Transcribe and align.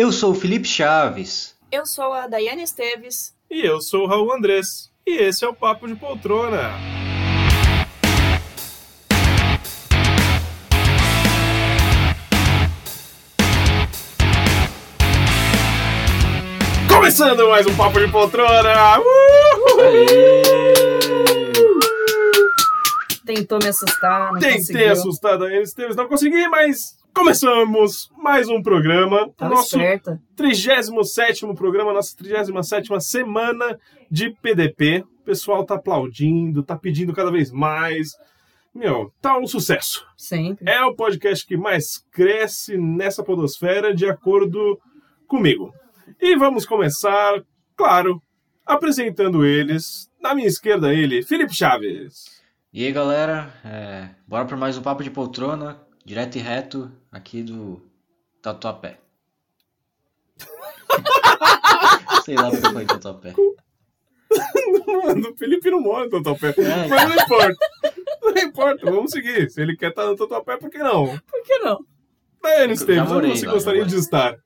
Eu 0.00 0.10
sou 0.10 0.30
o 0.30 0.34
Felipe 0.34 0.66
Chaves. 0.66 1.54
Eu 1.70 1.84
sou 1.84 2.10
a 2.14 2.26
Daiane 2.26 2.62
Esteves. 2.62 3.34
E 3.50 3.60
eu 3.60 3.82
sou 3.82 4.04
o 4.04 4.06
Raul 4.06 4.32
Andrés. 4.32 4.90
E 5.06 5.14
esse 5.14 5.44
é 5.44 5.48
o 5.48 5.54
Papo 5.54 5.86
de 5.86 5.94
Poltrona. 5.94 6.70
Começando 16.88 17.46
mais 17.50 17.66
um 17.66 17.76
Papo 17.76 18.00
de 18.00 18.08
Poltrona! 18.10 18.72
Tentou 23.26 23.58
me 23.58 23.68
assustar, 23.68 24.32
não 24.32 24.40
Tentei 24.40 24.56
conseguiu. 24.60 24.92
assustar 24.92 25.34
a 25.34 25.36
Daiane 25.36 25.62
Esteves, 25.64 25.94
não 25.94 26.08
consegui, 26.08 26.48
mas 26.48 26.96
começamos 27.14 28.10
mais 28.16 28.48
um 28.48 28.62
programa. 28.62 29.30
Tava 29.36 29.54
nosso 29.54 29.76
esperta. 29.76 30.20
37 30.36 31.46
programa, 31.54 31.92
nossa 31.92 32.16
37 32.16 32.88
semana 33.00 33.78
de 34.10 34.30
PDP. 34.30 35.04
O 35.20 35.24
pessoal 35.24 35.64
tá 35.64 35.74
aplaudindo, 35.74 36.62
tá 36.62 36.76
pedindo 36.76 37.12
cada 37.12 37.30
vez 37.30 37.50
mais. 37.50 38.10
Meu, 38.74 39.12
tá 39.20 39.38
um 39.38 39.46
sucesso. 39.46 40.06
Sempre. 40.16 40.70
É 40.70 40.82
o 40.84 40.94
podcast 40.94 41.46
que 41.46 41.56
mais 41.56 41.98
cresce 42.10 42.76
nessa 42.76 43.22
podosfera, 43.22 43.94
de 43.94 44.06
acordo 44.06 44.80
comigo. 45.26 45.72
E 46.20 46.36
vamos 46.36 46.64
começar, 46.64 47.42
claro, 47.76 48.22
apresentando 48.64 49.44
eles. 49.44 50.10
Na 50.20 50.34
minha 50.34 50.48
esquerda, 50.48 50.94
ele, 50.94 51.22
Felipe 51.22 51.54
Chaves. 51.54 52.40
E 52.72 52.84
aí, 52.84 52.92
galera, 52.92 53.52
é, 53.64 54.10
bora 54.28 54.44
para 54.44 54.56
mais 54.56 54.78
um 54.78 54.82
Papo 54.82 55.02
de 55.02 55.10
Poltrona, 55.10 55.80
direto 56.10 56.38
e 56.38 56.40
reto, 56.40 56.90
aqui 57.12 57.40
do 57.40 57.80
Tatuapé. 58.42 58.98
Sei 62.24 62.34
lá 62.34 62.50
porque 62.50 62.66
falei 62.66 62.84
Tatuapé. 62.84 63.32
Mano, 65.04 65.30
o 65.30 65.36
Felipe 65.36 65.70
não 65.70 65.80
mora 65.80 66.06
no 66.06 66.10
Tatuapé. 66.10 66.48
É, 66.48 66.88
Mas 66.88 67.08
não 67.08 67.14
importa. 67.14 67.56
Não 68.22 68.42
importa, 68.42 68.90
vamos 68.90 69.12
seguir. 69.12 69.48
Se 69.50 69.62
ele 69.62 69.76
quer 69.76 69.90
estar 69.90 70.04
no 70.06 70.16
Tatuapé, 70.16 70.56
por 70.56 70.68
que 70.68 70.78
não? 70.78 71.16
Por 71.16 71.42
que 71.44 71.58
não? 71.60 71.78
Daiane 72.42 72.72
Esteves, 72.72 73.12
onde 73.12 73.28
você 73.28 73.46
lá, 73.46 73.52
gostaria 73.52 73.84
de 73.84 73.94
estar? 73.94 74.36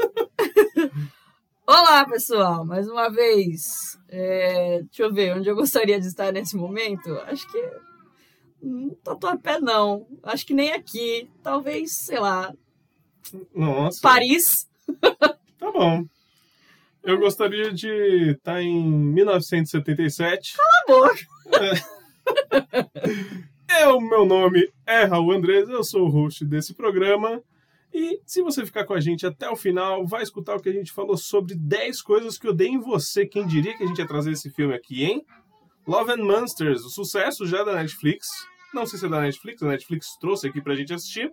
Olá, 1.64 2.04
pessoal. 2.04 2.64
Mais 2.64 2.88
uma 2.88 3.08
vez. 3.10 3.96
É, 4.08 4.80
deixa 4.82 5.04
eu 5.04 5.14
ver, 5.14 5.36
onde 5.36 5.48
eu 5.48 5.54
gostaria 5.54 6.00
de 6.00 6.08
estar 6.08 6.32
nesse 6.32 6.56
momento? 6.56 7.16
Acho 7.28 7.48
que. 7.48 7.93
Tatuapé 9.02 9.60
não. 9.60 10.06
Acho 10.22 10.46
que 10.46 10.54
nem 10.54 10.72
aqui. 10.72 11.28
Talvez, 11.42 11.92
sei 11.92 12.18
lá, 12.18 12.52
Nossa. 13.54 14.00
Paris. 14.00 14.68
Tá 15.58 15.72
bom. 15.72 16.04
Eu 17.02 17.18
gostaria 17.18 17.72
de 17.72 18.32
estar 18.32 18.62
em 18.62 18.86
1977. 18.86 20.56
Cala 20.56 20.68
a 20.68 20.86
boca. 20.86 21.20
É, 23.68 23.88
o 23.88 23.98
meu 23.98 24.26
nome 24.26 24.70
é 24.86 25.04
Raul 25.04 25.32
Andrés, 25.32 25.70
eu 25.70 25.82
sou 25.82 26.06
o 26.06 26.10
host 26.10 26.44
desse 26.44 26.74
programa. 26.74 27.42
E 27.94 28.20
se 28.26 28.42
você 28.42 28.66
ficar 28.66 28.84
com 28.84 28.92
a 28.92 29.00
gente 29.00 29.24
até 29.26 29.48
o 29.48 29.56
final, 29.56 30.06
vai 30.06 30.22
escutar 30.22 30.54
o 30.56 30.60
que 30.60 30.68
a 30.68 30.72
gente 30.72 30.92
falou 30.92 31.16
sobre 31.16 31.54
10 31.54 32.02
coisas 32.02 32.36
que 32.36 32.46
eu 32.46 32.52
dei 32.52 32.68
em 32.68 32.80
você. 32.80 33.24
Quem 33.24 33.46
diria 33.46 33.76
que 33.76 33.84
a 33.84 33.86
gente 33.86 33.98
ia 33.98 34.06
trazer 34.06 34.32
esse 34.32 34.50
filme 34.50 34.74
aqui, 34.74 35.04
hein? 35.04 35.24
Love 35.86 36.12
and 36.12 36.24
Monsters, 36.24 36.84
o 36.84 36.90
sucesso 36.90 37.46
já 37.46 37.62
da 37.62 37.74
Netflix. 37.74 38.26
Não 38.74 38.86
sei 38.86 38.98
se 38.98 39.06
é 39.06 39.08
da 39.08 39.20
Netflix, 39.20 39.62
a 39.62 39.68
Netflix 39.68 40.16
trouxe 40.18 40.48
aqui 40.48 40.60
pra 40.60 40.74
gente 40.74 40.92
assistir. 40.92 41.32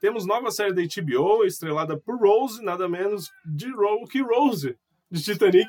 Temos 0.00 0.26
nova 0.26 0.50
série 0.50 0.72
da 0.72 0.82
HBO, 0.82 1.44
estrelada 1.44 1.96
por 1.96 2.18
Rose, 2.18 2.64
nada 2.64 2.88
menos 2.88 3.30
de 3.44 3.70
Ro 3.70 4.04
que 4.08 4.22
Rose, 4.22 4.76
de 5.10 5.22
Titanic. 5.22 5.68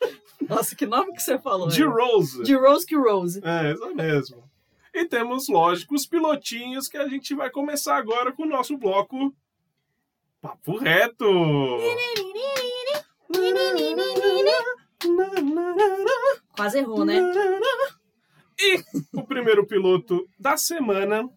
Nossa, 0.48 0.76
que 0.76 0.86
nome 0.86 1.12
que 1.12 1.22
você 1.22 1.38
falou? 1.38 1.68
De? 1.68 1.82
Rose. 1.82 2.42
De 2.42 2.54
Rose 2.54 2.86
que 2.86 2.94
Rose. 2.94 3.40
É, 3.42 3.72
isso 3.72 3.94
mesmo. 3.94 4.44
E 4.92 5.06
temos, 5.06 5.48
lógico, 5.48 5.94
os 5.94 6.06
pilotinhos 6.06 6.86
que 6.86 6.96
a 6.96 7.08
gente 7.08 7.34
vai 7.34 7.50
começar 7.50 7.96
agora 7.96 8.32
com 8.32 8.42
o 8.44 8.48
nosso 8.48 8.76
bloco 8.76 9.34
Papo 10.40 10.76
Reto. 10.76 11.24
Quase 16.54 16.78
errou, 16.78 17.04
né? 17.04 17.18
E 18.60 18.82
o 19.12 19.24
primeiro 19.26 19.66
piloto 19.66 20.26
da 20.38 20.56
semana 20.56 21.28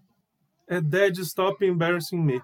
é 0.68 0.80
Dead 0.82 1.18
Stop 1.20 1.66
Embarrassing 1.66 2.22
Me, 2.22 2.42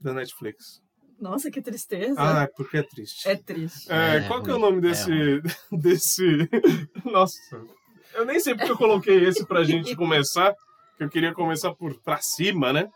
da 0.00 0.12
Netflix. 0.14 0.82
Nossa, 1.20 1.50
que 1.50 1.62
tristeza. 1.62 2.14
Ah, 2.18 2.48
porque 2.56 2.78
é 2.78 2.82
triste. 2.82 3.28
É 3.28 3.36
triste. 3.36 3.90
É, 3.90 4.16
É 4.16 4.20
qual 4.28 4.42
que 4.42 4.50
é 4.50 4.54
o 4.54 4.58
ruim, 4.58 4.74
nome 4.74 4.78
é 4.78 4.90
desse. 4.90 5.10
desse. 5.72 6.48
Nossa. 7.04 7.38
Eu 8.14 8.24
nem 8.24 8.38
sei 8.40 8.54
porque 8.54 8.70
eu 8.72 8.76
coloquei 8.78 9.24
esse 9.24 9.44
pra 9.46 9.64
gente 9.64 9.94
começar. 9.96 10.54
Que 10.96 11.04
eu 11.04 11.08
queria 11.08 11.32
começar 11.34 11.74
por 11.74 12.00
pra 12.02 12.18
cima, 12.20 12.72
né? 12.72 12.88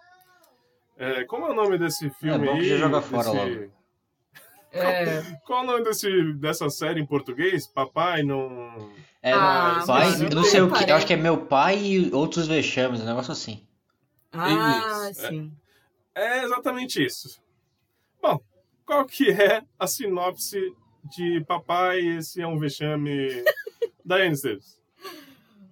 É, 0.97 1.25
como 1.25 1.47
é 1.47 1.51
o 1.51 1.55
nome 1.55 1.79
desse 1.79 2.09
filme 2.11 2.47
bom 2.47 2.55
que 2.55 2.61
aí? 2.61 2.69
já 2.69 2.77
joga 2.79 3.01
fora 3.03 3.31
Desse- 3.33 3.37
logo. 3.61 3.73
É, 4.83 5.23
Qual 5.47 5.61
é 5.61 5.63
o 5.65 5.67
nome 5.67 5.85
desse, 5.85 6.33
dessa 6.35 6.69
série 6.71 7.01
em 7.01 7.07
português? 7.07 7.67
Papai 7.67 8.23
não. 8.23 8.91
É, 9.23 9.33
Ah, 9.33 9.83
pai, 9.87 10.09
eu 10.23 10.31
não 10.35 10.45
sei 10.45 10.61
o 10.61 10.71
que, 10.73 10.91
eu 10.91 10.95
acho 10.97 11.07
que 11.07 11.13
é 11.13 11.17
meu 11.17 11.37
pai 11.47 11.79
e 11.79 12.15
outros 12.15 12.47
vexames, 12.47 13.01
um 13.01 13.05
negócio 13.07 13.33
assim. 13.33 13.67
Ah, 14.33 15.09
Isso, 15.11 15.25
é. 15.27 15.29
sim. 15.31 15.53
É 16.15 16.45
exatamente 16.45 17.05
isso. 17.05 17.41
Bom, 18.21 18.41
qual 18.85 19.05
que 19.07 19.31
é 19.31 19.63
a 19.79 19.87
sinopse 19.87 20.61
de 21.17 21.45
Papai? 21.47 22.01
Esse 22.01 22.43
é 22.43 22.47
um 22.47 22.59
vexame 22.59 23.45
da 24.05 24.25
Esteves? 24.27 24.79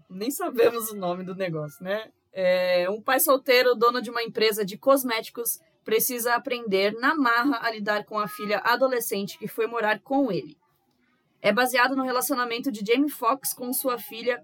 Nem 0.08 0.30
sabemos 0.30 0.90
o 0.90 0.96
nome 0.96 1.24
do 1.24 1.34
negócio, 1.34 1.82
né? 1.82 2.10
É, 2.32 2.88
um 2.90 3.00
pai 3.00 3.18
solteiro, 3.18 3.74
dono 3.74 4.00
de 4.00 4.10
uma 4.10 4.22
empresa 4.22 4.64
de 4.64 4.76
cosméticos, 4.76 5.58
precisa 5.86 6.34
aprender 6.34 6.92
na 6.94 7.14
marra 7.14 7.60
a 7.62 7.70
lidar 7.70 8.04
com 8.04 8.18
a 8.18 8.26
filha 8.26 8.58
adolescente 8.58 9.38
que 9.38 9.46
foi 9.46 9.68
morar 9.68 10.00
com 10.00 10.32
ele. 10.32 10.58
É 11.40 11.52
baseado 11.52 11.94
no 11.94 12.02
relacionamento 12.02 12.72
de 12.72 12.84
Jamie 12.84 13.08
Foxx 13.08 13.54
com 13.54 13.72
sua 13.72 13.96
filha 13.96 14.42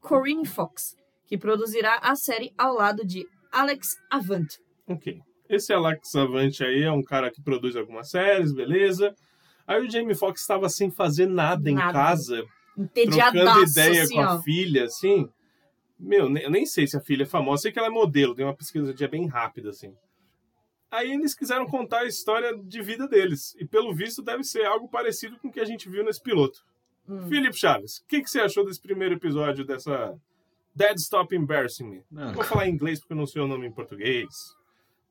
Corinne 0.00 0.46
Foxx, 0.46 0.96
que 1.26 1.36
produzirá 1.36 1.98
a 2.00 2.14
série 2.14 2.54
ao 2.56 2.72
lado 2.74 3.04
de 3.04 3.26
Alex 3.50 3.96
Avant. 4.08 4.46
Ok. 4.86 5.20
Esse 5.48 5.72
Alex 5.72 6.14
Avante 6.14 6.62
aí 6.62 6.84
é 6.84 6.92
um 6.92 7.02
cara 7.02 7.28
que 7.28 7.42
produz 7.42 7.74
algumas 7.74 8.08
séries, 8.08 8.54
beleza. 8.54 9.12
Aí 9.66 9.84
o 9.84 9.90
Jamie 9.90 10.14
Foxx 10.14 10.42
estava 10.42 10.68
sem 10.68 10.92
fazer 10.92 11.26
nada, 11.26 11.68
em 11.68 11.74
Nada. 11.74 11.92
casa, 11.92 12.44
trocando 12.94 13.62
ideia 13.68 14.04
assim, 14.04 14.14
com 14.14 14.20
a 14.20 14.34
ó. 14.36 14.42
filha, 14.42 14.84
assim. 14.84 15.28
Meu, 15.98 16.32
eu 16.36 16.50
nem 16.50 16.64
sei 16.64 16.86
se 16.86 16.96
a 16.96 17.00
filha 17.00 17.24
é 17.24 17.26
famosa, 17.26 17.62
sei 17.62 17.72
que 17.72 17.80
ela 17.80 17.88
é 17.88 17.90
modelo, 17.90 18.34
tem 18.34 18.44
uma 18.44 18.54
pesquisa 18.54 18.94
bem 19.08 19.26
rápida, 19.26 19.70
assim. 19.70 19.92
Aí 20.94 21.12
eles 21.12 21.34
quiseram 21.34 21.66
contar 21.66 22.00
a 22.00 22.06
história 22.06 22.56
de 22.56 22.82
vida 22.82 23.08
deles. 23.08 23.54
E 23.58 23.64
pelo 23.64 23.94
visto 23.94 24.22
deve 24.22 24.44
ser 24.44 24.64
algo 24.64 24.88
parecido 24.88 25.36
com 25.38 25.48
o 25.48 25.52
que 25.52 25.60
a 25.60 25.64
gente 25.64 25.88
viu 25.88 26.04
nesse 26.04 26.22
piloto. 26.22 26.64
Hum. 27.08 27.28
Felipe 27.28 27.56
Chaves, 27.56 27.98
o 27.98 28.06
que, 28.06 28.22
que 28.22 28.30
você 28.30 28.40
achou 28.40 28.64
desse 28.64 28.80
primeiro 28.80 29.14
episódio 29.14 29.64
dessa 29.64 30.16
Dead 30.74 30.96
Stop 30.96 31.34
Embarrassing 31.34 31.84
Me? 31.84 32.04
Mano, 32.10 32.34
Vou 32.34 32.44
falar 32.44 32.66
em 32.66 32.72
inglês 32.72 32.98
porque 33.00 33.12
eu 33.12 33.16
não 33.16 33.26
sei 33.26 33.42
o 33.42 33.46
nome 33.46 33.66
em 33.66 33.72
português. 33.72 34.56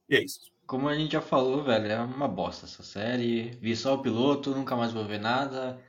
E 0.10 0.16
é 0.16 0.24
isso. 0.24 0.52
como 0.66 0.88
a 0.90 0.96
gente 0.96 1.12
já 1.14 1.22
falou, 1.22 1.64
velho, 1.64 1.88
é 1.88 2.00
uma 2.00 2.28
bosta 2.28 2.66
essa 2.66 2.82
série. 2.82 3.58
Vi 3.62 3.76
só 3.76 3.94
o 3.96 4.02
piloto, 4.02 4.52
nunca 4.52 4.76
mais 4.76 4.92
vou 4.92 5.06
ver 5.06 5.20
nada. 5.20 5.80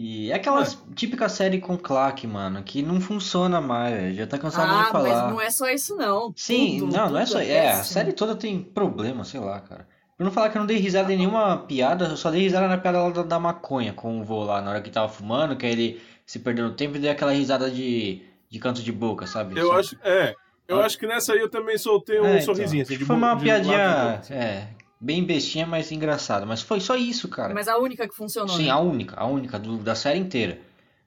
E 0.00 0.30
é 0.30 0.34
aquela 0.36 0.64
típica 0.94 1.28
série 1.28 1.58
com 1.60 1.76
claque, 1.76 2.24
mano, 2.24 2.62
que 2.62 2.82
não 2.82 3.00
funciona 3.00 3.60
mais, 3.60 3.92
velho. 3.92 4.14
Já 4.14 4.26
tá 4.28 4.38
cansado 4.38 4.70
Ah, 4.72 4.84
de 4.84 4.90
falar. 4.92 5.08
mas 5.24 5.32
não 5.32 5.40
é 5.40 5.50
só 5.50 5.68
isso, 5.68 5.96
não. 5.96 6.32
Sim, 6.36 6.78
Tudo, 6.78 6.96
não, 6.96 7.10
não 7.10 7.18
é 7.18 7.24
tudo 7.24 7.32
só. 7.32 7.40
É, 7.40 7.58
a 7.58 7.62
péssimo. 7.72 7.84
série 7.86 8.12
toda 8.12 8.36
tem 8.36 8.60
problema, 8.62 9.24
sei 9.24 9.40
lá, 9.40 9.60
cara. 9.60 9.88
Pra 10.16 10.24
não 10.24 10.30
falar 10.30 10.50
que 10.50 10.56
eu 10.56 10.60
não 10.60 10.66
dei 10.66 10.76
risada 10.76 11.12
em 11.12 11.16
nenhuma 11.16 11.56
piada, 11.58 12.04
eu 12.04 12.16
só 12.16 12.30
dei 12.30 12.42
risada 12.42 12.68
na 12.68 12.78
piada 12.78 13.02
lá 13.02 13.10
da, 13.10 13.22
da 13.24 13.38
maconha 13.40 13.92
com 13.92 14.20
o 14.20 14.24
vô 14.24 14.44
lá, 14.44 14.62
na 14.62 14.70
hora 14.70 14.80
que 14.80 14.88
tava 14.90 15.08
fumando, 15.08 15.56
que 15.56 15.66
aí 15.66 15.72
ele 15.72 16.00
se 16.24 16.38
perdeu 16.38 16.66
no 16.68 16.74
tempo 16.74 16.96
e 16.96 17.00
deu 17.00 17.10
aquela 17.10 17.32
risada 17.32 17.68
de, 17.68 18.22
de 18.48 18.58
canto 18.60 18.80
de 18.80 18.92
boca, 18.92 19.26
sabe? 19.26 19.58
Eu 19.58 19.66
Só- 19.66 19.78
acho, 19.80 19.96
é, 20.04 20.32
eu 20.68 20.80
Ah. 20.80 20.86
acho 20.86 20.96
que 20.96 21.08
nessa 21.08 21.32
aí 21.32 21.40
eu 21.40 21.48
também 21.50 21.76
soltei 21.76 22.20
um 22.20 22.24
É, 22.24 22.32
então, 22.34 22.54
sorrisinho. 22.54 22.82
acho 22.82 22.92
Assim, 22.92 22.94
que 22.94 22.98
de 23.00 23.04
foi 23.04 23.16
uma 23.16 23.34
de 23.34 23.42
piadinha, 23.42 23.78
lado 23.94 24.26
e 24.30 24.32
é, 24.34 24.68
bem 25.00 25.24
bestinha, 25.24 25.66
mas 25.66 25.90
engraçada. 25.92 26.44
Mas 26.46 26.62
foi 26.62 26.80
só 26.80 26.96
isso, 26.96 27.28
cara. 27.28 27.54
Mas 27.54 27.68
a 27.68 27.76
única 27.78 28.08
que 28.08 28.14
funcionou. 28.14 28.56
Sim, 28.56 28.64
né? 28.64 28.70
a 28.70 28.78
única, 28.78 29.16
a 29.18 29.26
única 29.26 29.58
do- 29.58 29.78
da 29.78 29.94
série 29.94 30.18
inteira. 30.18 30.58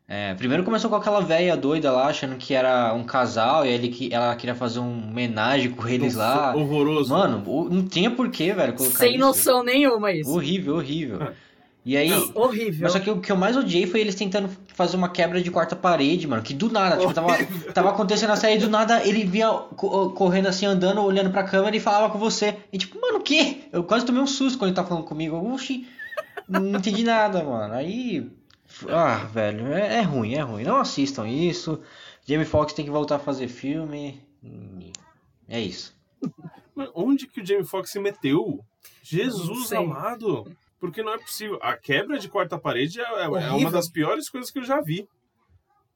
É, 0.08 0.34
primeiro 0.34 0.64
começou 0.66 0.90
com 0.90 0.98
aquela 0.98 1.22
velha 1.22 1.56
doida 1.56 1.90
lá, 1.92 2.08
achando 2.08 2.36
que 2.36 2.54
era 2.54 2.94
um 2.94 3.04
casal, 3.04 3.66
e 3.66 3.70
ele, 3.70 3.88
que- 3.88 4.14
ela 4.14 4.36
queria 4.36 4.54
fazer 4.56 4.80
um 4.80 5.08
homenagem 5.10 5.72
com 5.72 5.88
eles 5.88 6.16
lá. 6.16 6.54
Horroroso. 6.54 7.14
Mano, 7.14 7.70
não 7.70 7.88
tinha 7.88 8.12
porquê, 8.12 8.54
velho, 8.54 8.74
colocar 8.74 8.98
Sem 8.98 9.12
isso. 9.12 9.20
noção 9.20 9.64
nenhuma 9.64 10.12
isso. 10.12 10.30
Horrível, 10.30 10.76
horrível. 10.76 11.20
E 11.84 11.98
aí. 11.98 12.12
Não, 12.12 12.32
Horrível. 12.36 12.84
Mas 12.84 12.92
só 12.92 13.00
que 13.00 13.10
o 13.10 13.20
que 13.20 13.32
eu 13.32 13.36
mais 13.36 13.58
odiei 13.58 13.88
foi 13.88 14.02
eles 14.02 14.14
tentando 14.14 14.48
fazer 14.74 14.98
uma 14.98 15.10
quebra 15.10 15.42
de 15.42 15.50
quarta 15.52 15.76
parede, 15.76 16.28
mano. 16.28 16.42
Que 16.42 16.54
do 16.54 16.70
nada, 16.72 16.98
tipo, 16.98 17.14
tava, 17.14 17.30
tava 17.74 17.90
acontecendo 17.90 18.32
a 18.32 18.36
série 18.36 18.56
e 18.56 18.60
do 18.60 18.70
nada 18.70 19.06
ele 19.06 19.24
vinha 19.26 19.50
co- 19.52 20.12
correndo 20.12 20.48
assim, 20.48 20.66
andando, 20.66 21.02
olhando 21.02 21.30
pra 21.32 21.44
câmera 21.44 21.76
e 21.76 21.80
falava 21.80 22.12
com 22.12 22.18
você. 22.20 22.58
E 22.72 22.78
tipo, 22.78 23.00
mano, 23.00 23.20
o 23.20 23.22
quê? 23.22 23.64
Eu 23.72 23.84
quase 23.84 24.06
tomei 24.06 24.22
um 24.22 24.28
susto 24.28 24.58
quando 24.58 24.70
ele 24.70 24.76
tava 24.76 24.88
falando 24.88 25.06
comigo. 25.06 25.36
Oxi, 25.54 25.88
não 26.48 26.78
entendi 26.80 27.04
nada, 27.04 27.44
mano. 27.44 27.74
Aí. 27.74 28.30
Ah, 28.90 29.18
velho, 29.34 29.68
é, 29.74 29.98
é 29.98 30.02
ruim, 30.02 30.34
é 30.34 30.42
ruim. 30.42 30.64
Não 30.64 30.78
assistam 30.78 31.28
isso. 31.28 31.82
Jamie 32.26 32.46
Foxx 32.46 32.74
tem 32.74 32.86
que 32.86 32.92
voltar 32.92 33.16
a 33.18 33.20
fazer 33.20 33.48
filme. 33.48 34.22
É 35.50 35.60
isso. 35.60 35.94
Mas 36.74 36.90
Onde 36.96 37.28
que 37.28 37.42
o 37.42 37.46
Jamie 37.46 37.66
Foxx 37.66 37.92
se 37.92 38.00
meteu? 38.00 38.64
Jesus 39.04 39.74
amado! 39.74 40.46
Porque 40.82 41.04
não 41.04 41.14
é 41.14 41.18
possível. 41.20 41.60
A 41.62 41.78
quebra 41.78 42.18
de 42.18 42.28
quarta 42.28 42.58
parede 42.58 43.00
é, 43.00 43.04
é- 43.04 43.28
uma 43.52 43.70
das 43.70 43.88
piores 43.88 44.28
coisas 44.28 44.50
que 44.50 44.58
eu 44.58 44.64
já 44.64 44.82
vi. 44.82 45.08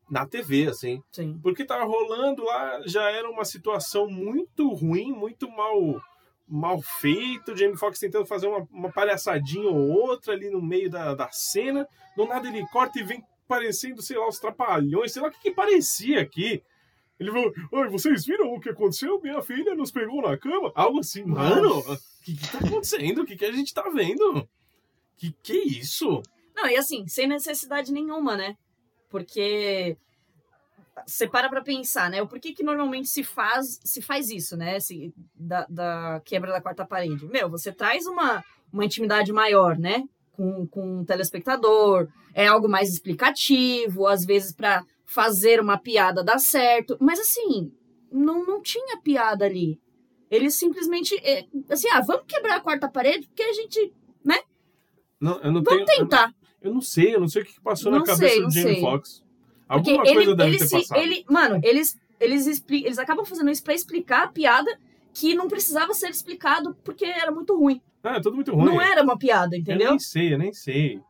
Na 0.08 0.28
TV, 0.28 0.68
assim. 0.68 1.02
Sim. 1.12 1.40
Porque 1.42 1.66
tava 1.66 1.84
rolando 1.84 2.44
lá, 2.44 2.80
já 2.86 3.10
era 3.10 3.28
uma 3.28 3.44
situação 3.44 4.08
muito 4.08 4.72
ruim, 4.72 5.12
muito 5.12 5.50
mal 5.50 6.00
mal 6.48 6.80
feita. 6.80 7.52
O 7.52 7.58
Jamie 7.58 7.76
Foxx 7.76 8.00
tentando 8.00 8.28
fazer 8.28 8.46
uma, 8.46 8.68
uma 8.72 8.92
palhaçadinha 8.92 9.68
ou 9.68 9.90
outra 9.90 10.34
ali 10.34 10.52
no 10.52 10.62
meio 10.62 10.92
da, 10.92 11.16
da 11.16 11.28
cena. 11.32 11.88
Do 12.16 12.28
nada 12.28 12.48
ele 12.48 12.64
corta 12.68 13.00
e 13.00 13.04
vem 13.04 13.24
parecendo, 13.48 14.04
sei 14.04 14.16
lá, 14.16 14.28
os 14.28 14.38
trapalhões, 14.38 15.12
sei 15.12 15.24
lá 15.24 15.30
o 15.30 15.32
que, 15.32 15.40
que 15.40 15.52
parecia 15.52 16.22
aqui. 16.22 16.62
Ele 17.20 17.32
falou, 17.32 17.52
oi, 17.72 17.90
vocês 17.90 18.26
viram 18.26 18.54
o 18.54 18.60
que 18.60 18.70
aconteceu? 18.70 19.20
Minha 19.22 19.42
filha 19.42 19.74
nos 19.74 19.90
pegou 19.92 20.22
na 20.22 20.38
cama. 20.38 20.72
Algo 20.76 21.00
assim, 21.00 21.24
mano, 21.24 21.80
o 21.80 21.98
que, 22.24 22.36
que 22.36 22.52
tá 22.52 22.60
acontecendo? 22.60 23.24
O 23.24 23.26
que, 23.26 23.36
que 23.36 23.46
a 23.46 23.52
gente 23.52 23.74
tá 23.74 23.90
vendo? 23.90 24.48
Que 25.18 25.32
que 25.44 25.54
é 25.54 25.64
isso? 25.66 26.22
Não, 26.56 26.68
e 26.68 26.76
assim, 26.76 27.08
sem 27.08 27.28
necessidade 27.28 27.92
nenhuma, 27.92 28.36
né? 28.36 28.56
Porque 29.10 29.98
você 31.06 31.28
para 31.28 31.50
pra 31.50 31.62
pensar, 31.62 32.10
né? 32.10 32.22
O 32.22 32.28
porquê 32.28 32.54
que 32.54 32.64
normalmente 32.64 33.08
se 33.10 33.24
faz, 33.24 33.80
se 33.84 34.02
faz 34.02 34.30
isso, 34.30 34.56
né? 34.56 34.80
Se, 34.80 35.14
da, 35.36 35.66
da 35.70 36.22
quebra 36.24 36.52
da 36.52 36.62
quarta 36.62 36.86
parede. 36.86 37.26
Meu, 37.28 37.50
você 37.50 37.72
traz 37.72 38.06
uma, 38.06 38.44
uma 38.72 38.86
intimidade 38.86 39.32
maior, 39.34 39.78
né? 39.78 40.04
Com, 40.34 40.68
com 40.68 41.02
o 41.02 41.06
telespectador, 41.06 42.08
é 42.34 42.48
algo 42.48 42.68
mais 42.68 42.90
explicativo, 42.90 44.06
às 44.06 44.26
vezes 44.26 44.54
pra 44.54 44.84
fazer 45.06 45.62
uma 45.62 45.78
piada 45.78 46.24
dar 46.24 46.40
certo. 46.40 46.98
Mas 47.00 47.20
assim, 47.20 47.72
não, 48.12 48.46
não 48.46 48.62
tinha 48.62 48.98
piada 48.98 49.46
ali. 49.46 49.80
Eles 50.30 50.56
simplesmente, 50.56 51.16
é, 51.24 51.46
assim, 51.70 51.88
ah, 51.90 52.02
vamos 52.02 52.26
quebrar 52.28 52.56
a 52.58 52.62
quarta 52.62 52.90
parede 52.90 53.28
porque 53.28 53.44
a 53.44 53.54
gente. 53.54 53.94
Não, 55.20 55.40
eu 55.42 55.52
não 55.52 55.64
Vamos 55.64 55.86
tenho. 55.86 56.00
eu- 56.00 56.04
tentar. 56.04 56.34
Eu 56.62 56.74
não 56.74 56.82
sei, 56.82 57.16
eu 57.16 57.20
não 57.20 57.28
sei 57.28 57.44
o 57.44 57.46
que 57.46 57.60
passou 57.62 57.92
Não 57.92 58.00
na 58.00 58.06
cabeça 58.06 58.34
sei, 58.34 58.42
do 58.44 58.52
Jamie. 58.52 58.82
Foxx. 58.82 59.24
Porque 59.68 59.92
Alguma 59.92 60.06
ele, 60.08 60.16
coisa 60.16 60.36
deve 60.36 60.50
ele 60.50 60.58
ter 60.60 60.66
se, 60.68 60.72
passado. 60.80 60.98
ele, 61.00 61.26
mano, 61.30 61.60
eles 61.64 61.98
eles 62.20 62.48
expli- 62.48 62.86
eles 62.86 62.98
acabam 62.98 63.26
fazendo 63.26 63.50
isso 63.52 63.62
pra 63.64 63.74
explicar 63.74 64.24
a 64.24 64.28
piada 64.28 64.72
que 65.14 65.36
não 65.36 65.48
precisava 65.48 65.94
ser 65.94 66.10
explicado 66.10 66.76
porque 66.84 67.04
era 67.06 67.32
muito 67.32 67.56
ruim. 67.58 67.82
Ah, 68.04 68.16
é 68.18 68.20
tudo 68.22 68.36
muito 68.36 68.54
ruim. 68.54 68.66
Não 68.66 68.82
era 68.82 69.04
uma 69.04 69.18
piada, 69.18 69.56
Eu 69.56 69.60
entendeu? 69.60 69.90
nem 69.90 70.00
sei, 70.00 70.34
eu 70.34 70.38
nem 70.38 70.54
sei. 70.54 71.02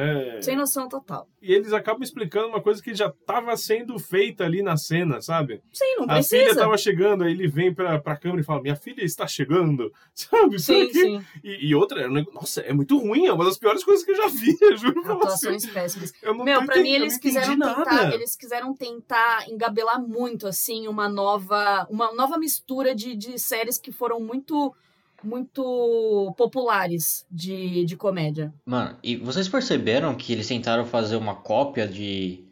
É, 0.00 0.40
Sem 0.42 0.56
noção 0.56 0.88
total. 0.88 1.28
E 1.42 1.52
eles 1.52 1.72
acabam 1.72 2.02
explicando 2.02 2.48
uma 2.48 2.60
coisa 2.60 2.82
que 2.82 2.94
já 2.94 3.06
estava 3.08 3.56
sendo 3.56 3.98
feita 3.98 4.44
ali 4.44 4.62
na 4.62 4.76
cena, 4.76 5.20
sabe? 5.20 5.62
Sim, 5.72 5.96
não 5.96 6.04
A 6.04 6.06
filha 6.22 6.28
precisa. 6.28 6.50
estava 6.50 6.76
chegando, 6.78 7.24
aí 7.24 7.32
ele 7.32 7.46
vem 7.48 7.72
pra, 7.74 7.98
pra 7.98 8.16
câmera 8.16 8.40
e 8.40 8.44
fala: 8.44 8.62
Minha 8.62 8.76
filha 8.76 9.02
está 9.04 9.26
chegando, 9.26 9.92
sabe? 10.14 10.56
Isso 10.56 10.66
Sim, 10.66 10.82
aqui- 10.82 10.92
sim. 11.00 11.24
E, 11.44 11.68
e 11.68 11.74
outra, 11.74 12.02
é 12.02 12.08
nossa, 12.08 12.60
é 12.62 12.72
muito 12.72 12.96
ruim, 12.98 13.26
é 13.26 13.32
uma 13.32 13.44
das 13.44 13.58
piores 13.58 13.84
coisas 13.84 14.04
que 14.04 14.10
eu 14.12 14.16
já 14.16 14.28
vi, 14.28 14.56
eu 14.60 14.76
juro 14.76 15.02
pra 15.02 15.14
você. 15.14 15.48
Atuações 15.48 15.66
péssimas. 15.66 16.12
Eu 16.22 16.34
não 16.34 16.44
Meu, 16.44 16.64
pra 16.64 16.76
mim 16.80 16.90
eles 16.90 17.18
quiseram 17.18 17.56
nada. 17.56 17.76
tentar, 17.84 18.14
eles 18.14 18.36
quiseram 18.36 18.74
tentar 18.74 19.48
engabelar 19.48 20.00
muito 20.00 20.46
assim 20.46 20.88
uma 20.88 21.08
nova, 21.08 21.86
uma 21.90 22.12
nova 22.14 22.38
mistura 22.38 22.94
de, 22.94 23.14
de 23.16 23.38
séries 23.38 23.78
que 23.78 23.92
foram 23.92 24.20
muito 24.20 24.74
muito 25.22 26.34
populares 26.36 27.26
de, 27.30 27.84
de 27.84 27.96
comédia. 27.96 28.52
Mano, 28.64 28.96
e 29.02 29.16
vocês 29.16 29.48
perceberam 29.48 30.14
que 30.14 30.32
eles 30.32 30.48
tentaram 30.48 30.84
fazer 30.84 31.16
uma 31.16 31.34
cópia 31.34 31.86
de. 31.86 32.44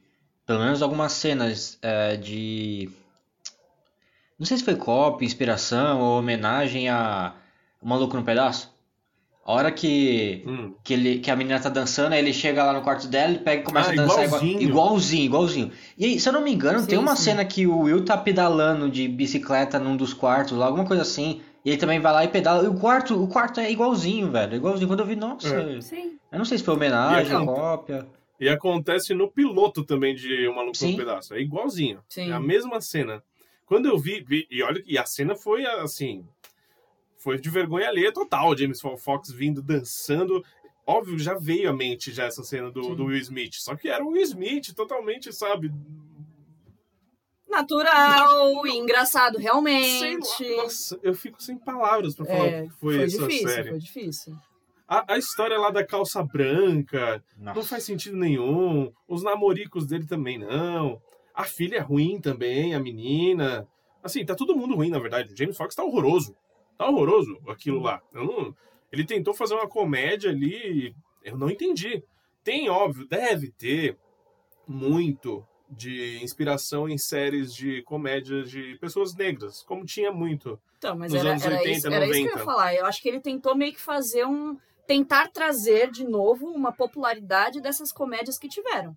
Pelo 0.46 0.60
menos 0.60 0.82
algumas 0.82 1.12
cenas 1.12 1.78
é, 1.82 2.16
de. 2.16 2.90
Não 4.38 4.46
sei 4.46 4.56
se 4.56 4.64
foi 4.64 4.76
cópia, 4.76 5.26
inspiração 5.26 6.00
ou 6.00 6.18
homenagem 6.18 6.88
a 6.88 7.34
O 7.82 7.88
Maluco 7.88 8.16
no 8.16 8.24
Pedaço. 8.24 8.72
A 9.48 9.52
hora 9.54 9.72
que, 9.72 10.42
Hum. 10.46 10.74
que, 10.84 10.92
ele, 10.92 11.18
que 11.20 11.30
a 11.30 11.34
menina 11.36 11.58
tá 11.58 11.70
dançando, 11.70 12.12
aí 12.12 12.18
ele 12.18 12.34
chega 12.34 12.62
lá 12.62 12.74
no 12.74 12.82
quarto 12.82 13.08
dela, 13.08 13.30
ele 13.30 13.38
pega 13.38 13.62
e 13.62 13.64
começa 13.64 13.88
Ah, 13.88 13.92
a 13.94 13.96
dançar 13.96 14.24
igual- 14.26 14.42
igualzinho. 14.44 14.60
igualzinho, 14.68 15.24
igualzinho. 15.24 15.72
E 15.96 16.04
aí, 16.04 16.20
se 16.20 16.28
eu 16.28 16.34
não 16.34 16.42
me 16.42 16.52
engano, 16.52 16.80
Sim, 16.80 16.86
tem 16.86 16.98
uma 16.98 17.16
sim. 17.16 17.22
cena 17.22 17.42
que 17.46 17.66
o 17.66 17.78
Will 17.78 18.04
tá 18.04 18.14
pedalando 18.18 18.90
de 18.90 19.08
bicicleta 19.08 19.78
num 19.78 19.96
dos 19.96 20.12
quartos, 20.12 20.52
lá, 20.58 20.66
alguma 20.66 20.84
coisa 20.84 21.00
assim. 21.00 21.40
E 21.64 21.70
ele 21.70 21.78
também 21.78 21.98
vai 21.98 22.12
lá 22.12 22.24
e 22.24 22.28
pedala. 22.28 22.62
E 22.62 22.68
o 22.68 22.74
quarto, 22.74 23.22
o 23.22 23.26
quarto 23.26 23.58
é 23.58 23.70
igualzinho, 23.72 24.30
velho. 24.30 24.54
Igualzinho. 24.54 24.86
Quando 24.86 25.00
eu 25.00 25.06
vi, 25.06 25.16
nossa. 25.16 25.48
É. 25.48 25.80
Sim. 25.80 26.18
Eu 26.30 26.36
não 26.38 26.44
sei 26.44 26.58
se 26.58 26.64
foi 26.64 26.74
homenagem, 26.74 27.32
E 27.32 27.36
aqui- 27.36 27.46
cópia. 27.46 28.06
E 28.38 28.48
acontece 28.50 29.14
no 29.14 29.28
piloto 29.30 29.82
também 29.82 30.14
de 30.14 30.46
O 30.46 30.54
Maluco 30.54 30.76
Sim. 30.76 30.90
no 30.92 30.98
Pedaço. 30.98 31.32
É 31.34 31.40
igualzinho. 31.40 32.00
Sim. 32.06 32.30
É 32.30 32.34
a 32.34 32.38
mesma 32.40 32.82
cena. 32.82 33.22
Quando 33.64 33.86
eu 33.86 33.98
vi, 33.98 34.20
vi- 34.26 34.46
e 34.50 34.62
olha, 34.62 34.82
e 34.86 34.96
a 34.98 35.04
cena 35.06 35.34
foi 35.34 35.64
assim, 35.66 36.22
foi 37.18 37.38
de 37.38 37.50
vergonha 37.50 37.88
alheia 37.88 38.12
total. 38.12 38.56
James 38.56 38.80
Fox 38.80 39.30
vindo 39.30 39.60
dançando. 39.62 40.42
Óbvio, 40.86 41.18
já 41.18 41.34
veio 41.34 41.68
à 41.68 41.72
mente 41.72 42.10
já 42.12 42.24
essa 42.24 42.42
cena 42.42 42.70
do, 42.70 42.94
do 42.94 43.04
Will 43.06 43.18
Smith. 43.18 43.54
Só 43.56 43.76
que 43.76 43.88
era 43.88 44.02
o 44.02 44.08
Will 44.12 44.22
Smith 44.22 44.72
totalmente, 44.74 45.32
sabe? 45.32 45.70
Natural, 47.48 48.66
e 48.66 48.76
engraçado, 48.76 49.38
realmente. 49.38 50.44
lá, 50.56 50.62
nossa, 50.64 50.98
eu 51.02 51.14
fico 51.14 51.42
sem 51.42 51.56
palavras 51.56 52.14
pra 52.14 52.26
falar 52.26 52.46
É, 52.46 52.62
o 52.62 52.68
que 52.68 52.74
foi, 52.74 52.94
foi 52.94 53.04
essa 53.04 53.18
difícil, 53.18 53.48
série. 53.48 53.68
foi 53.70 53.78
difícil. 53.78 54.36
A, 54.86 55.14
a 55.14 55.18
história 55.18 55.58
lá 55.58 55.70
da 55.70 55.84
calça 55.84 56.22
branca 56.22 57.22
não 57.36 57.54
Nossa. 57.54 57.68
faz 57.68 57.84
sentido 57.84 58.16
nenhum. 58.16 58.92
Os 59.06 59.22
namoricos 59.22 59.86
dele 59.86 60.06
também 60.06 60.38
não. 60.38 61.00
A 61.34 61.44
filha 61.44 61.76
é 61.76 61.80
ruim 61.80 62.20
também, 62.20 62.74
a 62.74 62.80
menina. 62.80 63.66
Assim, 64.02 64.24
tá 64.24 64.34
todo 64.34 64.56
mundo 64.56 64.74
ruim, 64.74 64.90
na 64.90 64.98
verdade. 64.98 65.32
O 65.32 65.36
James 65.36 65.56
Fox 65.56 65.74
tá 65.74 65.82
horroroso. 65.84 66.34
Tá 66.78 66.88
horroroso 66.88 67.38
aquilo 67.48 67.80
lá. 67.80 68.00
Não- 68.12 68.54
Ele 68.90 69.04
tentou 69.04 69.34
fazer 69.34 69.54
uma 69.54 69.68
comédia 69.68 70.30
ali. 70.30 70.94
Eu 71.22 71.36
não 71.36 71.50
entendi. 71.50 72.02
Tem, 72.42 72.70
óbvio, 72.70 73.06
deve 73.06 73.50
ter 73.50 73.98
muito 74.66 75.44
de 75.68 76.18
inspiração 76.22 76.88
em 76.88 76.96
séries 76.96 77.52
de 77.54 77.82
comédia 77.82 78.42
de 78.44 78.78
pessoas 78.80 79.14
negras, 79.14 79.62
como 79.64 79.84
tinha 79.84 80.10
muito. 80.10 80.58
Então, 80.78 80.96
mas 80.96 81.12
Nos 81.12 81.20
era, 81.20 81.30
anos 81.32 81.44
era 81.44 81.56
80, 81.56 81.76
isso, 81.76 81.86
era 81.88 82.04
isso 82.06 82.12
que 82.14 82.18
eu 82.20 82.24
90. 82.24 82.38
ia 82.38 82.44
falar. 82.44 82.74
Eu 82.74 82.86
acho 82.86 83.02
que 83.02 83.08
ele 83.08 83.20
tentou 83.20 83.54
meio 83.54 83.72
que 83.72 83.80
fazer 83.80 84.24
um. 84.24 84.56
Tentar 84.86 85.28
trazer 85.28 85.90
de 85.90 86.04
novo 86.04 86.46
uma 86.46 86.72
popularidade 86.72 87.60
dessas 87.60 87.92
comédias 87.92 88.38
que 88.38 88.48
tiveram. 88.48 88.96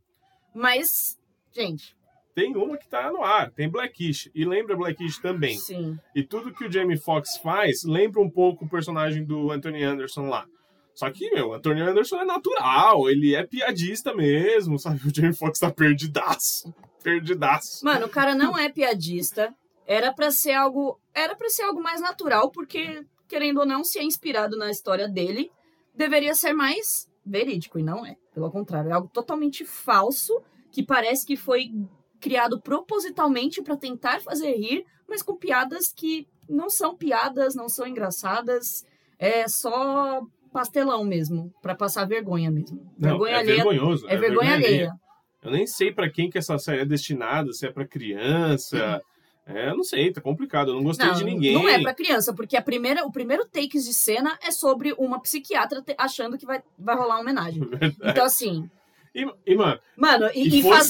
Mas, 0.56 1.20
gente, 1.52 1.98
Tem 2.34 2.56
uma 2.56 2.78
que 2.78 2.88
tá 2.88 3.12
no 3.12 3.24
ar, 3.24 3.52
tem 3.52 3.70
Blackish. 3.70 4.32
E 4.34 4.46
lembra 4.46 4.76
Blackish 4.76 5.20
também. 5.20 5.58
sim. 5.58 5.98
E 6.16 6.24
tudo 6.24 6.54
que 6.54 6.66
o 6.66 6.72
Jamie 6.72 6.98
Foxx 6.98 7.38
faz 7.38 7.84
lembra 7.84 8.22
um 8.22 8.30
pouco 8.30 8.66
o 8.66 8.70
personagem 8.70 9.26
do 9.26 9.52
Anthony 9.52 9.84
Anderson 9.84 10.28
lá. 10.28 10.46
Só 10.94 11.10
que, 11.10 11.30
meu, 11.32 11.50
o 11.50 11.54
Anthony 11.54 11.82
Anderson 11.82 12.18
é 12.18 12.26
natural, 12.26 13.10
ele 13.10 13.34
é 13.34 13.46
piadista 13.46 14.14
mesmo, 14.14 14.78
sabe? 14.78 15.00
O 15.08 15.14
Jamie 15.14 15.34
Foxx 15.34 15.60
tá 15.60 15.72
perdidaço. 15.72 16.74
Perdidaço. 17.04 17.84
Mano, 17.84 18.06
o 18.06 18.10
cara 18.10 18.36
não 18.36 18.58
é 18.58 18.70
piadista. 18.70 19.54
Era 19.88 20.14
pra 20.14 20.32
ser 20.32 20.54
algo. 20.54 21.00
Era 21.14 21.36
para 21.36 21.50
ser 21.50 21.64
algo 21.64 21.82
mais 21.82 22.00
natural, 22.00 22.52
porque, 22.52 23.04
querendo 23.28 23.62
ou 23.62 23.66
não, 23.66 23.84
se 23.84 24.00
é 24.00 24.04
inspirado 24.04 24.58
na 24.58 24.70
história 24.70 25.08
dele, 25.08 25.52
deveria 25.96 26.36
ser 26.36 26.54
mais 26.54 27.10
verídico. 27.26 27.80
E 27.80 27.84
não 27.84 28.06
é. 28.06 28.16
Pelo 28.34 28.52
contrário, 28.52 28.90
é 28.90 28.94
algo 28.94 29.10
totalmente 29.12 29.66
falso, 29.66 30.42
que 30.72 30.84
parece 30.84 31.26
que 31.26 31.36
foi 31.36 31.72
criado 32.22 32.62
propositalmente 32.62 33.62
pra 33.62 33.76
tentar 33.76 34.22
fazer 34.22 34.52
rir, 34.54 34.86
mas 35.10 35.22
com 35.22 35.36
piadas 35.36 35.92
que 35.92 36.28
não 36.48 36.70
são 36.70 36.96
piadas, 36.96 37.56
não 37.56 37.68
são 37.68 37.86
engraçadas. 37.88 38.86
É 39.20 39.48
só 39.48 40.22
pastelão 40.54 41.04
mesmo, 41.04 41.54
pra 41.62 41.76
passar 41.76 42.06
vergonha 42.06 42.50
mesmo. 42.52 42.78
Não, 42.98 43.10
Vergonha 43.12 43.34
é 43.34 43.40
alheia. 43.40 43.56
vergonhoso. 43.64 44.08
É 44.10 44.18
vergonha 44.18 44.54
alheia. 44.54 44.92
Eu 45.44 45.52
nem 45.52 45.66
sei 45.66 45.92
pra 45.92 46.10
quem 46.10 46.30
que 46.30 46.38
essa 46.38 46.58
série 46.58 46.82
é 46.82 46.86
destinada, 46.86 47.52
se 47.54 47.66
é 47.66 47.72
pra 47.72 47.86
criança. 47.88 49.02
É, 49.46 49.70
eu 49.70 49.76
não 49.76 49.84
sei, 49.84 50.12
tá 50.12 50.22
complicado. 50.22 50.70
Eu 50.72 50.76
não 50.76 50.84
gostei 50.84 51.08
Não, 51.08 51.16
de 51.16 51.24
ninguém. 51.24 51.54
não 51.54 51.68
é 51.68 51.82
pra 51.82 51.94
criança, 51.96 52.34
porque 52.34 52.56
a 52.56 52.62
primeira, 52.62 53.06
o 53.06 53.12
primeiro 53.12 53.46
takes 53.46 53.86
de 53.86 53.94
cena 53.94 54.38
é 54.46 54.52
sobre 54.52 54.94
uma 55.00 55.20
psiquiatra 55.20 55.82
te- 55.82 55.96
achando 55.98 56.38
que 56.38 56.46
vai, 56.46 56.62
vai 56.78 56.96
rolar 56.96 57.16
uma 57.16 57.22
homenagem. 57.22 57.62
Então, 58.04 58.26
assim, 58.26 58.70
E, 59.14 59.26
e, 59.46 59.56
mano, 59.56 59.78
mano, 59.98 60.30
e, 60.34 60.60
E 60.60 60.62
forçado. 60.62 60.86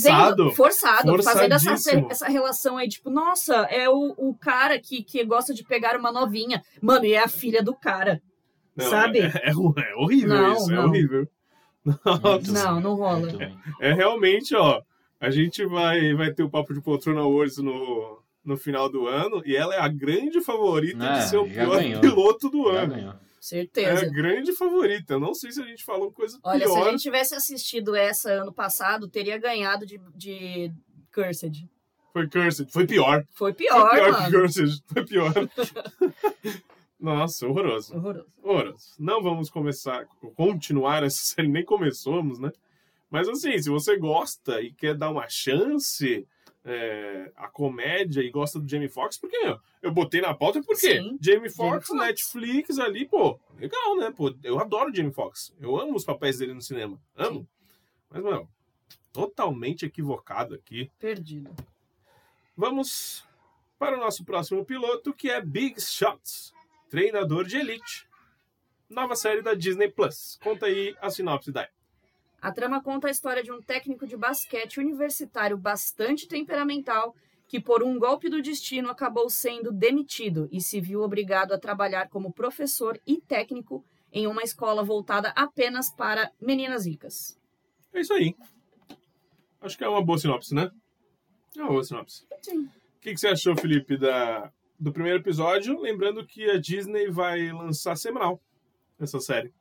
fazendo. 0.45 0.51
Forçado, 0.51 1.23
fazendo 1.23 1.53
essa, 1.55 1.91
essa 2.09 2.27
relação 2.27 2.77
aí, 2.77 2.87
tipo, 2.87 3.09
nossa, 3.09 3.55
é 3.63 3.89
o, 3.89 4.13
o 4.17 4.35
cara 4.35 4.77
que, 4.79 5.01
que 5.03 5.23
gosta 5.25 5.53
de 5.53 5.63
pegar 5.63 5.97
uma 5.97 6.11
novinha. 6.11 6.61
Mano, 6.81 7.05
e 7.05 7.13
é 7.13 7.19
a 7.23 7.27
filha 7.27 7.63
do 7.63 7.73
cara. 7.73 8.21
não, 8.75 8.89
Sabe? 8.89 9.19
É, 9.19 9.31
é, 9.43 9.49
é 9.51 9.95
horrível 9.95 10.29
Não, 10.29 10.53
isso, 10.53 10.71
é 10.71 10.75
não. 10.75 10.85
horrível. 10.85 11.27
Nossa. 11.83 12.51
Não, 12.51 12.79
não 12.79 12.95
rola. 12.95 13.31
Ruim. 13.31 13.57
É 13.79 13.91
realmente, 13.93 14.55
ó. 14.55 14.81
A 15.19 15.29
gente 15.29 15.65
vai, 15.65 16.13
vai 16.13 16.31
ter 16.31 16.43
o 16.43 16.49
Papo 16.49 16.73
de 16.73 16.81
Poltrona 16.81 17.21
Awards 17.21 17.57
no, 17.57 18.19
no 18.45 18.57
final 18.57 18.89
do 18.89 19.07
ano 19.07 19.41
e 19.45 19.55
ela 19.55 19.73
é 19.75 19.79
a 19.79 19.87
grande 19.87 20.41
favorita 20.41 21.03
É, 21.03 21.13
de 21.19 21.23
ser 21.29 21.37
o 21.37 21.47
pior 21.47 21.77
ganhou. 21.77 22.01
piloto 22.01 22.49
do 22.49 22.71
Já 22.71 22.81
ano. 22.81 23.19
Ganhou. 23.49 23.63
É 23.63 23.95
Certeza. 23.95 24.05
a 24.05 24.09
grande 24.09 24.53
favorita. 24.53 25.13
Eu 25.15 25.19
não 25.19 25.33
sei 25.33 25.51
se 25.51 25.61
a 25.61 25.65
gente 25.65 25.83
falou 25.83 26.11
coisa 26.11 26.39
Olha, 26.43 26.67
se 26.67 26.73
pior. 26.73 26.87
a 26.87 26.91
gente 26.91 27.01
tivesse 27.01 27.33
assistido 27.35 27.95
essa 27.95 28.31
ano 28.31 28.53
passado, 28.53 29.07
teria 29.07 29.37
ganhado 29.37 29.85
de, 29.85 29.99
de 30.15 30.71
Cursed. 31.13 31.67
Foi 32.13 32.27
Cursed. 32.29 32.71
Foi 32.71 32.85
pior. 32.85 33.25
Foi 33.31 33.51
Foi 33.51 33.53
pior, 33.53 33.89
pior 33.91 34.05
que 34.05 34.21
mano. 34.21 34.31
Cursed. 34.31 34.83
Foi 34.87 35.05
pior. 35.05 35.33
Nossa, 36.99 37.47
horroroso. 37.47 37.95
Horroroso. 37.95 38.27
Horroroso. 38.43 38.85
Não 38.99 39.23
vamos 39.23 39.49
começar, 39.49 40.05
continuar 40.35 41.03
essa 41.03 41.23
série, 41.33 41.47
nem 41.47 41.65
começamos, 41.65 42.37
né? 42.39 42.51
Mas 43.09 43.27
assim, 43.27 43.57
se 43.57 43.69
você 43.69 43.97
gosta 43.97 44.61
e 44.61 44.71
quer 44.71 44.95
dar 44.95 45.09
uma 45.09 45.27
chance 45.27 46.25
é, 46.63 47.31
à 47.35 47.47
comédia 47.47 48.21
e 48.21 48.29
gosta 48.29 48.59
do 48.59 48.69
Jamie 48.69 48.89
Foxx, 48.89 49.17
porque 49.17 49.39
meu, 49.39 49.59
eu 49.81 49.91
botei 49.91 50.21
na 50.21 50.33
pauta 50.33 50.61
porque 50.61 51.01
Sim, 51.01 51.17
Jamie 51.19 51.49
Foxx, 51.49 51.87
Foxx. 51.87 52.05
Netflix 52.05 52.79
ali, 52.79 53.05
pô, 53.05 53.39
legal, 53.57 53.95
né? 53.97 54.11
Pô, 54.11 54.33
eu 54.43 54.59
adoro 54.59 54.91
o 54.91 54.95
Jamie 54.95 55.11
Foxx. 55.11 55.53
Eu 55.59 55.79
amo 55.79 55.95
os 55.95 56.05
papéis 56.05 56.37
dele 56.37 56.53
no 56.53 56.61
cinema. 56.61 57.01
Amo. 57.15 57.47
Mas, 58.09 58.23
meu, 58.23 58.47
totalmente 59.11 59.85
equivocado 59.85 60.53
aqui. 60.53 60.91
Perdido. 60.99 61.49
Vamos 62.55 63.25
para 63.79 63.97
o 63.97 63.99
nosso 63.99 64.23
próximo 64.23 64.63
piloto, 64.63 65.13
que 65.13 65.29
é 65.29 65.41
Big 65.41 65.81
Shots, 65.81 66.53
treinador 66.89 67.45
de 67.45 67.57
elite. 67.57 68.07
Nova 68.89 69.15
série 69.15 69.41
da 69.41 69.53
Disney 69.53 69.87
Plus. 69.87 70.37
Conta 70.43 70.65
aí 70.65 70.95
a 71.01 71.09
sinopse 71.09 71.51
daí. 71.51 71.67
A 72.41 72.51
trama 72.51 72.81
conta 72.81 73.07
a 73.07 73.11
história 73.11 73.43
de 73.43 73.51
um 73.51 73.61
técnico 73.61 74.07
de 74.07 74.17
basquete 74.17 74.79
universitário 74.79 75.55
bastante 75.55 76.27
temperamental 76.27 77.15
que, 77.47 77.59
por 77.59 77.83
um 77.83 77.99
golpe 77.99 78.29
do 78.29 78.41
destino, 78.41 78.89
acabou 78.89 79.29
sendo 79.29 79.71
demitido 79.71 80.49
e 80.51 80.59
se 80.59 80.81
viu 80.81 81.01
obrigado 81.01 81.51
a 81.51 81.59
trabalhar 81.59 82.09
como 82.09 82.33
professor 82.33 82.99
e 83.05 83.21
técnico 83.21 83.85
em 84.11 84.25
uma 84.25 84.41
escola 84.41 84.83
voltada 84.83 85.31
apenas 85.35 85.91
para 85.91 86.31
meninas 86.41 86.87
ricas. 86.87 87.37
É 87.93 88.01
isso 88.01 88.13
aí. 88.13 88.35
Acho 89.61 89.77
que 89.77 89.83
é 89.83 89.87
uma 89.87 90.03
boa 90.03 90.17
sinopse, 90.17 90.55
né? 90.55 90.71
É 91.55 91.61
uma 91.61 91.69
boa 91.69 91.83
sinopse. 91.83 92.25
Sim. 92.41 92.61
O 92.61 92.99
que, 93.01 93.13
que 93.13 93.19
você 93.19 93.27
achou, 93.27 93.55
Felipe, 93.55 93.97
da, 93.97 94.51
do 94.79 94.91
primeiro 94.91 95.19
episódio? 95.19 95.79
Lembrando 95.79 96.25
que 96.25 96.49
a 96.49 96.57
Disney 96.57 97.07
vai 97.11 97.51
lançar 97.51 97.95
semanal 97.95 98.41
essa 98.99 99.19
série. 99.19 99.53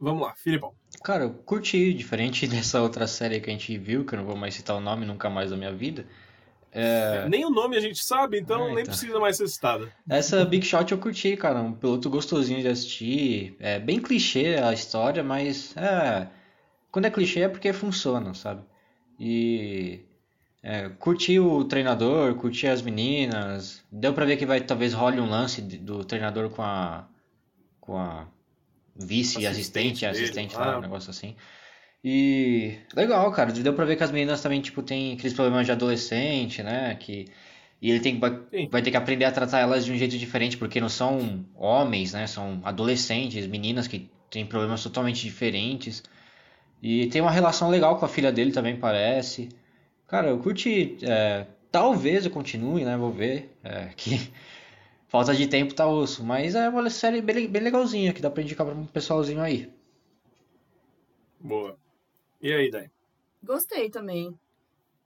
Vamos 0.00 0.22
lá, 0.22 0.34
Filipão. 0.34 0.72
Cara, 1.04 1.24
eu 1.24 1.30
curti, 1.30 1.92
diferente 1.94 2.46
dessa 2.48 2.80
outra 2.80 3.06
série 3.06 3.40
que 3.40 3.50
a 3.50 3.52
gente 3.52 3.76
viu, 3.78 4.04
que 4.04 4.14
eu 4.14 4.18
não 4.18 4.26
vou 4.26 4.36
mais 4.36 4.54
citar 4.54 4.76
o 4.76 4.80
nome 4.80 5.04
nunca 5.06 5.28
mais 5.30 5.50
da 5.50 5.56
minha 5.56 5.72
vida. 5.72 6.06
É, 6.72 7.28
Nem 7.28 7.44
o 7.44 7.50
nome 7.50 7.76
a 7.76 7.80
gente 7.80 8.02
sabe, 8.02 8.38
então 8.38 8.62
É, 8.62 8.66
nem 8.68 8.72
então. 8.82 8.84
precisa 8.84 9.18
mais 9.18 9.36
ser 9.36 9.48
citada. 9.48 9.92
Essa 10.08 10.44
Big 10.44 10.64
Shot 10.64 10.92
eu 10.92 10.98
curti, 10.98 11.36
cara. 11.36 11.60
Um 11.60 11.72
piloto 11.72 12.08
gostosinho 12.08 12.60
de 12.60 12.68
assistir. 12.68 13.56
É 13.58 13.78
bem 13.80 14.00
clichê 14.00 14.54
a 14.62 14.72
história, 14.72 15.22
mas 15.22 15.76
é. 15.76 16.28
Quando 16.92 17.06
é 17.06 17.10
clichê 17.10 17.40
é 17.40 17.48
porque 17.48 17.72
funciona, 17.72 18.32
sabe? 18.34 18.62
E. 19.18 20.00
É, 20.62 20.90
curti 20.90 21.40
o 21.40 21.64
treinador, 21.64 22.34
curti 22.36 22.66
as 22.68 22.82
meninas. 22.82 23.82
Deu 23.90 24.12
pra 24.12 24.24
ver 24.26 24.36
que 24.36 24.46
vai 24.46 24.60
talvez 24.60 24.92
role 24.92 25.20
um 25.20 25.28
lance 25.28 25.60
do 25.60 26.04
treinador 26.04 26.50
com 26.50 26.62
a. 26.62 27.08
com 27.80 27.96
a 27.98 28.28
vice-assistente, 29.00 30.04
Assistente 30.06 30.06
assistente 30.06 30.56
lá, 30.56 30.78
um 30.78 30.80
negócio 30.80 31.10
assim. 31.10 31.34
E 32.04 32.78
legal, 32.94 33.30
cara. 33.32 33.52
Deu 33.52 33.74
pra 33.74 33.84
ver 33.84 33.96
que 33.96 34.02
as 34.04 34.10
meninas 34.10 34.40
também, 34.40 34.60
tipo, 34.60 34.82
tem 34.82 35.12
aqueles 35.14 35.34
problemas 35.34 35.66
de 35.66 35.72
adolescente, 35.72 36.62
né? 36.62 36.94
Que, 36.98 37.26
e 37.80 37.90
ele 37.90 38.00
tem, 38.00 38.14
que- 38.14 38.20
vai, 38.20 38.38
vai 38.70 38.82
ter 38.82 38.90
que 38.90 38.96
aprender 38.96 39.24
a 39.26 39.32
tratar 39.32 39.58
elas 39.60 39.84
de 39.84 39.92
um 39.92 39.96
jeito 39.96 40.16
diferente, 40.16 40.56
porque 40.56 40.80
não 40.80 40.88
são 40.88 41.44
homens, 41.54 42.12
né? 42.14 42.26
São 42.26 42.60
adolescentes, 42.64 43.46
meninas 43.46 43.86
que 43.86 44.08
têm 44.30 44.46
problemas 44.46 44.82
totalmente 44.82 45.22
diferentes. 45.22 46.02
E 46.82 47.06
tem 47.08 47.20
uma 47.20 47.30
relação 47.30 47.68
legal 47.68 47.98
com 47.98 48.06
a 48.06 48.08
filha 48.08 48.32
dele 48.32 48.52
também, 48.52 48.76
parece. 48.76 49.50
Cara, 50.08 50.28
eu 50.28 50.38
curti. 50.38 50.96
é, 51.02 51.46
talvez 51.70 52.24
eu 52.24 52.30
continue, 52.30 52.84
né? 52.84 52.96
Vou 52.96 53.12
ver. 53.12 53.54
É, 53.62 53.90
que 53.96 54.30
falta 55.10 55.34
de 55.34 55.46
tempo 55.46 55.74
tá 55.74 55.86
osso. 55.86 56.24
Mas 56.24 56.54
é 56.54 56.66
uma 56.70 56.88
série 56.88 57.20
bem, 57.20 57.46
bem 57.46 57.62
legalzinha 57.62 58.14
que 58.14 58.22
dá 58.22 58.30
pra 58.30 58.42
indicar 58.42 58.66
pra 58.66 58.74
um 58.74 58.86
pessoalzinho 58.86 59.42
aí. 59.42 59.70
Boa. 61.38 61.76
E 62.40 62.52
aí, 62.52 62.70
Dai? 62.70 62.90
Gostei 63.42 63.90
também. 63.90 64.38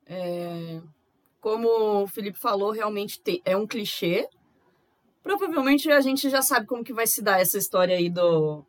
É, 0.06 0.80
Como 1.40 1.68
o 2.02 2.06
Felipe 2.06 2.38
falou, 2.38 2.70
realmente 2.70 3.20
te- 3.20 3.42
é 3.44 3.56
um 3.56 3.66
clichê. 3.66 4.28
Provavelmente 5.22 5.90
a 5.90 6.00
gente 6.00 6.28
já 6.30 6.40
sabe 6.42 6.66
como 6.66 6.84
que 6.84 6.92
vai 6.92 7.06
se 7.06 7.22
dar 7.22 7.40
essa 7.40 7.58
história 7.58 7.96
aí 7.96 8.08
do 8.10 8.64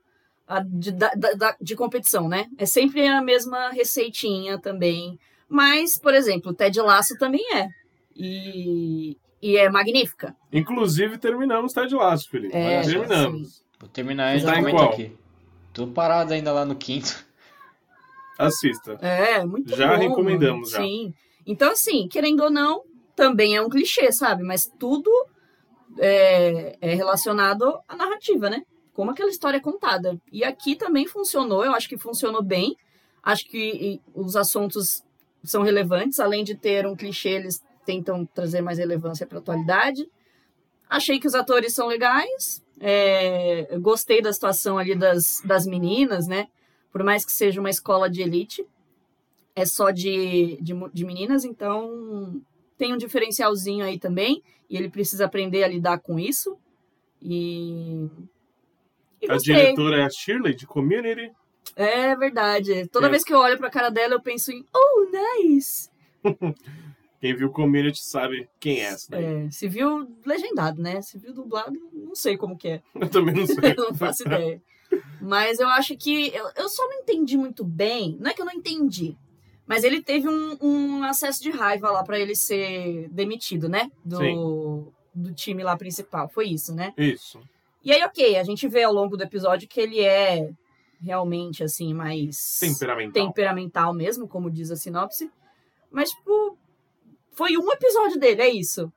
a- 0.47 0.59
de, 0.61 0.91
da- 0.91 1.13
da- 1.13 1.57
de 1.59 1.75
competição, 1.75 2.27
né? 2.29 2.49
É 2.57 2.65
sempre 2.65 3.07
a 3.07 3.21
mesma 3.21 3.69
receitinha 3.69 4.59
também. 4.59 5.17
Mas, 5.49 5.97
por 5.97 6.13
exemplo, 6.13 6.51
o 6.51 6.53
Ted 6.53 6.79
Lasso 6.81 7.17
também 7.17 7.41
é. 7.55 7.67
E, 8.15 9.17
e 9.45 9.57
é 9.57 9.69
magnífica. 9.69 10.35
Inclusive, 10.51 11.19
terminamos 11.19 11.71
Ted 11.71 11.93
Lasso, 11.93 12.27
Felipe. 12.31 12.57
É, 12.57 12.81
terminamos. 12.81 13.63
Vou 13.79 13.87
terminar 13.87 14.35
e 14.35 14.43
Tá 14.43 14.55
já 14.55 14.71
qual? 14.71 14.89
aqui. 14.89 15.15
Tô 15.71 15.85
parado 15.85 16.33
ainda 16.33 16.51
lá 16.51 16.65
no 16.65 16.75
quinto. 16.75 17.23
Assista. 18.39 18.93
É, 19.01 19.45
muito 19.45 19.75
Já 19.75 19.95
bom, 19.95 20.01
recomendamos, 20.01 20.71
já. 20.71 20.79
Sim. 20.79 21.13
Então, 21.45 21.73
assim, 21.73 22.07
querendo 22.07 22.41
ou 22.41 22.49
não, 22.49 22.81
também 23.15 23.55
é 23.55 23.61
um 23.61 23.69
clichê, 23.69 24.11
sabe? 24.11 24.41
Mas 24.41 24.65
tudo 24.79 25.11
é, 25.99 26.75
é 26.81 26.95
relacionado 26.95 27.77
à 27.87 27.95
narrativa, 27.95 28.49
né? 28.49 28.63
Como 28.93 29.11
aquela 29.11 29.29
história 29.29 29.57
é 29.57 29.61
contada. 29.61 30.19
E 30.31 30.43
aqui 30.43 30.75
também 30.75 31.05
funcionou, 31.05 31.63
eu 31.63 31.73
acho 31.75 31.87
que 31.87 31.99
funcionou 31.99 32.41
bem. 32.41 32.75
Acho 33.21 33.47
que 33.47 34.01
os 34.15 34.35
assuntos 34.35 35.03
são 35.43 35.61
relevantes, 35.61 36.19
além 36.19 36.43
de 36.43 36.55
ter 36.55 36.87
um 36.87 36.95
clichê, 36.95 37.29
eles 37.29 37.61
tentam 37.85 38.25
trazer 38.25 38.61
mais 38.61 38.77
relevância 38.77 39.25
para 39.27 39.37
a 39.37 39.41
atualidade. 39.41 40.09
Achei 40.89 41.19
que 41.19 41.27
os 41.27 41.35
atores 41.35 41.73
são 41.73 41.87
legais. 41.87 42.63
É, 42.79 43.77
gostei 43.79 44.21
da 44.21 44.33
situação 44.33 44.77
ali 44.77 44.95
das, 44.95 45.41
das 45.45 45.65
meninas, 45.65 46.27
né? 46.27 46.47
Por 46.91 47.03
mais 47.03 47.25
que 47.25 47.31
seja 47.31 47.59
uma 47.59 47.69
escola 47.69 48.09
de 48.09 48.21
elite, 48.21 48.65
é 49.55 49.65
só 49.65 49.91
de, 49.91 50.57
de, 50.61 50.73
de 50.93 51.05
meninas, 51.05 51.45
então 51.45 52.41
tem 52.77 52.93
um 52.93 52.97
diferencialzinho 52.97 53.85
aí 53.85 53.97
também. 53.97 54.43
E 54.69 54.75
ele 54.77 54.89
precisa 54.89 55.25
aprender 55.25 55.63
a 55.63 55.67
lidar 55.67 55.99
com 55.99 56.17
isso. 56.19 56.57
E. 57.21 58.07
E 59.21 59.31
A 59.31 59.37
diretora 59.37 59.97
é 60.01 60.03
a 60.03 60.09
Shirley, 60.09 60.55
de 60.55 60.67
Community. 60.67 61.31
É 61.75 62.15
verdade. 62.15 62.87
Toda 62.89 63.07
É. 63.07 63.09
vez 63.09 63.23
que 63.23 63.33
eu 63.33 63.39
olho 63.39 63.57
pra 63.57 63.69
cara 63.69 63.89
dela, 63.89 64.13
eu 64.15 64.21
penso 64.21 64.51
em 64.51 64.65
Oh, 64.73 65.07
nice! 65.41 65.89
Quem 67.25 67.35
viu 67.35 67.49
Community 67.49 68.03
sabe 68.03 68.47
quem 68.59 68.81
é 68.81 68.83
essa 68.83 69.09
daí. 69.09 69.25
É, 69.25 69.49
se 69.49 69.67
viu 69.67 70.07
legendado, 70.23 70.79
né? 70.79 71.01
Se 71.01 71.17
viu 71.17 71.33
dublado, 71.33 71.73
não 71.91 72.13
sei 72.13 72.37
como 72.37 72.55
que 72.55 72.67
é. 72.67 72.81
Eu 72.93 73.09
também 73.09 73.33
não 73.33 73.47
sei. 73.47 73.73
Eu 73.75 73.85
não 73.89 73.95
faço 73.95 74.21
ideia. 74.21 74.61
Mas 75.19 75.59
eu 75.59 75.67
acho 75.69 75.97
que. 75.97 76.27
Eu, 76.27 76.47
eu 76.55 76.69
só 76.69 76.87
não 76.87 76.99
entendi 76.99 77.35
muito 77.35 77.63
bem. 77.63 78.15
Não 78.19 78.29
é 78.29 78.33
que 78.35 78.39
eu 78.39 78.45
não 78.45 78.53
entendi. 78.53 79.17
Mas 79.65 79.83
ele 79.83 80.03
teve 80.03 80.29
um, 80.29 80.55
um 80.61 81.03
acesso 81.03 81.41
de 81.41 81.49
raiva 81.49 81.89
lá 81.89 82.03
pra 82.03 82.19
ele 82.19 82.35
ser 82.35 83.09
demitido, 83.09 83.67
né? 83.67 83.91
Do, 84.05 84.93
do 85.11 85.33
time 85.33 85.63
lá 85.63 85.75
principal. 85.75 86.29
Foi 86.29 86.45
isso, 86.45 86.75
né? 86.75 86.93
Isso. 86.95 87.41
E 87.83 87.91
aí, 87.91 88.03
ok, 88.03 88.37
a 88.37 88.43
gente 88.43 88.67
vê 88.67 88.83
ao 88.83 88.93
longo 88.93 89.17
do 89.17 89.23
episódio 89.23 89.67
que 89.67 89.81
ele 89.81 89.99
é 89.99 90.47
realmente, 91.01 91.63
assim, 91.63 91.91
mais 91.91 92.59
Temperamental. 92.59 93.25
temperamental 93.25 93.93
mesmo, 93.95 94.27
como 94.27 94.51
diz 94.51 94.69
a 94.69 94.75
sinopse. 94.75 95.31
Mas, 95.89 96.11
tipo, 96.11 96.55
foi 97.35 97.57
um 97.57 97.71
episódio 97.71 98.19
dele, 98.19 98.41
é 98.41 98.49
isso. 98.49 98.91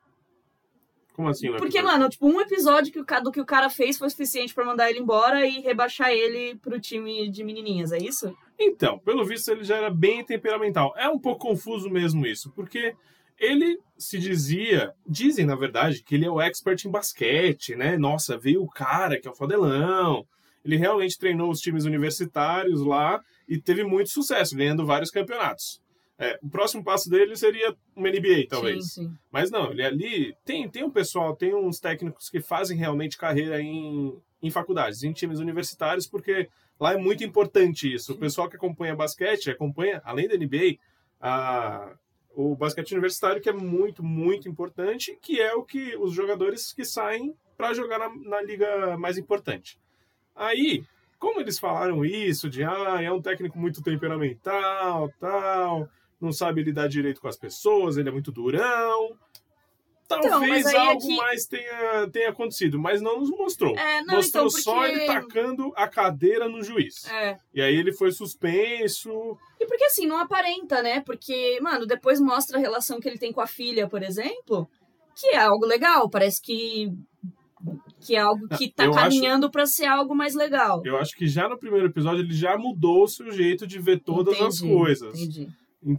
Como 1.19 1.29
assim? 1.29 1.51
um 1.51 1.57
Porque, 1.57 1.83
mano, 1.83 2.09
tipo, 2.09 2.29
um 2.29 2.41
episódio 2.41 2.93
que 2.93 3.01
o, 3.01 3.23
do 3.23 3.33
que 3.33 3.41
o 3.41 3.47
cara 3.47 3.69
fez 3.69 3.99
foi 3.99 4.09
suficiente 4.09 4.55
pra 4.55 4.65
mandar 4.65 4.89
ele 4.89 5.01
embora 5.01 5.45
e 5.45 5.61
rebaixar 5.61 6.11
ele 6.11 6.55
pro 6.57 6.81
time 6.81 7.29
de 7.29 7.43
menininhas, 7.43 7.91
é 7.91 7.99
isso? 7.99 8.33
Então, 8.57 9.01
pelo 9.01 9.25
visto, 9.25 9.51
ele 9.51 9.65
já 9.65 9.77
era 9.77 9.91
bem 9.91 10.25
temperamental. 10.25 10.95
É 10.97 11.09
um 11.09 11.19
pouco 11.19 11.49
confuso 11.49 11.91
mesmo 11.91 12.25
isso, 12.25 12.53
porque 12.53 12.95
ele 13.39 13.79
se 13.97 14.19
dizia, 14.19 14.93
dizem 15.07 15.45
na 15.45 15.57
verdade, 15.57 16.03
que 16.05 16.15
ele 16.15 16.25
é 16.25 16.31
o 16.31 16.41
expert 16.41 16.85
em 16.85 16.91
basquete, 16.91 17.75
né? 17.75 17.99
Nossa, 17.99 18.39
veio 18.39 18.63
o 18.63 18.69
cara 18.69 19.21
que 19.21 19.27
é 19.27 19.31
o 19.31 19.35
fodelão. 19.35 20.25
Ele 20.65 20.77
realmente 20.77 21.19
treinou 21.19 21.51
os 21.51 21.61
times 21.61 21.85
universitários 21.85 22.81
lá 22.81 23.21
e 23.49 23.61
teve 23.61 23.85
muito 23.85 24.11
sucesso, 24.11 24.57
ganhando 24.57 24.87
vários 24.87 25.11
campeonatos. 25.11 25.81
É, 26.19 26.37
o 26.43 26.51
próximo 26.51 26.83
passo 26.83 27.09
dele 27.09 27.37
seria 27.37 27.77
uma 27.95 28.09
NBA, 28.09 28.49
talvez. 28.49 28.93
Sim, 28.93 29.05
sim. 29.05 29.19
Mas 29.31 29.53
não, 29.53 29.71
ele 29.71 29.85
ali 29.85 30.37
tem, 30.45 30.69
tem 30.69 30.83
um 30.83 30.91
pessoal, 30.91 31.37
tem 31.37 31.55
uns 31.55 31.79
técnicos 31.79 32.29
que 32.29 32.41
fazem 32.41 32.77
realmente 32.77 33.17
carreira 33.17 33.61
em, 33.63 34.19
em 34.43 34.51
faculdades, 34.51 35.05
em 35.05 35.13
times 35.13 35.39
universitários, 35.39 36.09
porque 36.09 36.49
lá 36.81 36.95
é 36.95 36.97
muito 36.97 37.23
importante 37.23 37.93
isso. 37.93 38.15
O 38.15 38.19
pessoal 38.19 38.49
que 38.49 38.57
acompanha 38.57 38.97
basquete, 38.97 39.51
acompanha, 39.51 40.03
além 40.05 40.27
da 40.27 40.37
NBA, 40.37 40.79
a, 41.21 41.97
o 42.35 42.57
basquete 42.57 42.93
universitário, 42.93 43.41
que 43.41 43.49
é 43.49 43.53
muito, 43.53 44.03
muito 44.03 44.49
importante, 44.49 45.17
que 45.23 45.41
é 45.41 45.55
o 45.55 45.63
que 45.63 45.97
os 45.97 46.13
jogadores 46.13 46.73
que 46.73 46.85
saem 46.85 47.33
para 47.57 47.75
jogar 47.75 47.99
na, 47.99 48.09
na, 48.09 48.43
liga 48.43 48.97
mais 48.97 49.19
importante. 49.19 49.79
Aí, 50.35 50.85
como 51.19 51.41
eles 51.41 51.61
falaram 51.61 52.05
isso, 52.05 52.49
de 52.51 52.65
ah, 52.65 53.01
é 53.01 53.11
um 53.11 53.23
técnico 53.23 53.59
muito 53.59 53.83
temperamental, 53.83 55.13
tal, 55.19 55.89
não 56.21 56.33
sabe 56.33 56.63
lidar 56.63 56.89
direito 56.89 57.21
com 57.21 57.29
as 57.29 57.37
pessoas, 57.37 57.97
ele 57.97 58.09
é 58.09 58.13
muito 58.13 58.33
durão. 58.33 59.17
Talvez 60.09 60.67
então, 60.67 60.81
algo 60.81 61.03
aqui... 61.03 61.17
mais 61.17 61.47
tenha, 61.47 62.09
tenha 62.11 62.31
acontecido, 62.31 62.79
mas 62.79 63.03
não 63.03 63.21
nos 63.21 63.31
mostrou. 63.31 63.77
É, 63.77 64.03
não, 64.03 64.17
mostrou 64.17 64.47
então, 64.47 64.49
porque... 64.49 64.63
só 64.63 64.87
ele 64.87 65.05
tacando 65.05 65.71
a 65.77 65.87
cadeira 65.87 66.49
no 66.49 66.63
juiz. 66.63 67.05
É. 67.11 67.37
E 67.53 67.61
aí 67.61 67.75
ele 67.75 67.93
foi 67.93 68.11
suspenso. 68.11 69.37
E 69.61 69.67
porque 69.67 69.85
assim, 69.85 70.07
não 70.07 70.19
aparenta, 70.19 70.83
né? 70.83 71.01
Porque, 71.01 71.59
mano, 71.61 71.87
depois 71.87 72.19
mostra 72.21 72.57
a 72.57 72.61
relação 72.61 72.99
que 72.99 73.07
ele 73.07 73.19
tem 73.19 73.33
com 73.33 73.43
a 73.43 73.47
filha, 73.47 73.87
por 73.87 74.03
exemplo, 74.03 74.67
que 75.15 75.27
é 75.29 75.39
algo 75.41 75.67
legal. 75.67 76.09
Parece 76.09 76.41
que 76.41 76.91
que 78.01 78.15
é 78.15 78.21
algo 78.21 78.49
que 78.57 78.71
tá 78.71 78.85
eu 78.85 78.93
caminhando 78.93 79.51
para 79.51 79.67
ser 79.67 79.87
algo 79.87 80.15
mais 80.15 80.35
legal. 80.35 80.81
Eu 80.87 80.97
acho 80.97 81.15
que 81.17 81.27
já 81.27 81.49
no 81.49 81.59
primeiro 81.59 81.87
episódio 81.87 82.21
ele 82.23 82.33
já 82.33 82.57
mudou 82.57 83.03
o 83.03 83.09
seu 83.09 83.31
jeito 83.33 83.67
de 83.67 83.79
ver 83.79 83.99
todas 83.99 84.37
entendi, 84.37 84.49
as 84.49 84.61
coisas. 84.61 85.21
Entendi 85.21 85.49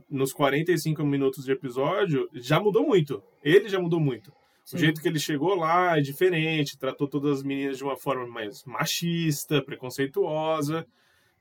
nos 0.09 0.33
45 0.33 1.03
minutos 1.05 1.45
de 1.45 1.51
episódio, 1.51 2.29
já 2.33 2.59
mudou 2.59 2.85
muito. 2.85 3.23
Ele 3.43 3.69
já 3.69 3.79
mudou 3.79 3.99
muito. 3.99 4.31
Sim. 4.65 4.75
O 4.75 4.79
jeito 4.79 5.01
que 5.01 5.07
ele 5.07 5.19
chegou 5.19 5.55
lá 5.55 5.97
é 5.97 6.01
diferente, 6.01 6.77
tratou 6.77 7.07
todas 7.07 7.39
as 7.39 7.43
meninas 7.43 7.77
de 7.77 7.83
uma 7.83 7.97
forma 7.97 8.27
mais 8.27 8.63
machista, 8.65 9.63
preconceituosa. 9.63 10.85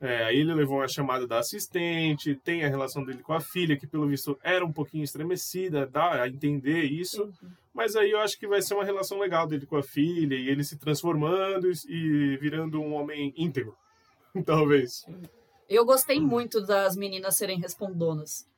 É, 0.01 0.25
aí 0.25 0.39
ele 0.39 0.55
levou 0.55 0.79
uma 0.79 0.89
chamada 0.89 1.27
da 1.27 1.41
assistente, 1.41 2.37
tem 2.37 2.65
a 2.65 2.69
relação 2.69 3.05
dele 3.05 3.23
com 3.23 3.33
a 3.33 3.41
filha, 3.41 3.77
que 3.77 3.87
pelo 3.87 4.07
visto 4.07 4.39
era 4.43 4.65
um 4.65 4.73
pouquinho 4.73 5.03
estremecida, 5.03 5.87
dá 5.87 6.23
a 6.23 6.29
entender 6.29 6.85
isso. 6.85 7.25
Uhum. 7.25 7.51
Mas 7.75 7.97
aí 7.97 8.13
eu 8.13 8.21
acho 8.21 8.39
que 8.39 8.47
vai 8.47 8.63
ser 8.63 8.75
uma 8.75 8.85
relação 8.85 9.19
legal 9.19 9.47
dele 9.47 9.67
com 9.67 9.77
a 9.77 9.83
filha, 9.83 10.37
e 10.37 10.49
ele 10.49 10.63
se 10.63 10.79
transformando 10.79 11.69
e 11.89 12.37
virando 12.37 12.81
um 12.81 12.95
homem 12.95 13.35
íntegro, 13.37 13.77
talvez. 14.47 15.01
Sim. 15.05 15.38
Eu 15.69 15.85
gostei 15.85 16.19
muito 16.21 16.61
das 16.61 16.97
meninas 16.97 17.37
serem 17.37 17.59
respondonas. 17.59 18.49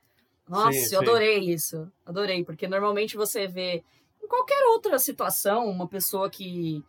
Nossa, 0.48 0.72
sim, 0.72 0.94
eu 0.94 1.00
adorei 1.00 1.38
isso. 1.38 1.90
Adorei, 2.04 2.44
porque 2.44 2.68
normalmente 2.68 3.16
você 3.16 3.46
vê 3.46 3.82
em 4.22 4.26
qualquer 4.28 4.62
outra 4.68 4.98
situação 4.98 5.66
uma 5.66 5.88
pessoa 5.88 6.28
que 6.30 6.84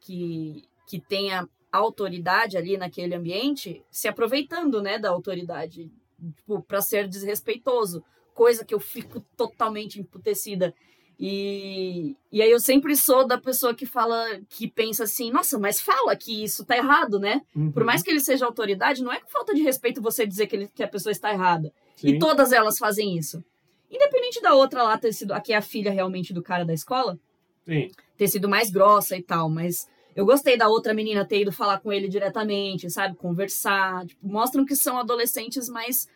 que 0.00 0.64
que 0.86 1.00
tenha 1.00 1.48
autoridade 1.70 2.56
ali 2.56 2.76
naquele 2.76 3.14
ambiente 3.14 3.82
se 3.90 4.08
aproveitando, 4.08 4.82
né, 4.82 4.98
da 4.98 5.10
autoridade, 5.10 5.90
tipo, 6.36 6.60
para 6.62 6.82
ser 6.82 7.06
desrespeitoso, 7.08 8.02
coisa 8.34 8.64
que 8.64 8.74
eu 8.74 8.80
fico 8.80 9.20
totalmente 9.36 10.00
emputecida. 10.00 10.74
E, 11.22 12.16
e 12.32 12.40
aí 12.40 12.50
eu 12.50 12.58
sempre 12.58 12.96
sou 12.96 13.26
da 13.26 13.36
pessoa 13.36 13.74
que 13.74 13.84
fala, 13.84 14.40
que 14.48 14.66
pensa 14.66 15.04
assim, 15.04 15.30
nossa, 15.30 15.58
mas 15.58 15.78
fala 15.78 16.16
que 16.16 16.42
isso 16.42 16.64
tá 16.64 16.78
errado, 16.78 17.18
né? 17.18 17.42
Uhum. 17.54 17.70
Por 17.70 17.84
mais 17.84 18.02
que 18.02 18.08
ele 18.08 18.20
seja 18.20 18.46
autoridade, 18.46 19.02
não 19.04 19.12
é 19.12 19.20
com 19.20 19.28
falta 19.28 19.52
de 19.52 19.60
respeito 19.60 20.00
você 20.00 20.26
dizer 20.26 20.46
que, 20.46 20.56
ele, 20.56 20.68
que 20.74 20.82
a 20.82 20.88
pessoa 20.88 21.12
está 21.12 21.30
errada. 21.30 21.70
Sim. 21.94 22.08
E 22.08 22.18
todas 22.18 22.52
elas 22.52 22.78
fazem 22.78 23.18
isso. 23.18 23.44
Independente 23.90 24.40
da 24.40 24.54
outra 24.54 24.82
lá 24.82 24.96
ter 24.96 25.12
sido, 25.12 25.32
aqui 25.32 25.52
é 25.52 25.56
a 25.56 25.62
filha 25.62 25.90
realmente 25.90 26.32
do 26.32 26.42
cara 26.42 26.64
da 26.64 26.72
escola, 26.72 27.18
Sim. 27.66 27.90
ter 28.16 28.28
sido 28.28 28.48
mais 28.48 28.70
grossa 28.70 29.14
e 29.14 29.22
tal, 29.22 29.50
mas 29.50 29.86
eu 30.16 30.24
gostei 30.24 30.56
da 30.56 30.68
outra 30.68 30.94
menina 30.94 31.22
ter 31.22 31.42
ido 31.42 31.52
falar 31.52 31.80
com 31.80 31.92
ele 31.92 32.08
diretamente, 32.08 32.88
sabe? 32.88 33.14
Conversar. 33.14 34.06
Tipo, 34.06 34.26
mostram 34.26 34.64
que 34.64 34.74
são 34.74 34.98
adolescentes 34.98 35.68
mais. 35.68 36.08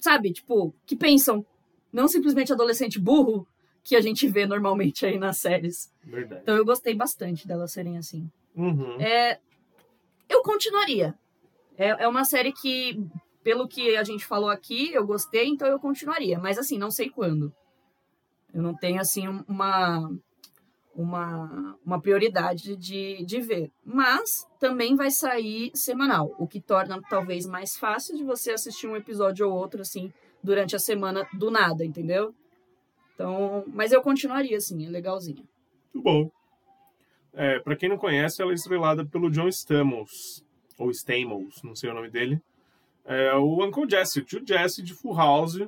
Sabe? 0.00 0.32
Tipo, 0.32 0.74
que 0.84 0.96
pensam. 0.96 1.46
Não 1.92 2.08
simplesmente 2.08 2.52
adolescente 2.52 2.98
burro, 2.98 3.46
que 3.86 3.94
a 3.94 4.00
gente 4.00 4.26
vê 4.26 4.46
normalmente 4.46 5.06
aí 5.06 5.16
nas 5.16 5.38
séries. 5.38 5.92
Verdade. 6.02 6.42
Então 6.42 6.56
eu 6.56 6.64
gostei 6.64 6.92
bastante 6.92 7.46
delas 7.46 7.70
serem 7.70 7.96
assim. 7.96 8.28
Uhum. 8.56 9.00
É, 9.00 9.38
eu 10.28 10.42
continuaria. 10.42 11.14
É, 11.78 11.90
é 12.02 12.08
uma 12.08 12.24
série 12.24 12.52
que, 12.52 13.00
pelo 13.44 13.68
que 13.68 13.96
a 13.96 14.02
gente 14.02 14.26
falou 14.26 14.50
aqui, 14.50 14.92
eu 14.92 15.06
gostei, 15.06 15.46
então 15.46 15.68
eu 15.68 15.78
continuaria. 15.78 16.36
Mas 16.36 16.58
assim, 16.58 16.76
não 16.76 16.90
sei 16.90 17.08
quando. 17.08 17.54
Eu 18.52 18.60
não 18.60 18.74
tenho 18.74 19.00
assim 19.00 19.28
uma 19.46 20.10
uma, 20.96 21.78
uma 21.84 22.00
prioridade 22.00 22.74
de, 22.74 23.22
de 23.24 23.40
ver. 23.40 23.70
Mas 23.84 24.46
também 24.58 24.96
vai 24.96 25.10
sair 25.10 25.70
semanal, 25.74 26.34
o 26.38 26.46
que 26.46 26.58
torna 26.60 27.00
talvez 27.08 27.46
mais 27.46 27.76
fácil 27.76 28.16
de 28.16 28.24
você 28.24 28.52
assistir 28.52 28.88
um 28.88 28.96
episódio 28.96 29.46
ou 29.46 29.54
outro 29.54 29.82
assim 29.82 30.10
durante 30.42 30.74
a 30.74 30.78
semana 30.78 31.28
do 31.34 31.50
nada, 31.50 31.84
entendeu? 31.84 32.34
Então, 33.16 33.64
mas 33.68 33.92
eu 33.92 34.02
continuaria 34.02 34.58
assim, 34.58 34.86
é 34.86 34.90
legalzinha. 34.90 35.42
Muito 35.94 36.04
bom. 36.04 36.30
É, 37.32 37.58
para 37.60 37.74
quem 37.74 37.88
não 37.88 37.96
conhece, 37.96 38.42
ela 38.42 38.52
é 38.52 38.54
estrelada 38.54 39.06
pelo 39.06 39.30
John 39.30 39.48
Stamos, 39.48 40.44
ou 40.78 40.90
Stamos, 40.90 41.62
não 41.62 41.74
sei 41.74 41.88
o 41.88 41.94
nome 41.94 42.10
dele. 42.10 42.38
É 43.06 43.34
o 43.34 43.64
Uncle 43.64 43.88
Jesse, 43.88 44.20
o 44.20 44.24
tio 44.24 44.42
Jesse 44.46 44.82
de 44.82 44.92
Full 44.92 45.16
House. 45.16 45.66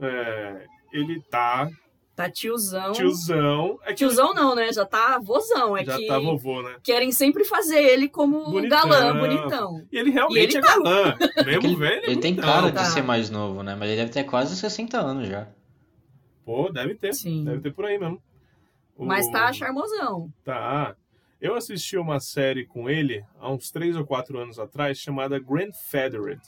É, 0.00 0.66
ele 0.92 1.20
tá 1.30 1.70
Tá 2.14 2.28
tiozão. 2.30 2.92
Tiozão. 2.92 3.78
É 3.84 3.88
que 3.88 3.94
tiozão 3.94 4.34
não, 4.34 4.54
né? 4.54 4.70
Já 4.70 4.84
tá 4.84 5.18
vozão. 5.18 5.76
É 5.76 5.84
já 5.84 5.96
que 5.96 6.06
tá 6.06 6.18
vovô, 6.18 6.60
né? 6.62 6.76
Querem 6.82 7.10
sempre 7.10 7.42
fazer 7.44 7.82
ele 7.82 8.06
como 8.06 8.50
bonitão. 8.50 8.88
galã, 8.88 9.18
bonitão. 9.18 9.82
E 9.90 9.96
ele 9.96 10.10
realmente 10.10 10.54
e 10.54 10.56
ele 10.56 10.58
é 10.58 10.60
tá... 10.60 10.74
galã. 10.74 11.16
Mesmo 11.46 11.66
ele, 11.68 11.76
velho. 11.76 12.02
Ele, 12.04 12.20
tem 12.20 12.36
cara 12.36 12.70
tá. 12.70 12.82
de 12.82 12.88
ser 12.88 13.02
mais 13.02 13.30
novo, 13.30 13.62
né? 13.62 13.74
Mas 13.78 13.88
ele 13.88 14.00
deve 14.00 14.12
ter 14.12 14.24
quase 14.24 14.54
60 14.54 14.98
anos 15.00 15.26
já. 15.28 15.48
Pô, 16.44 16.70
deve 16.70 16.94
ter. 16.94 17.14
Sim. 17.14 17.44
Deve 17.44 17.60
ter 17.60 17.72
por 17.72 17.84
aí 17.84 17.98
mesmo. 17.98 18.22
Mas 18.98 19.28
tá 19.30 19.52
charmosão. 19.52 20.32
Tá. 20.44 20.96
Eu 21.40 21.54
assisti 21.54 21.96
uma 21.96 22.20
série 22.20 22.64
com 22.64 22.88
ele 22.88 23.24
há 23.40 23.50
uns 23.50 23.70
3 23.70 23.96
ou 23.96 24.06
4 24.06 24.38
anos 24.38 24.58
atrás 24.58 24.98
chamada 24.98 25.40
Grandfathered. 25.40 26.40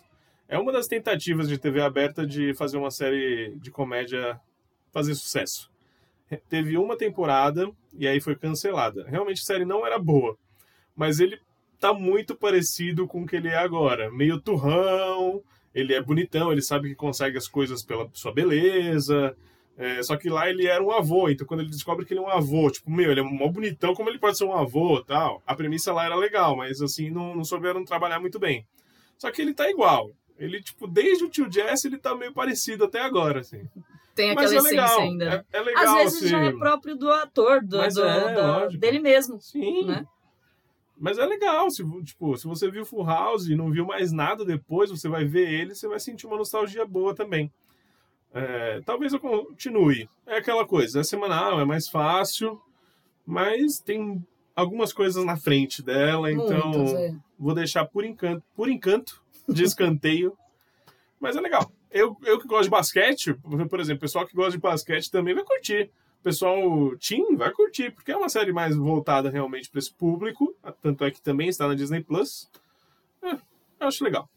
É 0.46 0.58
uma 0.58 0.70
das 0.70 0.86
tentativas 0.86 1.48
de 1.48 1.58
TV 1.58 1.80
aberta 1.80 2.26
de 2.26 2.54
fazer 2.54 2.76
uma 2.76 2.90
série 2.90 3.56
de 3.56 3.70
comédia 3.70 4.40
fazer 4.92 5.14
sucesso. 5.14 5.70
Teve 6.48 6.78
uma 6.78 6.96
temporada 6.96 7.70
e 7.92 8.06
aí 8.06 8.20
foi 8.20 8.36
cancelada. 8.36 9.04
Realmente 9.08 9.40
a 9.40 9.44
série 9.44 9.64
não 9.64 9.84
era 9.84 9.98
boa, 9.98 10.36
mas 10.94 11.18
ele 11.18 11.40
tá 11.80 11.92
muito 11.92 12.34
parecido 12.36 13.06
com 13.06 13.22
o 13.22 13.26
que 13.26 13.36
ele 13.36 13.48
é 13.48 13.58
agora. 13.58 14.10
Meio 14.12 14.40
turrão, 14.40 15.42
ele 15.74 15.92
é 15.92 16.00
bonitão, 16.00 16.52
ele 16.52 16.62
sabe 16.62 16.90
que 16.90 16.94
consegue 16.94 17.36
as 17.36 17.48
coisas 17.48 17.82
pela 17.82 18.08
sua 18.12 18.32
beleza, 18.32 19.36
é, 19.76 20.02
só 20.02 20.16
que 20.16 20.28
lá 20.28 20.48
ele 20.48 20.66
era 20.66 20.82
um 20.82 20.90
avô, 20.92 21.28
então 21.28 21.46
quando 21.46 21.60
ele 21.60 21.70
descobre 21.70 22.04
que 22.06 22.12
ele 22.12 22.20
é 22.20 22.22
um 22.22 22.28
avô, 22.28 22.70
tipo, 22.70 22.90
meu, 22.90 23.10
ele 23.10 23.20
é 23.20 23.22
mó 23.22 23.48
bonitão, 23.48 23.94
como 23.94 24.08
ele 24.08 24.18
pode 24.18 24.38
ser 24.38 24.44
um 24.44 24.54
avô 24.54 25.02
tal? 25.02 25.42
A 25.46 25.54
premissa 25.54 25.92
lá 25.92 26.04
era 26.06 26.14
legal, 26.14 26.56
mas 26.56 26.80
assim, 26.80 27.10
não, 27.10 27.34
não 27.34 27.44
souberam 27.44 27.84
trabalhar 27.84 28.20
muito 28.20 28.38
bem. 28.38 28.66
Só 29.18 29.30
que 29.30 29.42
ele 29.42 29.52
tá 29.54 29.68
igual. 29.70 30.10
Ele, 30.38 30.60
tipo, 30.62 30.86
desde 30.86 31.24
o 31.24 31.28
tio 31.28 31.50
Jesse, 31.50 31.86
ele 31.88 31.98
tá 31.98 32.14
meio 32.14 32.32
parecido 32.32 32.84
até 32.84 33.00
agora, 33.00 33.40
assim. 33.40 33.68
Tem 34.14 34.30
aquela 34.30 34.42
mas 34.42 34.52
é 34.52 34.56
essência 34.56 34.70
legal, 34.80 35.00
ainda. 35.00 35.46
É, 35.52 35.56
é, 35.58 35.60
legal, 35.60 35.84
Às 35.84 35.94
vezes 35.94 36.18
assim. 36.18 36.28
já 36.28 36.44
é 36.44 36.52
próprio 36.52 36.96
do 36.96 37.10
ator, 37.10 37.64
do, 37.64 37.78
Mas 37.78 37.94
do, 37.94 38.04
é, 38.04 38.68
do- 38.68 38.78
dele 38.78 38.98
mesmo. 39.00 39.40
Sim. 39.40 39.86
Né? 39.86 40.04
Mas 40.96 41.18
é 41.18 41.26
legal, 41.26 41.70
se, 41.70 41.84
tipo, 42.04 42.36
se 42.36 42.46
você 42.46 42.70
viu 42.70 42.84
Full 42.84 43.04
House 43.04 43.48
e 43.48 43.56
não 43.56 43.70
viu 43.70 43.84
mais 43.84 44.12
nada 44.12 44.44
depois, 44.44 44.90
você 44.90 45.08
vai 45.08 45.24
ver 45.24 45.48
ele, 45.48 45.74
você 45.74 45.88
vai 45.88 45.98
sentir 45.98 46.26
uma 46.26 46.36
nostalgia 46.36 46.86
boa 46.86 47.14
também. 47.14 47.50
É, 48.34 48.80
talvez 48.84 49.12
eu 49.12 49.20
continue. 49.20 50.08
É 50.26 50.38
aquela 50.38 50.66
coisa, 50.66 51.00
é 51.00 51.04
semanal, 51.04 51.60
é 51.60 51.64
mais 51.64 51.88
fácil, 51.88 52.60
mas 53.24 53.78
tem 53.78 54.20
algumas 54.56 54.92
coisas 54.92 55.24
na 55.24 55.36
frente 55.36 55.80
dela, 55.80 56.32
então 56.32 56.72
Muitas, 56.72 56.94
é. 56.94 57.14
vou 57.38 57.54
deixar 57.54 57.84
por 57.84 58.04
encanto, 58.04 58.42
por 58.56 58.68
encanto, 58.68 59.22
de 59.48 59.62
escanteio. 59.62 60.36
mas 61.20 61.36
é 61.36 61.40
legal. 61.40 61.70
Eu, 61.92 62.16
eu 62.24 62.40
que 62.40 62.48
gosto 62.48 62.64
de 62.64 62.70
basquete, 62.70 63.34
por 63.70 63.78
exemplo, 63.78 63.98
o 63.98 64.00
pessoal 64.00 64.26
que 64.26 64.34
gosta 64.34 64.52
de 64.52 64.58
basquete 64.58 65.12
também 65.12 65.32
vai 65.32 65.44
curtir. 65.44 65.90
O 66.20 66.24
pessoal 66.24 66.58
Team 66.96 67.36
vai 67.36 67.52
curtir, 67.52 67.92
porque 67.92 68.10
é 68.10 68.16
uma 68.16 68.28
série 68.28 68.52
mais 68.52 68.74
voltada 68.74 69.30
realmente 69.30 69.70
para 69.70 69.78
esse 69.78 69.94
público. 69.94 70.52
Tanto 70.82 71.04
é 71.04 71.10
que 71.10 71.22
também 71.22 71.48
está 71.48 71.68
na 71.68 71.74
Disney 71.74 72.02
Plus. 72.02 72.50
É, 73.22 73.34
eu 73.34 73.86
acho 73.86 74.02
legal. 74.02 74.28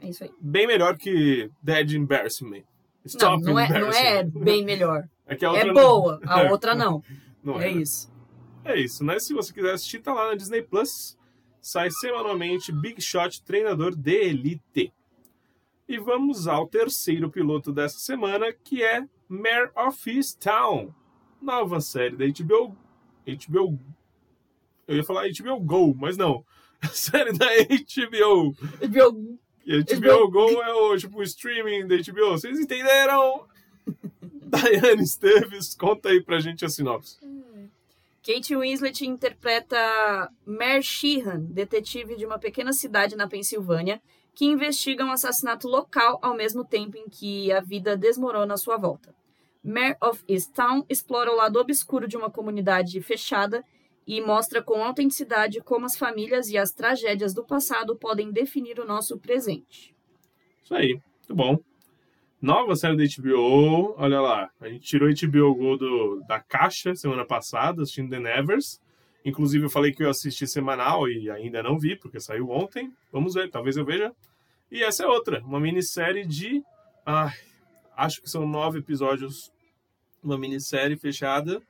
É 0.00 0.08
isso 0.08 0.22
aí. 0.22 0.30
Bem 0.38 0.68
melhor 0.68 0.96
que 0.96 1.50
Dead 1.62 1.92
Embarrassing 1.92 2.62
Me. 3.04 3.10
Não, 3.12 3.36
Stop 3.36 3.42
não 3.44 3.58
é, 3.58 3.68
não 3.80 3.90
é 3.92 4.22
bem 4.24 4.64
melhor. 4.64 5.04
É 5.26 5.34
que 5.34 5.44
a 5.44 5.48
É 5.48 5.50
outra 5.52 5.66
não- 5.66 5.74
boa, 5.74 6.20
a 6.26 6.42
outra 6.50 6.74
não. 6.74 7.02
Não 7.42 7.58
É 7.60 7.68
é, 7.68 7.72
isso. 7.72 8.12
É 8.62 8.78
isso, 8.78 9.02
né? 9.02 9.18
Se 9.18 9.32
você 9.32 9.52
quiser 9.54 9.72
assistir, 9.72 10.00
tá 10.00 10.12
lá 10.12 10.28
na 10.28 10.34
Disney 10.34 10.60
Plus. 10.60 11.16
Sai 11.62 11.90
semanalmente 11.90 12.70
Big 12.70 13.00
Shot 13.00 13.42
Treinador 13.42 13.94
de 13.96 14.12
Elite. 14.12 14.92
E 15.88 15.98
vamos 15.98 16.46
ao 16.46 16.66
terceiro 16.68 17.30
piloto 17.30 17.72
dessa 17.72 17.98
semana, 17.98 18.52
que 18.52 18.82
é 18.82 19.02
Mare 19.26 19.70
of 19.74 20.10
Easttown. 20.10 20.94
Nova 21.40 21.80
série 21.80 22.16
da 22.16 22.26
HBO. 22.26 22.76
HBO. 23.26 23.78
Eu 24.86 24.96
ia 24.96 25.04
falar 25.04 25.24
HBO 25.28 25.58
Go, 25.60 25.94
mas 25.94 26.18
não. 26.18 26.44
Série 26.92 27.32
da 27.32 27.46
HBO. 27.46 28.54
HBO. 28.86 29.38
E 29.66 29.82
HBO 29.82 30.30
Go 30.30 30.62
é 30.62 30.74
o, 30.74 30.96
tipo, 30.96 31.18
o 31.18 31.22
streaming 31.22 31.86
da 31.86 31.96
HBO. 31.96 32.32
Vocês 32.32 32.58
entenderam? 32.58 33.46
Diane 34.44 35.02
Esteves, 35.02 35.74
conta 35.74 36.10
aí 36.10 36.22
pra 36.22 36.38
gente 36.38 36.64
a 36.64 36.68
sinopse. 36.68 37.18
Kate 38.22 38.56
Winslet 38.56 39.04
interpreta 39.04 40.30
Mare 40.46 40.82
Sheehan, 40.82 41.40
detetive 41.40 42.16
de 42.16 42.24
uma 42.24 42.38
pequena 42.38 42.72
cidade 42.72 43.16
na 43.16 43.28
Pensilvânia, 43.28 44.00
que 44.34 44.46
investiga 44.46 45.04
um 45.04 45.12
assassinato 45.12 45.68
local 45.68 46.18
ao 46.22 46.34
mesmo 46.34 46.64
tempo 46.64 46.96
em 46.96 47.08
que 47.08 47.52
a 47.52 47.60
vida 47.60 47.96
desmorona 47.96 48.54
à 48.54 48.56
sua 48.56 48.76
volta. 48.76 49.14
Mare 49.62 49.96
of 50.02 50.22
Easttown 50.28 50.84
explora 50.88 51.30
o 51.30 51.36
lado 51.36 51.58
obscuro 51.58 52.08
de 52.08 52.16
uma 52.16 52.30
comunidade 52.30 53.00
fechada 53.00 53.64
e 54.06 54.20
mostra 54.20 54.62
com 54.62 54.84
autenticidade 54.84 55.60
como 55.60 55.86
as 55.86 55.96
famílias 55.96 56.48
e 56.48 56.58
as 56.58 56.72
tragédias 56.72 57.32
do 57.32 57.44
passado 57.44 57.96
podem 57.96 58.30
definir 58.30 58.78
o 58.78 58.86
nosso 58.86 59.18
presente. 59.18 59.94
Isso 60.62 60.74
aí, 60.74 60.94
muito 60.94 61.34
bom. 61.34 61.58
Nova 62.40 62.76
série 62.76 62.96
da 62.96 63.04
HBO, 63.04 63.94
olha 63.96 64.20
lá, 64.20 64.50
a 64.60 64.68
gente 64.68 64.84
tirou 64.84 65.08
HBO 65.08 65.54
Go 65.54 65.76
do, 65.78 66.22
da 66.28 66.40
caixa 66.40 66.94
semana 66.94 67.24
passada, 67.24 67.82
assistindo 67.82 68.10
The 68.10 68.20
Nevers. 68.20 68.78
Inclusive 69.24 69.64
eu 69.64 69.70
falei 69.70 69.92
que 69.92 70.04
eu 70.04 70.10
assisti 70.10 70.46
semanal 70.46 71.08
e 71.08 71.30
ainda 71.30 71.62
não 71.62 71.78
vi, 71.78 71.96
porque 71.96 72.20
saiu 72.20 72.50
ontem. 72.50 72.92
Vamos 73.10 73.32
ver, 73.32 73.50
talvez 73.50 73.78
eu 73.78 73.84
veja. 73.84 74.12
E 74.70 74.82
essa 74.82 75.04
é 75.04 75.06
outra, 75.06 75.40
uma 75.40 75.58
minissérie 75.58 76.26
de. 76.26 76.62
Ai, 77.06 77.32
acho 77.96 78.20
que 78.20 78.28
são 78.28 78.46
nove 78.46 78.80
episódios. 78.80 79.50
Uma 80.22 80.36
minissérie 80.36 80.98
fechada. 80.98 81.62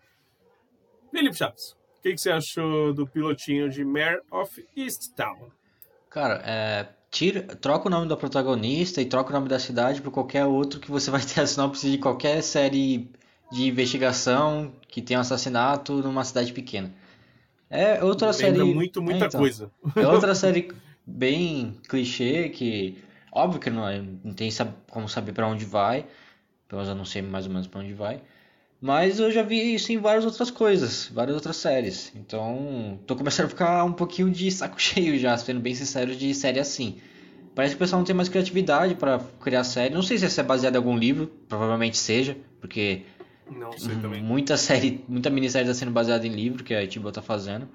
Felipe 1.13 1.37
Chaves, 1.37 1.77
que, 2.05 2.13
que 2.15 2.21
você 2.21 2.31
achou 2.31 2.93
do 2.93 3.07
pilotinho 3.07 3.71
de 3.71 3.83
Mare 3.83 4.21
of 4.31 4.63
Easttown? 4.77 5.51
Cara, 6.11 6.43
é, 6.45 6.87
tira, 7.11 7.43
troca 7.57 7.89
o 7.89 7.91
nome 7.91 8.07
da 8.07 8.17
protagonista 8.17 9.01
e 9.01 9.07
troca 9.07 9.31
o 9.31 9.33
nome 9.33 9.49
da 9.49 9.59
cidade 9.59 10.03
por 10.03 10.11
qualquer 10.11 10.45
outro 10.45 10.79
que 10.79 10.91
você 10.91 11.11
vai 11.11 11.23
ter 11.23 11.41
a 11.41 11.47
sinopse 11.47 11.91
de 11.91 11.97
qualquer 11.97 12.43
série 12.43 13.11
de 13.51 13.67
investigação 13.69 14.71
que 14.87 15.01
tem 15.01 15.17
um 15.17 15.21
assassinato 15.21 15.95
numa 16.03 16.25
cidade 16.25 16.53
pequena. 16.53 16.93
É 17.71 18.05
outra 18.05 18.29
Lembra 18.31 18.39
série. 18.39 18.75
muito, 18.75 19.03
muita 19.03 19.25
é, 19.25 19.29
então. 19.29 19.41
coisa. 19.41 19.71
É 19.97 20.07
outra 20.07 20.35
série 20.37 20.71
bem 21.07 21.79
clichê 21.89 22.51
que. 22.51 23.03
Óbvio 23.33 23.61
que 23.61 23.71
não, 23.71 23.89
é- 23.89 24.03
não 24.23 24.33
tem 24.35 24.51
como 24.91 25.09
saber 25.09 25.33
pra 25.33 25.49
onde 25.49 25.65
vai. 25.65 26.07
Pelo 26.69 26.83
menos 26.83 26.89
eu 26.89 26.95
não 26.95 27.05
sei 27.05 27.23
mais 27.23 27.47
ou 27.47 27.53
menos 27.53 27.67
pra 27.67 27.81
onde 27.81 27.95
vai. 27.95 28.21
Mas 28.85 29.19
eu 29.19 29.31
já 29.33 29.43
vi 29.43 29.75
isso 29.75 29.91
em 29.93 29.97
várias 29.97 30.27
outras 30.27 30.51
coisas, 30.51 31.11
várias 31.11 31.35
outras 31.35 31.57
séries. 31.57 32.13
Então, 32.15 33.01
tô 33.07 33.17
começando 33.17 33.47
a 33.47 33.49
ficar 33.49 33.83
um 33.83 33.95
pouquinho 33.95 34.31
de 34.31 34.51
saco 34.51 34.77
cheio 34.79 35.19
já, 35.19 35.35
sendo 35.39 35.59
bem 35.59 35.75
sincero, 35.75 36.15
de 36.15 36.35
série 36.35 36.61
assim. 36.61 36.99
Parece 37.55 37.75
que 37.75 37.77
o 37.77 37.79
pessoal 37.79 38.01
não 38.01 38.05
tem 38.05 38.15
mais 38.15 38.29
criatividade 38.29 38.95
pra 38.95 39.19
criar 39.41 39.65
série. 39.65 39.95
Não 39.95 40.03
sei 40.03 40.19
se 40.19 40.27
essa 40.27 40.43
é 40.43 40.45
baseada 40.45 40.77
em 40.77 40.81
algum 40.81 40.99
livro, 40.99 41.29
provavelmente 41.49 41.97
seja, 41.97 42.37
porque 42.61 43.05
Não 43.51 43.73
sei 43.73 43.97
também. 43.97 44.23
Muita 44.23 44.59
série, 44.59 45.03
muita 45.09 45.31
minissérie 45.31 45.67
está 45.67 45.79
sendo 45.79 45.91
baseada 45.91 46.27
em 46.27 46.31
livro 46.31 46.63
que 46.63 46.75
a 46.75 46.85
HBO 46.85 47.11
tá 47.11 47.23
fazendo. 47.23 47.67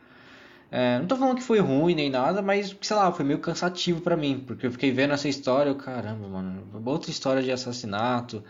É, 0.69 0.99
não 0.99 1.07
tô 1.07 1.15
falando 1.15 1.37
que 1.37 1.43
foi 1.43 1.57
ruim 1.57 1.95
nem 1.95 2.11
nada, 2.11 2.39
mas 2.43 2.77
sei 2.81 2.95
lá, 2.95 3.11
foi 3.11 3.25
meio 3.25 3.39
cansativo 3.39 3.99
pra 3.99 4.15
mim, 4.15 4.43
porque 4.45 4.67
eu 4.67 4.71
fiquei 4.71 4.91
vendo 4.91 5.15
essa 5.15 5.27
história, 5.27 5.71
eu, 5.71 5.75
caramba, 5.75 6.27
mano, 6.27 6.67
outra 6.85 7.09
história 7.09 7.41
de 7.41 7.51
assassinato, 7.51 8.43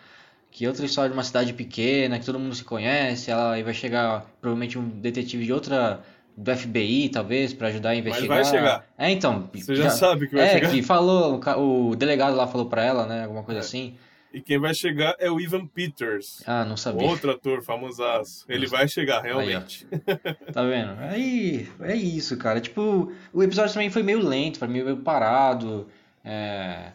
que 0.51 0.67
outra 0.67 0.85
história 0.85 1.09
de 1.09 1.15
uma 1.15 1.23
cidade 1.23 1.53
pequena, 1.53 2.19
que 2.19 2.25
todo 2.25 2.39
mundo 2.39 2.55
se 2.55 2.63
conhece, 2.63 3.29
ela 3.31 3.53
aí 3.53 3.63
vai 3.63 3.73
chegar 3.73 4.25
provavelmente 4.41 4.77
um 4.77 4.87
detetive 4.87 5.45
de 5.45 5.53
outra 5.53 6.01
do 6.35 6.55
FBI, 6.55 7.09
talvez, 7.09 7.53
pra 7.53 7.67
ajudar 7.67 7.89
a 7.89 7.95
investigar. 7.95 8.37
vai 8.37 8.45
chegar. 8.45 8.85
É, 8.97 9.11
então, 9.11 9.49
Você 9.53 9.75
já 9.75 9.89
sabe 9.89 10.27
que 10.27 10.35
vai 10.35 10.45
é, 10.45 10.49
chegar. 10.53 10.71
que 10.71 10.81
falou, 10.81 11.39
o 11.57 11.95
delegado 11.95 12.35
lá 12.35 12.47
falou 12.47 12.67
pra 12.67 12.83
ela, 12.83 13.05
né, 13.05 13.23
alguma 13.23 13.43
coisa 13.43 13.59
É. 13.59 13.63
assim. 13.63 13.95
E 14.31 14.39
quem 14.39 14.59
vai 14.59 14.73
chegar 14.75 15.15
é 15.19 15.29
o 15.29 15.39
Ivan 15.39 15.65
Peters. 15.65 16.43
Ah, 16.45 16.63
não 16.63 16.77
sabia. 16.77 17.07
Outro 17.07 17.31
ator 17.31 17.63
famosaço. 17.63 18.45
Ele 18.47 18.67
vai 18.67 18.87
chegar, 18.87 19.21
realmente. 19.21 19.87
Tá 20.53 20.63
vendo? 20.63 20.91
Aí, 20.99 21.67
é 21.81 21.95
isso, 21.95 22.37
cara. 22.37 22.61
Tipo, 22.61 23.11
o 23.33 23.41
episódio 23.43 23.73
também 23.73 23.89
foi 23.89 24.03
meio 24.03 24.19
lento, 24.25 24.63
mim, 24.67 24.83
meio 24.83 24.97
parado. 24.97 25.87
É... 26.23 26.91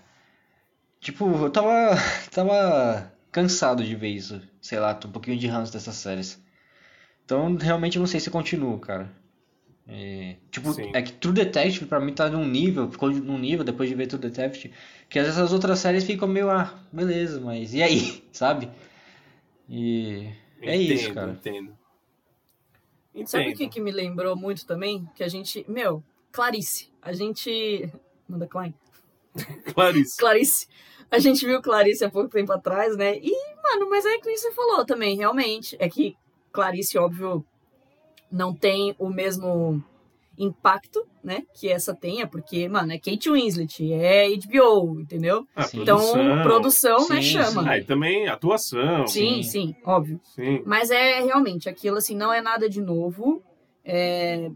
Tipo, 1.00 1.26
eu 1.44 1.50
tava, 1.50 1.96
tava 2.32 3.12
cansado 3.34 3.82
de 3.82 3.96
ver 3.96 4.10
isso. 4.10 4.40
Sei 4.62 4.78
lá, 4.78 4.94
tô 4.94 5.08
um 5.08 5.10
pouquinho 5.10 5.36
de 5.36 5.48
ranço 5.48 5.72
dessas 5.72 5.96
séries. 5.96 6.40
Então, 7.24 7.56
realmente, 7.56 7.96
eu 7.96 8.00
não 8.00 8.06
sei 8.06 8.20
se 8.20 8.30
continuo, 8.30 8.78
cara. 8.78 9.10
É, 9.88 10.36
tipo, 10.52 10.72
Sim. 10.72 10.92
é 10.94 11.02
que 11.02 11.12
True 11.12 11.34
Detective 11.34 11.86
pra 11.86 11.98
mim 11.98 12.14
tá 12.14 12.30
num 12.30 12.46
nível, 12.46 12.88
ficou 12.90 13.10
num 13.10 13.36
nível 13.36 13.64
depois 13.64 13.88
de 13.88 13.96
ver 13.96 14.06
True 14.06 14.22
Detective, 14.22 14.72
que 15.10 15.18
essas 15.18 15.52
outras 15.52 15.80
séries 15.80 16.04
ficam 16.04 16.28
meio, 16.28 16.48
ah, 16.48 16.72
beleza, 16.92 17.40
mas 17.40 17.74
e 17.74 17.82
aí, 17.82 18.24
sabe? 18.32 18.70
E 19.68 20.28
é 20.62 20.76
entendo, 20.76 20.92
isso, 20.92 21.12
cara. 21.12 21.32
Entendo. 21.32 21.76
Entendo. 23.12 23.26
Sabe 23.28 23.50
o 23.50 23.56
que, 23.56 23.68
que 23.68 23.80
me 23.80 23.90
lembrou 23.90 24.36
muito 24.36 24.64
também? 24.64 25.08
Que 25.16 25.24
a 25.24 25.28
gente. 25.28 25.64
Meu, 25.68 26.04
Clarice. 26.30 26.90
A 27.02 27.12
gente. 27.12 27.90
Manda 28.28 28.46
Klein. 28.46 28.74
Clarice. 29.74 30.16
Clarice. 30.16 30.68
A 31.14 31.18
gente 31.20 31.46
viu 31.46 31.62
Clarice 31.62 32.04
há 32.04 32.10
pouco 32.10 32.28
tempo 32.28 32.50
atrás, 32.52 32.96
né? 32.96 33.16
E, 33.18 33.30
mano, 33.62 33.88
mas 33.88 34.04
é 34.04 34.18
que 34.18 34.36
você 34.36 34.50
falou 34.50 34.84
também, 34.84 35.16
realmente. 35.16 35.76
É 35.78 35.88
que 35.88 36.16
Clarice, 36.52 36.98
óbvio, 36.98 37.44
não 38.30 38.52
tem 38.52 38.96
o 38.98 39.08
mesmo 39.08 39.80
impacto, 40.36 41.06
né? 41.22 41.44
Que 41.54 41.68
essa 41.68 41.94
tenha, 41.94 42.26
porque, 42.26 42.68
mano, 42.68 42.92
é 42.92 42.98
Kate 42.98 43.30
Winslet, 43.30 43.92
é 43.92 44.26
HBO, 44.28 45.00
entendeu? 45.00 45.46
Ah. 45.54 45.68
Então, 45.72 45.98
produção. 46.42 46.42
produção, 46.42 47.08
né, 47.08 47.22
Sim, 47.22 47.22
chama. 47.22 47.62
sim. 47.62 47.68
Ah, 47.68 47.78
e 47.78 47.84
também 47.84 48.26
atuação. 48.26 49.06
Sim, 49.06 49.36
Sim. 49.36 49.42
sim, 49.44 49.76
óbvio. 49.84 50.20
Sim. 50.24 50.64
Mas 50.66 50.90
é 50.90 51.20
realmente 51.22 51.68
aquilo 51.68 51.98
assim, 51.98 52.16
não 52.16 52.32
é 52.32 52.42
nada 52.42 52.68
de 52.68 52.80
novo. 52.80 53.40
É, 53.84 54.50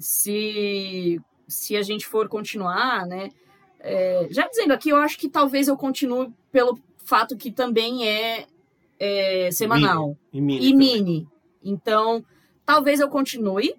se, 0.00 1.20
se 1.46 1.76
a 1.76 1.82
gente 1.82 2.06
for 2.08 2.28
continuar, 2.28 3.06
né? 3.06 3.28
É, 3.82 4.28
já 4.30 4.46
dizendo 4.48 4.72
aqui, 4.72 4.90
eu 4.90 4.96
acho 4.96 5.18
que 5.18 5.28
talvez 5.28 5.68
eu 5.68 5.76
continue 5.76 6.32
pelo 6.50 6.78
fato 7.04 7.36
que 7.36 7.50
também 7.50 8.08
é, 8.08 8.46
é 8.98 9.50
semanal 9.50 10.16
E 10.32 10.40
mini. 10.40 10.66
e 10.70 10.74
mini. 10.74 11.28
Então, 11.62 12.24
talvez 12.64 13.00
eu 13.00 13.08
continue, 13.08 13.74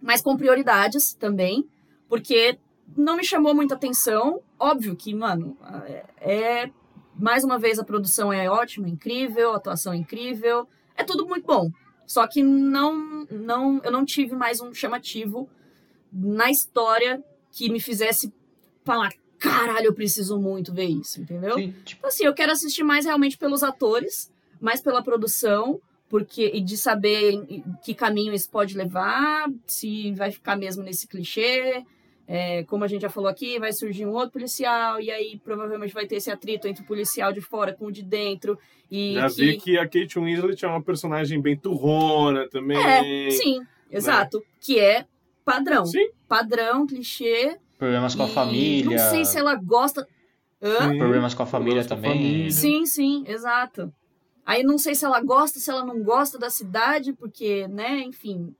mas 0.00 0.20
com 0.20 0.36
prioridades 0.36 1.14
também, 1.14 1.64
porque 2.08 2.58
não 2.96 3.16
me 3.16 3.24
chamou 3.24 3.54
muita 3.54 3.74
atenção. 3.74 4.40
Óbvio 4.58 4.96
que, 4.96 5.14
mano, 5.14 5.56
é, 5.86 6.04
é- 6.20 6.70
mais 7.14 7.44
uma 7.44 7.58
vez 7.58 7.78
a 7.78 7.84
produção 7.84 8.32
é 8.32 8.48
ótima, 8.50 8.88
incrível, 8.88 9.52
a 9.52 9.56
atuação 9.56 9.92
é 9.92 9.96
incrível, 9.96 10.66
é 10.96 11.04
tudo 11.04 11.26
muito 11.26 11.46
bom. 11.46 11.70
Só 12.06 12.26
que 12.26 12.42
não, 12.42 13.24
não, 13.30 13.80
eu 13.84 13.92
não 13.92 14.04
tive 14.04 14.34
mais 14.34 14.60
um 14.60 14.74
chamativo 14.74 15.48
na 16.12 16.50
história 16.50 17.22
que 17.52 17.70
me 17.70 17.78
fizesse 17.78 18.32
falar, 18.84 19.12
caralho, 19.38 19.86
eu 19.86 19.94
preciso 19.94 20.38
muito 20.38 20.72
ver 20.72 20.86
isso, 20.86 21.20
entendeu? 21.20 21.54
Sim, 21.54 21.74
tipo, 21.84 22.06
assim, 22.06 22.24
eu 22.24 22.34
quero 22.34 22.52
assistir 22.52 22.82
mais 22.82 23.04
realmente 23.04 23.38
pelos 23.38 23.62
atores, 23.62 24.32
mais 24.60 24.80
pela 24.80 25.02
produção, 25.02 25.80
porque 26.08 26.50
e 26.52 26.60
de 26.60 26.76
saber 26.76 27.32
em 27.32 27.64
que 27.82 27.94
caminho 27.94 28.34
isso 28.34 28.50
pode 28.50 28.76
levar, 28.76 29.48
se 29.66 30.12
vai 30.12 30.30
ficar 30.30 30.56
mesmo 30.56 30.82
nesse 30.82 31.06
clichê. 31.06 31.84
É, 32.32 32.62
como 32.64 32.84
a 32.84 32.86
gente 32.86 33.02
já 33.02 33.10
falou 33.10 33.28
aqui, 33.28 33.58
vai 33.58 33.72
surgir 33.72 34.06
um 34.06 34.12
outro 34.12 34.30
policial, 34.30 35.00
e 35.00 35.10
aí 35.10 35.40
provavelmente 35.42 35.92
vai 35.92 36.06
ter 36.06 36.16
esse 36.16 36.30
atrito 36.30 36.68
entre 36.68 36.84
o 36.84 36.86
policial 36.86 37.32
de 37.32 37.40
fora 37.40 37.72
com 37.72 37.86
o 37.86 37.92
de 37.92 38.04
dentro. 38.04 38.56
E 38.88 39.14
Já 39.14 39.28
que... 39.28 39.34
vi 39.34 39.56
que 39.56 39.76
a 39.76 39.84
Kate 39.84 40.16
Winslet 40.16 40.64
é 40.64 40.68
uma 40.68 40.80
personagem 40.82 41.40
bem 41.40 41.56
turrona 41.56 42.48
também. 42.48 42.78
É, 42.78 43.30
sim, 43.30 43.60
exato. 43.90 44.40
Que 44.60 44.78
é 44.78 45.06
padrão. 45.44 45.84
Sim, 45.84 46.08
Padrão, 46.28 46.86
clichê. 46.86 47.58
Problemas 47.80 48.14
com 48.14 48.22
a 48.22 48.28
família. 48.28 48.96
Não 49.02 49.10
sei 49.10 49.24
se 49.24 49.38
ela 49.38 49.54
gosta. 49.56 50.06
Sim. 50.62 50.98
Problemas 50.98 51.34
com 51.34 51.42
a 51.42 51.46
família 51.46 51.82
com 51.82 51.86
a 51.94 51.96
também. 51.96 52.12
família. 52.12 52.50
Sim, 52.52 52.84
sim, 52.86 53.24
exato. 53.26 53.92
Aí 54.44 54.62
não 54.62 54.76
sei 54.78 54.94
se 54.94 55.04
ela 55.04 55.20
gosta, 55.22 55.58
se 55.58 55.70
ela 55.70 55.84
não 55.84 56.02
gosta 56.02 56.38
da 56.38 56.50
cidade, 56.50 57.12
porque, 57.14 57.66
né, 57.68 58.00
enfim. 58.02 58.54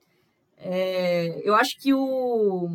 é, 0.57 1.41
eu 1.45 1.55
acho 1.55 1.79
que 1.79 1.93
o. 1.95 2.69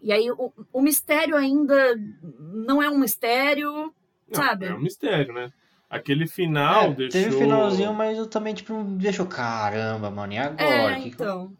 E 0.00 0.12
aí 0.12 0.30
o, 0.30 0.52
o 0.72 0.80
mistério 0.80 1.36
ainda 1.36 1.94
não 2.38 2.82
é 2.82 2.88
um 2.88 2.98
mistério, 2.98 3.70
Não, 3.72 3.92
sabe? 4.32 4.66
É 4.66 4.74
um 4.74 4.80
mistério, 4.80 5.32
né? 5.34 5.50
Aquele 5.90 6.26
final 6.26 6.84
É, 6.84 6.94
deixou... 6.94 7.20
Teve 7.22 7.36
finalzinho, 7.36 7.92
mas 7.92 8.16
eu 8.16 8.26
também, 8.26 8.54
tipo, 8.54 8.82
deixou, 8.96 9.26
caramba, 9.26 10.08
mano, 10.10 10.32
e 10.32 10.38
agora? 10.38 10.92
É, 10.92 10.96
Que 10.96 11.02
que- 11.02 11.08
então. 11.08 11.52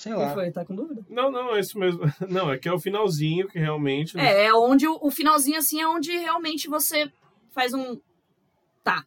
Sei 0.00 0.12
O 0.12 0.16
que 0.16 0.22
lá. 0.22 0.32
foi? 0.34 0.50
Tá 0.50 0.64
com 0.64 0.74
dúvida? 0.74 1.02
Não, 1.10 1.30
não, 1.30 1.54
é 1.54 1.60
isso 1.60 1.78
mesmo. 1.78 2.00
Não, 2.26 2.50
é 2.50 2.56
que 2.56 2.66
é 2.68 2.72
o 2.72 2.78
finalzinho 2.80 3.46
que 3.48 3.58
realmente... 3.58 4.18
É, 4.18 4.46
é 4.46 4.54
onde 4.54 4.86
o, 4.88 4.98
o 5.02 5.10
finalzinho, 5.10 5.58
assim, 5.58 5.80
é 5.80 5.86
onde 5.86 6.10
realmente 6.16 6.68
você 6.68 7.10
faz 7.52 7.74
um. 7.74 8.00
Tá. 8.82 9.04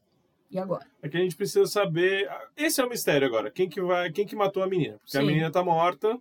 E 0.51 0.59
agora? 0.59 0.85
É 1.01 1.09
que 1.09 1.17
a 1.17 1.19
gente 1.19 1.35
precisa 1.35 1.65
saber. 1.65 2.29
Esse 2.55 2.79
é 2.79 2.85
o 2.85 2.89
mistério 2.89 3.27
agora. 3.27 3.49
Quem 3.49 3.67
que 3.67 3.81
vai, 3.81 4.11
quem 4.11 4.23
que 4.23 4.35
matou 4.35 4.61
a 4.61 4.67
menina? 4.67 4.99
Porque 5.03 5.17
a 5.17 5.21
Sim. 5.21 5.25
menina 5.25 5.49
tá 5.51 5.63
morta. 5.63 6.15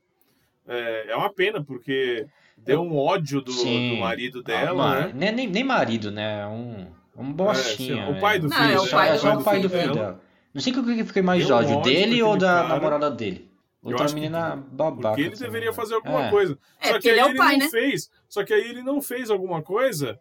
É, 0.67 1.11
é 1.13 1.17
uma 1.17 1.31
pena 1.31 1.63
porque 1.63 2.25
deu 2.57 2.81
um 2.81 2.97
ódio 2.97 3.43
do, 3.43 3.53
do 3.53 3.97
marido 3.99 4.39
Ah, 4.41 4.43
dela, 4.43 5.07
né? 5.13 5.33
nem, 5.33 5.47
nem, 5.47 5.63
marido, 5.65 6.11
né? 6.11 6.41
É 6.43 6.47
Um, 6.47 6.87
um 7.17 7.31
bostinha. 7.33 8.05
É, 8.05 8.11
o 8.11 8.19
pai 8.21 8.39
do 8.39 8.49
Não, 8.49 8.57
filho. 8.57 8.73
é 8.73 8.81
o 8.81 8.85
né? 8.85 8.91
pai 8.91 9.09
é 9.09 9.13
do- 9.13 9.19
só 9.19 9.35
o 9.37 9.45
pai 9.45 9.61
do 9.61 9.69
filho 9.69 9.83
filho 9.83 9.95
dela. 9.95 10.21
Não 10.55 10.61
sei 10.63 10.73
o 10.73 10.83
que 10.83 10.97
que 10.97 11.05
fiquei 11.05 11.23
mais 11.23 11.47
Deu 11.47 11.55
um 11.55 11.59
ódio, 11.59 11.77
ódio 11.77 11.83
dele 11.93 12.23
ou 12.23 12.37
da 12.39 12.63
cara. 12.63 12.69
namorada 12.69 13.11
dele. 13.11 13.52
Outra 13.83 14.05
acho 14.05 14.15
que- 14.15 14.21
menina 14.21 14.57
babaca. 14.57 15.09
Porque 15.09 15.21
ele 15.23 15.31
também. 15.33 15.47
deveria 15.51 15.73
fazer 15.73 15.95
alguma 15.95 16.27
É. 16.27 16.31
coisa. 16.31 16.59
É, 16.81 16.89
só 16.89 17.01
que 17.01 17.09
ele 17.09 17.21
aí 17.21 17.29
é 17.29 17.33
o 17.33 17.37
pai, 17.37 17.57
não 17.57 17.65
né? 17.65 17.71
fez. 17.71 18.11
Só 18.29 18.45
que 18.45 18.55
aí 18.55 18.69
ele 18.71 18.83
não 18.83 19.03
fez 19.03 19.29
alguma 19.31 19.61
coisa 19.63 20.19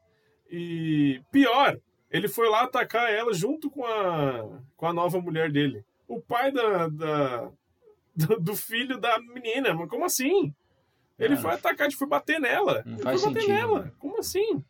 e 0.50 1.22
pior, 1.32 1.80
ele 2.10 2.28
foi 2.28 2.50
lá 2.50 2.64
atacar 2.64 3.12
ela 3.12 3.34
junto 3.34 3.70
com 3.70 3.86
a, 3.86 4.60
com 4.76 4.86
a 4.88 4.94
nova 4.94 5.20
mulher 5.22 5.52
dele. 5.52 5.86
O 6.08 6.20
pai 6.20 6.52
da, 6.52 6.88
da- 6.88 7.50
do, 8.40 8.56
filho 8.56 8.98
da 9.00 9.18
menina, 9.20 9.74
mas 9.74 9.90
como 9.90 10.06
assim? 10.06 10.54
Ele 11.18 11.36
Ah. 11.36 11.38
foi 11.38 11.52
atacar, 11.52 11.88
tipo, 11.88 12.00
foi 12.00 12.08
bater 12.08 12.40
nela. 12.40 12.84
Ele 12.86 12.96
foi 12.98 13.04
bater 13.06 13.20
sentido, 13.20 13.48
nela. 13.48 13.84
né? 13.84 13.92
Como 14.00 14.20
assim? 14.20 14.64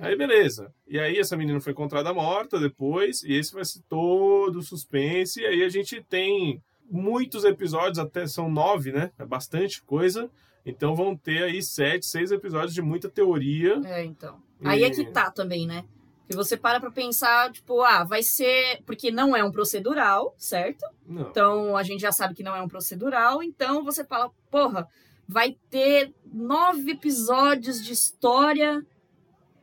É. 0.00 0.08
Aí 0.08 0.16
beleza. 0.16 0.72
E 0.86 0.98
aí 1.00 1.18
essa 1.18 1.36
menina 1.36 1.58
foi 1.60 1.72
encontrada 1.72 2.12
morta 2.12 2.60
depois, 2.60 3.22
e 3.22 3.32
esse 3.32 3.52
vai 3.54 3.64
ser 3.64 3.80
todo 3.88 4.60
suspense. 4.62 5.40
E 5.40 5.46
aí 5.46 5.62
a 5.64 5.68
gente 5.68 6.02
tem 6.02 6.62
muitos 6.90 7.44
episódios, 7.44 7.98
até 7.98 8.26
são 8.26 8.50
nove, 8.50 8.92
né? 8.92 9.10
É 9.18 9.24
bastante 9.24 9.82
coisa. 9.82 10.30
Então 10.64 10.94
vão 10.94 11.16
ter 11.16 11.44
aí 11.44 11.62
sete, 11.62 12.06
seis 12.06 12.32
episódios 12.32 12.74
de 12.74 12.82
muita 12.82 13.08
teoria. 13.08 13.80
É, 13.84 14.04
então. 14.04 14.42
Aí 14.64 14.82
é 14.82 14.90
que 14.90 15.04
tá 15.04 15.30
também, 15.30 15.66
né? 15.66 15.84
Que 16.28 16.34
você 16.34 16.56
para 16.56 16.80
pra 16.80 16.90
pensar, 16.90 17.52
tipo, 17.52 17.82
ah, 17.82 18.02
vai 18.02 18.22
ser. 18.22 18.82
Porque 18.84 19.12
não 19.12 19.36
é 19.36 19.44
um 19.44 19.52
procedural, 19.52 20.34
certo? 20.36 20.84
Não. 21.06 21.22
Então 21.22 21.76
a 21.76 21.84
gente 21.84 22.00
já 22.00 22.10
sabe 22.10 22.34
que 22.34 22.42
não 22.42 22.56
é 22.56 22.60
um 22.60 22.68
procedural. 22.68 23.42
Então 23.42 23.84
você 23.84 24.04
fala, 24.04 24.30
porra, 24.50 24.88
vai 25.28 25.56
ter 25.70 26.12
nove 26.32 26.92
episódios 26.92 27.84
de 27.84 27.92
história 27.92 28.84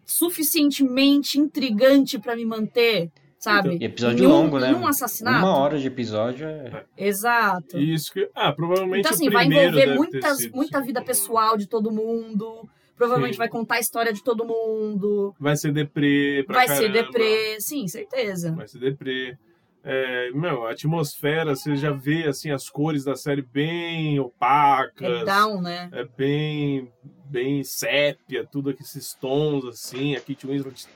suficientemente 0.06 1.40
intrigante 1.40 2.20
pra 2.20 2.36
me 2.36 2.46
manter, 2.46 3.12
sabe? 3.44 3.78
E 3.82 3.86
episódio 3.86 4.26
um- 4.26 4.30
longo, 4.32 4.60
né? 4.60 4.74
um 4.74 4.88
assassinato. 4.88 5.40
Uma 5.46 5.58
hora 5.58 5.78
de 5.78 5.88
episódio 5.88 6.48
é. 6.48 6.86
Exato. 6.98 7.78
Isso 7.78 8.14
que. 8.14 8.30
Ah, 8.34 8.52
provavelmente 8.54 9.02
Então, 9.02 9.12
assim, 9.12 9.28
o 9.28 9.32
vai 9.32 9.46
envolver 9.46 9.96
muitas, 9.96 10.38
sido, 10.38 10.56
muita 10.56 10.80
sim. 10.80 10.86
vida 10.86 11.02
pessoal 11.04 11.58
de 11.58 11.68
todo 11.68 11.92
mundo. 11.92 12.68
Provavelmente 12.96 13.34
Sim. 13.34 13.40
vai 13.40 13.50
contar 13.50 13.76
a 13.76 13.80
história 13.80 14.14
de 14.14 14.24
todo 14.24 14.46
mundo. 14.46 15.34
Vai 15.40 15.56
ser 15.58 15.74
deprê 15.74 16.44
pra 16.46 16.56
vai 16.56 16.68
ser 16.68 16.92
caramba. 16.92 16.94
deprê. 17.12 17.60
Sim, 17.60 17.88
certeza. 17.88 18.54
Vai 18.54 18.68
ser 18.68 18.80
deprê. 18.80 19.36
É, 19.84 20.30
meu, 20.32 20.66
a 20.66 20.72
atmosfera, 20.72 21.56
você 21.56 21.76
já 21.76 21.92
vê 21.92 22.24
assim 22.26 22.52
as 22.52 22.70
cores 22.70 23.04
da 23.04 23.16
série 23.16 23.42
bem 23.42 24.18
opacas. 24.20 25.22
É 25.22 25.26
down, 25.26 25.60
né? 25.62 25.90
é 25.92 26.06
bem 26.06 26.90
bem 27.26 27.64
sépia, 27.64 28.48
tudo 28.50 28.70
aqui 28.70 28.84
esses 28.84 29.14
tons 29.16 29.66
assim. 29.66 30.16
A 30.16 30.22
Kate 30.22 30.46
Winslet 30.48 30.88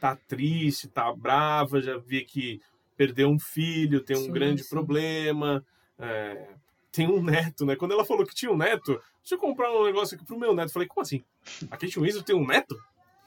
tá, 0.00 0.16
triste, 0.28 0.88
tá 0.88 1.12
brava, 1.12 1.80
já 1.80 1.96
vê 1.96 2.22
que 2.22 2.60
perdeu 2.96 3.28
um 3.28 3.38
filho, 3.38 4.00
tem 4.00 4.16
um 4.16 4.24
Sim, 4.24 4.32
grande 4.32 4.62
sim. 4.62 4.70
problema. 4.70 5.64
é, 5.98 6.48
tem 6.92 7.06
um 7.06 7.22
neto, 7.22 7.66
né? 7.66 7.76
Quando 7.76 7.92
ela 7.92 8.06
falou 8.06 8.24
que 8.24 8.34
tinha 8.34 8.50
um 8.50 8.56
neto, 8.56 8.92
deixa 9.18 9.34
eu 9.34 9.38
comprar 9.38 9.70
um 9.70 9.84
negócio 9.84 10.16
aqui 10.16 10.24
pro 10.24 10.38
meu 10.38 10.54
neto. 10.54 10.68
Eu 10.68 10.72
Falei, 10.72 10.88
como 10.88 11.02
assim? 11.02 11.22
A 11.70 11.76
Kate 11.76 12.00
Winslet 12.00 12.24
tem 12.24 12.34
um 12.34 12.46
neto? 12.46 12.74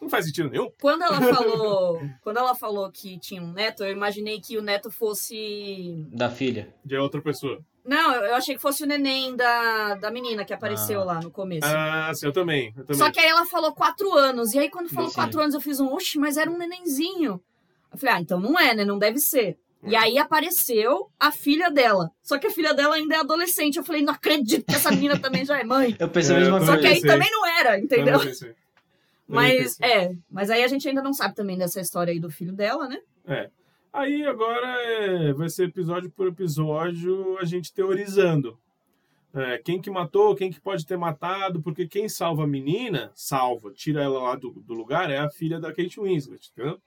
Não 0.01 0.09
faz 0.09 0.25
sentido 0.25 0.49
nenhum. 0.49 0.71
Quando 0.81 1.03
ela 1.03 1.19
falou, 1.35 2.01
quando 2.21 2.37
ela 2.37 2.55
falou 2.55 2.89
que 2.91 3.19
tinha 3.19 3.41
um 3.41 3.51
neto, 3.51 3.83
eu 3.83 3.91
imaginei 3.91 4.39
que 4.39 4.57
o 4.57 4.61
neto 4.61 4.89
fosse. 4.89 6.05
Da 6.11 6.29
filha. 6.29 6.73
De 6.83 6.95
outra 6.97 7.21
pessoa. 7.21 7.59
Não, 7.85 8.13
eu 8.13 8.35
achei 8.35 8.55
que 8.55 8.61
fosse 8.61 8.83
o 8.83 8.85
neném 8.87 9.35
da, 9.35 9.95
da 9.95 10.11
menina 10.11 10.45
que 10.45 10.53
apareceu 10.53 11.01
Ah. 11.01 11.05
lá 11.05 11.19
no 11.21 11.31
começo. 11.31 11.65
Ah, 11.65 12.11
sim, 12.13 12.25
eu 12.27 12.31
também. 12.31 12.73
Eu 12.77 12.85
também. 12.85 12.97
Só 12.97 13.09
que 13.11 13.19
aí 13.19 13.27
ela 13.27 13.45
falou 13.45 13.73
quatro 13.73 14.13
anos. 14.15 14.53
E 14.53 14.59
aí, 14.59 14.69
quando 14.69 14.89
falou 14.89 15.09
Sim. 15.09 15.15
quatro 15.15 15.41
anos, 15.41 15.55
eu 15.55 15.61
fiz 15.61 15.79
um, 15.79 15.91
oxe, 15.93 16.19
mas 16.19 16.37
era 16.37 16.51
um 16.51 16.57
nenenzinho. 16.57 17.41
Eu 17.91 17.97
falei, 17.97 18.15
ah, 18.15 18.21
então 18.21 18.39
não 18.39 18.59
é, 18.59 18.75
né? 18.75 18.85
Não 18.85 18.99
deve 18.99 19.17
ser. 19.17 19.57
E 19.83 19.95
aí 19.95 20.17
apareceu 20.17 21.09
a 21.19 21.31
filha 21.31 21.71
dela. 21.71 22.11
Só 22.21 22.37
que 22.37 22.45
a 22.45 22.51
filha 22.51 22.73
dela 22.73 22.95
ainda 22.95 23.15
é 23.15 23.19
adolescente. 23.19 23.77
Eu 23.77 23.83
falei, 23.83 24.01
não 24.03 24.13
acredito 24.13 24.65
que 24.65 24.75
essa 24.75 24.91
menina 24.91 25.17
também 25.17 25.43
já 25.45 25.57
é 25.57 25.63
mãe. 25.63 25.95
Eu 25.97 26.09
pensei 26.09 26.35
É, 26.35 26.37
a 26.37 26.41
mesma 26.41 26.57
eu 26.57 26.65
Só 26.65 26.73
coisa. 26.73 26.81
que 26.81 26.87
aí 26.95 27.01
também 27.01 27.31
não 27.31 27.47
era, 27.47 27.79
entendeu? 27.79 28.19
Mas 29.29 29.79
é, 29.79 30.15
mas 30.29 30.49
aí 30.49 30.63
a 30.63 30.67
gente 30.67 30.87
ainda 30.87 31.03
não 31.03 31.13
sabe 31.13 31.35
também 31.35 31.57
dessa 31.57 31.79
história 31.79 32.11
aí 32.11 32.19
do 32.19 32.31
filho 32.31 32.51
dela, 32.51 32.87
né? 32.87 32.99
É. 33.27 33.49
Aí 33.93 34.25
agora 34.25 34.67
é, 34.83 35.33
vai 35.33 35.49
ser 35.49 35.67
episódio 35.67 36.09
por 36.09 36.27
episódio 36.27 37.37
a 37.39 37.45
gente 37.45 37.73
teorizando. 37.73 38.57
É, 39.33 39.59
quem 39.59 39.79
que 39.79 39.91
matou, 39.91 40.35
quem 40.35 40.51
que 40.51 40.59
pode 40.59 40.85
ter 40.85 40.97
matado, 40.97 41.61
porque 41.61 41.87
quem 41.87 42.09
salva 42.09 42.43
a 42.43 42.47
menina, 42.47 43.11
salva, 43.13 43.71
tira 43.71 44.01
ela 44.01 44.19
lá 44.19 44.35
do, 44.35 44.49
do 44.51 44.73
lugar, 44.73 45.11
é 45.11 45.19
a 45.19 45.29
filha 45.29 45.59
da 45.59 45.71
Kate 45.71 45.99
Winslet, 45.99 46.51
entendeu? 46.51 46.81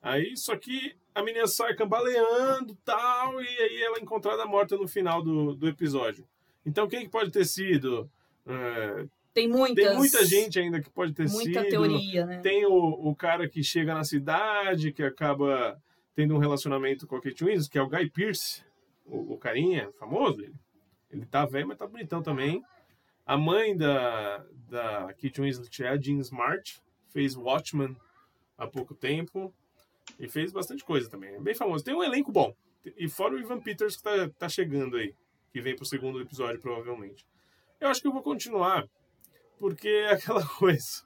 Aí, 0.00 0.36
só 0.36 0.56
que 0.56 0.94
a 1.14 1.22
menina 1.22 1.46
sai 1.48 1.74
cambaleando 1.74 2.76
tal, 2.84 3.42
e 3.42 3.46
aí 3.46 3.82
ela 3.82 3.98
é 3.98 4.00
encontrada 4.00 4.46
morta 4.46 4.76
no 4.76 4.86
final 4.86 5.22
do, 5.22 5.54
do 5.54 5.68
episódio. 5.68 6.24
Então, 6.64 6.88
quem 6.88 7.02
que 7.02 7.10
pode 7.10 7.30
ter 7.30 7.44
sido? 7.44 8.08
É, 8.46 9.06
Tem 9.32 9.48
muitas. 9.48 9.86
tem 9.86 9.96
muita 9.96 10.24
gente 10.24 10.58
ainda 10.58 10.80
que 10.80 10.90
pode 10.90 11.12
ter 11.12 11.28
Muita 11.28 11.60
sido. 11.62 11.70
teoria, 11.70 12.26
né? 12.26 12.40
Tem 12.40 12.66
o, 12.66 12.72
o 12.72 13.14
cara 13.14 13.48
que 13.48 13.62
chega 13.62 13.94
na 13.94 14.04
cidade, 14.04 14.92
que 14.92 15.02
acaba 15.02 15.80
tendo 16.14 16.34
um 16.34 16.38
relacionamento 16.38 17.06
com 17.06 17.16
a 17.16 17.20
Kate 17.20 17.44
Winslet, 17.44 17.70
que 17.70 17.78
é 17.78 17.82
o 17.82 17.88
Guy 17.88 18.10
Pearce, 18.10 18.62
o, 19.06 19.34
o 19.34 19.38
carinha 19.38 19.90
famoso. 19.98 20.42
Ele, 20.42 20.54
ele 21.10 21.26
tá 21.26 21.46
velho, 21.46 21.68
mas 21.68 21.78
tá 21.78 21.86
bonitão 21.86 22.22
também. 22.22 22.62
A 23.24 23.38
mãe 23.38 23.76
da, 23.76 24.44
da 24.68 25.14
Kate 25.14 25.40
Winslet 25.40 25.84
é 25.84 25.88
a 25.88 25.96
Jean 25.96 26.18
Smart, 26.18 26.82
fez 27.08 27.36
Watchmen 27.36 27.96
há 28.58 28.66
pouco 28.66 28.94
tempo 28.94 29.54
e 30.18 30.28
fez 30.28 30.50
bastante 30.52 30.84
coisa 30.84 31.08
também. 31.08 31.34
É 31.36 31.40
bem 31.40 31.54
famoso. 31.54 31.84
Tem 31.84 31.94
um 31.94 32.02
elenco 32.02 32.32
bom. 32.32 32.52
E 32.96 33.08
fora 33.08 33.34
o 33.34 33.38
Ivan 33.38 33.60
Peters 33.60 33.96
que 33.96 34.02
tá, 34.02 34.28
tá 34.38 34.48
chegando 34.48 34.96
aí, 34.96 35.14
que 35.52 35.60
vem 35.60 35.76
pro 35.76 35.84
segundo 35.84 36.20
episódio 36.20 36.60
provavelmente. 36.60 37.24
Eu 37.78 37.88
acho 37.88 38.00
que 38.00 38.08
eu 38.08 38.12
vou 38.12 38.22
continuar, 38.22 38.86
porque 39.60 39.88
é 39.88 40.12
aquela 40.14 40.44
coisa. 40.58 41.04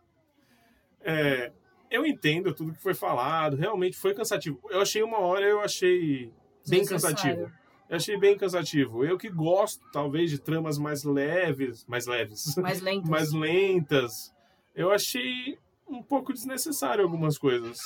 É, 1.03 1.53
eu 1.91 2.07
entendo 2.07 2.55
tudo 2.55 2.73
que 2.73 2.81
foi 2.81 2.95
falado, 2.95 3.57
realmente 3.57 3.97
foi 3.97 4.15
cansativo. 4.15 4.59
Eu 4.71 4.81
achei 4.81 5.03
uma 5.03 5.19
hora, 5.19 5.45
eu 5.45 5.61
achei 5.61 6.33
bem 6.67 6.85
cansativo. 6.87 7.51
Eu 7.91 7.97
achei 7.97 8.17
bem 8.19 8.39
cansativo. 8.39 9.05
Eu 9.05 9.19
que 9.19 9.29
gosto, 9.29 9.85
talvez, 9.93 10.31
de 10.31 10.39
tramas 10.41 10.79
mais 10.79 11.05
leves, 11.05 11.85
mais 11.87 12.07
leves, 12.07 12.57
Mais 12.57 12.81
lento. 12.83 13.11
mais 13.11 13.33
lentas, 13.33 14.33
eu 14.75 14.91
achei 14.91 15.59
um 15.87 16.03
pouco 16.03 16.33
desnecessário 16.33 17.05
algumas 17.05 17.37
coisas. 17.37 17.77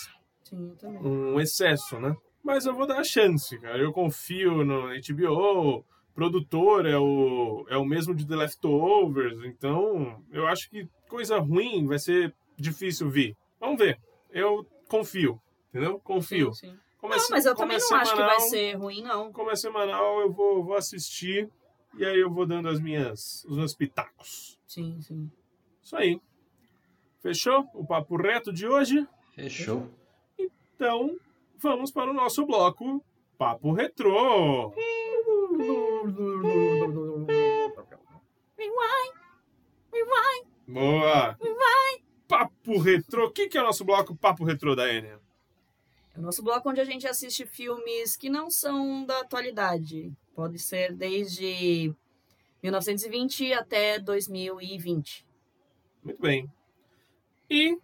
Sim, 0.44 0.68
eu 0.68 0.76
também. 0.76 1.00
Um 1.02 1.40
excesso, 1.40 1.98
né? 1.98 2.14
Mas 2.44 2.64
eu 2.64 2.74
vou 2.74 2.86
dar 2.86 3.00
a 3.00 3.04
chance, 3.04 3.58
cara. 3.58 3.78
Eu 3.78 3.92
confio 3.92 4.64
no 4.64 4.88
HBO, 4.88 5.84
produtor 6.18 6.84
é 6.84 6.98
o, 6.98 7.64
é 7.70 7.76
o 7.76 7.84
mesmo 7.84 8.12
de 8.12 8.26
The 8.26 8.34
Leftovers, 8.34 9.38
então 9.44 10.20
eu 10.32 10.48
acho 10.48 10.68
que 10.68 10.84
coisa 11.08 11.38
ruim 11.38 11.86
vai 11.86 12.00
ser 12.00 12.34
difícil 12.58 13.08
vir. 13.08 13.36
Vamos 13.60 13.78
ver. 13.78 13.96
Eu 14.28 14.66
confio, 14.88 15.40
entendeu? 15.68 16.00
Confio. 16.00 16.52
Sim, 16.54 16.70
sim. 16.72 16.78
Como 17.00 17.14
é 17.14 17.16
Não, 17.18 17.26
mas 17.30 17.46
eu 17.46 17.54
como 17.54 17.68
também 17.68 17.76
é 17.76 17.88
não 17.88 17.96
acho 17.98 18.10
que 18.10 18.18
vai 18.20 18.40
semanal- 18.40 18.50
ser 18.50 18.72
ruim, 18.74 19.02
não. 19.02 19.32
Como 19.32 19.48
é 19.52 19.54
semanal, 19.54 20.20
eu 20.20 20.32
vou, 20.32 20.64
vou 20.64 20.74
assistir 20.74 21.48
e 21.96 22.04
aí 22.04 22.18
eu 22.18 22.28
vou 22.28 22.44
dando 22.44 22.68
as 22.68 22.80
minhas, 22.80 23.44
os 23.44 23.56
meus 23.56 23.72
pitacos. 23.72 24.58
Sim, 24.66 25.00
sim. 25.00 25.30
Isso 25.80 25.96
aí. 25.96 26.20
Fechou 27.22 27.64
o 27.74 27.86
papo 27.86 28.16
reto 28.16 28.52
de 28.52 28.66
hoje? 28.66 29.06
Fechou. 29.36 29.88
Então, 30.74 31.16
vamos 31.58 31.92
para 31.92 32.10
o 32.10 32.14
nosso 32.14 32.44
bloco 32.44 33.00
Papo 33.38 33.72
Retrô. 33.72 34.72
Boa! 40.66 41.38
Papo 42.28 42.78
Retrô. 42.78 43.26
O 43.26 43.30
que 43.30 43.48
que 43.48 43.56
é 43.56 43.60
o 43.62 43.64
nosso 43.64 43.84
bloco 43.84 44.14
Papo 44.14 44.44
Retrô 44.44 44.76
da 44.76 44.92
Enia? 44.92 45.18
É 46.14 46.18
o 46.18 46.22
nosso 46.22 46.42
bloco 46.42 46.68
onde 46.68 46.80
a 46.80 46.84
gente 46.84 47.06
assiste 47.06 47.46
filmes 47.46 48.16
que 48.16 48.28
não 48.28 48.50
são 48.50 49.04
da 49.06 49.20
atualidade. 49.20 50.12
Pode 50.34 50.58
ser 50.58 50.92
desde 50.92 51.92
1920 52.62 53.52
até 53.54 53.98
2020. 53.98 55.26
Muito 56.04 56.20
bem. 56.20 56.50
E 57.48 57.78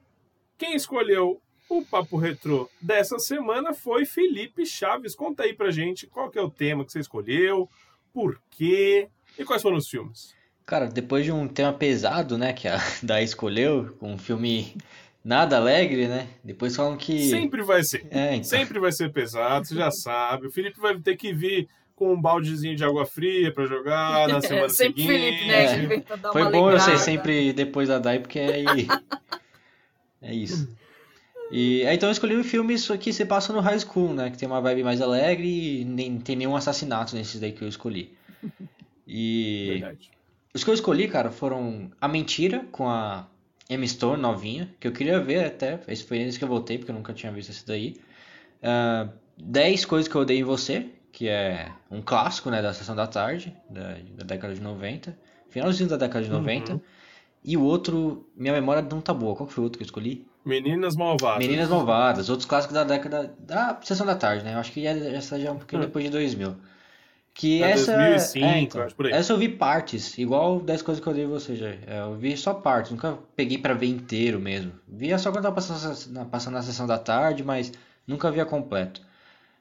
quem 0.58 0.76
escolheu 0.76 1.40
o 1.68 1.84
Papo 1.84 2.18
Retrô 2.18 2.68
dessa 2.80 3.18
semana 3.18 3.72
foi 3.72 4.04
Felipe 4.04 4.66
Chaves. 4.66 5.14
Conta 5.14 5.44
aí 5.44 5.54
pra 5.54 5.70
gente 5.70 6.06
qual 6.06 6.30
que 6.30 6.38
é 6.38 6.42
o 6.42 6.50
tema 6.50 6.84
que 6.84 6.92
você 6.92 7.00
escolheu, 7.00 7.68
por 8.14 8.40
quê 8.50 9.09
e 9.37 9.44
quais 9.44 9.61
foram 9.61 9.77
os 9.77 9.88
filmes. 9.88 10.33
Cara, 10.64 10.87
depois 10.87 11.24
de 11.24 11.33
um 11.33 11.46
tema 11.46 11.72
pesado, 11.72 12.38
né, 12.38 12.53
que 12.53 12.68
a 12.68 12.79
Daí 13.03 13.24
escolheu, 13.24 13.94
com 13.98 14.14
um 14.14 14.18
filme 14.18 14.74
nada 15.22 15.57
alegre, 15.57 16.07
né? 16.07 16.29
Depois 16.42 16.77
falam 16.77 16.96
que. 16.96 17.29
Sempre 17.29 17.62
vai 17.62 17.83
ser. 17.83 18.07
É, 18.11 18.37
então. 18.37 18.44
Sempre 18.44 18.79
vai 18.79 18.92
ser 18.92 19.12
pesado, 19.12 19.66
você 19.66 19.74
já 19.74 19.90
sabe. 19.92 20.46
O 20.46 20.50
Felipe 20.50 20.81
vai 20.81 20.98
ter 20.98 21.16
que 21.16 21.33
vir 21.33 21.68
com 21.96 22.12
um 22.12 22.20
baldezinho 22.20 22.74
de 22.74 22.85
água 22.85 23.05
fria 23.05 23.53
pra 23.53 23.66
jogar 23.66 24.29
na 24.29 24.40
semana 24.42 24.68
sempre 24.68 25.03
seguinte. 25.03 25.07
Felipe, 25.07 25.46
né? 25.46 25.96
É. 25.96 26.33
Foi 26.33 26.42
uma 26.42 26.50
bom 26.50 26.70
eu 26.70 26.79
ser 26.79 26.87
lembrada. 26.87 27.05
sempre 27.05 27.53
depois 27.53 27.88
da 27.88 27.98
DAI, 27.98 28.20
porque 28.20 28.38
aí. 28.38 28.88
é 30.22 30.35
isso. 30.35 30.68
E 31.50 31.87
aí, 31.87 31.96
então 31.96 32.09
eu 32.09 32.12
escolhi 32.12 32.37
um 32.37 32.44
filme 32.44 32.74
isso 32.74 32.96
que 32.98 33.12
se 33.12 33.24
passa 33.24 33.52
no 33.52 33.61
high 33.61 33.78
school, 33.78 34.12
né? 34.12 34.30
Que 34.30 34.38
tem 34.38 34.48
uma 34.48 34.61
vibe 34.61 34.83
mais 34.83 35.00
alegre 35.00 35.80
e 35.80 35.85
nem 35.85 36.18
tem 36.18 36.37
nenhum 36.37 36.57
assassinato 36.57 37.14
nesses 37.14 37.40
daí 37.40 37.52
que 37.52 37.62
eu 37.62 37.68
escolhi. 37.68 38.16
E 39.07 39.66
Verdade. 39.68 40.11
os 40.54 40.64
que 40.64 40.70
eu 40.70 40.74
escolhi, 40.74 41.09
cara, 41.09 41.30
foram 41.30 41.90
A 42.00 42.09
Mentira 42.09 42.64
com 42.72 42.88
a 42.88 43.28
Emma 43.68 43.87
Stone 43.87 44.20
novinha, 44.20 44.74
que 44.80 44.88
eu 44.88 44.92
queria 44.92 45.20
ver 45.20 45.44
até. 45.44 45.80
Esse 45.88 46.04
foi 46.04 46.18
nesse 46.18 46.38
que 46.38 46.44
eu 46.44 46.48
voltei, 46.48 46.78
porque 46.78 46.90
eu 46.90 46.96
nunca 46.96 47.12
tinha 47.12 47.30
visto 47.30 47.50
esse 47.50 47.66
daí. 47.66 47.96
Ah, 48.62 49.09
10 49.37 49.85
Coisas 49.85 50.09
que 50.09 50.14
eu 50.14 50.22
odeio 50.22 50.40
em 50.40 50.44
você, 50.44 50.87
que 51.12 51.28
é 51.28 51.70
um 51.90 52.00
clássico, 52.00 52.50
né, 52.50 52.62
da 52.62 52.72
sessão 52.72 52.96
da 52.96 53.07
tarde, 53.07 53.54
da, 53.68 53.96
da 54.16 54.24
década 54.24 54.54
de 54.54 54.61
90. 54.61 55.16
Finalzinho 55.48 55.88
da 55.88 55.96
década 55.96 56.24
de 56.24 56.30
90. 56.30 56.80
E 57.44 57.57
o 57.57 57.62
outro, 57.62 58.26
minha 58.35 58.52
memória 58.52 58.83
não 58.83 59.00
tá 59.00 59.12
boa. 59.12 59.37
Qual 59.37 59.46
que 59.46 59.52
foi 59.52 59.62
o 59.62 59.64
outro 59.64 59.78
que 59.78 59.83
eu 59.83 59.87
escolhi? 59.87 60.26
Meninas 60.44 60.94
Malvadas. 60.96 61.38
Meninas 61.46 61.68
Malvadas, 61.68 62.28
outros 62.28 62.46
clássicos 62.46 62.74
da 62.74 62.85
década 62.85 63.35
da 63.38 63.80
sessão 63.83 64.07
da 64.07 64.14
tarde, 64.14 64.44
né? 64.44 64.54
Eu 64.54 64.59
acho 64.59 64.72
que 64.72 64.83
já- 64.83 64.90
essa 64.90 65.40
já 65.40 65.48
é 65.48 65.52
um 65.52 65.57
pouquinho 65.59 65.83
Hum. 65.83 65.87
depois 65.87 66.04
de 66.04 66.11
2000. 66.11 66.54
Que 67.33 67.62
É 67.64 67.70
essa 67.72 67.92
2005, 67.96 68.44
é, 68.46 68.61
então, 68.61 68.83
acho 68.83 68.94
por 68.94 69.07
aí. 69.07 69.12
essa 69.12 69.33
eu 69.33 69.37
vi 69.38 69.48
partes, 69.48 70.16
igual 70.18 70.61
10 70.61 70.83
coisas 70.83 71.02
que 71.02 71.09
eu 71.09 71.12
odeio 71.12 71.26
em 71.26 71.30
você 71.30 71.57
já. 71.57 71.66
É, 71.68 72.00
Eu 72.02 72.14
vi 72.14 72.37
só 72.37 72.54
partes, 72.54 72.92
nunca 72.92 73.18
peguei 73.35 73.59
pra 73.59 73.74
ver 73.74 73.87
inteiro 73.87 74.38
mesmo. 74.38 74.72
Via 74.87 75.18
só 75.18 75.33
quando 75.33 75.42
tava 75.42 75.54
passando, 75.57 76.12
na- 76.12 76.24
passando 76.26 76.54
na 76.54 76.62
sessão 76.62 76.87
da 76.87 76.96
tarde, 76.98 77.42
mas 77.42 77.72
nunca 78.07 78.30
via 78.30 78.44
completo. 78.44 79.00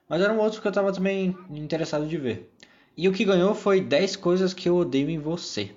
Mas 0.08 0.22
era 0.22 0.32
um 0.32 0.38
outro 0.39 0.62
que 0.62 0.67
eu 0.67 0.72
tava 0.72 0.91
também 0.93 1.36
interessado 1.50 2.06
de 2.08 2.17
ver. 2.17 2.52
E 2.96 3.08
o 3.10 3.12
que 3.13 3.26
ganhou 3.26 3.56
foi 3.56 3.82
10 3.82 4.15
coisas 4.15 4.54
que 4.54 4.69
eu 4.69 4.76
odeio 4.76 5.10
em 5.10 5.17
você. 5.17 5.72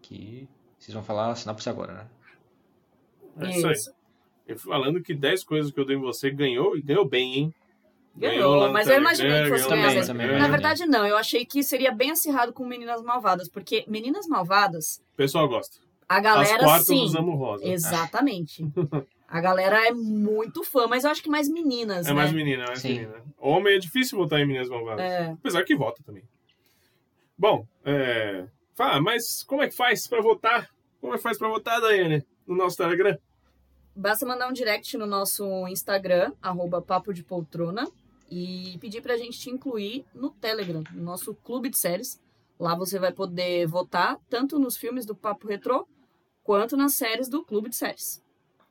Que 0.00 0.48
vocês 0.78 0.94
vão 0.94 1.02
falar 1.02 1.30
a 1.30 1.34
sinopse 1.34 1.68
agora, 1.68 1.92
né? 1.92 2.06
É 3.48 3.50
isso 3.50 3.66
aí. 3.66 3.74
Eu 4.46 4.58
falando 4.58 5.02
que 5.02 5.14
10 5.14 5.44
coisas 5.44 5.70
que 5.72 5.80
eu 5.80 5.84
dei 5.84 5.96
em 5.96 6.00
você 6.00 6.30
ganhou 6.30 6.76
e 6.76 6.82
ganhou 6.82 7.04
bem, 7.04 7.34
hein? 7.34 7.54
Ganhou, 8.16 8.66
no 8.68 8.72
mas 8.72 8.86
eu 8.88 8.98
imaginei 8.98 9.42
que 9.44 9.48
fosse 9.48 9.68
ganhou 9.68 9.70
ganhar 9.82 9.96
essa. 9.96 10.12
Telegram. 10.12 10.38
Na 10.38 10.44
Também, 10.44 10.50
verdade, 10.52 10.86
não. 10.86 11.06
Eu 11.06 11.16
achei 11.16 11.44
que 11.44 11.62
seria 11.64 11.90
bem 11.90 12.10
acirrado 12.12 12.52
com 12.52 12.64
Meninas 12.64 13.02
Malvadas, 13.02 13.48
porque 13.48 13.84
Meninas 13.88 14.28
Malvadas, 14.28 15.02
O 15.12 15.16
pessoal 15.16 15.48
gosta. 15.48 15.78
a 16.08 16.18
As 16.18 16.22
galera 16.22 16.58
quartas 16.64 16.86
sim. 16.86 17.02
usamos 17.04 17.36
rosa. 17.36 17.66
Exatamente. 17.66 18.64
A 19.26 19.40
galera 19.40 19.88
é 19.88 19.90
muito 19.90 20.62
fã, 20.62 20.86
mas 20.86 21.02
eu 21.02 21.10
acho 21.10 21.20
que 21.20 21.28
mais 21.28 21.48
meninas, 21.48 22.06
É 22.06 22.10
né? 22.10 22.14
mais 22.14 22.30
menina, 22.30 22.64
é 22.64 22.66
mais 22.68 22.78
Sim. 22.78 22.88
menina. 23.00 23.14
Homem 23.38 23.74
é 23.74 23.78
difícil 23.78 24.16
votar 24.16 24.38
em 24.38 24.46
Meninas 24.46 24.68
Malvadas. 24.68 25.00
É. 25.04 25.30
Apesar 25.32 25.64
que 25.64 25.74
vota 25.74 26.00
também. 26.04 26.22
Bom, 27.36 27.66
é... 27.84 28.44
Fala, 28.76 29.00
mas 29.00 29.42
como 29.42 29.62
é 29.62 29.68
que 29.68 29.74
faz 29.74 30.06
pra 30.06 30.20
votar? 30.20 30.70
Como 31.00 31.14
é 31.14 31.16
que 31.16 31.22
faz 31.22 31.36
pra 31.36 31.48
votar, 31.48 31.80
Daiane? 31.80 32.24
No 32.46 32.54
nosso 32.54 32.76
Telegram? 32.76 33.18
Basta 33.96 34.26
mandar 34.26 34.48
um 34.48 34.52
direct 34.52 34.96
no 34.96 35.06
nosso 35.06 35.68
Instagram, 35.68 36.32
arroba 36.42 36.82
Papo 36.82 37.12
de 37.12 37.22
Poltrona, 37.22 37.88
e 38.30 38.76
pedir 38.80 39.00
pra 39.00 39.16
gente 39.16 39.38
te 39.38 39.50
incluir 39.50 40.04
no 40.12 40.30
Telegram, 40.30 40.82
no 40.92 41.02
nosso 41.02 41.34
clube 41.34 41.70
de 41.70 41.78
séries. 41.78 42.20
Lá 42.58 42.74
você 42.74 42.98
vai 42.98 43.12
poder 43.12 43.66
votar 43.66 44.18
tanto 44.28 44.58
nos 44.58 44.76
filmes 44.76 45.06
do 45.06 45.14
Papo 45.14 45.46
Retrô, 45.46 45.86
quanto 46.42 46.76
nas 46.76 46.94
séries 46.94 47.28
do 47.28 47.44
Clube 47.44 47.70
de 47.70 47.76
Séries. 47.76 48.22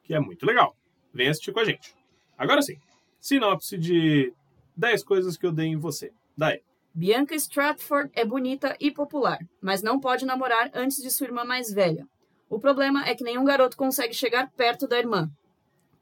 Que 0.04 0.14
é 0.14 0.20
muito 0.20 0.46
legal. 0.46 0.76
Vem 1.14 1.30
assistir 1.30 1.54
com 1.54 1.60
a 1.60 1.66
gente. 1.66 1.96
Agora 2.38 2.62
sim, 2.62 2.78
sinopse 3.20 3.78
de 3.78 4.34
10 4.76 5.04
coisas 5.04 5.38
que 5.38 5.46
eu 5.46 5.52
dei 5.52 5.68
em 5.68 5.78
você. 5.78 6.12
Daí. 6.38 6.62
Bianca 6.94 7.34
Stratford 7.36 8.12
é 8.14 8.24
bonita 8.24 8.76
e 8.80 8.92
popular, 8.92 9.40
mas 9.62 9.82
não 9.82 10.00
pode 10.00 10.26
namorar 10.26 10.70
antes 10.74 11.02
de 11.02 11.10
sua 11.10 11.28
irmã 11.28 11.44
mais 11.44 11.72
velha. 11.72 12.08
O 12.54 12.60
problema 12.60 13.04
é 13.08 13.16
que 13.16 13.24
nenhum 13.24 13.44
garoto 13.44 13.76
consegue 13.76 14.14
chegar 14.14 14.48
perto 14.52 14.88
da 14.88 15.00
irmã, 15.00 15.28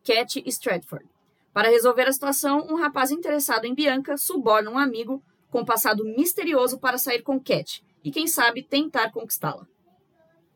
Cat 0.03 0.43
Stratford. 0.45 1.05
Para 1.53 1.69
resolver 1.69 2.01
a 2.03 2.11
situação, 2.11 2.67
um 2.69 2.75
rapaz 2.75 3.09
interessado 3.09 3.63
em 3.63 3.73
Bianca 3.73 4.17
suborna 4.17 4.69
um 4.69 4.77
amigo 4.77 5.23
com 5.49 5.63
passado 5.63 6.03
misterioso 6.03 6.77
para 6.77 6.97
sair 6.97 7.21
com 7.21 7.39
Cat 7.39 7.81
e, 8.03 8.11
quem 8.11 8.27
sabe, 8.27 8.63
tentar 8.63 9.11
conquistá-la. 9.11 9.65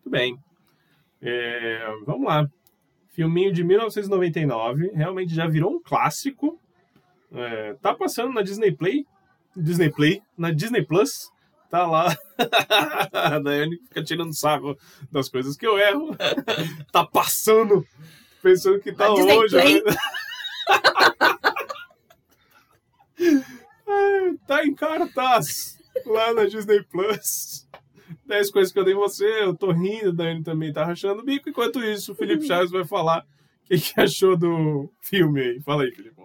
Muito 0.04 0.10
bem. 0.10 0.38
É, 1.22 1.88
vamos 2.06 2.28
lá. 2.28 2.46
Filminho 3.12 3.54
de 3.54 3.64
1999. 3.64 4.92
Realmente 4.94 5.34
já 5.34 5.48
virou 5.48 5.76
um 5.76 5.82
clássico. 5.82 6.60
É, 7.32 7.74
tá 7.76 7.94
passando 7.94 8.34
na 8.34 8.42
Disney 8.42 8.74
Play. 8.74 9.06
Disney 9.56 9.90
Play. 9.90 10.22
Na 10.38 10.52
Disney 10.52 10.84
Plus. 10.86 11.32
Tá 11.76 11.86
lá. 11.86 12.18
A 13.12 13.38
Daiane 13.38 13.78
fica 13.90 14.02
tirando 14.02 14.34
sarro 14.34 14.78
das 15.12 15.28
coisas 15.28 15.58
que 15.58 15.68
eu 15.68 15.78
erro. 15.78 16.16
tá 16.90 17.06
passando. 17.06 17.86
Pensando 18.42 18.80
que 18.80 18.94
tá 18.94 19.14
Disney 19.14 19.36
longe. 19.36 19.56
Né? 19.58 19.82
Tá 24.48 24.64
em 24.64 24.76
cartaz 24.76 25.78
lá 26.06 26.34
na 26.34 26.46
Disney 26.46 26.84
Plus. 26.84 27.68
10 28.26 28.52
coisas 28.52 28.72
que 28.72 28.80
eu 28.80 28.84
dei 28.84 28.94
em 28.94 28.98
você, 28.98 29.44
eu 29.44 29.56
tô 29.56 29.72
rindo, 29.72 30.14
Dani 30.14 30.44
também 30.44 30.72
tá 30.72 30.86
rachando 30.86 31.22
o 31.22 31.26
bico. 31.26 31.50
Enquanto 31.50 31.84
isso, 31.84 32.12
o 32.12 32.16
Felipe 32.16 32.46
Chaves 32.46 32.72
vai 32.72 32.86
falar 32.86 33.26
o 33.64 33.68
que, 33.68 33.80
que 33.80 34.00
achou 34.00 34.38
do 34.38 34.92
filme 35.02 35.42
aí. 35.42 35.62
Fala 35.62 35.84
aí, 35.84 35.92
Felipe. 35.92 36.22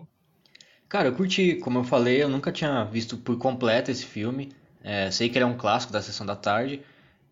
Cara, 0.89 1.09
eu 1.09 1.15
curti, 1.15 1.55
como 1.57 1.79
eu 1.79 1.85
falei, 1.85 2.23
eu 2.23 2.29
nunca 2.29 2.53
tinha 2.53 2.85
visto 2.85 3.17
por 3.17 3.39
completo 3.39 3.91
esse 3.91 4.05
filme. 4.05 4.53
É, 4.83 5.11
sei 5.11 5.29
que 5.29 5.39
ele 5.39 5.45
é 5.45 5.47
um 5.47 5.57
clássico 5.57 5.93
da 5.93 6.03
sessão 6.03 6.27
da 6.27 6.37
tarde, 6.37 6.83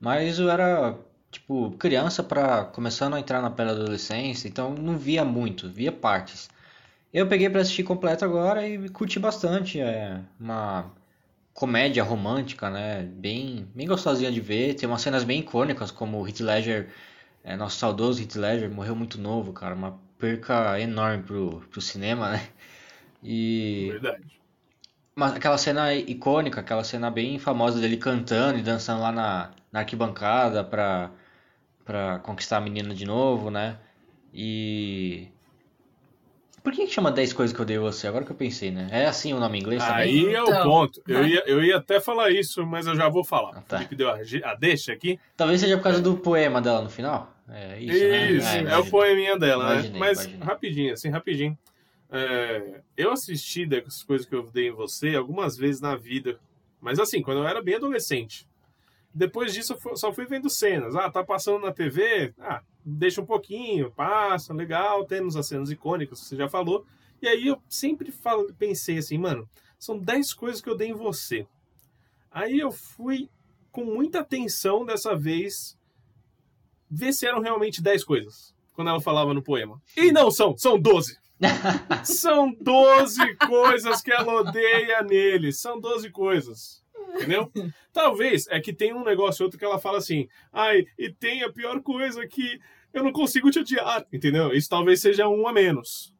mas 0.00 0.38
eu 0.38 0.50
era, 0.50 0.96
tipo, 1.30 1.70
criança 1.78 2.22
pra 2.22 2.64
começando 2.64 3.14
a 3.14 3.20
entrar 3.20 3.40
na 3.42 3.50
pele 3.50 3.70
da 3.70 3.76
adolescência, 3.76 4.48
então 4.48 4.74
não 4.74 4.98
via 4.98 5.24
muito, 5.24 5.68
via 5.68 5.92
partes. 5.92 6.48
Eu 7.12 7.26
peguei 7.28 7.48
pra 7.48 7.62
assistir 7.62 7.84
completo 7.84 8.24
agora 8.24 8.66
e 8.66 8.88
curti 8.90 9.18
bastante. 9.18 9.80
É 9.80 10.20
uma 10.38 10.90
comédia 11.54 12.04
romântica, 12.04 12.70
né? 12.70 13.02
Bem, 13.02 13.66
bem 13.74 13.86
gostosinha 13.86 14.30
de 14.30 14.40
ver. 14.40 14.74
Tem 14.74 14.88
umas 14.88 15.02
cenas 15.02 15.24
bem 15.24 15.40
icônicas, 15.40 15.90
como 15.90 16.20
o 16.20 16.28
Heath 16.28 16.40
Ledger, 16.40 16.90
é, 17.42 17.56
nosso 17.56 17.78
saudoso 17.78 18.22
Heath 18.22 18.36
Ledger, 18.36 18.70
morreu 18.70 18.94
muito 18.94 19.18
novo, 19.18 19.52
cara. 19.52 19.74
Uma 19.74 19.98
perca 20.18 20.78
enorme 20.80 21.22
pro, 21.24 21.60
pro 21.70 21.80
cinema, 21.80 22.32
né? 22.32 22.48
E 23.22 23.88
Verdade. 23.90 24.37
Mas 25.18 25.34
aquela 25.34 25.58
cena 25.58 25.92
icônica, 25.92 26.60
aquela 26.60 26.84
cena 26.84 27.10
bem 27.10 27.40
famosa 27.40 27.80
dele 27.80 27.96
cantando 27.96 28.56
e 28.56 28.62
dançando 28.62 29.02
lá 29.02 29.10
na, 29.10 29.50
na 29.72 29.80
arquibancada 29.80 30.62
pra, 30.62 31.10
pra 31.84 32.20
conquistar 32.20 32.58
a 32.58 32.60
menina 32.60 32.94
de 32.94 33.04
novo, 33.04 33.50
né? 33.50 33.78
E. 34.32 35.26
Por 36.62 36.72
que 36.72 36.86
que 36.86 36.92
chama 36.92 37.10
10 37.10 37.32
coisas 37.32 37.52
que 37.54 37.60
eu 37.60 37.66
dei 37.66 37.78
a 37.78 37.80
você? 37.80 38.06
Agora 38.06 38.24
que 38.24 38.30
eu 38.30 38.36
pensei, 38.36 38.70
né? 38.70 38.86
É 38.92 39.06
assim 39.06 39.32
o 39.34 39.40
nome 39.40 39.58
em 39.58 39.60
inglês 39.60 39.82
também? 39.84 40.02
Aí 40.02 40.34
é 40.34 40.40
o 40.40 40.46
Então. 40.48 40.62
ponto. 40.62 41.02
Eu 41.08 41.26
ia, 41.26 41.42
eu 41.48 41.64
ia 41.64 41.78
até 41.78 41.98
falar 41.98 42.30
isso, 42.30 42.64
mas 42.64 42.86
eu 42.86 42.94
já 42.94 43.08
vou 43.08 43.24
falar. 43.24 43.56
Ah, 43.56 43.62
tá. 43.66 43.74
O 43.76 43.78
Felipe 43.80 43.96
deu 43.96 44.10
a, 44.10 44.18
a 44.44 44.54
deixa 44.54 44.92
aqui. 44.92 45.18
Talvez 45.36 45.60
seja 45.60 45.76
por 45.76 45.82
causa 45.82 46.00
do 46.00 46.16
poema 46.16 46.60
dela 46.62 46.82
no 46.82 46.90
final? 46.90 47.34
É 47.48 47.80
isso, 47.80 48.06
né? 48.08 48.30
Isso, 48.30 48.46
Ah, 48.46 48.56
é 48.74 48.76
o 48.76 48.86
poeminha 48.86 49.36
dela, 49.36 49.64
Imaginei, 49.64 49.90
né? 49.92 49.98
Mas 49.98 50.24
imaginei. 50.24 50.46
rapidinho, 50.46 50.92
assim, 50.92 51.08
rapidinho. 51.08 51.58
É, 52.10 52.80
eu 52.96 53.10
assisti 53.10 53.66
dessas 53.66 54.02
coisas 54.02 54.26
que 54.26 54.34
eu 54.34 54.42
dei 54.50 54.68
em 54.68 54.72
você 54.72 55.14
algumas 55.14 55.56
vezes 55.56 55.80
na 55.80 55.94
vida. 55.96 56.40
Mas 56.80 56.98
assim, 56.98 57.22
quando 57.22 57.38
eu 57.38 57.48
era 57.48 57.62
bem 57.62 57.74
adolescente. 57.74 58.48
Depois 59.12 59.52
disso, 59.52 59.76
eu 59.84 59.96
só 59.96 60.12
fui 60.12 60.26
vendo 60.26 60.48
cenas. 60.48 60.94
Ah, 60.94 61.10
tá 61.10 61.24
passando 61.24 61.60
na 61.64 61.72
TV? 61.72 62.34
Ah, 62.38 62.62
deixa 62.84 63.20
um 63.20 63.26
pouquinho, 63.26 63.90
passa, 63.90 64.54
legal. 64.54 65.04
Temos 65.04 65.36
as 65.36 65.46
cenas 65.46 65.70
icônicas, 65.70 66.20
você 66.20 66.36
já 66.36 66.48
falou. 66.48 66.86
E 67.20 67.26
aí 67.26 67.46
eu 67.46 67.60
sempre 67.68 68.12
falo, 68.12 68.52
pensei 68.54 68.98
assim, 68.98 69.18
mano, 69.18 69.48
são 69.78 69.98
10 69.98 70.34
coisas 70.34 70.60
que 70.60 70.70
eu 70.70 70.76
dei 70.76 70.90
em 70.90 70.94
você. 70.94 71.46
Aí 72.30 72.58
eu 72.58 72.70
fui 72.70 73.28
com 73.72 73.84
muita 73.84 74.20
atenção 74.20 74.84
dessa 74.84 75.16
vez 75.16 75.76
ver 76.90 77.12
se 77.12 77.26
eram 77.26 77.40
realmente 77.40 77.82
10 77.82 78.04
coisas. 78.04 78.54
Quando 78.72 78.88
ela 78.88 79.00
falava 79.00 79.34
no 79.34 79.42
poema. 79.42 79.82
E 79.96 80.12
não 80.12 80.30
são, 80.30 80.56
são 80.56 80.78
12. 80.78 81.18
são 82.04 82.52
12 82.60 83.34
coisas 83.36 84.00
que 84.02 84.12
ela 84.12 84.32
odeia 84.40 85.02
nele. 85.02 85.52
São 85.52 85.80
12 85.80 86.10
coisas. 86.10 86.82
Entendeu? 87.14 87.50
Talvez 87.92 88.46
é 88.48 88.60
que 88.60 88.72
tem 88.72 88.92
um 88.92 89.02
negócio 89.04 89.44
outro 89.44 89.58
que 89.58 89.64
ela 89.64 89.78
fala 89.78 89.98
assim. 89.98 90.28
Ai, 90.52 90.84
e 90.98 91.10
tem 91.10 91.42
a 91.42 91.50
pior 91.52 91.80
coisa 91.80 92.26
que 92.26 92.60
eu 92.92 93.02
não 93.02 93.12
consigo 93.12 93.50
te 93.50 93.60
odiar. 93.60 94.04
Entendeu? 94.12 94.52
Isso 94.52 94.68
talvez 94.68 95.00
seja 95.00 95.28
um 95.28 95.46
a 95.48 95.52
menos. 95.52 96.14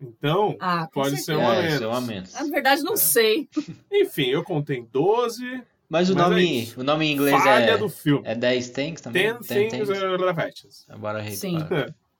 Então, 0.00 0.56
Ah, 0.60 0.88
Pode 0.92 1.16
ser 1.16 1.36
um 1.36 1.48
a 1.48 1.56
É, 1.56 1.74
é 1.74 1.86
um 1.86 1.92
a 1.92 2.00
menos. 2.00 2.32
Na 2.34 2.44
verdade, 2.44 2.82
não 2.82 2.96
sei. 2.96 3.48
enfim, 3.92 4.26
eu 4.26 4.44
contei 4.44 4.86
12. 4.92 5.42
Mas 5.88 6.10
o 6.10 6.14
Mas 6.14 6.26
é 6.26 6.28
nome, 6.28 6.62
isso. 6.62 6.80
o 6.80 6.84
nome 6.84 7.06
em 7.06 7.12
inglês 7.12 7.42
Falha 7.42 7.64
é, 7.70 7.78
do 7.78 7.88
filme. 7.88 8.22
é 8.24 8.34
10 8.34 8.70
Things 8.70 9.00
também? 9.00 9.34
Ten 9.40 9.68
things 9.68 9.88
are 9.90 10.22
Ravages. 10.22 10.84
Agora 10.88 11.28
Sim. 11.30 11.58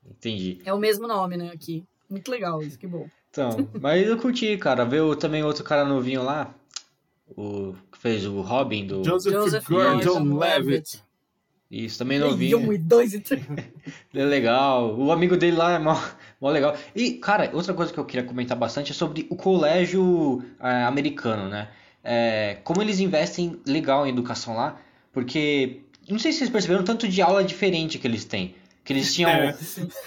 Entendi. 0.05 0.61
É 0.65 0.73
o 0.73 0.79
mesmo 0.79 1.07
nome, 1.07 1.37
né, 1.37 1.51
aqui. 1.53 1.85
Muito 2.09 2.31
legal 2.31 2.63
isso, 2.63 2.79
que 2.79 2.87
bom. 2.87 3.07
Então, 3.31 3.69
mas 3.81 4.07
eu 4.07 4.17
curti, 4.19 4.57
cara. 4.57 4.85
Ver 4.85 5.01
o- 5.03 5.15
também 5.17 5.43
outro 5.43 5.63
cara 5.65 5.85
novinho 5.85 6.23
lá, 6.23 6.55
o 7.37 7.75
que 7.93 7.99
fez 7.99 8.25
o 8.27 8.41
Robin 8.41 8.87
do. 8.87 9.05
Joseph, 9.05 9.33
Joseph 9.33 9.69
Gordon-Levitt. 9.69 11.03
Isso, 11.71 11.99
também 11.99 12.17
E 12.19 12.23
um 12.25 12.29
novinho. 12.31 12.73
e 12.73 12.79
dois 12.79 13.13
e 13.13 13.21
três. 13.21 13.45
É 14.15 14.25
legal. 14.25 14.99
O 14.99 15.13
amigo 15.13 15.37
dele 15.37 15.57
lá 15.57 15.73
é 15.73 15.79
mó, 15.79 15.95
mó 16.41 16.49
legal. 16.51 16.75
E, 16.97 17.13
cara, 17.13 17.51
outra 17.53 17.75
coisa 17.75 17.93
que 17.93 17.99
eu 18.01 18.07
queria 18.07 18.25
comentar 18.25 18.57
bastante 18.57 18.91
é 18.93 18.95
sobre 18.95 19.27
o 19.29 19.37
colégio 19.37 20.43
é, 20.61 20.85
americano, 20.85 21.47
né? 21.49 21.69
É, 22.03 22.57
como 22.65 22.81
eles 22.81 23.01
investem 23.01 23.61
legal 23.67 24.07
em 24.07 24.11
educação 24.11 24.57
lá, 24.57 24.81
porque. 25.13 25.83
Não 26.09 26.19
sei 26.19 26.33
se 26.33 26.39
vocês 26.39 26.49
perceberam 26.49 26.81
o 26.81 26.85
tanto 26.87 27.07
de 27.07 27.21
aula 27.21 27.45
diferente 27.45 27.99
que 27.99 28.07
eles 28.07 28.25
têm. 28.25 28.55
Que 28.89 28.95
eles 28.95 29.15
tinham 29.15 29.29
É. 29.31 29.55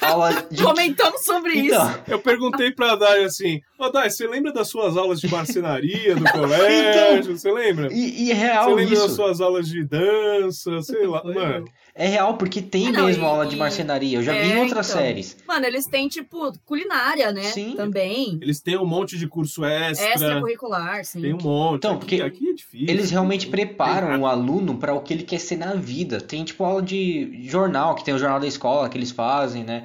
aula 0.02 0.34
de. 0.50 0.64
Comentamos 0.64 1.24
sobre 1.24 1.54
Então, 1.56 1.88
isso. 1.88 2.00
Eu 2.08 2.18
perguntei 2.18 2.72
pra 2.72 2.96
Dai 2.96 3.24
assim: 3.24 3.62
Ô 3.78 3.90
Dai, 3.90 4.10
você 4.10 4.26
lembra 4.26 4.52
das 4.52 4.70
suas 4.70 4.98
aulas 4.98 5.22
de 5.22 5.28
marcenaria 5.30 6.16
do 6.16 6.24
colégio? 6.34 7.38
Você 7.38 7.52
lembra? 7.52 7.94
e, 7.94 8.24
e 8.24 8.32
é 8.32 8.34
Você 8.34 8.42
real 8.42 8.70
lembra 8.74 8.96
das 8.96 9.06
isso. 9.06 9.16
suas 9.18 9.40
aulas 9.40 9.68
de 9.68 9.84
dança? 9.86 10.82
Sei 10.82 11.06
lá, 11.06 11.24
mano. 11.24 11.66
É 11.94 12.08
real, 12.08 12.38
porque 12.38 12.62
tem 12.62 12.88
Ah, 12.88 12.92
não, 12.94 13.06
mesmo 13.06 13.24
e- 13.24 13.28
aula 13.28 13.46
de 13.46 13.56
marcenaria. 13.58 14.18
Eu 14.18 14.24
já 14.24 14.32
vi 14.32 14.40
É, 14.40 14.46
em 14.56 14.60
outras 14.62 14.90
então. 14.90 15.02
séries. 15.02 15.36
Mano, 15.46 15.66
eles 15.66 15.86
têm, 15.86 16.08
tipo, 16.08 16.52
culinária, 16.66 17.32
né? 17.34 17.44
Sim. 17.44 17.76
Também. 17.76 18.40
Eles 18.42 18.62
têm 18.62 18.78
um 18.78 18.86
monte 18.86 19.18
de 19.18 19.28
curso 19.28 19.66
extra. 19.66 20.14
Extracurricular, 20.14 21.04
sim. 21.04 21.22
Tem 21.22 21.34
um 21.34 21.38
monte. 21.42 21.78
Então, 21.80 21.92
aqui, 21.96 22.00
porque 22.00 22.22
aqui 22.22 22.50
é 22.50 22.54
difícil. 22.54 22.88
Eles 22.90 23.12
realmente 23.12 23.42
Tem 23.42 23.52
preparam 23.52 24.22
o 24.22 24.26
aluno 24.26 24.78
para 24.78 24.94
o 24.94 25.02
que 25.02 25.14
ele 25.14 25.24
quer 25.24 25.40
ser 25.40 25.58
na 25.58 25.74
vida. 25.74 26.22
Tem 26.22 26.44
tipo 26.46 26.64
aula 26.64 26.82
de 26.82 27.42
jornal, 27.44 27.94
que 27.96 28.06
tem 28.06 28.14
o 28.14 28.18
jornal 28.20 28.40
da 28.40 28.48
escola 28.48 28.88
que 28.88 28.98
eles 28.98 29.12
fazem, 29.12 29.64
né? 29.64 29.84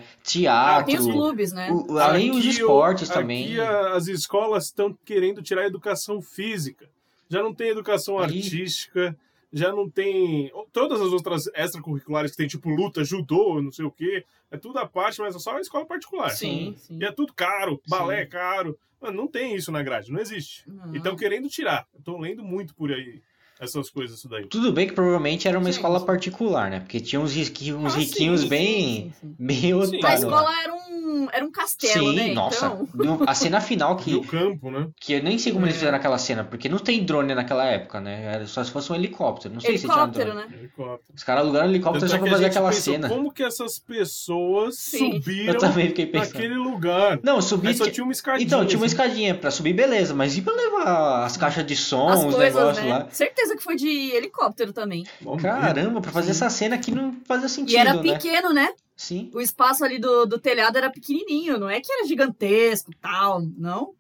Ah, 0.49 0.83
tem 0.85 0.97
os 0.97 1.05
Teatro. 1.05 1.13
clubes, 1.13 1.53
né? 1.53 1.71
o- 1.73 1.99
além 1.99 2.31
os 2.31 2.39
Aqui, 2.39 2.49
esportes 2.51 3.11
o- 3.11 3.13
também. 3.13 3.45
Aqui 3.45 3.61
a- 3.61 3.95
as 3.95 4.07
escolas 4.07 4.67
estão 4.67 4.97
querendo 5.05 5.43
tirar 5.43 5.63
a 5.63 5.67
educação 5.67 6.23
física. 6.23 6.87
Já 7.29 7.43
não 7.43 7.53
tem 7.53 7.69
educação 7.71 8.19
Aí- 8.19 8.25
artística, 8.27 9.17
já 9.57 9.73
não 9.73 9.89
tem. 9.89 10.53
Todas 10.73 11.01
as 11.01 11.09
outras 11.13 11.47
extracurriculares 11.55 12.31
que 12.31 12.37
tem, 12.37 12.47
tipo 12.47 12.69
luta, 12.69 13.03
judô, 13.03 13.61
não 13.63 13.73
sei 13.73 13.85
o 13.85 13.91
quê. 13.91 14.25
É 14.51 14.57
tudo 14.57 14.79
à 14.79 14.87
parte, 14.87 15.21
mas 15.21 15.35
é 15.35 15.39
só 15.39 15.57
a 15.57 15.61
escola 15.61 15.87
particular. 15.87 16.31
Sim, 16.31 16.75
sim. 16.79 16.99
E 17.01 17.05
é 17.05 17.11
tudo 17.11 17.33
caro, 17.33 17.81
balé 17.89 18.17
Sim. 18.17 18.23
é 18.23 18.27
caro. 18.27 18.79
Mano, 19.01 19.17
não 19.17 19.27
tem 19.27 19.55
isso 19.55 19.73
na 19.73 19.83
grade, 19.83 20.13
não 20.13 20.21
existe. 20.21 20.63
Não. 20.69 20.95
E 20.95 20.99
estão 20.99 21.17
querendo 21.17 21.49
tirar. 21.49 21.87
Tô 22.05 22.19
lendo 22.19 22.43
muito 22.45 22.75
por 22.75 22.93
aí 22.93 23.21
essas 23.59 23.89
coisas, 23.89 24.19
isso 24.19 24.29
daí. 24.29 24.47
Tudo 24.47 24.71
bem 24.73 24.87
que 24.87 24.93
provavelmente 24.93 25.49
era 25.49 25.59
uma 25.59 25.65
Sim, 25.65 25.71
escola 25.71 25.99
sim. 25.99 26.05
particular, 26.07 26.71
né? 26.71 26.81
Porque 26.81 27.01
tinha 27.01 27.19
uns 27.21 27.33
riquinhos, 27.35 27.79
uns 27.81 27.95
Ah, 27.95 27.99
riquinhos 27.99 28.41
sim, 28.43 28.49
bem, 28.49 28.67
sim, 28.67 29.13
sim. 29.21 29.37
bem 29.39 29.57
Sim. 29.61 29.73
A 29.73 29.77
otários 29.79 30.03
lá. 30.03 30.15
escola 30.15 30.63
era 30.63 30.75
um, 30.75 30.86
era 31.33 31.45
um 31.45 31.51
castelo, 31.51 32.11
Sim, 32.11 32.17
né? 32.17 32.35
nossa. 32.35 32.67
Então, 32.67 32.89
No- 32.95 33.25
A 33.27 33.35
cena 33.35 33.61
final 33.61 33.97
que, 33.97 34.15
o 34.15 34.23
campo, 34.25 34.71
né? 34.71 34.89
que 35.01 35.15
eu 35.15 35.23
nem 35.23 35.39
sei 35.39 35.53
como 35.53 35.65
eles 35.65 35.77
É. 35.77 35.79
fizeram 35.79 35.97
aquela 35.99 36.19
cena, 36.19 36.45
porque 36.45 36.69
não 36.69 36.79
tem 36.79 37.05
drone 37.05 37.35
naquela 37.35 37.65
época, 37.65 38.01
né? 38.01 38.25
Era 38.35 38.47
só 38.47 38.63
se 38.63 38.71
fosse 38.71 38.91
um 38.93 38.95
helicóptero. 38.95 39.55
Não 39.55 39.61
sei 39.61 39.77
se 39.79 39.85
tinha 39.87 39.95
helicóptero, 39.95 40.33
drone. 40.33 40.49
né? 40.51 40.57
Helicóptero. 40.59 41.15
Os 41.15 41.23
caras 41.25 41.43
alugaram 41.43 41.67
um 41.67 41.71
helicóptero 41.71 42.09
só 42.09 42.17
é 42.17 42.19
pra 42.19 42.31
fazer 42.31 42.45
aquela 42.47 42.71
pensou, 42.71 42.93
cena. 42.95 43.09
Como 43.09 43.33
que 43.33 43.43
essas 43.43 43.79
pessoas 43.79 44.77
Sim. 44.79 45.15
subiram 45.15 45.55
Eu 45.55 45.59
também 45.61 45.89
fiquei 45.89 46.07
pensando. 46.07 46.35
naquele 46.35 46.55
lugar? 46.55 47.19
Não, 47.23 47.41
subir. 47.41 47.75
Só 47.75 47.89
tinha 47.91 48.05
uma 48.05 48.13
escadinha. 48.13 48.47
Então, 48.47 48.65
tinha 48.67 48.79
uma 48.79 48.87
assim. 48.87 48.95
escadinha 48.95 49.35
pra 49.35 49.51
subir, 49.51 49.73
beleza, 49.73 50.15
mas 50.15 50.37
e 50.37 50.43
pra 50.43 50.55
levar 50.55 51.25
as 51.25 51.37
caixas 51.37 51.67
de 51.67 51.77
som, 51.77 52.09
As 52.09 52.25
os 52.25 52.35
coisas, 52.35 52.55
negócios 52.55 52.85
né? 52.85 52.91
lá? 52.93 53.07
Certeza 53.11 53.57
que 53.57 53.63
foi 53.63 53.77
de 53.77 53.89
helicóptero 54.13 54.73
também. 54.73 55.05
Bom, 55.21 55.37
Caramba, 55.37 56.01
pra 56.01 56.11
fazer 56.11 56.31
essa 56.31 56.49
cena 56.51 56.77
aqui 56.77 56.91
não 56.91 57.15
fazia 57.27 57.49
sentido, 57.49 57.75
E 57.75 57.77
era 57.77 57.95
né? 57.95 58.03
pequeno, 58.03 58.53
né? 58.53 58.69
Sim. 58.97 59.31
O 59.35 59.41
espaço 59.41 59.85
ali 59.85 59.99
do, 59.99 60.25
do 60.25 60.39
telhado 60.39 60.79
era 60.79 60.91
pequenininho, 60.91 61.59
não 61.59 61.69
é 61.69 61.81
que 61.81 61.93
era 61.93 62.07
gigantesco 62.07 62.91
tal, 63.01 63.43
não. 63.43 63.95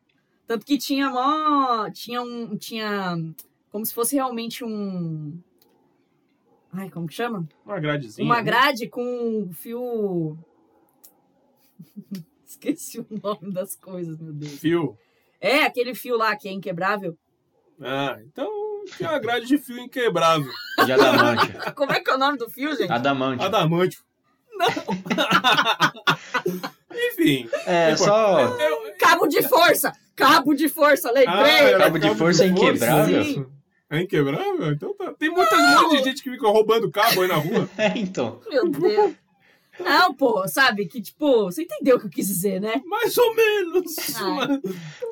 Tanto 0.47 0.65
que 0.65 0.79
tinha 0.79 1.11
mó. 1.11 1.91
Tinha 1.91 2.23
um. 2.23 2.57
Tinha. 2.57 3.17
Como 3.71 3.85
se 3.85 3.93
fosse 3.93 4.15
realmente 4.15 4.65
um. 4.65 5.39
Ai, 6.73 6.89
como 6.91 7.07
que 7.07 7.15
chama? 7.15 7.49
Uma 7.65 7.81
gradezinha. 7.81 8.25
Uma 8.25 8.37
né? 8.37 8.43
grade 8.43 8.89
com 8.89 9.03
um 9.03 9.53
fio. 9.53 10.39
Esqueci 12.47 13.01
o 13.01 13.07
nome 13.23 13.53
das 13.53 13.75
coisas, 13.75 14.19
meu 14.19 14.33
Deus. 14.33 14.59
Fio. 14.59 14.97
É, 15.41 15.65
aquele 15.65 15.95
fio 15.95 16.17
lá 16.17 16.37
que 16.37 16.49
é 16.49 16.53
inquebrável. 16.53 17.19
Ah, 17.81 18.19
então 18.23 18.49
tinha 18.87 19.11
uma 19.11 19.19
grade 19.19 19.47
de 19.47 19.59
fio 19.59 19.79
inquebrável. 19.79 20.51
De 20.85 20.93
adamante. 20.93 21.53
Como 21.75 21.93
é 21.93 22.01
que 22.01 22.11
é 22.11 22.15
o 22.15 22.19
nome 22.19 22.39
do 22.39 22.49
fio, 22.49 22.75
gente? 22.77 22.91
adamante. 22.91 23.43
Adamantio. 23.45 24.06
Não. 24.57 24.67
Enfim. 27.13 27.49
É, 27.67 27.97
só. 27.97 28.57
Cabo 28.99 29.27
de 29.27 29.43
força! 29.43 29.93
Cabo 30.15 30.55
de 30.55 30.69
força, 30.69 31.11
lembrei! 31.11 31.75
Ah, 31.75 31.79
Cabo 31.79 31.99
de 31.99 32.15
força 32.15 32.47
inquebrável? 32.47 33.25
Sim. 33.25 33.47
É 33.91 34.01
inquebrável? 34.01 34.73
Então 34.73 34.95
tá. 34.95 35.13
Tem 35.19 35.31
muita, 35.31 35.57
monte 35.57 35.99
de 35.99 36.05
gente 36.05 36.23
que 36.23 36.31
fica 36.31 36.49
roubando 36.49 36.91
cabo 36.91 37.23
aí 37.23 37.29
na 37.29 37.37
rua. 37.37 37.69
É, 37.79 37.93
então. 37.97 38.41
Meu 38.49 38.69
Deus. 38.69 39.15
Não, 39.79 40.15
pô, 40.15 40.49
sabe? 40.49 40.87
Que 40.87 41.03
tipo, 41.03 41.45
você 41.45 41.63
entendeu 41.63 41.97
o 41.97 42.01
que 42.01 42.07
eu 42.07 42.11
quis 42.11 42.27
dizer, 42.27 42.61
né? 42.61 42.81
Mais 42.87 43.17
ou 43.19 43.35
menos. 43.35 43.95
Mas- 44.19 44.61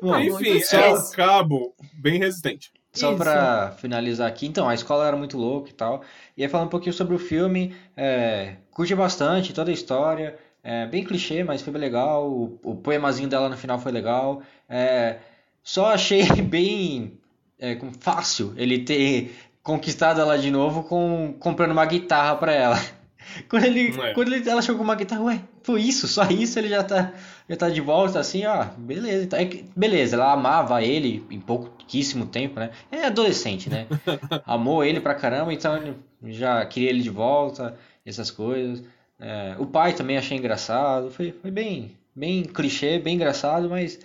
Bom, 0.01 0.19
Enfim, 0.19 0.57
então 0.57 0.81
é 0.81 0.95
um 0.95 1.11
cabo 1.11 1.75
bem 1.93 2.19
resistente. 2.19 2.73
Só 2.95 3.09
Isso. 3.11 3.19
pra 3.19 3.73
finalizar 3.79 4.29
aqui, 4.29 4.47
então, 4.47 4.69
a 4.69 4.75
escola 4.75 5.07
era 5.07 5.17
muito 5.17 5.37
louca 5.37 5.69
e 5.69 5.73
tal. 5.73 6.03
E 6.37 6.43
aí 6.45 6.49
falar 6.49 6.65
um 6.65 6.69
pouquinho 6.69 6.93
sobre 6.95 7.15
o 7.15 7.19
filme, 7.19 7.75
é, 7.97 8.55
curti 8.71 8.95
bastante 8.95 9.53
toda 9.53 9.71
a 9.71 9.75
história, 9.75 10.39
é, 10.63 10.87
bem 10.87 11.03
clichê, 11.05 11.43
mas 11.43 11.61
foi 11.61 11.73
bem 11.73 11.83
legal. 11.83 12.31
O, 12.31 12.59
o 12.63 12.75
poemazinho 12.77 13.29
dela 13.29 13.49
no 13.49 13.57
final 13.57 13.79
foi 13.81 13.91
legal. 13.91 14.43
É, 14.69 15.17
só 15.63 15.93
achei 15.93 16.23
bem 16.43 17.19
é, 17.59 17.75
como 17.75 17.93
fácil 17.99 18.55
ele 18.57 18.79
ter 18.85 19.35
conquistado 19.63 20.21
ela 20.21 20.39
de 20.39 20.51
novo 20.51 20.85
com 20.85 21.35
comprando 21.41 21.73
uma 21.73 21.85
guitarra 21.87 22.37
pra 22.37 22.53
ela. 22.53 22.79
Quando, 23.49 23.65
ele, 23.65 23.89
É. 24.01 24.13
quando 24.13 24.33
ele- 24.35 24.49
ela 24.49 24.61
chegou 24.63 24.77
com 24.79 24.85
uma 24.85 24.95
guitarra, 24.95 25.23
ué, 25.23 25.41
foi 25.63 25.81
isso, 25.81 26.07
só 26.07 26.25
isso, 26.27 26.59
ele 26.59 26.69
já 26.69 26.85
tá, 26.85 27.11
já 27.49 27.57
tá 27.57 27.69
de 27.69 27.81
volta, 27.81 28.19
assim, 28.21 28.45
ó, 28.47 28.65
beleza. 28.77 29.25
então, 29.25 29.39
é 29.39 29.45
que- 29.45 29.65
beleza, 29.77 30.17
ela 30.17 30.33
amava 30.33 30.83
ele 30.83 31.25
em 31.31 31.41
pouquíssimo 31.41 32.27
tempo, 32.27 32.59
né? 32.59 32.71
É 32.91 33.07
adolescente, 33.07 33.69
né? 33.69 33.87
Amou 34.47 34.85
ele 34.85 35.01
pra 35.01 35.15
caramba, 35.15 35.53
então 35.53 35.95
já 36.25 36.65
queria 36.67 36.91
ele 36.91 37.03
de 37.03 37.11
volta, 37.11 37.79
essas 38.05 38.31
coisas. 38.31 38.85
É, 39.19 39.55
o 39.59 39.67
pai 39.67 39.95
também 39.95 40.17
achei 40.19 40.37
engraçado, 40.37 41.11
foi, 41.11 41.33
foi 41.33 41.51
bem, 41.51 41.97
bem 42.15 42.43
clichê, 42.45 42.99
bem 42.99 43.15
engraçado, 43.15 43.69
mas 43.69 43.99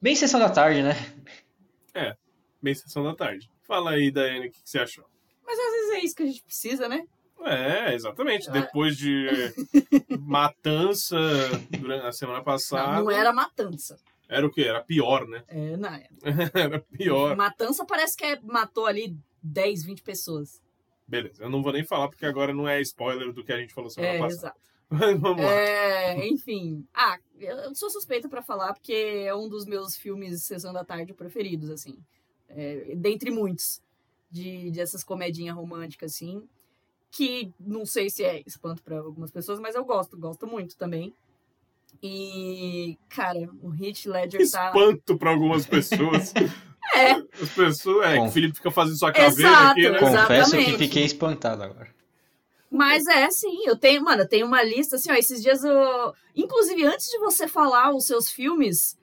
bem 0.00 0.14
sessão 0.14 0.40
da 0.40 0.48
tarde, 0.50 0.82
né? 0.82 0.94
Bem 2.60 2.74
sessão 2.74 3.04
da 3.04 3.14
tarde. 3.14 3.48
Fala 3.62 3.92
aí, 3.92 4.10
Daiane, 4.10 4.48
o 4.48 4.50
que, 4.50 4.62
que 4.62 4.68
você 4.70 4.80
achou? 4.80 5.04
Mas 5.46 5.58
às 5.58 5.72
vezes 5.72 5.90
é 5.90 6.00
isso 6.00 6.14
que 6.16 6.22
a 6.22 6.26
gente 6.26 6.42
precisa, 6.42 6.88
né? 6.88 7.04
É, 7.44 7.94
exatamente. 7.94 8.50
Depois 8.50 8.96
de 8.96 9.26
matança 10.20 11.16
durante 11.78 12.06
a 12.06 12.12
semana 12.12 12.38
Não, 12.38 12.44
passada. 12.44 13.00
não 13.00 13.10
era 13.10 13.32
matança. 13.32 13.98
Era 14.28 14.46
o 14.46 14.50
quê? 14.50 14.62
Era 14.62 14.82
pior, 14.82 15.26
né? 15.26 15.42
É, 15.48 15.76
não, 15.76 15.88
é. 15.88 16.06
Era 16.54 16.80
pior. 16.80 17.34
Matança 17.36 17.84
parece 17.86 18.14
que 18.16 18.24
é, 18.24 18.38
matou 18.42 18.84
ali 18.86 19.16
10, 19.42 19.84
20 19.84 20.02
pessoas. 20.02 20.60
Beleza, 21.06 21.42
eu 21.42 21.48
não 21.48 21.62
vou 21.62 21.72
nem 21.72 21.82
falar 21.82 22.08
porque 22.08 22.26
agora 22.26 22.52
não 22.52 22.68
é 22.68 22.78
spoiler 22.82 23.32
do 23.32 23.42
que 23.42 23.52
a 23.52 23.56
gente 23.58 23.72
falou 23.72 23.88
semana 23.88 24.12
É, 24.14 24.18
passada. 24.18 24.36
exato. 24.36 24.60
Mas 24.90 25.18
vamos 25.20 25.42
lá. 25.42 25.50
É, 25.50 26.26
enfim. 26.28 26.86
Ah, 26.92 27.18
eu 27.38 27.74
sou 27.74 27.88
suspeita 27.90 28.28
pra 28.28 28.42
falar 28.42 28.74
porque 28.74 28.92
é 29.26 29.34
um 29.34 29.48
dos 29.48 29.64
meus 29.64 29.96
filmes 29.96 30.42
Sessão 30.42 30.72
da 30.74 30.84
Tarde 30.84 31.14
preferidos, 31.14 31.70
assim. 31.70 31.98
É, 32.48 32.94
dentre 32.96 33.30
muitos. 33.30 33.80
De, 34.30 34.70
dessas 34.72 35.02
comedinhas 35.02 35.56
românticas, 35.56 36.12
assim. 36.14 36.46
Que 37.10 37.50
não 37.58 37.86
sei 37.86 38.10
se 38.10 38.22
é 38.22 38.42
espanto 38.46 38.82
pra 38.82 38.98
algumas 38.98 39.30
pessoas, 39.30 39.58
mas 39.58 39.74
eu 39.74 39.84
gosto, 39.84 40.16
gosto 40.18 40.46
muito 40.46 40.76
também. 40.76 41.12
E, 42.02 42.96
cara, 43.08 43.48
o 43.62 43.72
Heath 43.74 44.06
Ledger 44.06 44.48
tá. 44.50 44.66
Espanto 44.68 45.16
pra 45.18 45.30
algumas 45.30 45.66
pessoas. 45.66 46.32
É, 46.94 47.10
As 47.12 47.50
pessoas. 47.54 48.06
É, 48.06 48.14
que 48.14 48.26
o 48.28 48.30
Felipe 48.30 48.54
fica 48.56 48.70
fazendo 48.70 48.96
sua 48.98 49.12
caveira 49.12 49.50
Exato, 49.50 49.72
aqui, 49.72 49.90
né? 49.90 49.98
Confesso 49.98 50.56
que 50.56 50.78
fiquei 50.78 51.04
espantado 51.04 51.62
agora. 51.62 51.90
Mas 52.70 53.06
é, 53.06 53.28
sim, 53.30 53.66
eu 53.66 53.76
tenho, 53.76 54.02
mano, 54.02 54.22
eu 54.22 54.28
tenho 54.28 54.46
uma 54.46 54.62
lista, 54.62 54.96
assim, 54.96 55.12
ó, 55.12 55.14
esses 55.14 55.42
dias 55.42 55.62
eu... 55.62 56.14
Inclusive, 56.34 56.86
antes 56.86 57.08
de 57.10 57.18
você 57.18 57.46
falar 57.46 57.94
os 57.94 58.06
seus 58.06 58.30
filmes, 58.30 58.96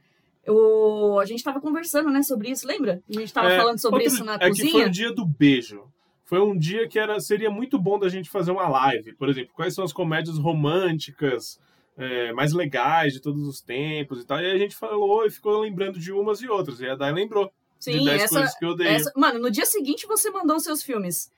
eu... 0.43 1.19
a 1.19 1.25
gente 1.25 1.43
tava 1.43 1.61
conversando, 1.61 2.09
né, 2.09 2.23
sobre 2.23 2.49
isso, 2.49 2.65
lembra? 2.67 3.03
A 3.07 3.19
gente 3.19 3.31
tava 3.31 3.51
É, 3.51 3.57
falando 3.59 3.79
sobre 3.79 3.99
outro- 4.03 4.15
isso 4.15 4.23
na 4.23 4.33
é 4.33 4.37
que 4.39 4.55
foi 4.55 4.65
cozinha. 4.65 4.87
o 4.87 4.89
dia 4.89 5.13
do 5.13 5.23
beijo. 5.23 5.83
Foi 6.25 6.41
um 6.41 6.57
dia 6.57 6.87
que 6.87 6.97
era, 6.97 7.19
seria 7.19 7.49
muito 7.51 7.79
bom 7.79 7.99
da 7.99 8.09
gente 8.09 8.29
fazer 8.29 8.51
uma 8.51 8.67
live. 8.67 9.13
Por 9.13 9.29
exemplo, 9.29 9.53
quais 9.53 9.73
são 9.73 9.83
as 9.83 9.93
comédias 9.93 10.37
românticas 10.37 11.59
é, 11.97 12.33
mais 12.33 12.51
legais 12.51 13.13
de 13.13 13.21
todos 13.21 13.47
os 13.47 13.61
tempos 13.61 14.21
e 14.21 14.25
tal. 14.25 14.39
E 14.41 14.51
a 14.51 14.57
gente 14.57 14.75
falou 14.75 15.25
e 15.25 15.31
ficou 15.31 15.59
lembrando 15.61 15.99
de 15.99 16.11
umas 16.11 16.41
e 16.41 16.49
outras. 16.49 16.79
E 16.79 16.87
a 16.87 16.95
Dai 16.95 17.13
lembrou 17.13 17.45
de 17.45 17.51
Sim, 17.79 18.03
10 18.03 18.23
essa, 18.23 18.35
coisas 18.35 18.57
que 18.57 18.65
eu 18.65 18.69
odeio. 18.69 18.89
essa... 18.89 19.11
Mano, 19.15 19.39
no 19.39 19.51
dia 19.51 19.65
seguinte 19.65 20.07
você 20.07 20.29
mandou 20.31 20.57
os 20.57 20.63
seus 20.63 20.81
filmes. 20.81 21.31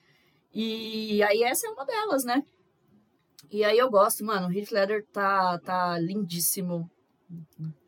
E 0.54 1.22
aí 1.24 1.44
essa 1.44 1.68
é 1.68 1.70
uma 1.70 1.86
delas, 1.86 2.24
né? 2.24 2.44
E 3.52 3.64
aí 3.64 3.78
eu 3.78 3.90
gosto, 3.90 4.26
mano, 4.26 4.48
o 4.48 4.52
Heath 4.52 4.72
Ledger 4.72 5.06
tá, 5.12 5.60
tá 5.60 5.98
lindíssimo, 6.00 6.90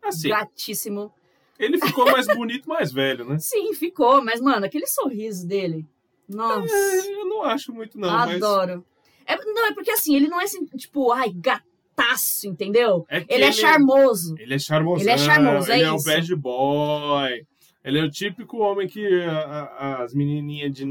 Assim, 0.02 0.30
gatíssimo. 0.30 1.14
ele 1.58 1.78
ficou 1.78 2.06
mais 2.10 2.28
bonito, 2.28 2.70
mais 2.70 2.94
velho, 2.94 3.26
né? 3.26 3.38
Sim, 3.40 3.74
ficou, 3.74 4.24
mas, 4.24 4.40
mano, 4.40 4.66
aquele 4.66 4.88
sorriso 4.88 5.46
dele. 5.46 5.86
Nossa, 6.30 6.74
É, 6.76 7.14
eu 7.16 7.26
não 7.28 7.44
acho 7.44 7.74
muito, 7.74 8.00
não. 8.00 8.10
Mas 8.12 8.36
adoro. 8.44 8.86
É, 9.26 9.36
não, 9.36 9.66
é 9.68 9.74
porque 9.74 9.92
assim, 9.92 10.16
ele 10.16 10.28
não 10.28 10.40
é 10.40 10.44
assim, 10.46 10.66
tipo, 10.78 11.12
ai, 11.12 11.32
gataço, 11.34 12.48
entendeu? 12.48 13.06
é 13.10 13.22
que 13.22 13.34
Ele 13.34 13.44
é 13.46 13.52
charmoso. 13.52 14.36
Ele 14.40 14.54
é 14.54 14.60
charmoso. 14.60 15.02
Ele 15.04 15.10
é 15.12 15.18
charmoso, 15.18 15.72
é 15.72 15.76
Ele 15.78 15.84
é 15.86 15.92
o 15.92 15.96
isso. 15.96 16.06
bad 16.06 16.36
boy. 16.36 17.46
Ele 17.84 18.00
é 18.00 18.04
o 18.04 18.10
típico 18.10 18.58
homem 18.58 18.88
que 18.88 19.06
a- 19.24 19.40
a- 19.80 20.04
as 20.04 20.14
menininhas 20.14 20.72
de, 20.74 20.86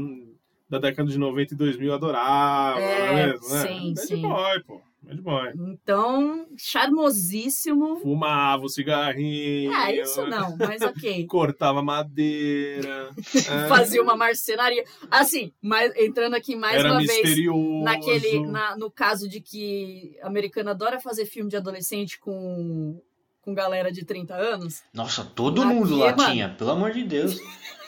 da 0.69 0.79
década 0.79 1.09
de 1.09 1.17
90 1.17 1.53
e 1.53 1.57
2000 1.57 1.93
adoravam, 1.93 2.81
É, 2.81 3.21
é 3.21 3.27
né? 3.27 3.37
sim, 3.39 3.93
bad 3.93 4.07
sim. 4.07 4.21
boy, 4.21 4.63
pô. 4.63 4.81
Bad 5.09 5.21
boy. 5.21 5.51
Então, 5.73 6.45
charmosíssimo. 6.57 7.97
Fumava 7.97 8.65
o 8.65 8.69
cigarrinho. 8.69 9.71
Ah, 9.73 9.91
isso 9.91 10.25
não, 10.27 10.55
mas 10.57 10.81
ok. 10.81 11.25
Cortava 11.27 11.81
madeira. 11.81 13.09
é, 13.35 13.67
Fazia 13.67 14.01
uma 14.01 14.15
marcenaria. 14.15 14.83
Assim, 15.09 15.51
mas 15.61 15.91
entrando 15.95 16.35
aqui 16.35 16.55
mais 16.55 16.77
Era 16.77 16.91
uma 16.91 16.97
vez 16.99 17.09
misterioso. 17.11 17.83
naquele, 17.83 18.39
na- 18.47 18.77
no 18.77 18.91
caso 18.91 19.27
de 19.27 19.41
que 19.41 20.15
americano 20.21 20.69
adora 20.69 20.99
fazer 20.99 21.25
filme 21.25 21.49
de 21.49 21.57
adolescente 21.57 22.19
com, 22.19 23.01
com 23.49 23.53
galera 23.55 23.91
de 23.91 24.05
30 24.05 24.33
anos. 24.35 24.83
Nossa, 24.93 25.23
todo 25.23 25.61
Aqui, 25.61 25.73
mundo 25.73 25.95
lá 25.97 26.15
mano. 26.15 26.31
tinha, 26.31 26.49
pelo 26.49 26.71
amor 26.71 26.91
de 26.91 27.03
Deus. 27.03 27.37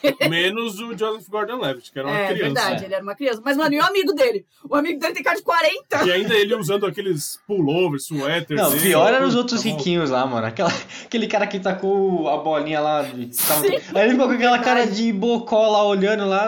Menos 0.28 0.80
o 0.80 0.98
Joseph 0.98 1.30
Gordon-Levitt, 1.30 1.92
que 1.92 2.00
era 2.00 2.08
uma 2.08 2.18
é 2.18 2.28
criança. 2.34 2.44
verdade, 2.46 2.86
ele 2.86 2.94
era 2.96 3.04
uma 3.04 3.14
criança. 3.16 3.40
Mas, 3.46 3.56
mano, 3.56 3.76
e 3.76 3.80
o 3.80 3.84
amigo 3.84 4.14
dele? 4.14 4.48
O 4.68 4.76
amigo 4.76 5.00
dele 5.00 5.14
tem 5.14 5.22
cara 5.22 5.38
de 5.38 5.44
40. 5.44 6.04
E 6.08 6.12
ainda 6.12 6.34
ele 6.34 6.56
usando 6.56 6.88
aqueles 6.88 7.40
pullovers, 7.46 8.08
suéter. 8.08 8.58
Não, 8.58 8.72
dele. 8.72 8.82
pior 8.82 9.14
eram 9.14 9.28
os 9.28 9.36
outros 9.36 9.62
Tá 9.62 9.70
riquinhos 9.70 10.10
lá, 10.10 10.26
mano. 10.26 10.48
Aquela, 10.48 10.72
aquele 11.06 11.28
cara 11.28 11.46
que 11.46 11.60
tacou 11.60 12.28
a 12.30 12.38
bolinha 12.38 12.80
lá. 12.80 13.04
de- 13.04 13.28
tava- 13.48 13.64
Aí 13.68 14.06
ele 14.06 14.12
ficou 14.14 14.26
com 14.28 14.34
aquela 14.34 14.58
cara 14.58 14.86
de 14.88 15.14
bocó 15.14 15.68
lá 15.70 15.84
olhando 15.86 16.26
lá. 16.28 16.48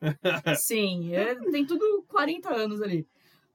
Sim, 0.56 1.14
é- 1.14 1.34
tem 1.50 1.64
tudo 1.64 2.04
40 2.08 2.52
anos 2.52 2.82
ali. 2.82 3.06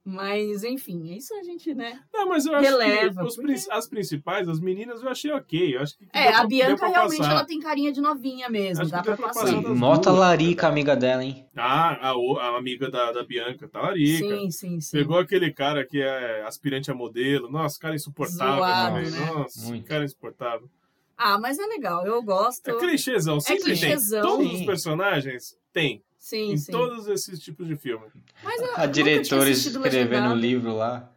Mas, 0.05 0.63
enfim, 0.63 1.13
isso 1.13 1.33
a 1.35 1.43
gente, 1.43 1.73
né? 1.75 1.99
Não, 2.11 2.27
mas 2.29 2.45
eu 2.45 2.55
acho 2.55 2.67
Releva, 2.69 3.21
que 3.21 3.27
os 3.27 3.35
porque- 3.35 3.53
as 3.69 3.87
principais, 3.87 4.47
as 4.47 4.59
meninas, 4.59 5.03
eu 5.03 5.09
achei 5.09 5.31
ok. 5.31 5.75
Eu 5.75 5.81
acho 5.81 5.97
que 5.97 6.05
É, 6.13 6.31
pra- 6.31 6.39
a 6.39 6.47
Bianca 6.47 6.87
realmente 6.87 7.21
ela 7.21 7.43
tem 7.45 7.59
carinha 7.59 7.91
de 7.91 8.01
novinha 8.01 8.49
mesmo, 8.49 8.81
Acho 8.83 8.91
dá 8.91 8.99
que 8.99 9.03
pra 9.03 9.17
pra 9.17 9.27
passar. 9.27 9.41
passar 9.45 9.61
das 9.61 9.77
Mota 9.77 10.09
duas, 10.09 10.19
larica, 10.19 10.67
amiga 10.67 10.95
dela, 10.95 11.23
hein? 11.23 11.45
Ah, 11.55 12.09
a, 12.09 12.11
a 12.13 12.57
amiga 12.57 12.89
da, 12.89 13.11
da 13.11 13.23
Bianca, 13.23 13.67
tá 13.67 13.81
larica. 13.81 14.17
Sim, 14.39 14.49
sim, 14.49 14.79
sim. 14.79 14.97
Pegou 14.97 15.19
aquele 15.19 15.51
cara 15.53 15.85
que 15.85 16.01
é 16.01 16.43
aspirante 16.43 16.89
a 16.89 16.93
modelo. 16.95 17.51
Nossa, 17.51 17.77
cara 17.77 17.93
insuportável 17.93 18.55
Zoado, 18.55 18.95
também. 18.95 19.11
né? 19.11 19.31
Nossa, 19.33 19.67
Muito. 19.67 19.85
cara 19.85 20.05
insuportável. 20.05 20.69
Ah, 21.17 21.37
mas 21.37 21.59
é 21.59 21.65
legal, 21.65 22.05
eu 22.07 22.23
gosto. 22.23 22.67
É 22.69 22.73
clichêzão, 22.79 23.39
sempre 23.41 23.63
clichêzão. 23.65 24.21
tem. 24.21 24.31
Todos 24.31 24.47
Sim. 24.51 24.59
os 24.61 24.65
personagens 24.65 25.57
tem. 25.73 26.01
Sim, 26.19 26.51
em 26.51 26.57
sim. 26.57 26.71
todos 26.71 27.07
esses 27.07 27.39
tipos 27.39 27.65
de 27.65 27.75
filme. 27.77 28.05
Mas 28.43 28.61
eu 28.61 28.73
A 28.75 28.85
diretora 28.85 29.49
escrevendo 29.49 30.31
o 30.31 30.35
livro 30.35 30.75
lá. 30.75 31.09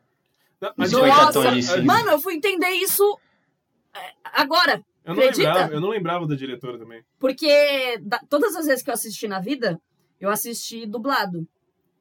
Nossa, 0.77 0.89
diretora- 0.97 1.55
Nossa, 1.57 1.75
a- 1.81 1.83
Mano, 1.83 2.11
eu 2.13 2.21
fui 2.21 2.35
entender 2.35 2.71
isso 2.71 3.19
é, 3.93 4.13
agora. 4.23 4.83
eu, 5.05 5.15
não 5.15 5.23
acredita? 5.23 5.49
lembrava, 5.49 5.75
eu 5.75 5.81
não 5.81 5.89
lembrava 5.91 6.27
da 6.27 6.37
diretora 6.37 6.79
também. 6.79 7.05
Porque 7.19 7.99
da- 8.01 8.23
todas 8.31 8.55
as 8.55 8.67
vezes 8.67 8.83
que 8.83 8.89
eu 8.91 8.95
assisti 8.95 9.27
na 9.27 9.41
vida, 9.41 9.81
eu 10.21 10.31
assisti 10.31 10.87
dublado. 10.87 11.47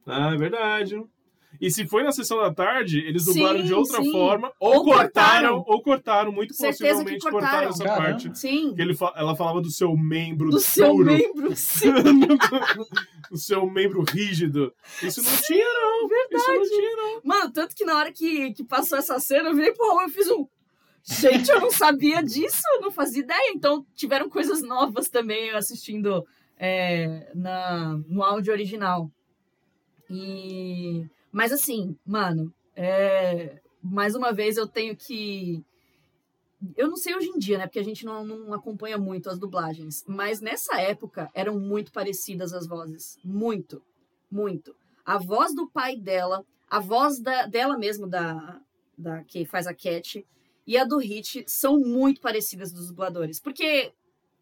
Ah, 0.05 0.31
é 0.33 0.37
verdade. 0.37 1.03
E 1.61 1.69
se 1.69 1.85
foi 1.87 2.01
na 2.03 2.11
sessão 2.11 2.39
da 2.41 2.51
tarde, 2.51 2.97
eles 2.99 3.23
Sim, 3.23 3.33
dublaram 3.33 3.61
de 3.63 3.71
outra 3.71 4.01
sim. 4.01 4.11
forma, 4.11 4.51
ou, 4.59 4.77
Ou 4.77 4.83
cortaram, 4.83 5.03
cortaram. 5.05 5.63
ou 5.67 5.81
cortaram, 5.83 6.31
muito 6.31 6.53
Certeza 6.55 6.83
possivelmente 6.95 7.23
que 7.23 7.31
cortaram. 7.31 7.51
cortaram 7.51 7.69
essa 7.69 7.83
Caramba. 7.83 8.01
parte. 8.09 8.39
Sim. 8.39 8.73
Que 8.73 8.81
ele 8.81 8.95
fa- 8.95 9.13
ela 9.15 9.35
falava 9.35 9.61
do 9.61 9.69
seu 9.69 9.95
membro 9.95 10.49
Do 10.49 10.59
seu 10.59 10.87
duro, 10.87 11.05
membro, 11.13 11.51
sim. 11.55 11.91
do 13.29 13.37
seu 13.37 13.69
membro 13.69 14.01
rígido. 14.03 14.73
Isso 15.03 15.21
não 15.21 15.31
tinha, 15.45 15.65
não. 15.65 16.07
Isso 16.31 16.51
não 16.51 16.63
tinha, 16.63 16.95
não. 16.95 17.21
Mano, 17.23 17.51
tanto 17.51 17.75
que 17.75 17.85
na 17.85 17.95
hora 17.95 18.11
que, 18.11 18.51
que 18.53 18.63
passou 18.63 18.97
essa 18.97 19.19
cena, 19.19 19.49
eu 19.49 19.55
virei, 19.55 19.71
pô, 19.73 20.01
eu 20.01 20.09
fiz 20.09 20.27
um. 20.31 20.47
Gente, 21.03 21.49
eu 21.49 21.59
não 21.61 21.71
sabia 21.71 22.21
disso, 22.23 22.61
eu 22.75 22.81
não 22.81 22.91
fazia 22.91 23.21
ideia. 23.23 23.51
Então, 23.55 23.85
tiveram 23.95 24.27
coisas 24.29 24.63
novas 24.63 25.09
também 25.09 25.49
eu 25.49 25.57
assistindo 25.57 26.25
é, 26.57 27.31
na, 27.35 27.97
no 28.07 28.23
áudio 28.23 28.51
original. 28.51 29.11
E. 30.09 31.05
Mas 31.31 31.51
assim, 31.51 31.97
mano, 32.05 32.53
é, 32.75 33.61
mais 33.81 34.15
uma 34.15 34.31
vez 34.31 34.57
eu 34.57 34.67
tenho 34.67 34.95
que. 34.95 35.63
Eu 36.77 36.87
não 36.87 36.95
sei 36.95 37.15
hoje 37.15 37.27
em 37.29 37.39
dia, 37.39 37.57
né? 37.57 37.65
Porque 37.65 37.79
a 37.79 37.83
gente 37.83 38.05
não, 38.05 38.23
não 38.23 38.53
acompanha 38.53 38.97
muito 38.97 39.29
as 39.29 39.39
dublagens. 39.39 40.03
Mas 40.07 40.41
nessa 40.41 40.79
época 40.79 41.29
eram 41.33 41.59
muito 41.59 41.91
parecidas 41.91 42.53
as 42.53 42.67
vozes. 42.67 43.17
Muito. 43.23 43.81
Muito. 44.29 44.75
A 45.03 45.17
voz 45.17 45.55
do 45.55 45.67
pai 45.67 45.97
dela, 45.97 46.45
a 46.69 46.79
voz 46.79 47.19
da, 47.19 47.47
dela 47.47 47.77
mesmo, 47.77 48.07
da, 48.07 48.61
da 48.97 49.23
que 49.23 49.43
faz 49.45 49.65
a 49.65 49.73
Cat, 49.73 50.25
e 50.67 50.77
a 50.77 50.83
do 50.83 50.99
Hit 50.99 51.43
são 51.47 51.79
muito 51.79 52.21
parecidas 52.21 52.71
dos 52.71 52.87
dubladores. 52.87 53.39
Porque 53.39 53.91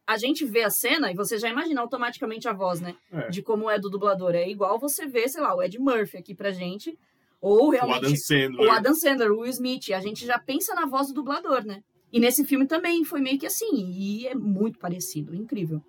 a 0.09 0.17
gente 0.17 0.43
vê 0.43 0.63
a 0.63 0.71
cena 0.71 1.11
e 1.11 1.15
você 1.15 1.37
já 1.37 1.47
imagina 1.47 1.81
automaticamente 1.81 2.47
a 2.47 2.53
voz, 2.53 2.81
né? 2.81 2.95
É. 3.11 3.29
De 3.29 3.43
como 3.43 3.69
é 3.69 3.77
do 3.77 3.91
dublador. 3.91 4.33
É 4.33 4.49
igual 4.49 4.79
você 4.79 5.05
ver, 5.05 5.29
sei 5.29 5.39
lá, 5.39 5.55
o 5.55 5.61
Ed 5.61 5.77
Murphy 5.77 6.17
aqui 6.17 6.33
pra 6.33 6.51
gente. 6.51 6.97
Ou 7.39 7.67
O 7.67 7.69
realmente 7.69 8.05
Adam 8.05 8.15
Sandler. 8.15 8.67
o 8.67 8.71
Adam 8.71 8.95
Sandler, 8.95 9.31
o 9.31 9.39
Will 9.41 9.51
Smith, 9.51 9.91
a 9.91 9.99
gente 9.99 10.25
já 10.25 10.39
pensa 10.39 10.73
na 10.73 10.87
voz 10.87 11.09
do 11.09 11.13
dublador, 11.13 11.63
né? 11.63 11.83
E 12.11 12.19
nesse 12.19 12.43
filme 12.43 12.65
também 12.65 13.03
foi 13.03 13.21
meio 13.21 13.37
que 13.37 13.45
assim, 13.45 13.69
e 13.71 14.25
é 14.25 14.33
muito 14.33 14.79
parecido, 14.79 15.35
incrível. 15.35 15.79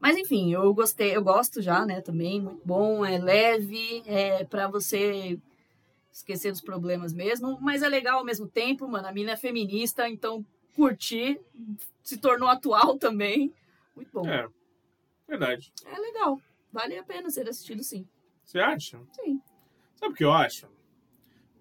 Mas 0.00 0.16
enfim, 0.16 0.52
eu 0.52 0.74
gostei, 0.74 1.16
eu 1.16 1.22
gosto 1.22 1.62
já, 1.62 1.86
né, 1.86 2.00
também, 2.00 2.40
muito 2.42 2.60
bom, 2.64 3.06
é 3.06 3.16
leve, 3.16 4.02
é 4.06 4.44
para 4.44 4.66
você 4.66 5.38
esquecer 6.12 6.50
dos 6.50 6.60
problemas 6.60 7.12
mesmo, 7.14 7.58
mas 7.60 7.80
é 7.82 7.88
legal 7.88 8.18
ao 8.18 8.24
mesmo 8.24 8.48
tempo, 8.48 8.88
mano, 8.88 9.06
a 9.06 9.12
mina 9.12 9.32
é 9.32 9.36
feminista, 9.36 10.08
então 10.08 10.44
curti, 10.74 11.40
se 12.02 12.18
tornou 12.18 12.48
atual 12.48 12.98
também, 12.98 13.52
muito 13.94 14.10
bom. 14.12 14.28
É, 14.28 14.44
É. 14.44 14.48
Verdade. 15.26 15.72
legal, 15.98 16.40
vale 16.72 16.98
a 16.98 17.02
pena 17.02 17.30
ser 17.30 17.48
assistido 17.48 17.82
sim. 17.82 18.06
Você 18.44 18.58
acha? 18.58 19.00
Sim. 19.12 19.40
Sabe 19.96 20.12
o 20.12 20.16
que 20.16 20.24
eu 20.24 20.32
acho? 20.32 20.68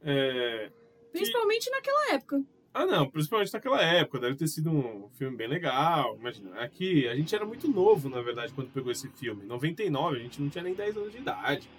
É... 0.02 0.72
Principalmente 1.12 1.70
naquela 1.70 2.14
época. 2.14 2.44
Ah, 2.74 2.88
não, 2.88 3.08
principalmente 3.08 3.54
naquela 3.54 3.80
época, 3.82 4.20
deve 4.20 4.36
ter 4.36 4.48
sido 4.48 4.72
um 4.72 5.08
filme 5.10 5.38
bem 5.38 5.48
legal. 5.48 6.18
Imagina, 6.18 6.60
aqui 6.60 7.08
a 7.08 7.16
gente 7.16 7.36
era 7.36 7.46
muito 7.46 7.68
novo, 7.68 8.10
na 8.10 8.20
verdade, 8.20 8.52
quando 8.52 8.72
pegou 8.72 8.92
esse 8.92 9.08
filme. 9.10 9.44
Em 9.44 9.48
99, 9.48 10.18
a 10.18 10.20
gente 10.20 10.42
não 10.42 10.50
tinha 10.50 10.64
nem 10.64 10.74
10 10.74 10.98
anos 10.98 11.12
de 11.12 11.20
idade. 11.20 11.70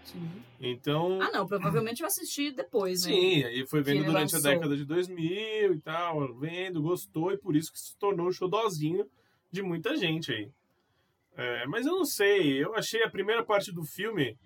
Então. 0.60 1.20
Ah, 1.20 1.32
não, 1.32 1.46
provavelmente 1.46 2.00
eu 2.00 2.06
assisti 2.06 2.52
depois, 2.52 3.04
né? 3.04 3.12
Sim, 3.12 3.42
aí 3.42 3.66
foi 3.66 3.82
vendo 3.82 4.04
durante 4.04 4.34
lançou. 4.34 4.50
a 4.50 4.54
década 4.54 4.76
de 4.76 4.84
2000 4.84 5.74
e 5.74 5.80
tal, 5.80 6.32
vendo, 6.34 6.80
gostou, 6.80 7.32
e 7.32 7.38
por 7.38 7.56
isso 7.56 7.72
que 7.72 7.80
se 7.80 7.96
tornou 7.96 8.28
um 8.28 8.32
xodózinho 8.32 9.04
de 9.50 9.62
muita 9.62 9.96
gente 9.96 10.30
aí. 10.30 10.48
É, 11.36 11.66
mas 11.66 11.86
eu 11.86 11.96
não 11.96 12.04
sei, 12.04 12.62
eu 12.62 12.74
achei 12.76 13.02
a 13.02 13.10
primeira 13.10 13.44
parte 13.44 13.72
do 13.72 13.82
filme. 13.82 14.38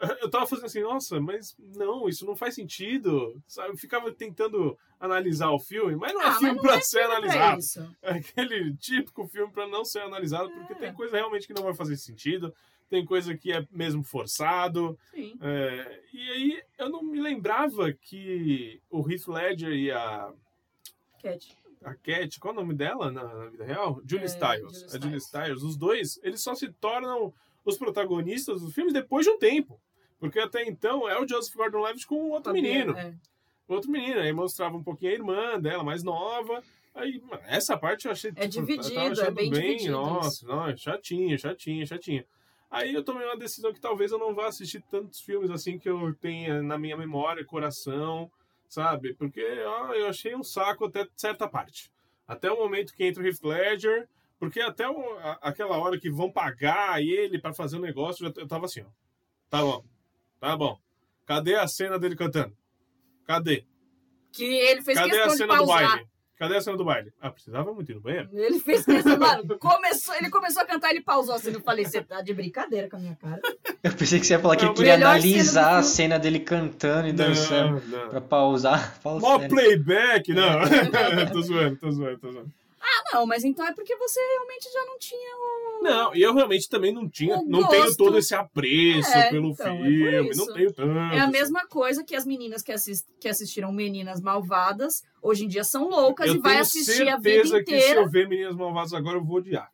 Eu 0.22 0.30
tava 0.30 0.46
fazendo 0.46 0.66
assim, 0.66 0.80
nossa, 0.82 1.20
mas 1.20 1.56
não, 1.58 2.08
isso 2.08 2.24
não 2.24 2.36
faz 2.36 2.54
sentido. 2.54 3.42
Sabe? 3.46 3.70
Eu 3.70 3.76
ficava 3.76 4.12
tentando 4.12 4.78
analisar 5.00 5.50
o 5.50 5.58
filme, 5.58 5.96
mas 5.96 6.12
não 6.12 6.22
é 6.22 6.26
Ah, 6.26 6.34
filme 6.38 6.60
pra 6.60 6.76
é 6.76 6.80
ser 6.80 7.04
Pra 7.06 7.16
analisado. 7.16 7.58
isso. 7.58 7.96
É 8.02 8.10
aquele 8.12 8.74
típico 8.76 9.26
filme 9.26 9.52
pra 9.52 9.66
não 9.66 9.84
ser 9.84 10.00
analisado, 10.00 10.50
porque 10.50 10.72
É. 10.72 10.76
tem 10.76 10.92
coisa 10.94 11.16
realmente 11.16 11.46
que 11.46 11.52
não 11.54 11.62
vai 11.64 11.74
fazer 11.74 11.96
sentido, 11.96 12.54
tem 12.88 13.04
coisa 13.04 13.36
que 13.36 13.52
é 13.52 13.66
mesmo 13.70 14.02
forçado. 14.04 14.98
Sim. 15.12 15.36
É, 15.40 16.00
e 16.12 16.30
aí 16.30 16.62
eu 16.78 16.88
não 16.88 17.02
me 17.02 17.20
lembrava 17.20 17.92
que 17.92 18.80
o 18.90 19.08
Heath 19.10 19.26
Ledger 19.28 19.72
e 19.72 19.90
a, 19.90 20.32
Cat. 21.22 21.56
a 21.84 21.94
Cat, 21.94 22.38
qual 22.40 22.54
é 22.54 22.56
o 22.56 22.60
nome 22.60 22.74
dela 22.74 23.10
na, 23.10 23.22
na 23.24 23.46
vida 23.46 23.64
real? 23.64 24.00
Julie 24.06 24.24
É, 24.24 24.28
Stiles. 24.28 24.80
Julie 24.80 24.96
A 24.96 25.00
Julie. 25.00 25.20
Stiles. 25.20 25.62
Os 25.62 25.76
dois, 25.76 26.18
eles 26.22 26.40
só 26.40 26.54
se 26.54 26.72
tornam 26.72 27.32
os 27.64 27.76
protagonistas 27.76 28.62
dos 28.62 28.72
filmes 28.72 28.94
depois 28.94 29.26
de 29.26 29.32
um 29.32 29.38
tempo. 29.38 29.78
Porque 30.18 30.38
até 30.40 30.64
então 30.64 31.08
é 31.08 31.18
o 31.20 31.26
Joseph 31.28 31.54
Gordon-Levitt 31.54 32.06
com 32.06 32.16
um 32.16 32.30
outro 32.30 32.52
menino. 32.52 32.96
É. 32.98 33.14
Outro 33.68 33.90
menino. 33.90 34.20
Aí 34.20 34.32
mostrava 34.32 34.76
um 34.76 34.82
pouquinho 34.82 35.12
a 35.12 35.14
irmã 35.14 35.60
dela, 35.60 35.84
mais 35.84 36.02
nova. 36.02 36.62
Aí, 36.94 37.20
mano, 37.20 37.42
essa 37.46 37.76
parte 37.76 38.06
eu 38.06 38.12
achei. 38.12 38.32
É 38.34 38.48
tipo, 38.48 38.66
dividido, 38.66 38.98
é 38.98 39.06
achando 39.08 39.34
bem 39.34 39.50
dividido 39.52 39.92
Nossa, 39.92 40.46
não, 40.46 40.76
chatinha, 40.76 41.38
chatinha, 41.38 41.86
chatinha. 41.86 42.24
Aí 42.70 42.92
eu 42.92 43.04
tomei 43.04 43.24
uma 43.26 43.36
decisão 43.36 43.72
que 43.72 43.80
talvez 43.80 44.10
eu 44.10 44.18
não 44.18 44.34
vá 44.34 44.48
assistir 44.48 44.82
tantos 44.90 45.20
filmes 45.20 45.50
assim 45.50 45.78
que 45.78 45.88
eu 45.88 46.12
tenha 46.14 46.60
na 46.62 46.76
minha 46.76 46.96
memória, 46.96 47.44
coração, 47.44 48.30
sabe? 48.68 49.14
Porque 49.14 49.40
ó, 49.64 49.92
eu 49.94 50.08
achei 50.08 50.34
um 50.34 50.42
saco 50.42 50.86
até 50.86 51.06
certa 51.16 51.48
parte. 51.48 51.90
Até 52.26 52.50
o 52.50 52.56
momento 52.58 52.92
que 52.92 53.04
entra 53.04 53.22
o 53.22 53.26
Heath 53.26 53.42
Ledger, 53.42 54.08
porque 54.38 54.60
até 54.60 54.88
o- 54.88 55.18
a- 55.18 55.38
aquela 55.42 55.78
hora 55.78 55.98
que 55.98 56.10
vão 56.10 56.30
pagar 56.30 57.00
ele 57.00 57.38
pra 57.40 57.54
fazer 57.54 57.76
o 57.76 57.80
negócio, 57.80 58.26
eu 58.26 58.28
já- 58.34 58.40
eu 58.42 58.46
tava 58.48 58.66
assim, 58.66 58.82
ó. 58.82 58.86
Tá 59.48 59.62
bom, 59.62 59.82
tá 60.40 60.56
bom. 60.56 60.78
Cadê 61.26 61.54
a 61.56 61.66
cena 61.68 61.98
dele 61.98 62.16
cantando? 62.16 62.52
Cadê? 63.26 63.64
Que 64.32 64.44
ele 64.44 64.82
fez 64.82 64.98
Cadê 64.98 65.10
a 65.10 65.12
questão 65.12 65.32
de 65.32 65.36
cena 65.38 65.52
do 65.54 65.66
pausar. 65.66 65.88
baile? 65.90 66.08
Cadê 66.38 66.56
a 66.56 66.60
cena 66.60 66.76
do 66.76 66.84
baile? 66.84 67.12
Ah, 67.20 67.30
precisava 67.30 67.74
muito 67.74 67.90
ir 67.90 67.96
no 67.96 68.00
banheiro. 68.00 68.28
Ele 68.32 68.60
fez 68.60 68.84
questão, 68.84 69.18
mano, 69.18 69.42
começou, 69.58 70.14
ele 70.14 70.30
começou 70.30 70.62
a 70.62 70.66
cantar, 70.66 70.90
ele 70.90 71.00
pausou 71.00 71.34
assim, 71.34 71.50
eu 71.50 71.60
falei, 71.60 71.84
você 71.84 72.00
tá 72.00 72.22
de 72.22 72.32
brincadeira 72.32 72.88
com 72.88 72.96
a 72.96 73.00
minha 73.00 73.16
cara. 73.16 73.40
Eu 73.82 73.92
pensei 73.92 74.20
que 74.20 74.26
você 74.26 74.34
ia 74.34 74.38
falar 74.38 74.54
que 74.56 74.62
Não, 74.62 74.70
ele 74.70 74.76
queria 74.76 74.94
melhor 74.96 75.20
cena 75.20 75.20
do 75.20 75.26
analisar 75.28 75.78
a 75.78 75.82
cena 75.82 76.18
dele 76.18 76.38
cantando 76.40 77.08
e 77.08 77.12
dançando. 77.12 77.82
Não, 77.88 77.98
não. 78.04 78.08
Pra 78.08 78.20
pausar. 78.20 78.94
Fala 79.02 79.18
Mó 79.20 79.38
sério. 79.40 79.54
playback, 79.56 80.32
não. 80.32 80.60
tô 81.32 81.42
zoando, 81.42 81.76
tô 81.76 81.90
zoando, 81.90 82.18
tô 82.18 82.30
zoando. 82.32 82.52
Ah, 82.80 83.14
não, 83.14 83.26
mas 83.26 83.44
então 83.44 83.66
é 83.66 83.72
porque 83.72 83.94
você 83.96 84.20
realmente 84.20 84.72
já 84.72 84.84
não 84.86 84.98
tinha 84.98 85.36
o... 85.36 85.82
Não, 85.82 86.14
e 86.14 86.22
eu 86.22 86.32
realmente 86.34 86.68
também 86.68 86.92
não 86.92 87.08
tinha, 87.08 87.40
não 87.46 87.68
tenho 87.68 87.96
todo 87.96 88.18
esse 88.18 88.34
apreço 88.34 89.10
É, 89.16 89.30
pelo 89.30 89.50
então, 89.50 89.66
é 89.84 89.88
filme, 89.88 90.28
isso. 90.30 90.46
não 90.46 90.54
tenho 90.54 90.72
tanto. 90.72 90.96
É 90.96 91.20
a 91.20 91.26
mesma 91.26 91.66
coisa 91.66 92.04
que 92.04 92.14
as 92.16 92.24
meninas 92.24 92.62
que, 92.62 92.72
assis- 92.72 93.04
que 93.20 93.28
assistiram 93.28 93.72
Meninas 93.72 94.20
Malvadas, 94.20 95.02
hoje 95.22 95.44
em 95.44 95.48
dia 95.48 95.64
são 95.64 95.88
loucas 95.88 96.28
eu 96.28 96.36
e 96.36 96.38
vai 96.38 96.58
assistir 96.58 97.08
a 97.08 97.16
vida 97.16 97.42
certeza 97.44 97.62
que 97.64 97.70
se 97.70 97.76
inteira. 97.76 98.00
eu 98.00 98.08
ver 98.08 98.28
Meninas 98.28 98.56
Malvadas 98.56 98.92
agora, 98.92 99.18
eu 99.18 99.24
vou 99.24 99.36
odiar. 99.38 99.70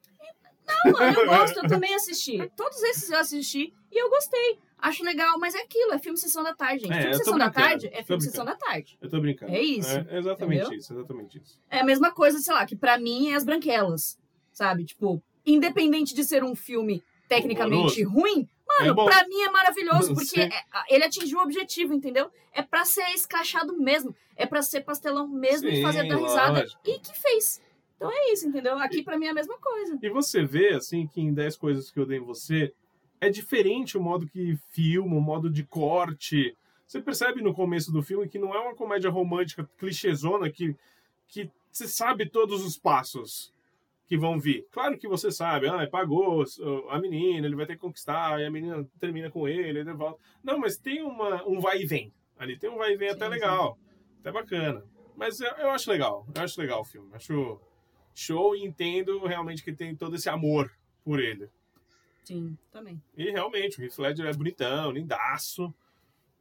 Não, 0.84 0.92
mano, 0.92 1.20
eu 1.20 1.26
gosto, 1.28 1.58
eu 1.58 1.68
também 1.68 1.94
assisti. 1.94 2.38
Todos 2.56 2.82
esses 2.84 3.10
eu 3.10 3.18
assisti 3.18 3.72
e 3.92 3.98
eu 4.02 4.08
gostei. 4.10 4.58
Acho 4.86 5.02
legal, 5.02 5.38
mas 5.38 5.54
é 5.54 5.62
aquilo, 5.62 5.92
é 5.94 5.98
filme 5.98 6.18
Sessão 6.18 6.42
da 6.42 6.54
Tarde, 6.54 6.80
gente. 6.84 6.92
É, 6.92 7.00
filme 7.00 7.16
Sessão 7.16 7.38
da 7.38 7.50
Tarde 7.50 7.88
é 7.90 8.02
filme 8.02 8.22
Sessão 8.22 8.44
da. 8.44 8.54
Tarde. 8.54 8.98
Eu 9.00 9.08
tô 9.08 9.18
brincando. 9.18 9.50
É 9.54 9.62
isso, 9.62 9.88
É 9.88 10.18
exatamente 10.18 10.60
entendeu? 10.60 10.78
isso, 10.78 10.92
exatamente 10.92 11.38
isso. 11.38 11.58
É 11.70 11.80
a 11.80 11.84
mesma 11.84 12.12
coisa, 12.12 12.38
sei 12.38 12.52
lá, 12.52 12.66
que 12.66 12.76
pra 12.76 12.98
mim 12.98 13.30
é 13.30 13.34
As 13.34 13.44
Branquelas, 13.44 14.18
sabe? 14.52 14.84
Tipo, 14.84 15.22
independente 15.46 16.14
de 16.14 16.22
ser 16.22 16.44
um 16.44 16.54
filme 16.54 17.02
tecnicamente 17.28 18.02
ruim, 18.02 18.46
mano, 18.68 18.90
É 18.90 18.92
bom. 18.92 19.06
pra 19.06 19.26
mim 19.26 19.40
é 19.40 19.50
maravilhoso, 19.50 20.14
porque 20.14 20.38
é- 20.40 20.50
ele 20.90 21.04
atingiu 21.04 21.38
o 21.38 21.42
objetivo, 21.42 21.94
entendeu? 21.94 22.30
É 22.52 22.60
pra 22.62 22.84
ser 22.84 23.08
escrachado 23.14 23.76
mesmo, 23.78 24.14
é 24.36 24.44
pra 24.46 24.60
ser 24.62 24.82
pastelão 24.82 25.26
mesmo 25.26 25.66
e 25.68 25.76
Sim, 25.76 25.82
fazer 25.82 26.06
dar 26.06 26.16
risada. 26.16 26.66
E 26.84 26.98
que 26.98 27.18
fez. 27.18 27.60
Então 27.96 28.10
é 28.12 28.32
isso, 28.32 28.46
entendeu? 28.46 28.76
Aqui 28.78 29.02
pra 29.02 29.16
mim 29.18 29.26
é 29.26 29.30
a 29.30 29.34
mesma 29.34 29.56
coisa. 29.58 29.98
E 30.02 30.10
você 30.10 30.44
vê, 30.44 30.74
assim, 30.74 31.06
que 31.06 31.20
em 31.22 31.32
10 31.32 31.56
coisas 31.56 31.90
que 31.90 31.98
eu 31.98 32.04
dei 32.04 32.18
em 32.18 32.24
você, 32.24 32.72
é 33.20 33.28
diferente 33.28 33.96
o 33.96 34.02
modo 34.02 34.26
que 34.26 34.56
filma, 34.70 35.16
o 35.16 35.20
modo 35.20 35.50
de 35.50 35.64
corte. 35.64 36.56
Você 36.86 37.00
percebe 37.00 37.42
no 37.42 37.54
começo 37.54 37.90
do 37.92 38.02
filme 38.02 38.28
que 38.28 38.38
não 38.38 38.54
é 38.54 38.58
uma 38.58 38.74
comédia 38.74 39.10
romântica 39.10 39.68
clichêzona 39.78 40.50
que, 40.50 40.76
que 41.28 41.50
você 41.70 41.88
sabe 41.88 42.28
todos 42.28 42.64
os 42.64 42.78
passos 42.78 43.52
que 44.06 44.16
vão 44.16 44.38
vir. 44.38 44.66
Claro 44.70 44.98
que 44.98 45.08
você 45.08 45.32
sabe, 45.32 45.66
ah, 45.68 45.88
pagou 45.90 46.44
a 46.90 46.98
menina, 46.98 47.46
ele 47.46 47.56
vai 47.56 47.66
ter 47.66 47.74
que 47.74 47.80
conquistar, 47.80 48.40
e 48.40 48.46
a 48.46 48.50
menina 48.50 48.86
termina 49.00 49.30
com 49.30 49.48
ele, 49.48 49.80
ele 49.80 49.92
volta. 49.92 50.20
Não, 50.42 50.58
mas 50.58 50.76
tem 50.76 51.02
uma, 51.02 51.46
um 51.48 51.60
vai 51.60 51.80
e 51.80 51.86
vem. 51.86 52.12
Ali 52.38 52.58
tem 52.58 52.70
um 52.70 52.76
vai 52.76 52.92
e 52.92 52.96
vem 52.96 53.08
até 53.08 53.24
Sim, 53.24 53.30
legal, 53.30 53.78
até 54.20 54.30
bacana. 54.30 54.84
Mas 55.16 55.40
eu, 55.40 55.50
eu 55.52 55.70
acho 55.70 55.90
legal, 55.90 56.26
eu 56.34 56.42
acho 56.42 56.60
legal 56.60 56.82
o 56.82 56.84
filme. 56.84 57.08
Acho 57.14 57.58
show 58.14 58.54
e 58.54 58.64
entendo 58.64 59.24
realmente 59.26 59.64
que 59.64 59.72
tem 59.72 59.96
todo 59.96 60.16
esse 60.16 60.28
amor 60.28 60.70
por 61.04 61.18
ele. 61.18 61.48
Sim, 62.24 62.56
também. 62.72 63.00
E 63.16 63.30
realmente, 63.30 63.78
o 63.80 63.84
Heath 63.84 63.98
Ledger 63.98 64.26
é 64.26 64.32
bonitão, 64.32 64.90
lindaço. 64.90 65.72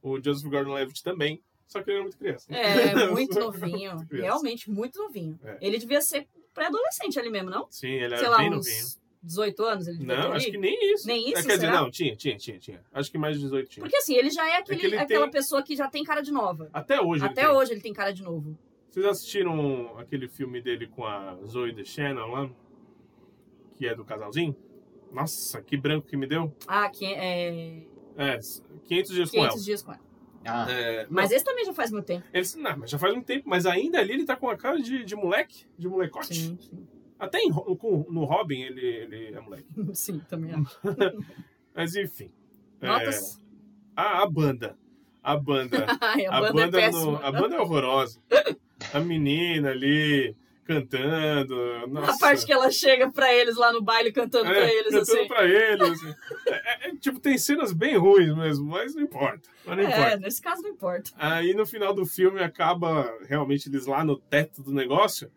O 0.02 0.20
Joseph 0.22 0.50
Gordon-Levitt 0.50 1.04
também. 1.04 1.42
Só 1.68 1.82
que 1.82 1.90
ele 1.90 1.96
era 1.98 2.04
muito 2.04 2.18
criança. 2.18 2.54
É, 2.54 3.10
muito 3.10 3.38
novinho. 3.40 3.96
Muito. 3.96 4.16
Realmente, 4.16 4.70
muito 4.70 5.00
novinho. 5.00 5.40
É. 5.44 5.58
Ele 5.62 5.78
devia 5.78 6.02
ser 6.02 6.28
pré-adolescente 6.54 7.18
ali 7.20 7.30
mesmo, 7.30 7.50
não? 7.50 7.68
Sim, 7.72 7.90
ele 7.92 8.16
Sei 8.18 8.26
era 8.26 8.30
lá, 8.30 8.38
bem 8.38 8.50
uns 8.54 8.56
novinho. 8.68 8.86
18 9.24 9.64
anos 9.64 9.88
ele 9.88 9.98
devia 10.00 10.16
ter 10.16 10.22
Não, 10.22 10.28
ali? 10.32 10.38
acho 10.38 10.52
que 10.52 10.58
nem 10.58 10.94
isso. 10.94 11.08
Nem 11.08 11.26
É, 11.28 11.30
isso, 11.30 11.48
quer 11.48 11.54
dizer, 11.56 11.60
será? 11.68 11.82
não, 11.82 11.90
tinha, 11.90 12.16
tinha, 12.16 12.36
tinha, 12.38 12.60
tinha. 12.60 12.84
Acho 12.94 13.10
que 13.10 13.18
mais 13.18 13.38
de 13.38 13.44
18 13.44 13.70
tinha. 13.70 13.82
Porque 13.84 13.96
assim, 13.98 14.16
ele 14.16 14.30
já 14.30 14.46
é, 14.50 14.58
aquele, 14.58 14.80
que 14.80 14.86
ele 14.88 14.98
aquela 14.98 15.24
tem- 15.24 15.32
pessoa 15.32 15.64
que 15.64 15.76
já 15.76 15.88
tem 15.90 16.04
cara 16.04 16.22
de 16.22 16.32
nova. 16.32 16.70
Até 16.74 17.00
hoje. 17.02 17.24
ele 17.24 17.32
Até 17.32 17.46
tem. 17.46 17.52
hoje 17.52 17.72
ele 17.72 17.82
tem 17.82 17.94
cara 17.94 18.12
de 18.12 18.22
novo. 18.22 18.58
Vocês 18.92 19.06
assistiram 19.06 19.98
aquele 19.98 20.28
filme 20.28 20.62
dele 20.62 20.86
com 20.88 21.06
a 21.06 21.36
Zoe 21.46 21.72
Deschanel 21.72 22.28
lá? 22.28 22.50
Que 23.78 23.88
é 23.88 23.96
do 23.96 24.04
casalzinho? 24.06 24.56
Nossa, 25.14 25.61
que 25.61 25.78
branco 25.78 26.07
que 26.07 26.18
me 26.18 26.26
deu. 26.28 26.55
Ah, 26.68 26.89
que 26.89 27.05
é 27.05 27.84
É, 28.18 28.39
500 28.86 29.11
dias 29.14 29.32
com 29.32 29.38
ela. 29.38 29.47
500 29.49 29.66
dias 29.66 29.82
com 29.84 29.91
ela. 29.91 30.01
Ah, 30.45 30.66
É, 30.70 31.07
Mas 31.09 31.32
esse 31.32 31.45
também 31.45 31.64
já 31.66 31.74
faz 31.74 31.89
muito 31.91 32.05
tempo. 32.05 32.26
Ele, 32.34 32.45
não, 32.57 32.78
mas 32.78 32.89
já 32.89 32.99
faz 32.99 33.14
um 33.16 33.22
tempo, 33.22 33.47
mas 33.47 33.66
ainda 33.66 33.99
ali 33.99 34.14
ele 34.14 34.26
tá 34.26 34.36
com 34.36 34.49
a 34.49 34.57
cara 34.57 34.78
de, 34.82 35.05
de 35.05 35.16
moleque, 35.16 35.66
de 35.78 35.88
molecote. 35.88 36.34
Sim, 36.36 36.57
sim. 36.59 36.88
Até 37.18 37.39
em 37.39 37.49
com- 37.51 38.05
no 38.09 38.26
Robin 38.26 38.59
ele, 38.61 38.86
ele 38.86 39.34
é 39.36 39.39
moleque. 39.39 39.66
Sim, 39.93 40.20
também 40.28 40.51
acho. 40.53 40.80
Mas 41.74 41.95
enfim. 41.95 42.30
É, 42.82 42.88
Notas? 42.88 43.41
a, 43.95 44.24
a 44.24 44.30
banda. 44.30 44.78
A 45.24 45.38
banda. 45.38 45.86
Ai, 46.01 46.26
a, 46.26 46.36
a, 46.36 46.41
banda, 46.41 46.53
banda 46.53 46.82
é 46.82 46.91
no- 46.91 46.97
péssima. 46.97 47.20
a 47.20 47.32
banda 47.32 47.55
é 47.55 47.59
horrorosa. 47.61 48.20
A 48.93 48.99
menina 48.99 49.70
ali 49.70 50.36
cantando. 50.64 51.88
Nossa. 51.88 52.11
A 52.14 52.18
parte 52.18 52.45
que 52.45 52.51
ela 52.53 52.72
chega 52.72 53.11
pra 53.11 53.34
eles 53.34 53.55
lá 53.55 53.72
no 53.72 53.82
baile 53.82 54.11
cantando 54.11 54.49
é, 54.49 54.53
pra 54.53 54.74
eles, 54.74 54.91
cantando 54.91 55.01
assim. 55.20 55.28
pra 55.28 55.45
eles. 55.45 55.89
assim. 55.91 56.16
É, 56.47 56.51
é, 56.53 56.89
é, 56.89 56.95
tipo, 56.95 57.20
tem 57.20 57.38
cenas 57.38 57.72
bem 57.74 57.97
ruins 57.97 58.36
mesmo, 58.36 58.66
mas 58.66 58.95
não 58.95 59.03
importa. 59.03 59.47
Mas 59.66 59.78
não 59.78 59.84
É, 59.84 59.88
importa. 59.88 60.18
nesse 60.18 60.41
caso 60.41 60.61
não 60.61 60.70
importa. 60.70 61.11
Aí 61.18 61.53
no 61.53 61.66
final 61.66 61.93
do 61.93 62.05
filme 62.05 62.41
acaba 62.41 63.11
realmente 63.28 63.70
eles 63.70 63.86
lá 63.86 64.03
no 64.03 64.18
teto 64.18 64.61
do 64.64 64.72
negócio. 64.74 65.32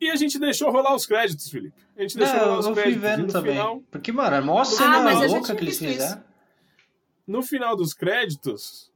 E 0.00 0.10
a 0.10 0.16
gente 0.16 0.38
deixou 0.38 0.70
rolar 0.70 0.94
os 0.94 1.04
créditos, 1.06 1.50
Felipe. 1.50 1.74
A 1.96 2.02
gente 2.02 2.16
deixou 2.16 2.36
não, 2.36 2.44
rolar 2.44 2.58
os 2.60 2.68
créditos. 2.68 3.02
vendo 3.02 3.26
no 3.26 3.32
também. 3.32 3.52
final, 3.52 3.82
Porque, 3.90 4.12
mano, 4.12 4.36
é 4.36 4.40
mó 4.40 4.62
cena 4.64 4.98
Ah, 4.98 5.26
louca 5.26 5.54
que 5.56 5.64
eles 5.64 5.78
fizeram. 5.78 6.22
no 7.26 7.42
final 7.42 7.74
dos 7.76 7.92
créditos, 7.92 8.92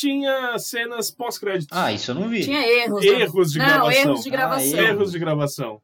tinha 0.00 0.58
cenas 0.58 1.10
pós-créditos. 1.10 1.76
Ah, 1.76 1.92
isso 1.92 2.10
eu 2.10 2.14
não 2.14 2.28
vi. 2.28 2.42
Tinha 2.42 2.66
erros. 2.66 3.04
né? 3.04 3.10
Erros 3.12 3.52
de 3.52 3.58
não, 3.58 3.66
gravação. 3.66 4.02
erros 4.02 4.22
de 4.22 4.30
gravação. 4.30 4.78
Ah, 4.78 4.82
erros 4.82 5.12
de 5.12 5.18
gravação. 5.18 5.82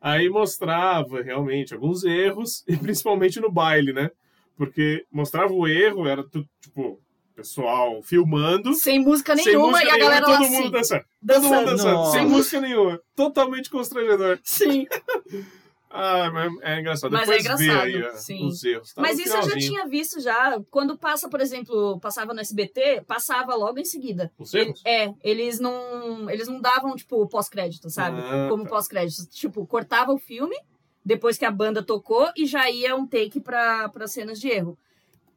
Aí 0.00 0.28
mostrava 0.30 1.20
realmente 1.20 1.74
alguns 1.74 2.04
erros, 2.04 2.62
e 2.68 2.76
principalmente 2.76 3.40
no 3.40 3.50
baile, 3.50 3.92
né? 3.92 4.10
Porque 4.56 5.04
mostrava 5.10 5.52
o 5.52 5.66
erro, 5.66 6.06
era 6.06 6.22
tudo, 6.22 6.48
tipo, 6.60 7.00
pessoal 7.34 8.00
filmando. 8.02 8.72
Sem 8.74 9.00
música 9.00 9.34
sem 9.34 9.46
nenhuma 9.46 9.68
música 9.68 9.86
e 9.86 9.90
a 9.90 9.94
nenhuma, 9.94 10.10
galera 10.10 10.26
todo 10.26 10.42
lá 10.42 10.48
mundo 10.48 10.56
assim, 10.62 10.70
dançando. 10.70 11.04
Todo 11.26 11.42
mundo 11.42 11.50
dançando. 11.50 11.70
dançando, 11.70 11.94
Nossa. 11.94 12.18
sem 12.18 12.26
música 12.26 12.60
nenhuma. 12.60 13.00
Totalmente 13.16 13.70
constrangedor. 13.70 14.38
Sim. 14.44 14.86
Ah, 15.92 16.30
mas 16.32 16.52
é 16.62 16.78
engraçado. 16.80 17.10
Mas 17.10 17.28
é 17.28 17.38
Depois 17.38 17.58
vê 17.58 17.64
engraçado, 17.64 17.84
aí, 17.86 18.02
ó, 18.04 18.12
sim. 18.16 18.46
os 18.46 18.62
erros. 18.62 18.94
Tá 18.94 19.02
Mas 19.02 19.18
isso 19.18 19.36
eu 19.36 19.42
já 19.42 19.56
tinha 19.58 19.88
visto 19.88 20.20
já. 20.20 20.60
Quando 20.70 20.96
passa, 20.96 21.28
por 21.28 21.40
exemplo, 21.40 21.98
passava 21.98 22.32
no 22.32 22.38
SBT, 22.40 23.02
passava 23.06 23.56
logo 23.56 23.78
em 23.78 23.84
seguida. 23.84 24.30
Os 24.38 24.54
erros? 24.54 24.80
É, 24.86 25.12
eles 25.24 25.58
não, 25.58 26.30
eles 26.30 26.46
não 26.46 26.60
davam, 26.60 26.94
tipo, 26.94 27.26
pós-crédito, 27.28 27.90
sabe? 27.90 28.20
Ah, 28.20 28.46
Como 28.48 28.62
tá. 28.62 28.68
pós-crédito. 28.70 29.26
Tipo, 29.30 29.66
cortava 29.66 30.12
o 30.12 30.18
filme, 30.18 30.56
depois 31.04 31.36
que 31.36 31.44
a 31.44 31.50
banda 31.50 31.82
tocou, 31.82 32.30
e 32.36 32.46
já 32.46 32.70
ia 32.70 32.94
um 32.94 33.04
take 33.06 33.40
pra 33.40 33.90
cenas 34.06 34.38
de 34.38 34.48
erro. 34.48 34.78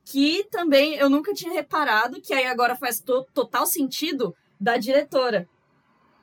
Que 0.05 0.43
também 0.51 0.95
eu 0.95 1.09
nunca 1.09 1.33
tinha 1.33 1.51
reparado, 1.53 2.21
que 2.21 2.33
aí 2.33 2.45
agora 2.45 2.75
faz 2.75 2.99
to- 2.99 3.25
total 3.33 3.65
sentido 3.65 4.35
da 4.59 4.77
diretora. 4.77 5.47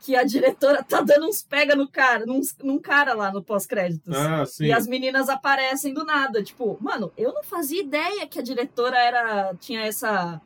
Que 0.01 0.16
a 0.16 0.24
diretora 0.24 0.82
tá 0.82 1.03
dando 1.03 1.26
uns 1.26 1.42
pega 1.42 1.76
no 1.76 1.86
cara, 1.86 2.24
num, 2.24 2.40
num 2.62 2.78
cara 2.78 3.12
lá 3.12 3.30
no 3.30 3.42
pós-créditos. 3.42 4.16
Ah, 4.16 4.46
sim. 4.46 4.66
E 4.66 4.72
as 4.72 4.86
meninas 4.86 5.28
aparecem 5.28 5.92
do 5.92 6.05
nada. 6.05 6.42
Tipo, 6.42 6.78
mano, 6.80 7.12
eu 7.16 7.32
não 7.34 7.44
fazia 7.44 7.82
ideia 7.82 8.26
que 8.26 8.38
a 8.38 8.42
diretora 8.42 8.98
era 8.98 9.55
tinha 9.61 9.82
essa 9.82 10.40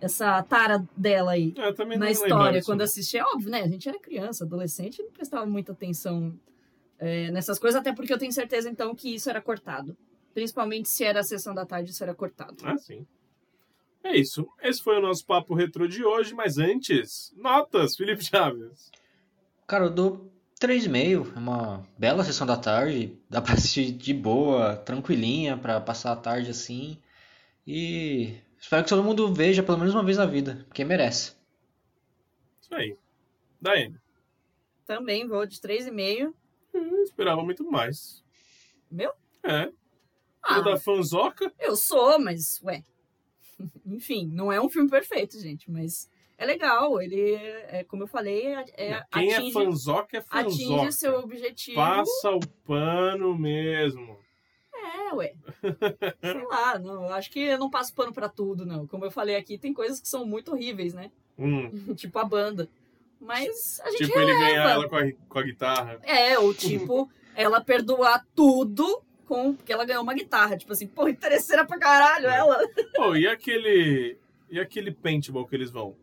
essa 0.00 0.42
tara 0.42 0.86
dela 0.96 1.32
aí 1.32 1.54
também 1.76 1.98
na 1.98 2.10
história. 2.10 2.62
Quando 2.62 2.80
não. 2.80 2.84
assistia, 2.84 3.20
é 3.20 3.24
óbvio, 3.24 3.50
né? 3.50 3.62
A 3.62 3.68
gente 3.68 3.88
era 3.88 3.98
criança, 3.98 4.44
adolescente, 4.44 5.02
não 5.02 5.10
prestava 5.10 5.46
muita 5.46 5.72
atenção 5.72 6.38
é, 6.98 7.30
nessas 7.30 7.58
coisas, 7.58 7.80
até 7.80 7.92
porque 7.92 8.12
eu 8.12 8.18
tenho 8.18 8.32
certeza, 8.32 8.68
então, 8.68 8.94
que 8.94 9.14
isso 9.14 9.30
era 9.30 9.40
cortado. 9.40 9.96
Principalmente 10.32 10.88
se 10.88 11.04
era 11.04 11.20
a 11.20 11.24
sessão 11.24 11.54
da 11.54 11.64
tarde, 11.64 11.90
isso 11.90 12.02
era 12.02 12.14
cortado. 12.14 12.56
Ah, 12.64 12.76
sim. 12.76 13.06
É 14.04 14.16
isso. 14.16 14.46
Esse 14.62 14.82
foi 14.82 14.98
o 14.98 15.02
nosso 15.02 15.24
papo 15.26 15.54
retrô 15.54 15.88
de 15.88 16.04
hoje, 16.04 16.34
mas 16.34 16.58
antes, 16.58 17.32
notas, 17.36 17.96
Felipe 17.96 18.22
Chaves. 18.22 18.90
Cara, 19.66 19.86
eu 19.86 19.90
dou 19.90 20.30
3,5. 20.60 21.32
É 21.34 21.38
uma 21.38 21.82
bela 21.98 22.22
sessão 22.22 22.46
da 22.46 22.56
tarde. 22.56 23.18
Dá 23.30 23.40
pra 23.40 23.54
assistir 23.54 23.90
de 23.92 24.12
boa, 24.12 24.76
tranquilinha, 24.76 25.56
pra 25.56 25.80
passar 25.80 26.12
a 26.12 26.16
tarde 26.16 26.50
assim. 26.50 26.98
E 27.66 28.36
espero 28.60 28.82
que 28.84 28.90
todo 28.90 29.02
mundo 29.02 29.32
veja 29.32 29.62
pelo 29.62 29.78
menos 29.78 29.94
uma 29.94 30.04
vez 30.04 30.18
na 30.18 30.26
vida, 30.26 30.64
porque 30.68 30.84
merece. 30.84 31.32
Isso 32.60 32.74
aí. 32.74 32.96
Daí, 33.60 33.90
Também 34.86 35.26
vou 35.26 35.46
de 35.46 35.58
3,5. 35.58 36.34
eu 36.74 37.02
esperava 37.04 37.42
muito 37.42 37.64
mais. 37.70 38.22
Meu? 38.90 39.12
É. 39.42 39.72
Ah, 40.42 40.58
O 40.58 40.62
da 40.62 40.76
fanzoca, 40.76 41.50
eu 41.58 41.74
sou, 41.74 42.18
mas, 42.18 42.60
ué. 42.62 42.84
Enfim, 43.86 44.26
não 44.32 44.52
é 44.52 44.60
um 44.60 44.68
filme 44.68 44.88
perfeito, 44.88 45.38
gente, 45.40 45.70
mas 45.70 46.08
é 46.36 46.44
legal. 46.44 47.00
Ele, 47.00 47.34
é, 47.34 47.84
como 47.84 48.02
eu 48.02 48.06
falei, 48.06 48.46
é, 48.46 48.64
é- 48.76 49.04
quem 49.12 49.32
é 49.32 49.36
atinge, 49.36 49.52
fanzoca 49.52 50.18
é 50.18 50.20
fanzoca. 50.20 50.74
atinge 50.82 50.92
seu 50.92 51.18
objetivo. 51.18 51.76
Passa 51.76 52.30
o 52.30 52.40
pano 52.66 53.36
mesmo. 53.36 54.18
É, 54.74 55.14
ué. 55.14 55.34
Sei 56.20 56.44
lá, 56.46 56.78
não, 56.78 57.08
acho 57.12 57.30
que 57.30 57.40
eu 57.40 57.58
não 57.58 57.70
passo 57.70 57.94
pano 57.94 58.12
pra 58.12 58.28
tudo, 58.28 58.66
não. 58.66 58.86
Como 58.86 59.04
eu 59.04 59.10
falei 59.10 59.36
aqui, 59.36 59.58
tem 59.58 59.72
coisas 59.72 60.00
que 60.00 60.08
são 60.08 60.26
muito 60.26 60.52
horríveis, 60.52 60.92
né? 60.92 61.10
Hum, 61.38 61.70
tipo 61.94 62.18
a 62.18 62.24
banda. 62.24 62.68
Mas 63.20 63.80
a 63.80 63.90
gente 63.90 64.06
tipo, 64.06 64.18
ele 64.18 64.32
releva. 64.32 64.50
ganhar 64.50 64.70
ela 64.70 64.88
com 64.88 64.96
a, 64.96 65.12
com 65.28 65.38
a 65.38 65.42
guitarra. 65.42 65.98
É, 66.02 66.38
ou 66.38 66.52
tipo, 66.52 67.08
ela 67.34 67.60
perdoar 67.60 68.26
tudo 68.34 69.02
com 69.24 69.54
porque 69.54 69.72
ela 69.72 69.84
ganhou 69.84 70.02
uma 70.02 70.14
guitarra. 70.14 70.56
Tipo 70.56 70.72
assim, 70.72 70.86
pô, 70.86 71.08
interesseira 71.08 71.64
pra 71.66 71.78
caralho 71.78 72.26
ela. 72.28 72.58
Pô, 72.94 73.16
e 73.16 73.26
aquele. 73.26 74.16
E 74.50 74.60
aquele 74.60 74.92
paintball 74.92 75.46
que 75.46 75.54
eles 75.56 75.70
vão? 75.70 75.96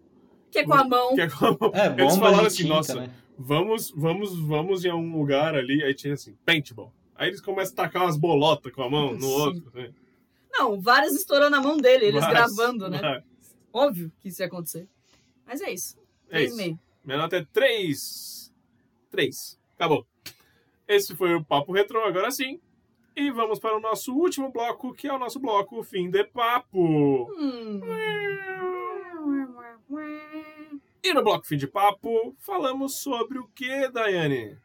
Que 0.52 0.60
é 0.60 0.66
com 0.66 0.74
a 0.74 0.84
mão. 0.84 1.16
Que 1.16 1.22
é 1.22 1.30
como... 1.30 1.58
É, 1.74 1.88
Eles 1.88 2.14
bomba 2.16 2.26
falaram 2.26 2.42
de 2.42 2.48
assim, 2.48 2.58
tinta, 2.64 2.74
nossa, 2.76 2.96
né? 2.96 3.10
vamos, 3.38 3.92
vamos, 3.96 4.38
vamos 4.42 4.84
em 4.84 4.90
algum 4.90 5.18
lugar 5.18 5.56
ali, 5.56 5.82
aí 5.84 5.94
tinha 5.94 6.14
assim, 6.14 6.36
paintball. 6.46 6.92
Aí 7.16 7.30
eles 7.30 7.40
começam 7.40 7.72
a 7.74 7.76
tacar 7.78 8.04
umas 8.04 8.18
bolotas 8.18 8.74
com 8.74 8.84
a 8.84 8.90
mão 8.90 9.14
no 9.14 9.22
Sim. 9.22 9.28
outro. 9.28 9.72
né? 9.74 9.92
Não, 10.52 10.82
várias 10.82 11.14
estourando 11.14 11.52
na 11.52 11.62
mão 11.62 11.78
dele, 11.78 12.06
eles 12.08 12.20
Mas- 12.20 12.30
gravando, 12.30 12.90
né? 12.90 13.00
mas- 13.02 13.24
Óbvio 13.72 14.12
que 14.20 14.28
isso 14.28 14.42
ia 14.42 14.48
acontecer. 14.48 14.86
Mas 15.46 15.62
é 15.62 15.72
isso. 15.72 15.98
É 16.28 16.32
Três 16.32 16.52
isso. 16.52 16.60
e 16.60 16.64
meio. 16.64 16.80
Minha 17.06 17.18
nota 17.20 17.38
é 17.38 17.46
3. 17.54 18.52
3. 19.10 19.58
Acabou. 19.76 20.06
Esse 20.88 21.16
foi 21.16 21.34
o 21.36 21.44
Papo 21.44 21.72
Retrô, 21.72 22.04
agora 22.04 22.30
sim. 22.32 22.60
E 23.16 23.30
vamos 23.32 23.60
para 23.60 23.76
o 23.76 23.82
nosso 23.82 24.14
último 24.14 24.52
bloco, 24.52 24.94
que 24.94 25.08
é 25.08 25.14
o 25.14 25.20
nosso 25.20 25.40
bloco 25.40 25.84
Fim 25.84 26.10
de 26.10 26.24
Papo. 26.24 27.30
Hum. 27.38 27.82
E 31.04 31.14
no 31.14 31.24
bloco 31.24 31.46
Fim 31.46 31.58
de 31.58 31.68
Papo, 31.68 32.36
falamos 32.40 33.00
sobre 33.00 33.40
o 33.40 33.48
que, 33.54 33.90
Daiane? 33.90 34.58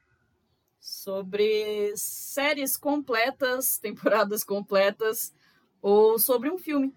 Sobre 0.78 1.92
séries 1.96 2.76
completas, 2.76 3.78
temporadas 3.78 4.44
completas, 4.44 5.34
ou 5.82 6.18
sobre 6.18 6.50
um 6.50 6.58
filme. 6.58 6.94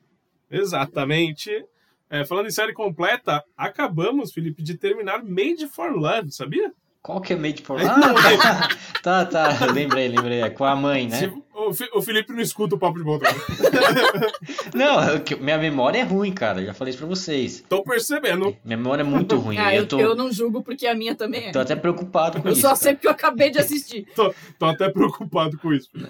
Exatamente. 0.51 1.65
É, 2.09 2.25
falando 2.25 2.47
em 2.47 2.51
série 2.51 2.73
completa, 2.73 3.43
acabamos, 3.55 4.31
Felipe, 4.31 4.63
de 4.63 4.77
terminar 4.77 5.23
Made 5.23 5.67
for 5.67 5.91
Love, 5.91 6.31
sabia? 6.31 6.73
Qual 7.01 7.21
que 7.21 7.33
é 7.33 7.35
Made 7.35 7.61
for... 7.61 7.79
Ah, 7.85 8.67
tá, 9.01 9.25
tá. 9.25 9.65
Lembrei, 9.73 10.07
lembrei. 10.07 10.41
É 10.41 10.49
com 10.49 10.63
a 10.65 10.75
mãe, 10.75 11.07
né? 11.07 11.17
Se- 11.17 11.27
o, 11.53 11.97
o 11.97 12.01
Felipe 12.01 12.31
não 12.31 12.39
escuta 12.39 12.75
o 12.75 12.79
papo 12.79 12.97
de 12.97 13.03
volta. 13.03 13.25
Não, 14.73 15.01
é 15.01 15.19
que 15.19 15.35
minha 15.35 15.57
memória 15.57 15.99
é 15.99 16.03
ruim, 16.03 16.31
cara. 16.31 16.63
Já 16.63 16.73
falei 16.73 16.91
isso 16.91 16.99
pra 16.99 17.07
vocês. 17.07 17.63
Tô 17.67 17.83
percebendo. 17.83 18.55
Minha 18.63 18.77
memória 18.77 19.01
é 19.01 19.05
muito 19.05 19.35
ruim. 19.37 19.57
Ah, 19.57 19.75
eu, 19.75 19.81
eu 19.81 19.87
tô, 19.87 19.99
eu 19.99 20.15
não 20.15 20.31
julgo 20.31 20.63
porque 20.63 20.87
a 20.87 20.95
minha 20.95 21.15
também 21.15 21.47
é. 21.47 21.51
tô 21.51 21.59
até 21.59 21.75
preocupado 21.75 22.41
com 22.41 22.47
Eu 22.47 22.53
isso. 22.53 22.61
só 22.61 22.69
cara. 22.69 22.79
sei 22.79 22.93
porque 22.93 23.07
eu 23.07 23.11
acabei 23.11 23.49
de 23.51 23.59
assistir. 23.59 24.07
Tô, 24.15 24.33
tô 24.57 24.65
até 24.65 24.89
preocupado 24.89 25.57
com 25.57 25.73
isso. 25.73 25.89
Felipe. 25.91 26.09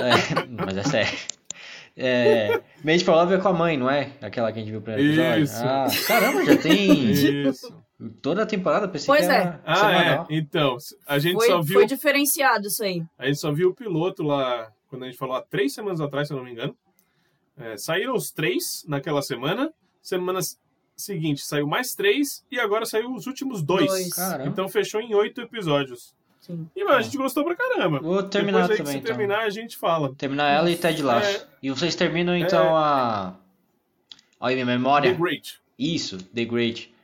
É, 0.00 0.64
mas 0.64 0.76
é 0.76 0.82
sério. 0.82 1.18
É, 2.02 2.60
Made 2.84 3.04
for 3.04 3.12
Love 3.14 3.34
é 3.34 3.38
com 3.38 3.48
a 3.48 3.52
mãe, 3.52 3.76
não 3.76 3.90
é? 3.90 4.12
Aquela 4.22 4.50
que 4.52 4.58
a 4.58 4.62
gente 4.62 4.70
viu 4.70 4.80
primeiro 4.80 5.08
episódio. 5.12 5.44
Isso. 5.44 5.62
Ah, 5.62 5.86
caramba, 6.06 6.44
já 6.44 6.56
tem 6.56 7.10
Isso. 7.10 7.74
toda 8.22 8.42
a 8.42 8.46
temporada, 8.46 8.88
pensei 8.88 9.06
Pois 9.06 9.26
que 9.26 9.32
era 9.32 9.60
Ah, 9.64 9.74
semanal. 9.76 10.26
é. 10.30 10.34
Então, 10.36 10.76
a 11.06 11.18
gente 11.18 11.34
Foi, 11.34 11.46
só 11.46 11.60
viu. 11.60 11.74
foi 11.74 11.86
diferenciado 11.86 12.66
isso 12.68 12.82
aí. 12.82 13.02
A 13.18 13.26
gente 13.26 13.38
só 13.38 13.52
viu 13.52 13.68
o 13.70 13.74
piloto 13.74 14.22
lá, 14.22 14.70
quando 14.88 15.02
a 15.04 15.06
gente 15.06 15.18
falou 15.18 15.36
há 15.36 15.42
três 15.42 15.74
semanas 15.74 16.00
atrás, 16.00 16.26
se 16.28 16.32
eu 16.32 16.38
não 16.38 16.44
me 16.44 16.52
engano. 16.52 16.74
É, 17.58 17.76
saíram 17.76 18.14
os 18.14 18.30
três 18.30 18.82
naquela 18.88 19.20
semana. 19.20 19.70
Semana 20.00 20.40
seguinte 20.96 21.42
saiu 21.44 21.66
mais 21.66 21.94
três 21.94 22.42
e 22.50 22.58
agora 22.58 22.86
saiu 22.86 23.12
os 23.14 23.26
últimos 23.26 23.62
dois. 23.62 23.86
Dois. 23.86 24.14
Caramba. 24.14 24.48
Então 24.48 24.68
fechou 24.68 25.00
em 25.00 25.14
oito 25.14 25.40
episódios. 25.42 26.14
Sim. 26.40 26.68
E 26.74 26.84
mano, 26.84 26.96
a 26.96 27.02
gente 27.02 27.16
gostou 27.16 27.44
pra 27.44 27.54
caramba. 27.54 28.00
Vou 28.00 28.22
terminar 28.22 28.62
Depois 28.62 28.70
aí 28.72 28.76
também, 28.78 28.92
se 28.92 28.98
então. 28.98 29.16
terminar, 29.16 29.40
a 29.44 29.50
gente 29.50 29.76
fala. 29.76 30.14
Terminar 30.14 30.50
ela 30.50 30.70
e 30.70 30.76
Ted 30.76 31.02
Lasso. 31.02 31.38
É. 31.38 31.46
E 31.62 31.70
vocês 31.70 31.94
terminam, 31.94 32.36
então, 32.36 32.74
a... 32.76 33.34
Olha 34.40 34.54
minha 34.54 34.66
memória. 34.66 35.12
The 35.12 35.18
Great. 35.18 35.60
Isso, 35.78 36.18
The 36.18 36.44
Great. 36.46 36.94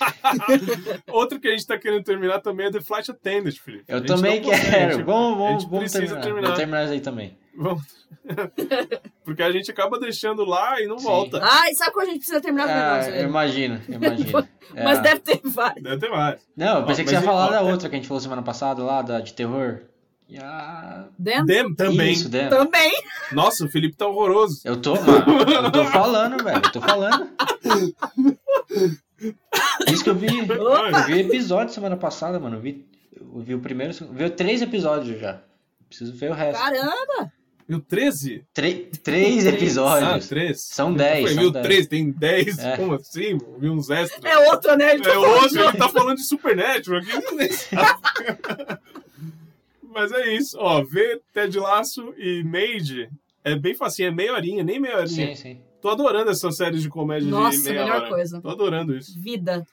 Outro 1.10 1.38
que 1.38 1.48
a 1.48 1.50
gente 1.50 1.66
tá 1.66 1.76
querendo 1.76 2.04
terminar 2.04 2.40
também 2.40 2.66
é 2.66 2.70
The 2.70 2.80
Flight 2.80 3.10
Attendant, 3.10 3.54
Felipe. 3.56 3.84
Eu 3.86 4.04
também 4.04 4.40
consegue, 4.40 4.70
quero. 4.70 4.98
tipo, 4.98 5.04
vamos, 5.04 5.32
a 5.32 5.36
vamos, 5.36 5.62
gente 5.62 5.70
vamos 5.70 5.90
precisa 5.92 6.00
terminar. 6.06 6.22
terminar. 6.22 6.48
Vou 6.48 6.56
terminar 6.56 6.84
isso 6.84 6.92
aí 6.92 7.00
também. 7.00 7.38
Vamos. 7.56 7.82
Porque 9.24 9.42
a 9.42 9.50
gente 9.52 9.70
acaba 9.70 9.98
deixando 9.98 10.44
lá 10.44 10.80
e 10.80 10.86
não 10.86 10.98
Sim. 10.98 11.04
volta. 11.06 11.40
Ai, 11.42 11.74
sabe 11.74 11.92
quando 11.92 12.08
a 12.08 12.10
gente 12.10 12.18
precisa 12.20 12.40
terminar 12.40 12.68
Ah, 12.68 12.98
eu 13.06 13.12
velho? 13.12 13.28
imagino, 13.28 13.80
eu 13.88 13.94
imagino. 13.94 14.48
É. 14.72 14.84
Mas 14.84 15.02
deve 15.02 15.18
ter 15.18 15.40
vários. 15.42 15.82
Deve 15.82 15.98
ter 15.98 16.08
mais. 16.10 16.40
Não, 16.56 16.78
eu 16.78 16.86
pensei 16.86 17.02
Ó, 17.02 17.04
que 17.04 17.10
você 17.10 17.16
ia 17.16 17.20
mas 17.20 17.24
falar 17.28 17.46
ó, 17.46 17.50
da 17.50 17.56
é- 17.68 17.72
outra 17.72 17.88
que 17.88 17.96
a 17.96 17.98
gente 17.98 18.06
falou 18.06 18.20
semana 18.20 18.40
passada, 18.40 18.84
lá, 18.84 19.02
da 19.02 19.20
de 19.20 19.34
terror. 19.34 19.80
E 20.28 20.38
a... 20.38 21.08
Dem? 21.18 21.44
Dem 21.44 21.74
também. 21.74 22.12
Isso, 22.12 22.28
Dan. 22.28 22.48
Também. 22.50 22.92
Nossa, 23.32 23.64
o 23.64 23.68
Felipe 23.68 23.96
tá 23.96 24.06
horroroso. 24.06 24.60
Eu 24.64 24.80
tô, 24.80 24.94
mano, 24.94 25.64
eu 25.66 25.72
tô 25.72 25.84
falando, 25.90 26.44
velho, 26.44 26.62
eu 26.64 26.70
tô 26.70 26.80
falando. 26.80 27.28
Isso 29.92 30.04
que 30.04 30.10
eu 30.10 30.14
vi, 30.14 30.38
eu 30.38 31.04
vi 31.06 31.20
episódio 31.20 31.74
semana 31.74 31.96
passada, 31.96 32.38
mano, 32.38 32.56
eu 32.56 32.60
vi, 32.60 32.86
eu 33.20 33.40
vi 33.40 33.54
o 33.56 33.60
primeiro, 33.60 33.92
eu 34.00 34.12
vi 34.12 34.30
três 34.30 34.62
episódios 34.62 35.18
já. 35.20 35.40
Preciso 35.88 36.12
ver 36.14 36.30
o 36.30 36.34
resto. 36.34 36.62
Caramba. 36.62 37.32
O 37.70 37.78
13? 37.80 38.44
Tre- 38.52 38.90
três 39.02 39.46
Ah, 39.46 39.50
episódios. 39.50 40.28
3. 40.28 40.60
São 40.60 40.92
dez, 40.92 41.32
Foi, 41.34 41.50
dez. 41.52 41.62
13, 41.66 41.88
tem 41.88 42.10
10. 42.10 42.58
É. 42.58 42.76
Como 42.76 42.94
assim? 42.94 43.38
Vi 43.58 43.70
uns 43.70 43.88
extras. 43.90 44.24
É 44.24 44.38
outra, 44.50 44.76
né? 44.76 44.94
Ele 44.94 45.02
tá 45.04 45.10
É 45.12 45.18
outro, 45.18 45.48
de 45.48 45.54
ele 45.56 45.62
outra. 45.64 45.78
tá 45.78 45.88
falando 45.88 46.16
de 46.16 46.24
Supernatural. 46.24 47.00
Mas 49.82 50.12
é 50.12 50.34
isso, 50.34 50.56
ó. 50.58 50.82
Ver 50.84 51.20
Ted 51.32 51.58
Laço 51.58 52.14
e 52.16 52.42
Made 52.44 53.08
é 53.44 53.56
bem 53.56 53.74
facinho, 53.74 54.08
é 54.08 54.10
meia 54.10 54.32
horinha, 54.34 54.62
nem 54.62 54.78
meia 54.80 54.98
horinha. 54.98 55.28
Sim, 55.28 55.34
sim. 55.34 55.60
Tô 55.80 55.88
adorando 55.88 56.30
essas 56.30 56.56
séries 56.56 56.82
de 56.82 56.88
comédia 56.88 57.28
Nossa, 57.28 57.56
de 57.58 57.64
meia 57.64 57.82
melhor 57.84 58.00
hora. 58.02 58.08
coisa. 58.08 58.40
Tô 58.40 58.48
adorando 58.50 58.96
isso. 58.96 59.18
Vida. 59.20 59.66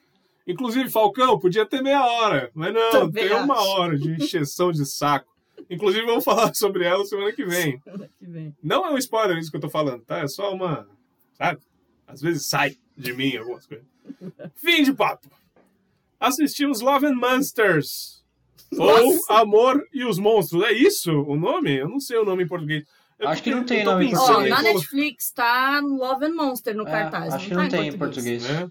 Inclusive, 0.48 0.89
Falcão, 0.89 1.38
podia 1.38 1.66
ter 1.66 1.82
meia 1.84 2.04
hora. 2.06 2.50
Mas 2.54 2.74
não, 2.74 2.89
Também 2.91 3.28
tem 3.28 3.36
uma 3.38 3.56
acho. 3.56 3.68
hora 3.68 3.98
de 3.98 4.12
encheção 4.12 4.72
de 4.72 4.86
saco. 4.86 5.28
Inclusive, 5.70 6.05
vamos 6.05 6.24
falar 6.24 6.53
sobre 6.55 6.86
ela 6.86 7.03
semana 7.05 7.32
que 7.34 7.45
vem. 7.45 7.80
Semana 7.82 8.10
que 8.20 8.26
vem. 8.26 8.55
Não 8.64 8.86
é 8.86 8.91
um 8.91 8.97
spoiler 8.97 9.38
isso 9.38 9.49
que 9.51 9.58
eu 9.58 9.62
tô 9.62 9.70
falando, 9.70 10.03
tá? 10.03 10.20
É 10.20 10.28
só 10.28 10.53
uma. 10.53 10.88
Sabe? 11.34 11.60
Às 12.08 12.22
vezes 12.22 12.45
sai 12.45 12.78
de 12.95 13.14
mim 13.14 13.36
algumas 13.38 13.66
coisas. 13.66 13.86
Fim 14.55 14.84
de 14.84 14.93
papo. 14.93 15.30
Assistimos 16.20 16.82
Love 16.82 17.05
and 17.08 17.16
Monsters. 17.16 18.24
Ou 18.78 19.14
Nossa! 19.16 19.34
Amor 19.34 19.84
e 19.93 20.03
os 20.03 20.18
Monstros. 20.20 20.64
É 20.64 20.72
isso 20.72 21.12
o 21.12 21.36
nome? 21.36 21.76
Eu 21.78 21.88
não 21.89 21.99
sei 21.99 22.18
o 22.18 22.26
nome 22.26 22.43
em 22.43 22.47
português. 22.47 22.84
É 23.20 23.26
Acho 23.28 23.41
que 23.43 23.49
não 23.51 23.64
tem 23.64 23.80
eu 23.80 23.86
nome 23.86 24.05
em 24.05 24.12
português. 24.12 24.45
em 24.45 24.49
na 24.49 24.62
Netflix 24.62 25.32
tá 25.32 25.80
Love 25.84 26.26
and 26.26 26.34
Monster 26.36 26.76
no 26.76 26.88
É, 26.88 26.91
cartaz. 26.91 27.34
acho 27.34 27.47
que 27.47 27.53
tá 27.55 27.62
não 27.64 27.70
tem 27.70 27.88
em 27.88 27.97
português. 27.97 28.45
É, 28.49 28.70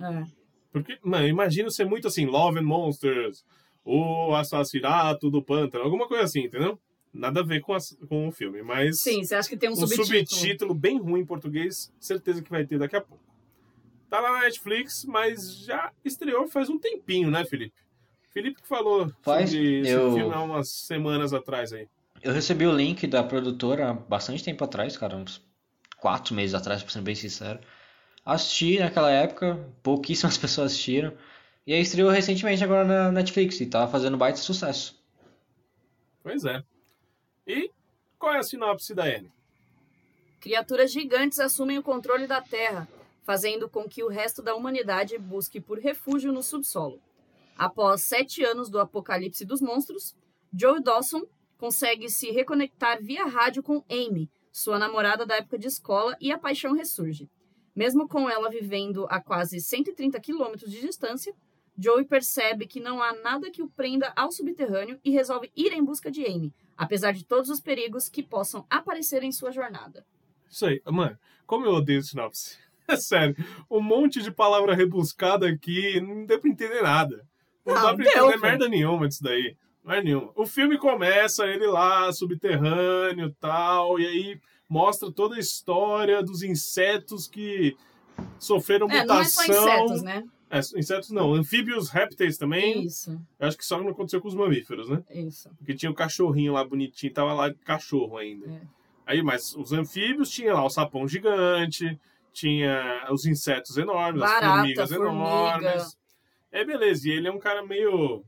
É. 0.00 0.24
porque, 0.72 0.98
mano, 1.02 1.26
imagina 1.26 1.70
ser 1.70 1.84
muito 1.84 2.08
assim, 2.08 2.26
Love 2.26 2.58
and 2.60 2.62
Monsters, 2.64 3.44
o 3.84 4.34
assassinato 4.34 5.30
do 5.30 5.42
pântano, 5.42 5.84
alguma 5.84 6.08
coisa 6.08 6.24
assim, 6.24 6.44
entendeu? 6.44 6.78
Nada 7.12 7.40
a 7.40 7.44
ver 7.44 7.60
com, 7.60 7.74
as- 7.74 7.96
com 8.08 8.26
o 8.28 8.32
filme, 8.32 8.62
mas 8.62 9.00
Sim, 9.00 9.22
você 9.22 9.34
acha 9.36 9.48
que 9.48 9.56
tem 9.56 9.68
um, 9.68 9.72
um 9.72 9.76
subtítulo. 9.76 10.26
subtítulo 10.26 10.74
bem 10.74 10.98
ruim 10.98 11.20
em 11.20 11.26
português, 11.26 11.92
certeza 12.00 12.42
que 12.42 12.50
vai 12.50 12.64
ter 12.64 12.78
daqui 12.78 12.96
a 12.96 13.00
pouco. 13.00 13.22
Tá 14.10 14.20
lá 14.20 14.32
na 14.32 14.40
Netflix, 14.40 15.04
mas 15.04 15.58
já 15.64 15.92
estreou 16.04 16.48
faz 16.48 16.68
um 16.68 16.78
tempinho, 16.78 17.30
né, 17.30 17.44
Felipe? 17.44 17.74
Felipe 18.32 18.60
que 18.62 18.66
falou 18.68 19.12
Faz, 19.22 19.50
sobre 19.50 19.80
esse 19.82 19.92
eu- 19.92 20.12
filme 20.14 20.34
há 20.34 20.40
umas 20.40 20.68
semanas 20.70 21.32
atrás 21.32 21.72
aí. 21.72 21.86
Eu 22.22 22.32
recebi 22.32 22.66
o 22.66 22.72
link 22.74 23.06
da 23.06 23.22
produtora 23.22 23.90
há 23.90 23.92
bastante 23.92 24.42
tempo 24.42 24.64
atrás, 24.64 24.96
cara, 24.96 25.16
uns 25.16 25.42
quatro 25.98 26.34
meses 26.34 26.54
atrás, 26.54 26.82
pra 26.82 26.90
ser 26.92 27.00
bem 27.02 27.14
sincero. 27.14 27.60
Assisti 28.24 28.78
naquela 28.78 29.10
época, 29.10 29.68
pouquíssimas 29.82 30.36
pessoas 30.38 30.72
assistiram. 30.72 31.12
E 31.66 31.72
aí 31.72 31.80
estreou 31.80 32.10
recentemente 32.10 32.62
agora 32.62 32.84
na 32.84 33.12
Netflix 33.12 33.60
e 33.60 33.66
tá 33.66 33.88
fazendo 33.88 34.18
baita 34.18 34.38
sucesso. 34.38 35.02
Pois 36.22 36.44
é. 36.44 36.62
E 37.46 37.70
qual 38.18 38.34
é 38.34 38.38
a 38.38 38.42
sinopse 38.42 38.94
da 38.94 39.04
Anne? 39.04 39.32
Criaturas 40.40 40.92
gigantes 40.92 41.40
assumem 41.40 41.78
o 41.78 41.82
controle 41.82 42.26
da 42.26 42.40
Terra, 42.42 42.86
fazendo 43.22 43.66
com 43.68 43.88
que 43.88 44.04
o 44.04 44.08
resto 44.08 44.42
da 44.42 44.54
humanidade 44.54 45.16
busque 45.16 45.58
por 45.58 45.78
refúgio 45.78 46.32
no 46.32 46.42
subsolo. 46.42 47.00
Após 47.56 48.02
sete 48.02 48.44
anos 48.44 48.68
do 48.68 48.78
apocalipse 48.78 49.44
dos 49.44 49.62
monstros, 49.62 50.14
Joe 50.52 50.82
Dawson 50.82 51.22
consegue 51.56 52.10
se 52.10 52.30
reconectar 52.30 53.02
via 53.02 53.24
rádio 53.24 53.62
com 53.62 53.82
Amy, 53.88 54.28
sua 54.52 54.78
namorada 54.78 55.24
da 55.24 55.36
época 55.36 55.58
de 55.58 55.68
escola, 55.68 56.14
e 56.20 56.30
a 56.30 56.38
paixão 56.38 56.74
ressurge. 56.74 57.30
Mesmo 57.74 58.06
com 58.06 58.28
ela 58.28 58.50
vivendo 58.50 59.06
a 59.08 59.20
quase 59.20 59.60
130 59.60 60.20
quilômetros 60.20 60.70
de 60.70 60.80
distância, 60.80 61.34
Joey 61.78 62.04
percebe 62.04 62.66
que 62.66 62.80
não 62.80 63.02
há 63.02 63.12
nada 63.14 63.50
que 63.50 63.62
o 63.62 63.68
prenda 63.68 64.12
ao 64.14 64.30
subterrâneo 64.30 64.98
e 65.04 65.10
resolve 65.10 65.50
ir 65.56 65.72
em 65.72 65.84
busca 65.84 66.10
de 66.10 66.24
Amy, 66.24 66.52
apesar 66.76 67.12
de 67.12 67.24
todos 67.24 67.50
os 67.50 67.60
perigos 67.60 68.08
que 68.08 68.22
possam 68.22 68.64
aparecer 68.70 69.22
em 69.22 69.32
sua 69.32 69.50
jornada. 69.50 70.04
Isso 70.48 70.66
aí, 70.66 70.80
mano, 70.86 71.18
como 71.46 71.66
eu 71.66 71.72
odeio 71.74 72.02
sinopse. 72.02 72.58
É 72.86 72.96
sério, 72.96 73.34
um 73.70 73.80
monte 73.80 74.20
de 74.22 74.30
palavra 74.30 74.74
rebuscada 74.74 75.48
aqui, 75.48 75.98
não 76.02 76.26
deu 76.26 76.38
pra 76.38 76.50
entender 76.50 76.82
nada. 76.82 77.26
Não, 77.64 77.74
Não, 77.74 77.82
dá 77.82 77.94
pra 77.94 78.04
entender 78.04 78.36
merda 78.36 78.68
nenhuma 78.68 79.08
disso 79.08 79.22
daí. 79.22 79.56
mais 79.82 80.04
nenhuma. 80.04 80.30
O 80.36 80.44
filme 80.44 80.76
começa 80.76 81.46
ele 81.46 81.66
lá, 81.66 82.12
subterrâneo 82.12 83.28
e 83.28 83.32
tal, 83.40 83.98
e 83.98 84.06
aí 84.06 84.40
mostra 84.68 85.10
toda 85.10 85.36
a 85.36 85.38
história 85.38 86.22
dos 86.22 86.42
insetos 86.42 87.26
que 87.26 87.74
sofreram 88.38 88.86
É, 88.90 89.02
não 89.04 89.14
é 89.14 89.18
mutação. 89.18 89.44
só 89.54 89.62
insetos, 89.64 90.02
né? 90.02 90.22
É, 90.50 90.58
insetos 90.78 91.10
não, 91.10 91.34
anfíbios, 91.34 91.88
répteis 91.88 92.36
também. 92.36 92.84
Isso, 92.84 93.10
Eu 93.40 93.48
acho 93.48 93.56
que 93.56 93.64
só 93.64 93.80
não 93.80 93.88
aconteceu 93.90 94.20
com 94.20 94.28
os 94.28 94.34
mamíferos, 94.34 94.88
né? 94.88 95.02
isso. 95.10 95.50
Porque 95.58 95.74
tinha 95.74 95.90
o 95.90 95.94
cachorrinho 95.94 96.52
lá 96.52 96.64
bonitinho, 96.64 97.12
tava 97.12 97.32
lá 97.32 97.52
cachorro 97.64 98.18
ainda. 98.18 98.46
É. 98.46 98.60
Aí, 99.06 99.22
mas 99.22 99.54
os 99.54 99.72
anfíbios 99.72 100.30
tinha 100.30 100.54
lá 100.54 100.64
o 100.64 100.70
sapão 100.70 101.06
gigante, 101.08 101.98
tinha 102.32 103.06
os 103.10 103.26
insetos 103.26 103.76
enormes, 103.76 104.20
Barata, 104.20 104.46
as 104.46 104.56
formigas 104.56 104.90
formiga. 104.90 105.10
enormes. 105.10 105.98
É, 106.52 106.64
beleza. 106.64 107.08
E 107.08 107.12
ele 107.12 107.28
é 107.28 107.32
um 107.32 107.38
cara 107.38 107.64
meio 107.64 108.24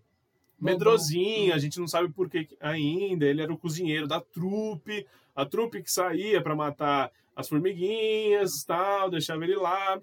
medrosinho, 0.61 1.55
a 1.55 1.59
gente 1.59 1.79
não 1.79 1.87
sabe 1.87 2.13
por 2.13 2.29
que 2.29 2.49
ainda. 2.61 3.27
Ele 3.27 3.43
era 3.43 3.53
o 3.53 3.59
cozinheiro 3.59 4.07
da 4.07 4.21
trupe, 4.21 5.07
a 5.35 5.45
trupe 5.45 5.83
que 5.83 5.91
saía 5.91 6.43
para 6.43 6.55
matar 6.57 7.11
as 7.35 7.49
formiguinhas 7.49 8.65
tal, 8.67 9.11
deixava 9.11 9.45
ele 9.45 9.57
lá. 9.57 10.01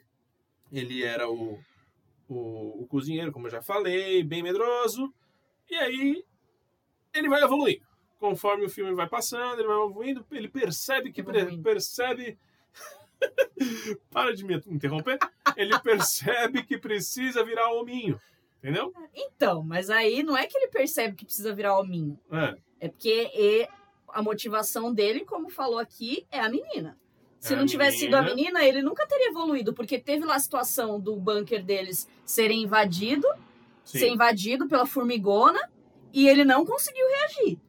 Ele 0.71 1.03
era 1.03 1.29
o, 1.29 1.59
o, 2.33 2.83
o 2.83 2.87
cozinheiro, 2.87 3.31
como 3.31 3.47
eu 3.47 3.51
já 3.51 3.61
falei, 3.61 4.23
bem 4.23 4.43
medroso. 4.43 5.13
E 5.69 5.75
aí 5.75 6.23
ele 7.13 7.29
vai 7.29 7.41
evoluindo. 7.43 7.85
Conforme 8.19 8.65
o 8.65 8.69
filme 8.69 8.93
vai 8.93 9.07
passando, 9.07 9.59
ele 9.59 9.67
vai 9.67 9.75
evoluindo, 9.77 10.25
ele 10.31 10.47
percebe 10.47 11.11
que 11.11 11.21
Evoluindo. 11.21 11.61
percebe. 11.61 12.37
Para 14.11 14.33
de 14.33 14.43
me 14.45 14.55
interromper. 14.67 15.17
Ele 15.55 15.77
percebe 15.79 16.63
que 16.63 16.77
precisa 16.77 17.43
virar 17.43 17.71
hominho. 17.71 18.19
Entendeu? 18.57 18.93
Então, 19.13 19.61
mas 19.61 19.89
aí 19.89 20.23
não 20.23 20.37
é 20.37 20.47
que 20.47 20.57
ele 20.57 20.69
percebe 20.69 21.15
que 21.15 21.25
precisa 21.25 21.53
virar 21.53 21.77
hominho. 21.77 22.17
É. 22.31 22.55
É 22.79 22.89
porque 22.89 23.67
a 24.07 24.21
motivação 24.21 24.93
dele, 24.93 25.25
como 25.25 25.49
falou 25.49 25.79
aqui, 25.79 26.25
é 26.31 26.39
a 26.39 26.47
menina. 26.49 26.97
Se 27.43 27.53
É 27.53 27.57
não 27.57 27.65
tivesse 27.65 27.97
sido 27.97 28.15
a 28.15 28.21
menina. 28.21 28.63
ele 28.63 28.81
nunca 28.81 29.05
teria 29.05 29.27
evoluído, 29.29 29.73
porque 29.73 29.99
teve 29.99 30.23
lá 30.25 30.35
a 30.35 30.39
situação 30.39 30.97
do 30.97 31.13
bunker 31.17 31.61
deles 31.61 32.07
serem 32.23 32.63
invadido, 32.63 33.27
Sim. 33.83 33.99
ser 33.99 34.07
invadido 34.09 34.65
pela 34.65 34.85
formigona, 34.85 35.59
e 36.13 36.25
ele 36.29 36.45
não 36.45 36.65
conseguiu 36.65 37.05
reagir, 37.05 37.59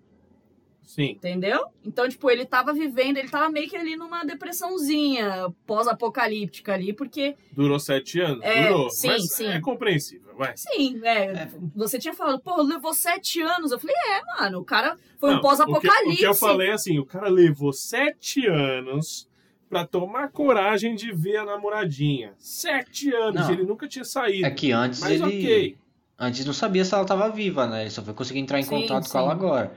Sim. 0.85 1.11
entendeu? 1.11 1.67
Então, 1.85 2.09
tipo, 2.09 2.31
ele 2.31 2.47
tava 2.47 2.73
vivendo, 2.73 3.17
ele 3.17 3.29
tava 3.29 3.51
meio 3.51 3.69
que 3.69 3.77
ali 3.77 3.97
numa 3.97 4.23
depressãozinha 4.25 5.53
pós-apocalíptica 5.67 6.73
ali, 6.75 6.93
porque, 6.93 7.35
Durou 7.51 7.81
sete 7.81 8.21
anos? 8.21 8.45
É, 8.45 8.69
Durou. 8.69 8.91
sim, 8.91 9.09
mas 9.09 9.29
sim. 9.33 9.47
é 9.49 9.61
compreensível, 9.61 10.37
vai. 10.37 10.53
sim, 10.57 11.01
é, 11.05 11.49
você 11.75 11.99
tinha 11.99 12.15
falado, 12.15 12.39
pô, 12.39 12.63
levou 12.63 12.95
sete 12.95 13.41
anos. 13.41 13.73
Eu 13.73 13.81
falei, 13.81 13.97
é, 13.97 14.41
mano, 14.41 14.61
o 14.61 14.65
cara 14.65 14.97
foi 15.19 15.31
Não, 15.31 15.39
um 15.39 15.41
pós-apocalipse. 15.41 16.05
O 16.07 16.09
que, 16.11 16.15
o 16.15 16.19
que 16.19 16.27
eu 16.27 16.35
falei 16.35 16.69
é 16.69 16.73
assim, 16.75 16.97
o 17.01 17.05
cara 17.05 17.29
levou 17.29 17.73
sete 17.73 18.47
anos 18.47 19.27
pra 19.75 19.85
tomar 19.85 20.29
coragem 20.31 20.95
de 20.95 21.11
ver 21.13 21.39
a 21.39 21.45
namoradinha. 21.45 22.33
Sete 22.39 23.13
anos, 23.13 23.41
Não. 23.43 23.53
ele 23.53 23.65
nunca 23.65 23.89
tinha 23.89 24.05
saído. 24.05 24.47
É 24.47 24.51
que 24.53 24.71
antes 24.71 25.01
Mas 25.01 25.11
ele. 25.11 25.25
ok. 25.25 25.79
Antes 26.17 26.47
não 26.47 26.53
sabia 26.53 26.85
se 26.85 26.95
ela 26.95 27.05
tava 27.05 27.29
viva, 27.29 27.67
né? 27.67 27.81
Ele 27.81 27.91
só 27.91 28.01
foi 28.01 28.15
conseguir 28.15 28.39
entrar 28.39 28.61
em 28.61 28.63
Sim, 28.63 28.71
contato 28.71 29.07
sim. 29.07 29.11
com 29.11 29.19
ela 29.19 29.33
agora. 29.33 29.77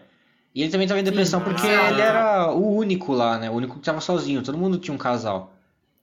E 0.54 0.62
ele 0.62 0.72
também 0.72 0.88
tava 0.88 1.00
em 1.00 1.04
depressão 1.04 1.40
Sim. 1.40 1.46
porque 1.46 1.66
Ah. 1.68 1.90
ele 1.90 2.00
era 2.02 2.52
o 2.54 2.76
único 2.76 3.12
lá, 3.12 3.40
né? 3.40 3.50
O 3.50 3.54
único 3.54 3.80
que 3.80 3.86
tava 3.86 4.00
sozinho. 4.00 4.44
Todo 4.44 4.56
mundo 4.56 4.78
tinha 4.78 4.94
um 4.94 5.00
casal. 5.00 5.52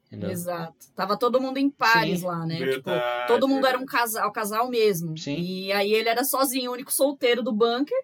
Entendeu? 0.09 0.31
Exato. 0.31 0.75
Tava 0.97 1.17
todo 1.17 1.41
mundo 1.41 1.59
em 1.59 1.71
pares 1.71 2.19
Sim. 2.21 2.27
lá, 2.27 2.45
né? 2.45 2.57
Tipo, 2.57 2.91
Verdade, 2.91 3.27
todo 3.29 3.47
mundo 3.47 3.65
era 3.65 3.79
verdade. 3.79 3.85
um 3.85 3.87
casal, 3.87 4.33
casal 4.33 4.69
mesmo. 4.69 5.17
Sim. 5.17 5.37
E 5.39 5.73
aí 5.73 5.93
ele 5.93 6.09
era 6.09 6.25
sozinho, 6.25 6.73
o 6.73 6.75
único 6.75 6.93
solteiro 6.93 7.45
do 7.45 7.53
bunker. 7.53 7.97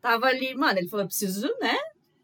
Tava 0.00 0.28
ali, 0.28 0.54
mano, 0.54 0.78
ele 0.78 0.88
falou, 0.88 1.04
preciso, 1.06 1.46
né? 1.60 1.76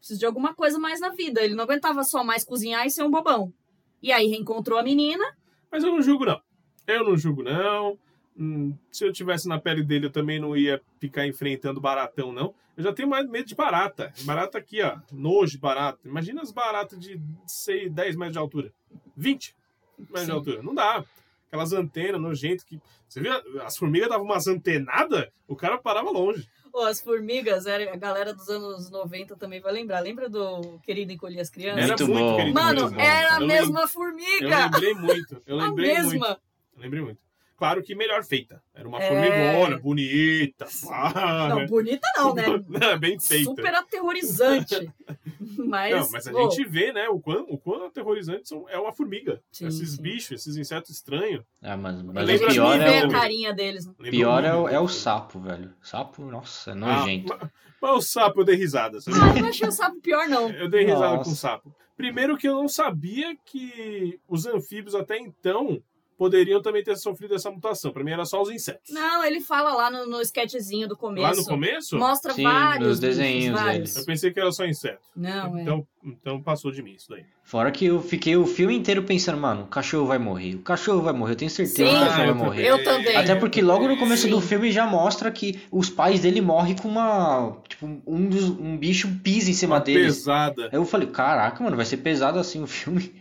Preciso 0.03 0.19
de 0.19 0.25
alguma 0.25 0.53
coisa 0.53 0.77
mais 0.77 0.99
na 0.99 1.11
vida. 1.11 1.41
Ele 1.41 1.55
não 1.55 1.63
aguentava 1.63 2.03
só 2.03 2.25
mais 2.25 2.43
cozinhar 2.43 2.85
e 2.85 2.91
ser 2.91 3.03
um 3.03 3.09
bobão. 3.09 3.53
E 4.01 4.11
aí 4.11 4.27
reencontrou 4.27 4.77
a 4.77 4.83
menina. 4.83 5.23
Mas 5.71 5.81
eu 5.81 5.93
não 5.93 6.01
julgo, 6.01 6.25
não. 6.25 6.41
Eu 6.85 7.05
não 7.05 7.15
julgo, 7.15 7.41
não. 7.41 7.97
Hum, 8.37 8.77
se 8.91 9.05
eu 9.05 9.13
tivesse 9.13 9.47
na 9.47 9.57
pele 9.57 9.81
dele, 9.81 10.07
eu 10.07 10.11
também 10.11 10.41
não 10.41 10.57
ia 10.57 10.81
ficar 10.99 11.25
enfrentando 11.25 11.79
baratão, 11.79 12.33
não. 12.33 12.53
Eu 12.75 12.83
já 12.83 12.91
tenho 12.91 13.07
mais 13.07 13.25
medo 13.29 13.47
de 13.47 13.55
barata. 13.55 14.11
Barata 14.23 14.57
aqui, 14.57 14.81
ó. 14.81 14.99
Nojo 15.09 15.53
de 15.53 15.57
barata. 15.57 16.05
Imagina 16.05 16.41
as 16.41 16.51
baratas 16.51 16.99
de 16.99 17.17
sei, 17.47 17.89
10 17.89 18.17
metros 18.17 18.33
de 18.33 18.39
altura. 18.39 18.73
20 19.15 19.55
metros 19.97 20.19
Sim. 20.19 20.25
de 20.25 20.31
altura. 20.33 20.61
Não 20.61 20.75
dá. 20.75 21.05
Aquelas 21.47 21.71
antenas 21.71 22.19
nojentas 22.19 22.65
que. 22.65 22.77
Você 23.07 23.21
viu? 23.21 23.31
As 23.61 23.77
formigas 23.77 24.09
davam 24.09 24.25
umas 24.25 24.47
antenadas, 24.47 25.29
o 25.47 25.55
cara 25.55 25.77
parava 25.77 26.11
longe. 26.11 26.45
Ô, 26.73 26.81
as 26.85 26.99
formigas, 26.99 27.67
era, 27.67 27.93
a 27.93 27.95
galera 27.95 28.33
dos 28.33 28.49
anos 28.49 28.89
90 28.89 29.35
também 29.35 29.61
vai 29.61 29.71
lembrar. 29.71 29.99
Lembra 29.99 30.27
do 30.27 30.79
Querido 30.79 31.11
Encolher 31.13 31.39
as 31.39 31.49
Crianças? 31.51 31.83
Era 31.83 31.87
Muito 31.89 32.07
muito, 32.07 32.19
bom. 32.25 32.35
querido. 32.37 32.53
Mano, 32.59 32.81
muito 32.85 32.99
era 32.99 33.35
a 33.37 33.41
Eu 33.41 33.47
mesma 33.47 33.81
Eu 33.81 33.87
formiga! 33.87 34.65
lembrei 34.65 34.93
muito. 34.95 35.41
Eu 35.45 35.59
a 35.59 35.65
lembrei 35.67 35.93
muito. 35.93 36.09
mesma! 36.11 36.39
Eu 36.75 36.81
lembrei 36.81 37.01
muito. 37.03 37.19
Claro 37.55 37.83
que 37.83 37.93
melhor 37.95 38.23
feita. 38.23 38.61
Era 38.73 38.87
uma 38.87 39.01
É. 39.01 39.07
formigona, 39.07 39.79
bonita. 39.79 40.67
pá, 40.85 41.47
Não, 41.49 41.65
bonita 41.67 42.07
não, 42.17 42.33
né? 42.33 42.43
Bem 42.99 43.19
feita. 43.19 43.45
Super 43.45 43.75
aterrorizante. 43.75 44.91
Mas, 45.57 45.93
Não, 45.93 46.09
mas 46.11 46.27
a 46.27 46.31
pô, 46.31 46.49
gente 46.49 46.65
vê, 46.67 46.91
né, 46.91 47.07
o 47.09 47.19
quão, 47.19 47.45
o 47.47 47.57
quão 47.59 47.85
aterrorizante 47.85 48.47
são, 48.49 48.67
é 48.69 48.79
uma 48.79 48.91
formiga. 48.91 49.39
Sim, 49.51 49.67
esses 49.67 49.91
sim. 49.91 50.01
bichos, 50.01 50.31
esses 50.31 50.57
insetos 50.57 50.89
estranhos. 50.89 51.43
Ah, 51.61 51.77
mas, 51.77 52.01
mas 52.01 52.41
o 52.41 52.47
pior 52.47 52.79
é 52.81 53.01
a 53.03 53.07
o, 53.07 53.11
carinha 53.11 53.53
deles. 53.53 53.85
né? 53.85 53.93
Lembra 53.99 54.11
pior 54.11 54.43
é 54.43 54.55
o, 54.55 54.67
é 54.67 54.79
o 54.79 54.83
né? 54.83 54.87
sapo, 54.89 55.39
velho. 55.39 55.71
Sapo, 55.81 56.23
nossa, 56.25 56.71
é 56.71 56.73
Ah, 56.73 56.75
nojento. 56.75 57.37
mas, 57.39 57.49
mas 57.79 57.91
o 57.97 58.01
sapo 58.01 58.41
eu 58.41 58.45
dei 58.45 58.55
risada. 58.55 58.99
sabe? 58.99 59.17
Ah, 59.21 59.37
eu 59.37 59.41
não 59.43 59.49
achei 59.49 59.67
o 59.67 59.71
sapo 59.71 60.01
pior, 60.01 60.27
não. 60.27 60.49
Eu 60.49 60.67
dei 60.69 60.85
risada 60.85 61.17
Nossa. 61.17 61.23
com 61.25 61.31
o 61.31 61.35
sapo. 61.35 61.75
Primeiro 61.95 62.35
que 62.35 62.47
eu 62.47 62.55
não 62.55 62.67
sabia 62.67 63.35
que 63.45 64.19
os 64.27 64.47
anfíbios 64.47 64.95
até 64.95 65.19
então 65.19 65.79
poderiam 66.23 66.61
também 66.61 66.81
ter 66.81 66.95
sofrido 66.95 67.35
essa 67.35 67.51
mutação. 67.51 67.91
Pra 67.91 68.01
mim 68.01 68.11
era 68.11 68.23
só 68.23 68.41
os 68.41 68.49
insetos. 68.49 68.93
Não, 68.93 69.25
ele 69.25 69.41
fala 69.41 69.73
lá 69.73 69.91
no, 69.91 70.05
no 70.05 70.21
sketchzinho 70.21 70.87
do 70.87 70.95
começo. 70.95 71.27
Lá 71.27 71.35
no 71.35 71.43
começo, 71.43 71.97
Mostra 71.97 72.33
Sim, 72.33 72.43
vários 72.43 72.87
nos 72.87 72.99
desenhos 72.99 73.59
vários. 73.59 73.97
eu 73.97 74.05
pensei 74.05 74.31
que 74.31 74.39
era 74.39 74.49
só 74.53 74.65
inseto. 74.65 75.01
Não, 75.13 75.57
é. 75.57 75.61
Então, 75.61 75.87
então 76.01 76.41
passou 76.41 76.71
de 76.71 76.81
mim 76.81 76.93
isso 76.93 77.09
daí. 77.09 77.25
Fora 77.43 77.71
que 77.71 77.85
eu 77.87 78.01
fiquei 78.01 78.37
o 78.37 78.45
filme 78.45 78.73
inteiro 78.73 79.03
pensando, 79.03 79.37
mano, 79.37 79.63
o 79.63 79.67
cachorro 79.67 80.05
vai 80.05 80.17
morrer. 80.17 80.55
O 80.55 80.61
cachorro 80.61 81.01
vai 81.01 81.11
morrer, 81.11 81.33
eu 81.33 81.35
tenho 81.35 81.51
certeza 81.51 81.75
Sim. 81.75 81.97
que 81.97 82.03
o 82.03 82.07
cachorro 82.07 82.25
vai 82.25 82.33
morrer. 82.33 82.65
Eu 82.65 82.81
também. 82.85 83.17
Até 83.17 83.35
porque 83.35 83.61
logo 83.61 83.85
no 83.85 83.97
começo 83.97 84.29
do 84.29 84.39
Sim. 84.39 84.47
filme 84.47 84.71
já 84.71 84.87
mostra 84.87 85.29
que 85.29 85.59
os 85.69 85.89
pais 85.89 86.21
dele 86.21 86.39
morrem 86.39 86.73
com 86.73 86.87
uma. 86.87 87.57
Tipo, 87.67 88.01
um, 88.07 88.29
dos, 88.29 88.45
um 88.45 88.77
bicho 88.77 89.09
pisa 89.21 89.51
em 89.51 89.53
cima 89.53 89.75
Uma 89.75 89.81
deles. 89.81 90.19
pesada. 90.19 90.69
Aí 90.71 90.75
eu 90.79 90.85
falei, 90.85 91.07
caraca, 91.09 91.61
mano, 91.61 91.75
vai 91.75 91.85
ser 91.85 91.97
pesado 91.97 92.39
assim 92.39 92.63
o 92.63 92.67
filme. 92.67 93.13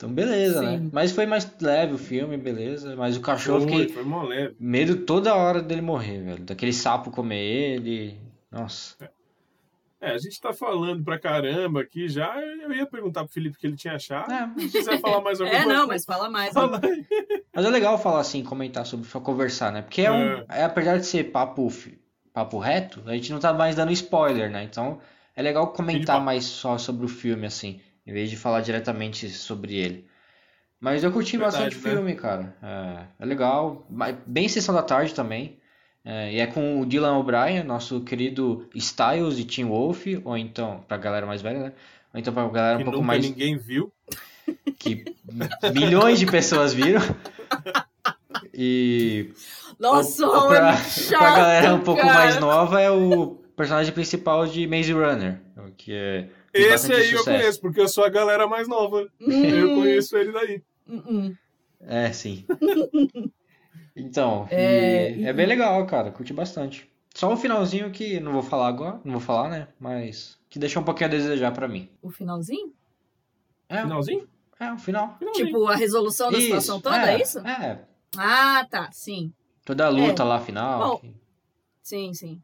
Então, 0.00 0.10
beleza, 0.10 0.62
né? 0.62 0.78
Sim. 0.78 0.88
Mas 0.90 1.12
foi 1.12 1.26
mais 1.26 1.46
leve 1.60 1.92
o 1.92 1.98
filme, 1.98 2.38
beleza. 2.38 2.96
Mas 2.96 3.18
o 3.18 3.20
cachorro, 3.20 3.68
Foi, 3.68 3.80
fiquei 3.80 3.88
foi 3.94 4.02
mó 4.02 4.22
leve. 4.22 4.56
medo 4.58 4.96
toda 5.04 5.34
hora 5.34 5.60
dele 5.60 5.82
morrer, 5.82 6.22
velho. 6.22 6.42
Daquele 6.42 6.72
sapo 6.72 7.10
comer 7.10 7.36
ele. 7.36 8.16
Nossa. 8.50 8.96
É, 10.00 10.12
a 10.12 10.16
gente 10.18 10.40
tá 10.40 10.54
falando 10.54 11.04
pra 11.04 11.18
caramba 11.18 11.82
aqui 11.82 12.08
já. 12.08 12.34
Eu 12.40 12.72
ia 12.72 12.86
perguntar 12.86 13.24
pro 13.24 13.32
Felipe 13.34 13.58
o 13.58 13.60
que 13.60 13.66
ele 13.66 13.76
tinha 13.76 13.92
achado. 13.96 14.32
É, 14.32 14.50
Se 14.58 14.70
quiser 14.70 14.98
falar 15.02 15.20
mais 15.20 15.38
alguma 15.38 15.54
É, 15.60 15.64
coisa. 15.64 15.78
não, 15.78 15.86
mas 15.86 16.04
fala 16.06 16.30
mais. 16.30 16.54
Fala 16.54 16.80
aí. 16.82 17.04
Mas 17.52 17.64
é 17.66 17.68
legal 17.68 17.98
falar 17.98 18.20
assim, 18.20 18.42
comentar 18.42 18.86
sobre, 18.86 19.06
só 19.06 19.20
conversar, 19.20 19.70
né? 19.70 19.82
Porque 19.82 20.00
é 20.00 20.10
um. 20.10 20.42
É, 20.48 20.64
apesar 20.64 20.96
de 20.98 21.04
ser 21.04 21.24
papo, 21.24 21.68
papo 22.32 22.58
reto, 22.58 23.02
a 23.04 23.12
gente 23.12 23.30
não 23.32 23.38
tá 23.40 23.52
mais 23.52 23.76
dando 23.76 23.92
spoiler, 23.92 24.48
né? 24.50 24.62
Então 24.64 24.98
é 25.36 25.42
legal 25.42 25.66
comentar 25.74 26.22
mais 26.24 26.44
só 26.46 26.78
sobre 26.78 27.04
o 27.04 27.08
filme, 27.08 27.46
assim, 27.46 27.80
em 28.06 28.12
vez 28.12 28.30
de 28.30 28.36
falar 28.36 28.60
diretamente 28.60 29.28
sobre 29.30 29.76
ele. 29.76 30.06
Mas 30.80 31.04
eu 31.04 31.12
curti 31.12 31.36
Verdade, 31.36 31.56
bastante 31.56 31.76
o 31.76 31.88
né? 31.88 31.94
filme, 31.94 32.14
cara. 32.14 32.56
É, 32.62 33.22
é 33.22 33.26
legal. 33.26 33.86
Bem 34.26 34.48
sessão 34.48 34.74
da 34.74 34.82
tarde 34.82 35.14
também. 35.14 35.58
É, 36.02 36.32
e 36.32 36.40
é 36.40 36.46
com 36.46 36.80
o 36.80 36.86
Dylan 36.86 37.18
O'Brien, 37.18 37.62
nosso 37.62 38.00
querido 38.00 38.66
Styles 38.74 39.38
e 39.38 39.44
Tim 39.44 39.64
Wolf, 39.66 40.06
ou 40.24 40.36
então, 40.38 40.82
pra 40.88 40.96
galera 40.96 41.26
mais 41.26 41.42
velha, 41.42 41.58
né? 41.58 41.72
Ou 42.14 42.18
então 42.18 42.32
pra 42.32 42.48
galera 42.48 42.76
um 42.76 42.78
Que 42.78 42.84
pouco 42.84 42.98
nunca 43.00 43.06
mais. 43.08 43.22
ninguém 43.22 43.58
viu. 43.58 43.92
que 44.78 45.04
milhões 45.74 46.18
de 46.18 46.24
pessoas 46.26 46.72
viram. 46.72 47.02
E 48.54 49.32
Nossa, 49.78 50.26
o- 50.26 50.48
pra, 50.48 50.70
é 50.72 50.76
chato, 50.78 51.18
pra 51.20 51.36
galera 51.36 51.74
um 51.74 51.80
pouco 51.80 52.00
cara. 52.00 52.14
mais 52.14 52.40
nova 52.40 52.80
é 52.80 52.90
o 52.90 53.36
personagem 53.56 53.92
principal 53.92 54.46
de 54.46 54.66
Maze 54.66 54.92
Runner, 54.92 55.38
que 55.76 55.92
é 55.92 56.28
Esse 56.52 56.92
aí 56.92 57.12
eu 57.12 57.18
sucesso. 57.18 57.24
conheço, 57.38 57.60
porque 57.60 57.80
eu 57.80 57.88
sou 57.88 58.04
a 58.04 58.08
galera 58.08 58.46
mais 58.46 58.66
nova. 58.68 59.08
Hum, 59.20 59.30
Eu 59.44 59.74
conheço 59.74 60.16
ele 60.16 60.32
daí. 60.32 60.62
É, 61.80 62.12
sim. 62.12 62.44
Então, 63.94 64.46
É, 64.50 65.20
é 65.22 65.32
bem 65.32 65.46
legal, 65.46 65.84
cara, 65.86 66.10
curti 66.10 66.32
bastante. 66.32 66.88
Só 67.14 67.32
o 67.32 67.36
finalzinho 67.36 67.90
que 67.90 68.20
não 68.20 68.32
vou 68.32 68.42
falar 68.42 68.68
agora, 68.68 69.00
não 69.04 69.12
vou 69.12 69.20
falar, 69.20 69.48
né? 69.48 69.68
Mas 69.80 70.38
que 70.48 70.58
deixou 70.58 70.80
um 70.80 70.84
pouquinho 70.84 71.08
a 71.08 71.10
desejar 71.10 71.52
pra 71.52 71.66
mim. 71.68 71.88
O 72.00 72.10
finalzinho? 72.10 72.72
É, 73.68 73.82
Finalzinho? 73.82 74.28
é 74.58 74.72
o 74.72 74.78
final. 74.78 75.16
Finalzinho. 75.18 75.46
Tipo, 75.46 75.66
a 75.66 75.74
resolução 75.76 76.30
da 76.30 76.38
Isso, 76.38 76.46
situação 76.46 76.80
toda, 76.80 77.12
é, 77.12 77.20
isso? 77.20 77.38
É, 77.40 77.84
Ah, 78.16 78.64
tá, 78.70 78.90
sim. 78.92 79.32
toda 79.64 79.86
a 79.86 79.88
luta 79.88 80.22
É. 80.22 80.26
lá 80.26 80.40
final. 80.40 80.78
Bom, 80.92 80.98
que- 80.98 81.14
Sim, 81.82 82.14
sim. 82.14 82.40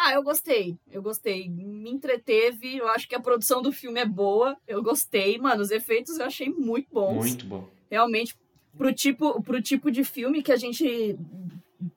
Ah, 0.00 0.12
eu 0.14 0.22
gostei. 0.22 0.76
Eu 0.92 1.02
gostei. 1.02 1.48
Me 1.48 1.90
entreteve. 1.90 2.76
Eu 2.76 2.86
acho 2.88 3.08
que 3.08 3.14
a 3.16 3.20
produção 3.20 3.60
do 3.60 3.72
filme 3.72 3.98
é 3.98 4.04
boa. 4.06 4.56
Eu 4.66 4.80
gostei. 4.82 5.38
Mano, 5.38 5.60
os 5.60 5.70
efeitos 5.72 6.18
eu 6.18 6.24
achei 6.26 6.48
muito 6.48 6.86
bons. 6.92 7.16
Muito 7.16 7.46
bom. 7.46 7.68
Realmente, 7.90 8.36
pro 8.76 8.92
tipo, 8.94 9.42
pro 9.42 9.60
tipo 9.60 9.90
de 9.90 10.04
filme 10.04 10.42
que 10.42 10.52
a 10.52 10.56
gente 10.56 11.18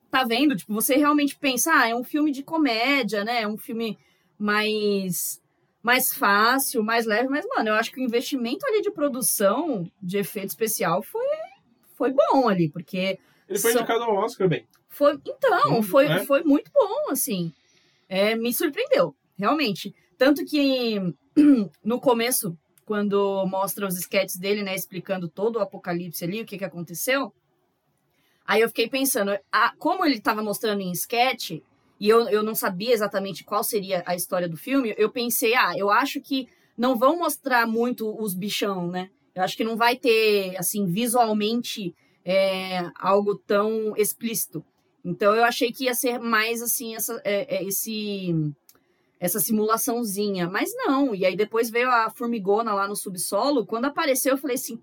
tá 0.10 0.24
vendo, 0.24 0.56
tipo, 0.56 0.74
você 0.74 0.96
realmente 0.96 1.38
pensa, 1.38 1.72
ah, 1.74 1.88
é 1.90 1.96
um 1.96 2.04
filme 2.04 2.32
de 2.32 2.42
comédia, 2.44 3.24
né? 3.24 3.44
É 3.44 3.48
um 3.48 3.58
filme 3.58 3.98
mais 4.38 5.40
mais 5.84 6.14
fácil, 6.14 6.84
mais 6.84 7.08
leve, 7.08 7.28
mas 7.28 7.44
mano, 7.56 7.70
eu 7.70 7.74
acho 7.74 7.92
que 7.92 8.00
o 8.00 8.04
investimento 8.04 8.64
ali 8.68 8.82
de 8.82 8.92
produção 8.92 9.90
de 10.02 10.18
efeito 10.20 10.50
especial 10.50 11.02
foi 11.02 11.26
foi 11.96 12.12
bom 12.12 12.48
ali, 12.48 12.70
porque 12.70 13.18
Ele 13.50 13.60
foi 13.60 13.72
são- 13.72 13.82
indicado 13.82 14.04
ao 14.04 14.16
Oscar, 14.16 14.48
bem. 14.48 14.66
foi 14.90 15.14
então, 15.26 15.80
Hum, 15.80 15.84
foi, 15.84 16.06
é? 16.08 16.26
foi 16.26 16.44
muito 16.44 16.70
bom, 16.74 17.10
assim. 17.12 17.52
É, 18.14 18.36
me 18.36 18.54
surpreendeu, 18.54 19.16
realmente. 19.38 19.96
Tanto 20.18 20.44
que 20.44 21.00
no 21.82 21.98
começo, 21.98 22.58
quando 22.84 23.46
mostra 23.48 23.88
os 23.88 23.98
sketches 23.98 24.38
dele, 24.38 24.64
né, 24.64 24.76
explicando 24.76 25.30
todo 25.30 25.56
o 25.56 25.60
apocalipse 25.60 26.26
ali, 26.26 26.42
o 26.42 26.46
que, 26.46 26.58
que 26.58 26.66
aconteceu, 26.66 27.34
aí 28.46 28.60
eu 28.60 28.68
fiquei 28.68 28.90
pensando, 28.90 29.32
a, 29.50 29.74
como 29.78 30.04
ele 30.06 30.18
estava 30.18 30.44
mostrando 30.44 30.82
em 30.82 30.92
sketch, 30.92 31.52
e 31.98 32.10
eu, 32.10 32.28
eu 32.28 32.44
não 32.44 32.54
sabia 32.54 32.94
exatamente 32.94 33.46
qual 33.46 33.64
seria 33.64 34.04
a 34.06 34.14
história 34.14 34.50
do 34.50 34.58
filme, 34.58 34.94
eu 34.98 35.10
pensei, 35.10 35.56
ah, 35.56 35.74
eu 35.78 35.90
acho 35.90 36.20
que 36.20 36.50
não 36.78 36.98
vão 36.98 37.18
mostrar 37.18 37.66
muito 37.66 38.14
os 38.22 38.34
bichão, 38.34 38.88
né? 38.88 39.10
Eu 39.34 39.42
acho 39.42 39.56
que 39.56 39.64
não 39.64 39.78
vai 39.78 39.96
ter, 39.96 40.58
assim, 40.58 40.86
visualmente 40.86 41.96
é, 42.26 42.92
algo 43.00 43.36
tão 43.36 43.96
explícito. 43.96 44.66
Então 45.04 45.36
eu 45.36 45.44
achei 45.44 45.72
que 45.72 45.86
ia 45.86 45.94
ser 45.96 46.20
mais 46.20 46.62
assim 46.62 46.96
essa, 46.96 47.20
é, 47.24 47.58
é, 47.58 47.64
esse 47.64 48.34
essa 49.20 49.40
simulaçãozinha, 49.40 50.50
mas 50.50 50.72
não. 50.76 51.14
E 51.14 51.26
aí 51.26 51.36
depois 51.36 51.70
veio 51.70 51.90
a 51.92 52.10
formigona 52.10 52.74
lá 52.74 52.88
no 52.88 52.96
subsolo. 52.96 53.66
Quando 53.66 53.86
apareceu, 53.86 54.34
eu 54.34 54.38
falei 54.38 54.56
assim, 54.56 54.82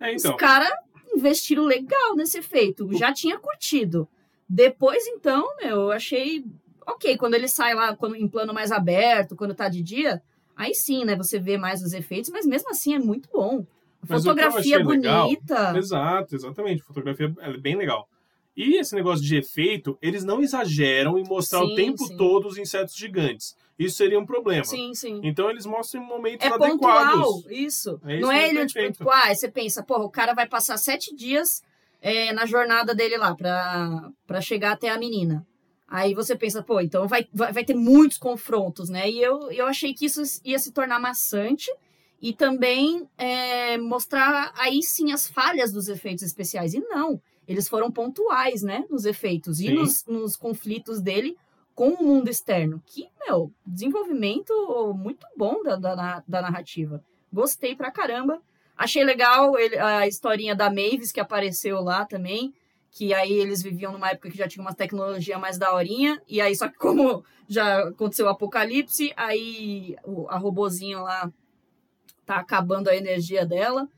É, 0.00 0.14
então. 0.14 0.32
os 0.32 0.36
caras 0.36 0.70
investiram 1.14 1.64
legal 1.64 2.14
nesse 2.16 2.38
efeito. 2.38 2.92
Já 2.96 3.12
tinha 3.12 3.38
curtido. 3.38 4.08
Depois, 4.48 5.06
então, 5.06 5.46
meu, 5.60 5.82
eu 5.82 5.90
achei 5.92 6.44
ok. 6.86 7.16
Quando 7.16 7.34
ele 7.34 7.48
sai 7.48 7.74
lá 7.74 7.94
quando, 7.96 8.16
em 8.16 8.28
plano 8.28 8.54
mais 8.54 8.70
aberto, 8.72 9.36
quando 9.36 9.54
tá 9.54 9.68
de 9.68 9.82
dia, 9.82 10.22
aí 10.56 10.74
sim, 10.74 11.04
né? 11.04 11.16
Você 11.16 11.38
vê 11.38 11.58
mais 11.58 11.82
os 11.82 11.92
efeitos, 11.92 12.30
mas 12.30 12.46
mesmo 12.46 12.70
assim 12.70 12.94
é 12.94 12.98
muito 12.98 13.28
bom. 13.32 13.66
Fotografia 14.04 14.78
achei 14.78 14.84
legal- 14.86 15.24
bonita. 15.26 15.76
Exato, 15.76 16.34
exatamente. 16.34 16.82
Fotografia 16.82 17.34
é 17.40 17.56
bem 17.56 17.76
legal. 17.76 18.08
E 18.58 18.74
esse 18.76 18.92
negócio 18.92 19.24
de 19.24 19.36
efeito, 19.36 19.96
eles 20.02 20.24
não 20.24 20.42
exageram 20.42 21.16
em 21.16 21.22
mostrar 21.22 21.62
o 21.62 21.68
Sim, 21.68 21.74
tempo 21.76 22.04
sim. 22.04 22.16
todo 22.16 22.48
os 22.48 22.58
insetos 22.58 22.96
gigantes. 22.96 23.54
Isso 23.78 23.96
seria 23.96 24.18
um 24.18 24.26
problema. 24.26 24.64
Sim, 24.64 24.92
sim. 24.94 25.20
Então 25.22 25.48
eles 25.48 25.64
mostram 25.64 26.02
em 26.02 26.06
momentos 26.08 26.44
É 26.44 26.50
adequados. 26.52 27.12
pontual, 27.14 27.52
isso. 27.52 28.00
É 28.04 28.14
isso 28.16 28.20
não 28.22 28.32
é 28.32 28.48
ele, 28.48 28.66
tipo, 28.66 28.92
tipo, 28.92 29.08
ah, 29.10 29.32
você 29.32 29.48
pensa, 29.48 29.80
porra, 29.84 30.02
o 30.02 30.10
cara 30.10 30.34
vai 30.34 30.48
passar 30.48 30.76
sete 30.76 31.14
dias 31.14 31.62
é, 32.02 32.32
na 32.32 32.46
jornada 32.46 32.92
dele 32.96 33.16
lá 33.16 33.32
pra 33.32 34.40
chegar 34.40 34.72
até 34.72 34.88
a 34.88 34.98
menina. 34.98 35.46
Aí 35.86 36.12
você 36.12 36.34
pensa, 36.34 36.60
pô, 36.60 36.80
então 36.80 37.06
vai, 37.06 37.28
vai, 37.32 37.52
vai 37.52 37.64
ter 37.64 37.74
muitos 37.74 38.18
confrontos, 38.18 38.88
né? 38.88 39.08
E 39.08 39.22
eu, 39.22 39.52
eu 39.52 39.66
achei 39.66 39.94
que 39.94 40.06
isso 40.06 40.20
ia 40.44 40.58
se 40.58 40.72
tornar 40.72 40.98
maçante 40.98 41.70
e 42.20 42.32
também 42.32 43.08
é, 43.16 43.78
mostrar 43.78 44.52
aí 44.58 44.82
sim 44.82 45.12
as 45.12 45.28
falhas 45.28 45.72
dos 45.72 45.88
efeitos 45.88 46.24
especiais. 46.24 46.74
E 46.74 46.80
não, 46.80 47.20
eles 47.48 47.68
foram 47.68 47.90
pontuais, 47.90 48.62
né, 48.62 48.84
nos 48.90 49.04
efeitos 49.06 49.58
e 49.58 49.66
Sim. 49.68 49.74
nos, 49.74 50.04
nos 50.06 50.36
conflitos 50.36 51.00
dele 51.00 51.36
com 51.74 51.88
o 51.90 52.04
mundo 52.04 52.28
externo. 52.28 52.80
Que, 52.86 53.08
meu, 53.26 53.50
desenvolvimento 53.66 54.52
muito 54.96 55.26
bom 55.36 55.62
da, 55.62 55.76
da, 55.76 56.22
da 56.28 56.42
narrativa. 56.42 57.02
Gostei 57.32 57.74
pra 57.74 57.90
caramba. 57.90 58.40
Achei 58.76 59.02
legal 59.02 59.58
ele- 59.58 59.78
a 59.78 60.06
historinha 60.06 60.54
da 60.54 60.68
Mavis 60.68 61.10
que 61.10 61.20
apareceu 61.20 61.80
lá 61.80 62.04
também. 62.04 62.52
Que 62.90 63.12
aí 63.14 63.32
eles 63.32 63.62
viviam 63.62 63.92
numa 63.92 64.10
época 64.10 64.30
que 64.30 64.36
já 64.38 64.48
tinha 64.48 64.62
uma 64.62 64.74
tecnologia 64.74 65.38
mais 65.38 65.58
daorinha. 65.58 66.20
E 66.28 66.40
aí, 66.40 66.56
só 66.56 66.68
que 66.68 66.76
como 66.78 67.24
já 67.48 67.88
aconteceu 67.88 68.26
o 68.26 68.30
apocalipse, 68.30 69.12
aí 69.16 69.96
o- 70.04 70.26
a 70.28 70.36
robozinha 70.38 71.00
lá 71.00 71.30
tá 72.26 72.36
acabando 72.36 72.88
a 72.88 72.96
energia 72.96 73.44
dela. 73.46 73.88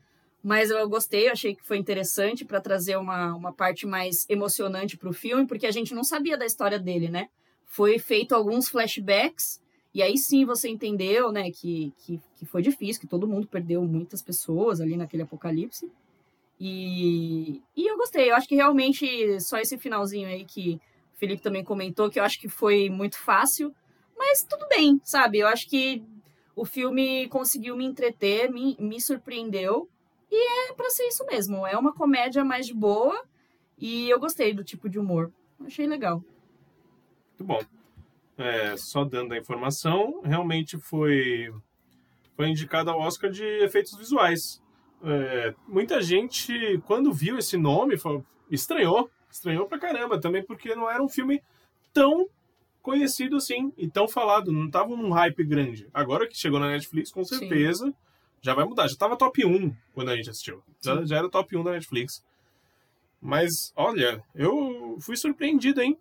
Mas 0.43 0.71
eu 0.71 0.89
gostei, 0.89 1.27
eu 1.27 1.33
achei 1.33 1.55
que 1.55 1.63
foi 1.63 1.77
interessante 1.77 2.43
para 2.43 2.59
trazer 2.59 2.97
uma, 2.97 3.35
uma 3.35 3.53
parte 3.53 3.85
mais 3.85 4.25
emocionante 4.27 4.97
pro 4.97 5.13
filme, 5.13 5.45
porque 5.45 5.67
a 5.67 5.71
gente 5.71 5.93
não 5.93 6.03
sabia 6.03 6.37
da 6.37 6.45
história 6.45 6.79
dele, 6.79 7.09
né? 7.09 7.29
Foi 7.65 7.99
feito 7.99 8.33
alguns 8.33 8.67
flashbacks, 8.67 9.61
e 9.93 10.01
aí 10.01 10.17
sim 10.17 10.45
você 10.45 10.69
entendeu, 10.69 11.31
né, 11.31 11.51
que, 11.51 11.93
que, 11.99 12.19
que 12.37 12.45
foi 12.45 12.61
difícil, 12.61 13.01
que 13.01 13.07
todo 13.07 13.27
mundo 13.27 13.47
perdeu 13.47 13.83
muitas 13.83 14.21
pessoas 14.21 14.81
ali 14.81 14.95
naquele 14.95 15.23
apocalipse. 15.23 15.91
E, 16.59 17.61
e 17.75 17.87
eu 17.87 17.97
gostei, 17.97 18.31
eu 18.31 18.35
acho 18.35 18.47
que 18.47 18.55
realmente 18.55 19.39
só 19.41 19.57
esse 19.57 19.77
finalzinho 19.77 20.27
aí 20.27 20.45
que 20.45 20.79
o 21.13 21.17
Felipe 21.17 21.41
também 21.41 21.63
comentou, 21.63 22.09
que 22.09 22.19
eu 22.19 22.23
acho 22.23 22.39
que 22.39 22.47
foi 22.47 22.89
muito 22.89 23.17
fácil, 23.17 23.73
mas 24.17 24.43
tudo 24.43 24.67
bem, 24.67 24.99
sabe? 25.03 25.39
Eu 25.39 25.47
acho 25.47 25.67
que 25.69 26.03
o 26.55 26.63
filme 26.63 27.27
conseguiu 27.27 27.75
me 27.75 27.85
entreter, 27.85 28.51
me, 28.51 28.77
me 28.79 29.01
surpreendeu, 29.01 29.89
e 30.31 30.69
é 30.69 30.73
pra 30.73 30.89
ser 30.89 31.07
isso 31.07 31.25
mesmo, 31.25 31.67
é 31.67 31.77
uma 31.77 31.93
comédia 31.93 32.43
mais 32.43 32.65
de 32.65 32.73
boa, 32.73 33.21
e 33.77 34.09
eu 34.09 34.19
gostei 34.19 34.53
do 34.53 34.63
tipo 34.63 34.89
de 34.89 34.97
humor, 34.97 35.31
achei 35.65 35.85
legal. 35.85 36.23
Muito 37.29 37.43
bom. 37.43 37.59
É, 38.37 38.75
só 38.77 39.03
dando 39.03 39.33
a 39.33 39.37
informação, 39.37 40.21
realmente 40.23 40.77
foi, 40.77 41.53
foi 42.35 42.47
indicado 42.49 42.89
ao 42.89 42.99
Oscar 42.99 43.29
de 43.29 43.43
efeitos 43.63 43.95
visuais. 43.97 44.61
É, 45.03 45.53
muita 45.67 46.01
gente, 46.01 46.79
quando 46.85 47.11
viu 47.13 47.37
esse 47.37 47.57
nome, 47.57 47.97
falou- 47.97 48.25
estranhou. 48.49 49.09
Estranhou 49.29 49.65
pra 49.65 49.79
caramba 49.79 50.19
também, 50.19 50.43
porque 50.43 50.75
não 50.75 50.89
era 50.89 51.01
um 51.01 51.07
filme 51.07 51.41
tão 51.93 52.27
conhecido 52.81 53.37
assim 53.37 53.71
e 53.77 53.89
tão 53.89 54.07
falado. 54.07 54.51
Não 54.51 54.69
tava 54.69 54.89
num 54.95 55.11
hype 55.11 55.43
grande. 55.45 55.87
Agora 55.93 56.27
que 56.27 56.37
chegou 56.37 56.59
na 56.59 56.67
Netflix, 56.67 57.11
com 57.11 57.23
Sim. 57.23 57.35
Já 58.41 58.53
vai 58.53 58.65
mudar. 58.65 58.87
Já 58.87 58.95
tava 58.95 59.17
top 59.17 59.45
1 59.45 59.73
quando 59.93 60.09
a 60.09 60.15
gente 60.15 60.29
assistiu. 60.29 60.61
Já, 60.83 61.05
já 61.05 61.17
era 61.17 61.29
top 61.29 61.55
1 61.55 61.63
da 61.63 61.71
Netflix. 61.71 62.23
Mas, 63.21 63.51
olha, 63.75 64.23
eu 64.33 64.97
fui 64.99 65.15
surpreendido, 65.15 65.81
hein? 65.81 65.97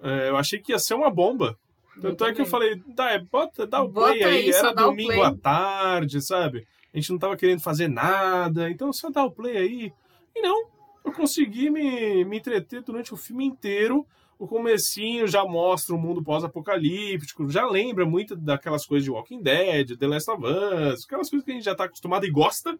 É, 0.00 0.28
eu 0.28 0.36
achei 0.36 0.60
que 0.60 0.72
ia 0.72 0.78
ser 0.78 0.94
uma 0.94 1.10
bomba. 1.10 1.58
Tanto 2.00 2.24
é 2.24 2.32
que 2.32 2.42
eu 2.42 2.46
falei, 2.46 2.80
dá, 2.86 3.10
é, 3.10 3.18
bota, 3.18 3.66
dá 3.66 3.82
o 3.82 3.88
Bota 3.88 4.12
play 4.12 4.22
aí. 4.22 4.34
aí, 4.44 4.50
Era 4.50 4.72
domingo 4.72 5.22
à 5.22 5.34
tarde, 5.34 6.24
sabe? 6.24 6.66
A 6.92 6.98
gente 6.98 7.10
não 7.10 7.18
tava 7.18 7.36
querendo 7.36 7.62
fazer 7.62 7.88
nada, 7.88 8.70
então 8.70 8.92
só 8.92 9.10
dá 9.10 9.24
o 9.24 9.30
play 9.30 9.56
aí. 9.56 9.92
E 10.34 10.42
não, 10.42 10.68
eu 11.04 11.12
consegui 11.12 11.70
me, 11.70 12.24
me 12.24 12.36
entreter 12.38 12.82
durante 12.82 13.14
o 13.14 13.16
filme 13.16 13.44
inteiro. 13.46 14.06
O 14.38 14.46
comecinho 14.46 15.26
já 15.26 15.44
mostra 15.44 15.94
o 15.94 15.98
mundo 15.98 16.22
pós-apocalíptico, 16.22 17.48
já 17.48 17.66
lembra 17.66 18.04
muito 18.04 18.36
daquelas 18.36 18.84
coisas 18.84 19.04
de 19.04 19.10
Walking 19.10 19.40
Dead, 19.42 19.96
The 19.96 20.06
Last 20.06 20.30
of 20.30 20.42
Us, 20.44 21.04
aquelas 21.04 21.30
coisas 21.30 21.44
que 21.44 21.50
a 21.50 21.54
gente 21.54 21.64
já 21.64 21.74
tá 21.74 21.84
acostumado 21.84 22.26
e 22.26 22.30
gosta, 22.30 22.78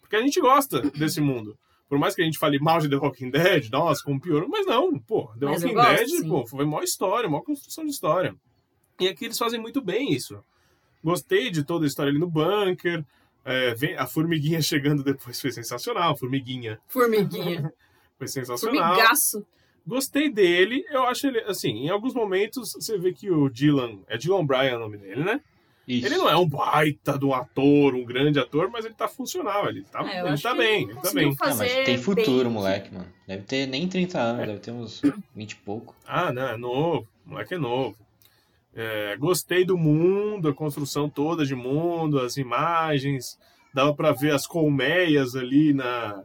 porque 0.00 0.14
a 0.16 0.22
gente 0.22 0.40
gosta 0.40 0.80
desse 0.90 1.20
mundo. 1.20 1.58
Por 1.88 1.98
mais 1.98 2.14
que 2.14 2.22
a 2.22 2.24
gente 2.24 2.38
fale 2.38 2.58
mal 2.60 2.78
de 2.80 2.88
The 2.88 2.96
Walking 2.96 3.30
Dead, 3.30 3.70
nossa, 3.70 4.04
como 4.04 4.20
piorou, 4.20 4.48
mas 4.48 4.66
não, 4.66 4.98
pô, 5.00 5.32
The 5.38 5.46
Mas 5.46 5.62
Walking 5.62 5.74
gosto, 5.74 5.96
Dead, 5.96 6.08
sim. 6.08 6.28
pô, 6.28 6.46
foi 6.46 6.64
maior 6.64 6.84
história, 6.84 7.28
maior 7.28 7.42
construção 7.42 7.84
de 7.84 7.90
história. 7.90 8.36
E 9.00 9.08
aqui 9.08 9.24
eles 9.24 9.38
fazem 9.38 9.60
muito 9.60 9.80
bem 9.80 10.12
isso. 10.12 10.38
Gostei 11.02 11.50
de 11.50 11.64
toda 11.64 11.86
a 11.86 11.88
história 11.88 12.10
ali 12.10 12.18
no 12.20 12.28
bunker. 12.30 13.04
é, 13.44 13.74
vem- 13.74 13.96
a 13.96 14.06
formiguinha 14.06 14.60
chegando 14.62 15.02
depois 15.02 15.40
foi 15.40 15.50
sensacional. 15.50 16.16
Formiguinha 16.16 16.78
Formiguinha. 16.86 17.72
foi 18.18 18.28
sensacional. 18.28 18.94
Formigaço. 18.94 19.46
Gostei 19.86 20.28
dele. 20.30 20.84
Eu 20.90 21.04
acho 21.04 21.26
ele, 21.26 21.40
assim, 21.40 21.70
em 21.86 21.88
alguns 21.88 22.14
momentos 22.14 22.72
você 22.74 22.98
vê 22.98 23.12
que 23.12 23.30
o 23.30 23.48
Dylan. 23.48 23.98
É 24.08 24.16
Dylan 24.18 24.44
Bryan 24.44 24.76
o 24.76 24.80
nome 24.80 24.98
dele, 24.98 25.24
né? 25.24 25.40
Isso. 25.86 26.06
Ele 26.06 26.18
não 26.18 26.28
é 26.28 26.36
um 26.36 26.46
baita 26.46 27.18
de 27.18 27.24
um 27.24 27.32
ator, 27.32 27.94
um 27.94 28.04
grande 28.04 28.38
ator, 28.38 28.68
mas 28.70 28.84
ele 28.84 28.92
tá 28.92 29.08
funcional. 29.08 29.66
Ele 29.70 29.82
tá, 29.90 30.00
É, 30.06 30.20
eu 30.20 30.26
ele 30.26 30.38
tá 30.38 30.54
bem, 30.54 30.82
ele 30.82 30.92
ele 30.92 31.00
tá 31.00 31.12
bem. 31.14 31.34
Ah, 31.40 31.54
mas 31.54 31.74
tem 31.86 31.96
futuro, 31.96 32.44
bem. 32.44 32.52
moleque, 32.52 32.92
mano. 32.92 33.06
Deve 33.26 33.42
ter 33.44 33.66
nem 33.66 33.88
30 33.88 34.18
anos, 34.20 34.46
deve 34.46 34.58
ter 34.58 34.70
uns 34.70 35.00
20 35.34 35.52
e 35.52 35.56
pouco. 35.56 35.96
Ah, 36.06 36.30
não, 36.30 36.46
é 36.48 36.56
novo. 36.58 37.08
O 37.26 37.30
moleque 37.30 37.54
é 37.54 37.58
novo. 37.58 37.96
É, 38.74 39.16
gostei 39.16 39.64
do 39.64 39.78
mundo, 39.78 40.48
a 40.48 40.54
construção 40.54 41.08
toda 41.08 41.44
de 41.46 41.54
mundo, 41.54 42.20
as 42.20 42.36
imagens. 42.36 43.38
Dava 43.72 43.94
pra 43.94 44.12
ver 44.12 44.32
as 44.32 44.46
colmeias 44.46 45.34
ali 45.34 45.72
na, 45.72 46.16
na- 46.18 46.24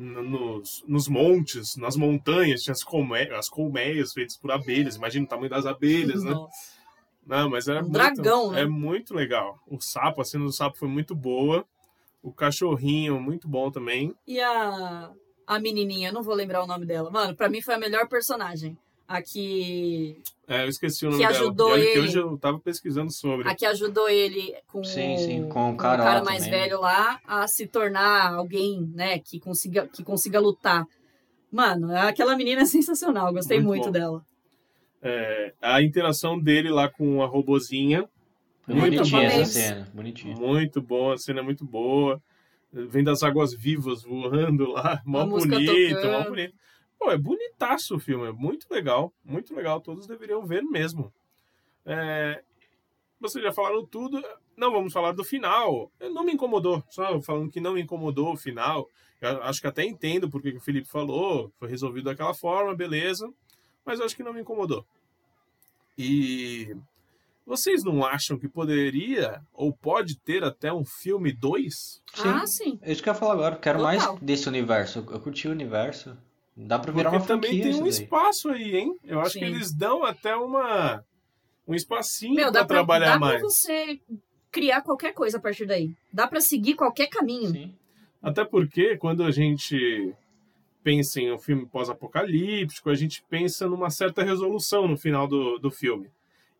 nos, 0.00 0.82
nos 0.86 1.08
montes, 1.08 1.76
nas 1.76 1.96
montanhas. 1.96 2.62
Tinha 2.62 2.72
as, 2.72 2.82
colme, 2.82 3.30
as 3.32 3.48
colmeias 3.48 4.12
feitas 4.12 4.36
por 4.36 4.50
abelhas. 4.50 4.96
Imagina 4.96 5.24
o 5.26 5.28
tamanho 5.28 5.50
das 5.50 5.66
abelhas, 5.66 6.24
né? 6.24 6.30
Nossa. 6.32 6.80
Não, 7.26 7.50
mas 7.50 7.68
era 7.68 7.80
Um 7.80 7.82
muito, 7.82 7.92
dragão, 7.92 8.50
né? 8.50 8.62
É 8.62 8.66
muito 8.66 9.14
legal. 9.14 9.58
O 9.68 9.80
sapo, 9.80 10.20
a 10.20 10.24
cena 10.24 10.44
do 10.44 10.52
sapo 10.52 10.78
foi 10.78 10.88
muito 10.88 11.14
boa. 11.14 11.64
O 12.22 12.32
cachorrinho, 12.32 13.20
muito 13.20 13.46
bom 13.46 13.70
também. 13.70 14.14
E 14.26 14.40
a, 14.40 15.10
a 15.46 15.60
menininha, 15.60 16.08
eu 16.08 16.12
não 16.12 16.22
vou 16.22 16.34
lembrar 16.34 16.62
o 16.62 16.66
nome 16.66 16.86
dela. 16.86 17.10
Mano, 17.10 17.34
pra 17.34 17.48
mim 17.48 17.62
foi 17.62 17.74
a 17.74 17.78
melhor 17.78 18.08
personagem. 18.08 18.76
A 19.12 19.20
que, 19.20 20.22
É, 20.46 20.62
eu 20.62 20.68
esqueci 20.68 21.04
o 21.04 21.10
nome 21.10 21.20
Que 21.20 21.26
dela. 21.28 21.40
ajudou 21.44 21.74
que 21.74 21.80
ele. 21.80 21.98
hoje 21.98 22.16
eu 22.16 22.38
tava 22.38 22.60
pesquisando 22.60 23.10
sobre. 23.12 23.48
a 23.48 23.56
que 23.56 23.66
ajudou 23.66 24.08
ele 24.08 24.54
com, 24.68 24.84
Sim, 24.84 25.16
sim, 25.16 25.42
o- 25.42 25.48
com 25.48 25.72
o 25.72 25.76
cara 25.76 26.04
lá 26.20 26.22
mais 26.24 26.44
também. 26.44 26.60
velho 26.60 26.80
lá 26.80 27.18
a 27.26 27.48
se 27.48 27.66
tornar 27.66 28.32
alguém, 28.34 28.88
né, 28.94 29.18
que 29.18 29.40
consiga, 29.40 29.88
que 29.88 30.04
consiga 30.04 30.38
lutar. 30.38 30.84
Mano, 31.50 31.92
aquela 31.96 32.36
menina 32.36 32.62
é 32.62 32.64
sensacional, 32.66 33.32
gostei 33.32 33.58
Muito 33.58 33.66
muito, 33.86 33.90
dela. 33.90 34.22
É, 35.02 35.54
a 35.60 35.82
interação 35.82 36.38
dele 36.38 36.70
lá 36.70 36.88
com 36.88 37.20
a 37.20 37.26
robozinha. 37.26 38.08
Foi 38.62 38.74
Muito 38.76 38.94
bonitinha 38.98 39.22
essa 39.24 39.44
cena, 39.46 39.88
bonitinha. 39.92 40.36
Muito 40.36 40.80
bom, 40.80 41.10
a 41.10 41.18
cena 41.18 41.40
é 41.40 41.42
muito 41.42 41.64
boa. 41.64 42.22
Vem 42.72 43.02
das 43.02 43.24
águas 43.24 43.52
vivas 43.52 44.04
voando 44.04 44.70
lá. 44.70 45.02
Mó 45.04 45.26
bonito, 45.26 46.06
mó 46.06 46.22
bonito. 46.28 46.54
Pô, 47.00 47.10
é 47.10 47.16
bonitaço 47.16 47.96
o 47.96 47.98
filme, 47.98 48.28
é 48.28 48.32
muito 48.32 48.66
legal. 48.70 49.10
Muito 49.24 49.54
legal, 49.54 49.80
todos 49.80 50.06
deveriam 50.06 50.44
ver 50.44 50.62
mesmo. 50.62 51.10
É, 51.86 52.42
vocês 53.18 53.42
já 53.42 53.50
falaram 53.50 53.86
tudo. 53.86 54.22
Não 54.54 54.70
vamos 54.70 54.92
falar 54.92 55.12
do 55.12 55.24
final. 55.24 55.90
Não 55.98 56.22
me 56.22 56.34
incomodou. 56.34 56.84
Só 56.90 57.18
falando 57.22 57.50
que 57.50 57.58
não 57.58 57.72
me 57.72 57.80
incomodou 57.80 58.34
o 58.34 58.36
final. 58.36 58.86
Eu 59.18 59.42
acho 59.44 59.62
que 59.62 59.66
até 59.66 59.82
entendo 59.82 60.28
porque 60.28 60.52
que 60.52 60.58
o 60.58 60.62
Felipe 60.62 60.88
falou. 60.88 61.50
Foi 61.58 61.70
resolvido 61.70 62.04
daquela 62.04 62.34
forma, 62.34 62.74
beleza. 62.74 63.26
Mas 63.82 63.98
acho 63.98 64.14
que 64.14 64.22
não 64.22 64.34
me 64.34 64.42
incomodou. 64.42 64.84
E 65.96 66.76
vocês 67.46 67.82
não 67.82 68.04
acham 68.04 68.38
que 68.38 68.46
poderia 68.46 69.42
ou 69.54 69.72
pode 69.72 70.18
ter 70.18 70.44
até 70.44 70.70
um 70.70 70.84
filme 70.84 71.32
2? 71.32 72.02
Ah, 72.18 72.46
sim. 72.46 72.78
É 72.82 72.92
isso 72.92 73.02
que 73.02 73.08
eu 73.08 73.14
ia 73.14 73.18
falar 73.18 73.32
agora. 73.32 73.56
Quero 73.56 73.78
Total. 73.78 74.12
mais 74.12 74.20
desse 74.22 74.46
universo. 74.48 74.98
Eu 75.10 75.20
curti 75.20 75.48
o 75.48 75.52
universo. 75.52 76.14
Dá 76.66 76.78
pra 76.78 76.92
virar 76.92 77.10
Porque 77.10 77.22
uma 77.22 77.26
também 77.26 77.60
tem 77.60 77.74
um 77.74 77.86
espaço 77.86 78.50
aí, 78.50 78.76
hein? 78.76 78.96
Eu 79.04 79.20
acho 79.20 79.32
Sim. 79.32 79.38
que 79.40 79.44
eles 79.44 79.72
dão 79.72 80.04
até 80.04 80.36
uma 80.36 81.04
um 81.66 81.74
espacinho 81.74 82.34
Meu, 82.34 82.50
pra 82.50 82.60
dá 82.60 82.66
pra, 82.66 82.76
trabalhar 82.76 83.12
dá 83.12 83.18
mais. 83.18 83.40
pra 83.40 83.48
você 83.48 84.00
criar 84.50 84.82
qualquer 84.82 85.12
coisa 85.14 85.38
a 85.38 85.40
partir 85.40 85.66
daí. 85.66 85.94
Dá 86.12 86.26
pra 86.26 86.40
seguir 86.40 86.74
qualquer 86.74 87.06
caminho. 87.06 87.50
Sim. 87.50 87.74
Até 88.22 88.44
porque 88.44 88.96
quando 88.96 89.22
a 89.22 89.30
gente 89.30 90.12
pensa 90.82 91.20
em 91.20 91.32
um 91.32 91.38
filme 91.38 91.66
pós-apocalíptico, 91.66 92.90
a 92.90 92.94
gente 92.94 93.22
pensa 93.28 93.68
numa 93.68 93.90
certa 93.90 94.22
resolução 94.22 94.88
no 94.88 94.96
final 94.96 95.26
do, 95.26 95.58
do 95.58 95.70
filme. 95.70 96.10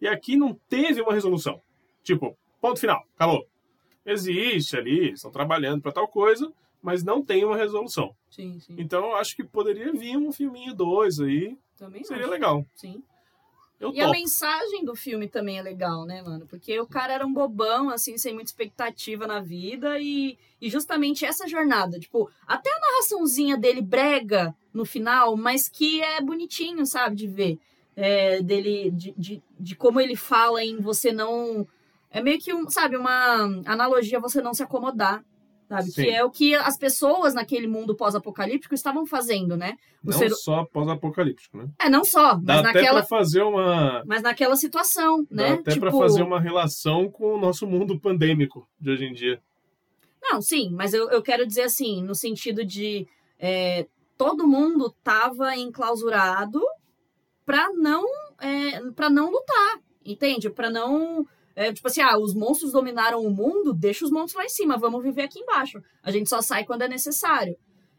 E 0.00 0.06
aqui 0.08 0.36
não 0.36 0.54
teve 0.68 1.02
uma 1.02 1.12
resolução. 1.12 1.60
Tipo, 2.02 2.36
ponto 2.60 2.78
final, 2.80 3.04
acabou. 3.14 3.46
Existe 4.06 4.76
ali, 4.76 5.12
estão 5.12 5.30
trabalhando 5.30 5.82
para 5.82 5.92
tal 5.92 6.08
coisa, 6.08 6.50
mas 6.82 7.02
não 7.02 7.22
tem 7.22 7.44
uma 7.44 7.56
resolução. 7.56 8.14
Sim, 8.30 8.58
sim. 8.60 8.76
Então 8.78 9.04
eu 9.04 9.16
acho 9.16 9.34
que 9.36 9.44
poderia 9.44 9.92
vir 9.92 10.16
um 10.16 10.32
filminho 10.32 10.74
dois 10.74 11.18
aí, 11.20 11.56
Também 11.76 12.04
seria 12.04 12.22
acho. 12.22 12.32
legal. 12.32 12.64
Sim. 12.74 13.02
Eu 13.78 13.92
E 13.94 14.00
a 14.00 14.06
topo. 14.06 14.18
mensagem 14.18 14.84
do 14.84 14.94
filme 14.94 15.26
também 15.26 15.58
é 15.58 15.62
legal, 15.62 16.04
né, 16.04 16.20
mano? 16.22 16.46
Porque 16.46 16.78
o 16.78 16.86
cara 16.86 17.14
era 17.14 17.26
um 17.26 17.32
bobão, 17.32 17.88
assim, 17.88 18.18
sem 18.18 18.34
muita 18.34 18.50
expectativa 18.50 19.26
na 19.26 19.40
vida 19.40 19.98
e, 19.98 20.36
e 20.60 20.68
justamente 20.68 21.24
essa 21.24 21.48
jornada, 21.48 21.98
tipo, 21.98 22.30
até 22.46 22.70
a 22.70 22.78
narraçãozinha 22.78 23.56
dele 23.56 23.80
brega 23.80 24.54
no 24.72 24.84
final, 24.84 25.34
mas 25.34 25.66
que 25.66 26.02
é 26.02 26.20
bonitinho, 26.20 26.84
sabe, 26.84 27.16
de 27.16 27.26
ver. 27.26 27.58
É, 27.96 28.40
dele, 28.42 28.90
de, 28.90 29.12
de, 29.16 29.42
de 29.58 29.74
como 29.74 30.00
ele 30.00 30.14
fala 30.14 30.62
em 30.62 30.78
você 30.78 31.10
não... 31.10 31.66
É 32.10 32.20
meio 32.22 32.38
que, 32.38 32.52
um, 32.52 32.68
sabe, 32.68 32.96
uma 32.96 33.44
analogia 33.66 34.18
a 34.18 34.20
você 34.20 34.42
não 34.42 34.52
se 34.52 34.62
acomodar, 34.62 35.24
sabe? 35.70 35.90
Sim. 35.92 36.02
Que 36.02 36.10
é 36.10 36.24
o 36.24 36.30
que 36.30 36.54
as 36.54 36.76
pessoas 36.76 37.32
naquele 37.32 37.68
mundo 37.68 37.94
pós-apocalíptico 37.94 38.74
estavam 38.74 39.06
fazendo, 39.06 39.56
né? 39.56 39.76
O 40.04 40.10
Não 40.10 40.18
ser- 40.18 40.30
só 40.34 40.64
pós-apocalíptico, 40.64 41.56
né? 41.56 41.68
É, 41.80 41.88
não 41.88 42.04
só, 42.04 42.34
Dá 42.34 42.54
mas 42.56 42.58
até 42.66 42.72
naquela, 42.80 42.98
pra 43.00 43.08
fazer 43.08 43.42
uma. 43.42 44.02
mas 44.04 44.20
naquela 44.22 44.56
situação, 44.56 45.24
Dá 45.30 45.42
né? 45.44 45.52
até 45.52 45.62
pra 45.62 45.72
tipo, 45.90 45.98
fazer 45.98 46.22
uma 46.22 46.40
relação 46.40 47.08
com 47.08 47.34
o 47.34 47.38
nosso 47.40 47.66
mundo 47.66 47.98
pandêmico 48.00 48.68
de 48.80 48.90
hoje 48.90 49.04
em 49.04 49.12
dia. 49.12 49.40
Não, 50.20 50.42
sim, 50.42 50.70
mas 50.72 50.92
eu, 50.92 51.08
eu 51.10 51.22
quero 51.22 51.46
dizer 51.46 51.62
assim, 51.62 52.02
no 52.02 52.14
sentido 52.14 52.64
de 52.64 53.06
é, 53.38 53.86
todo 54.18 54.46
mundo 54.46 54.94
tava 55.02 55.56
enclausurado 55.56 56.60
pra 57.46 57.70
não, 57.72 58.04
é, 58.40 58.80
pra 58.94 59.08
não 59.08 59.30
lutar, 59.30 59.78
entende? 60.04 60.50
Pra 60.50 60.68
não. 60.68 61.24
É, 61.54 61.72
tipo 61.72 61.86
assim, 61.88 62.00
ah, 62.00 62.18
os 62.18 62.34
monstros 62.34 62.72
dominaram 62.72 63.22
o 63.22 63.30
mundo, 63.30 63.72
deixa 63.72 64.04
os 64.04 64.10
monstros 64.10 64.36
lá 64.36 64.44
em 64.44 64.48
cima, 64.48 64.78
vamos 64.78 65.02
viver 65.02 65.22
aqui 65.22 65.40
embaixo. 65.40 65.82
A 66.02 66.10
gente 66.10 66.28
só 66.28 66.40
sai 66.40 66.64
quando 66.64 66.82
é 66.82 66.88
necessário. 66.88 67.56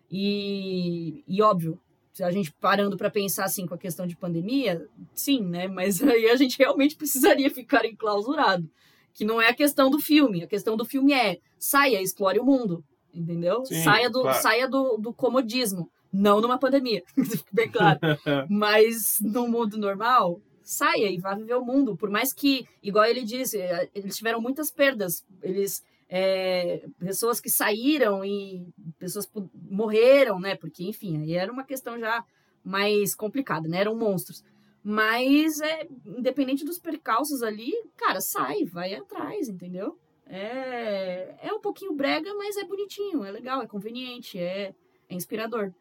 E, 0.09 1.23
e 1.27 1.41
óbvio, 1.41 1.79
a 2.19 2.31
gente 2.31 2.51
parando 2.53 2.97
pra 2.97 3.09
pensar 3.09 3.45
assim 3.45 3.65
com 3.65 3.73
a 3.73 3.77
questão 3.77 4.05
de 4.05 4.17
pandemia, 4.17 4.85
sim, 5.13 5.41
né? 5.41 5.67
Mas 5.67 6.01
aí 6.03 6.29
a 6.29 6.35
gente 6.35 6.57
realmente 6.57 6.95
precisaria 6.95 7.49
ficar 7.49 7.85
enclausurado. 7.85 8.69
Que 9.13 9.25
não 9.25 9.41
é 9.41 9.49
a 9.49 9.53
questão 9.53 9.89
do 9.89 9.99
filme. 9.99 10.43
A 10.43 10.47
questão 10.47 10.77
do 10.77 10.85
filme 10.85 11.13
é 11.13 11.39
saia, 11.57 12.01
explore 12.01 12.39
o 12.39 12.45
mundo. 12.45 12.83
Entendeu? 13.13 13.65
Sim, 13.65 13.83
saia 13.83 14.09
do, 14.09 14.21
claro. 14.21 14.41
saia 14.41 14.69
do, 14.69 14.97
do 14.97 15.13
comodismo. 15.13 15.89
Não 16.11 16.41
numa 16.41 16.57
pandemia. 16.57 17.03
Bem 17.51 17.69
claro. 17.69 17.99
Mas 18.49 19.17
no 19.21 19.47
mundo 19.47 19.77
normal, 19.77 20.39
saia 20.63 21.09
e 21.09 21.17
vá 21.17 21.35
viver 21.35 21.55
o 21.55 21.65
mundo. 21.65 21.95
Por 21.95 22.09
mais 22.09 22.33
que, 22.33 22.67
igual 22.81 23.05
ele 23.05 23.23
disse, 23.23 23.59
eh, 23.59 23.89
eles 23.93 24.15
tiveram 24.15 24.41
muitas 24.41 24.71
perdas. 24.71 25.25
Eles. 25.41 25.83
é, 26.09 26.85
pessoas 26.99 27.39
que 27.39 27.49
saíram 27.49 28.23
e 28.25 28.67
pessoas 28.99 29.29
morreram, 29.69 30.39
né? 30.39 30.55
Porque, 30.55 30.83
enfim, 30.83 31.21
aí 31.21 31.33
era 31.33 31.51
uma 31.51 31.63
questão 31.63 31.99
já 31.99 32.23
mais 32.63 33.15
complicada, 33.15 33.67
né? 33.67 33.79
Eram 33.79 33.95
monstros. 33.95 34.43
Mas, 34.83 35.59
é, 35.61 35.87
independente 36.05 36.65
dos 36.65 36.79
percalços 36.79 37.43
ali, 37.43 37.71
cara, 37.95 38.19
sai, 38.19 38.65
vai 38.65 38.93
atrás, 38.95 39.47
entendeu? 39.47 39.97
É, 40.25 41.35
é 41.41 41.53
um 41.53 41.59
pouquinho 41.59 41.93
brega, 41.93 42.33
mas 42.35 42.57
é 42.57 42.63
bonitinho, 42.63 43.23
é 43.23 43.31
legal, 43.31 43.61
é 43.61 43.67
conveniente, 43.67 44.39
é, 44.39 44.73
é 45.09 45.15
inspirador. 45.15 45.71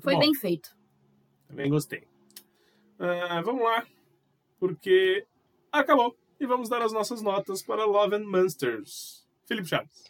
Foi 0.00 0.14
Bom, 0.14 0.20
bem 0.20 0.34
feito. 0.34 0.70
Também 1.48 1.68
gostei. 1.68 2.04
Ah, 2.98 3.42
vamos 3.42 3.62
lá, 3.62 3.84
porque 4.62 5.26
acabou. 5.72 6.16
E 6.38 6.46
vamos 6.46 6.68
dar 6.68 6.82
as 6.82 6.92
nossas 6.92 7.20
notas 7.20 7.62
para 7.62 7.84
Love 7.84 8.14
and 8.14 8.28
Monsters. 8.28 9.26
Felipe 9.44 9.68
Chaves. 9.68 10.04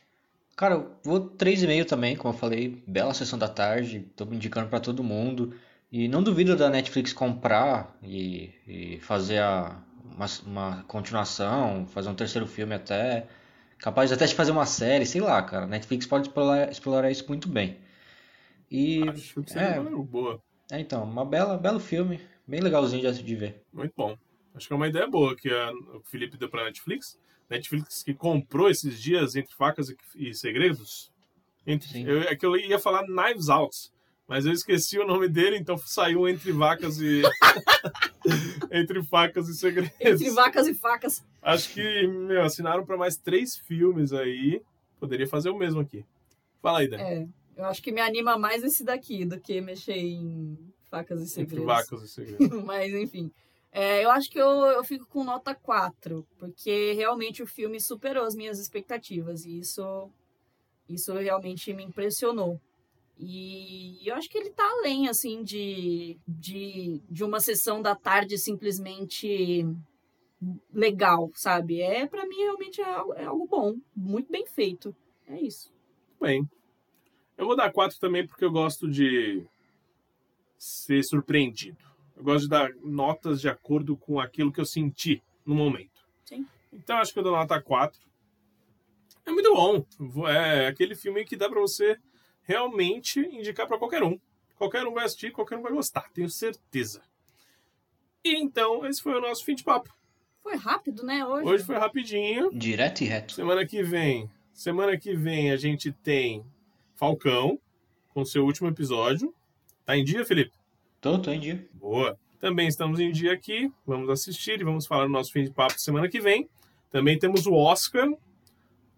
Cara, 0.55 0.75
eu 0.75 0.95
vou 1.03 1.31
3,5 1.31 1.87
também, 1.87 2.15
como 2.15 2.35
eu 2.35 2.39
falei, 2.39 2.83
bela 2.87 3.15
sessão 3.15 3.39
da 3.39 3.49
tarde, 3.49 4.07
tô 4.15 4.25
indicando 4.25 4.69
pra 4.69 4.79
todo 4.79 5.03
mundo. 5.03 5.55
E 5.91 6.07
não 6.07 6.23
duvido 6.23 6.55
da 6.55 6.69
Netflix 6.69 7.15
comprar 7.15 7.97
e, 8.03 8.51
e 8.67 8.99
fazer 9.01 9.39
a, 9.39 9.83
uma, 10.05 10.27
uma 10.45 10.83
continuação, 10.85 11.87
fazer 11.87 12.11
um 12.11 12.15
terceiro 12.15 12.47
filme 12.47 12.75
até. 12.75 13.27
Capaz 13.79 14.13
até 14.13 14.27
de 14.27 14.35
fazer 14.35 14.53
uma 14.53 14.67
série, 14.67 15.07
sei 15.07 15.23
lá, 15.23 15.43
cara. 15.43 15.67
Netflix 15.67 16.05
pode 16.05 16.29
explorar, 16.29 16.71
explorar 16.71 17.11
isso 17.11 17.27
muito 17.27 17.49
bem. 17.49 17.79
E 18.71 19.09
Acho 19.09 19.43
que 19.43 19.51
seria 19.51 19.69
é. 19.69 19.81
boa. 19.81 20.43
é, 20.71 20.79
então, 20.79 21.05
uma 21.05 21.25
bela, 21.25 21.57
belo 21.57 21.81
filme, 21.81 22.21
bem 22.47 22.61
legalzinho 22.61 23.11
de, 23.11 23.23
de 23.23 23.35
ver. 23.35 23.63
Muito 23.73 23.95
bom. 23.97 24.15
Acho 24.55 24.67
que 24.67 24.73
é 24.73 24.77
uma 24.77 24.89
ideia 24.89 25.07
boa 25.07 25.35
que 25.37 25.49
a- 25.49 25.73
o 25.73 26.03
Felipe 26.05 26.37
deu 26.37 26.49
para 26.49 26.65
Netflix. 26.65 27.19
Netflix 27.49 28.03
que 28.03 28.15
comprou 28.15 28.69
esses 28.71 29.01
dias 29.01 29.35
entre 29.37 29.55
facas 29.55 29.89
e, 29.91 29.97
e 30.17 30.35
segredos. 30.35 31.11
Entre, 31.67 32.03
eu, 32.03 32.23
é 32.23 32.35
que 32.35 32.45
eu 32.45 32.57
ia 32.57 32.79
falar 32.79 33.05
Knives 33.07 33.49
Out, 33.49 33.77
mas 34.27 34.47
eu 34.47 34.53
esqueci 34.53 34.99
o 34.99 35.07
nome 35.07 35.29
dele, 35.29 35.57
então 35.57 35.77
saiu 35.79 36.29
entre 36.29 36.51
vacas 36.53 36.99
e 37.01 37.23
entre 38.71 39.03
facas 39.03 39.49
e 39.49 39.55
segredos. 39.55 39.93
Entre 40.01 40.31
vacas 40.31 40.67
e 40.67 40.75
facas. 40.75 41.25
Acho 41.41 41.73
que 41.73 42.07
meu, 42.07 42.43
assinaram 42.43 42.85
para 42.85 42.97
mais 42.97 43.17
três 43.17 43.57
filmes 43.57 44.13
aí. 44.13 44.63
Poderia 44.99 45.27
fazer 45.27 45.51
o 45.51 45.59
mesmo 45.59 45.81
aqui. 45.81 46.05
Fala 46.61 46.79
aí, 46.81 46.89
Dan. 46.89 46.99
É, 46.99 47.27
eu 47.57 47.65
acho 47.67 47.83
que 47.83 47.91
me 47.91 48.01
anima 48.01 48.39
mais 48.39 48.63
esse 48.63 48.85
daqui 48.85 49.25
do 49.25 49.39
que 49.41 49.61
mexer 49.61 49.97
em 49.97 50.57
facas 50.91 51.21
e 51.21 51.41
entre 51.41 51.57
segredos. 51.57 51.65
vacas 51.67 52.03
e 52.03 52.09
segredos. 52.09 52.65
Mas, 52.65 52.93
enfim. 52.95 53.31
É, 53.73 54.05
eu 54.05 54.11
acho 54.11 54.31
que 54.31 54.39
eu, 54.39 54.49
eu 54.49 54.85
fico 54.85 55.07
com 55.07 55.25
nota 55.25 55.55
4, 55.55 56.27
porque 56.39 56.93
realmente 56.93 57.43
o 57.43 57.47
filme 57.47 57.81
superou 57.81 58.25
as 58.25 58.35
minhas 58.35 58.59
expectativas 58.59 59.47
e 59.47 59.61
isso, 59.61 60.11
isso 60.87 61.15
realmente 61.15 61.73
me 61.73 61.83
impressionou. 61.83 62.61
E 63.19 64.07
eu 64.07 64.15
acho 64.15 64.29
que 64.29 64.37
ele 64.37 64.51
tá 64.51 64.65
além, 64.79 65.09
assim, 65.09 65.43
de, 65.43 66.19
de, 66.27 67.01
de 67.09 67.25
uma 67.25 67.41
sessão 67.41 67.81
da 67.81 67.95
tarde 67.95 68.37
simplesmente 68.37 69.65
legal, 70.73 71.31
sabe? 71.35 71.81
É, 71.81 72.07
para 72.07 72.27
mim, 72.27 72.37
realmente 72.37 72.81
é 72.81 72.85
algo, 72.85 73.15
é 73.15 73.25
algo 73.25 73.47
bom, 73.47 73.77
muito 73.97 74.31
bem 74.31 74.45
feito. 74.47 74.95
É 75.27 75.41
isso. 75.41 75.73
Bem, 76.21 76.49
eu 77.39 77.47
vou 77.47 77.57
dar 77.57 77.73
quatro 77.73 77.99
também 77.99 78.27
porque 78.27 78.45
eu 78.45 78.51
gosto 78.51 78.91
de 78.91 79.47
ser 80.59 81.03
surpreendido. 81.05 81.92
Eu 82.23 82.25
gosto 82.25 82.45
de 82.45 82.51
dar 82.51 82.71
notas 82.85 83.41
de 83.41 83.49
acordo 83.49 83.97
com 83.97 84.21
aquilo 84.21 84.53
que 84.53 84.61
eu 84.61 84.65
senti 84.65 85.21
no 85.45 85.57
momento. 85.57 86.07
Sim. 86.25 86.47
Então 86.73 86.99
acho 86.99 87.13
que 87.13 87.19
eu 87.19 87.23
dou 87.25 87.33
nota 87.33 87.61
4. 87.61 88.01
É 89.27 89.31
muito 89.33 89.53
bom. 89.53 89.85
É 90.29 90.69
aquele 90.69 90.95
filme 90.95 91.25
que 91.25 91.35
dá 91.35 91.49
pra 91.49 91.61
você 91.61 91.99
realmente 92.45 93.19
indicar 93.19 93.67
pra 93.67 93.77
qualquer 93.77 94.05
um. 94.05 94.21
Qualquer 94.55 94.87
um 94.87 94.93
vai 94.93 95.05
assistir, 95.05 95.33
qualquer 95.33 95.59
um 95.59 95.63
vai 95.63 95.73
gostar, 95.73 96.09
tenho 96.15 96.31
certeza. 96.31 97.03
E 98.25 98.37
então, 98.37 98.87
esse 98.87 99.03
foi 99.03 99.15
o 99.19 99.21
nosso 99.21 99.45
fim 99.45 99.57
de 99.57 99.65
papo. 99.65 99.93
Foi 100.45 100.55
rápido, 100.55 101.03
né? 101.03 101.27
Hoje. 101.27 101.49
Hoje 101.49 101.65
foi 101.65 101.77
rapidinho. 101.77 102.53
Direto 102.53 103.01
e 103.01 103.05
reto. 103.07 103.33
Semana 103.33 103.67
que 103.67 103.83
vem, 103.83 104.31
semana 104.53 104.97
que 104.97 105.17
vem 105.17 105.51
a 105.51 105.57
gente 105.57 105.91
tem 105.91 106.47
Falcão 106.95 107.59
com 108.11 108.25
seu 108.25 108.45
último 108.45 108.69
episódio. 108.69 109.35
Tá 109.85 109.97
em 109.97 110.05
dia, 110.05 110.25
Felipe? 110.25 110.62
Tô, 111.03 111.19
tô 111.19 111.33
em 111.33 111.41
dia. 111.41 111.69
Boa. 111.75 112.17
Também 112.39 112.69
estamos 112.69 113.01
em 113.01 113.11
dia 113.11 113.33
aqui. 113.33 113.73
Vamos 113.85 114.09
assistir 114.09 114.61
e 114.61 114.65
vamos 114.65 114.87
falar 114.87 115.07
no 115.07 115.11
nosso 115.11 115.33
fim 115.33 115.43
de 115.43 115.51
papo 115.51 115.77
semana 115.77 116.09
que 116.09 116.21
vem. 116.21 116.49
Também 116.93 117.19
temos 117.19 117.45
o 117.45 117.55
Oscar. 117.55 118.09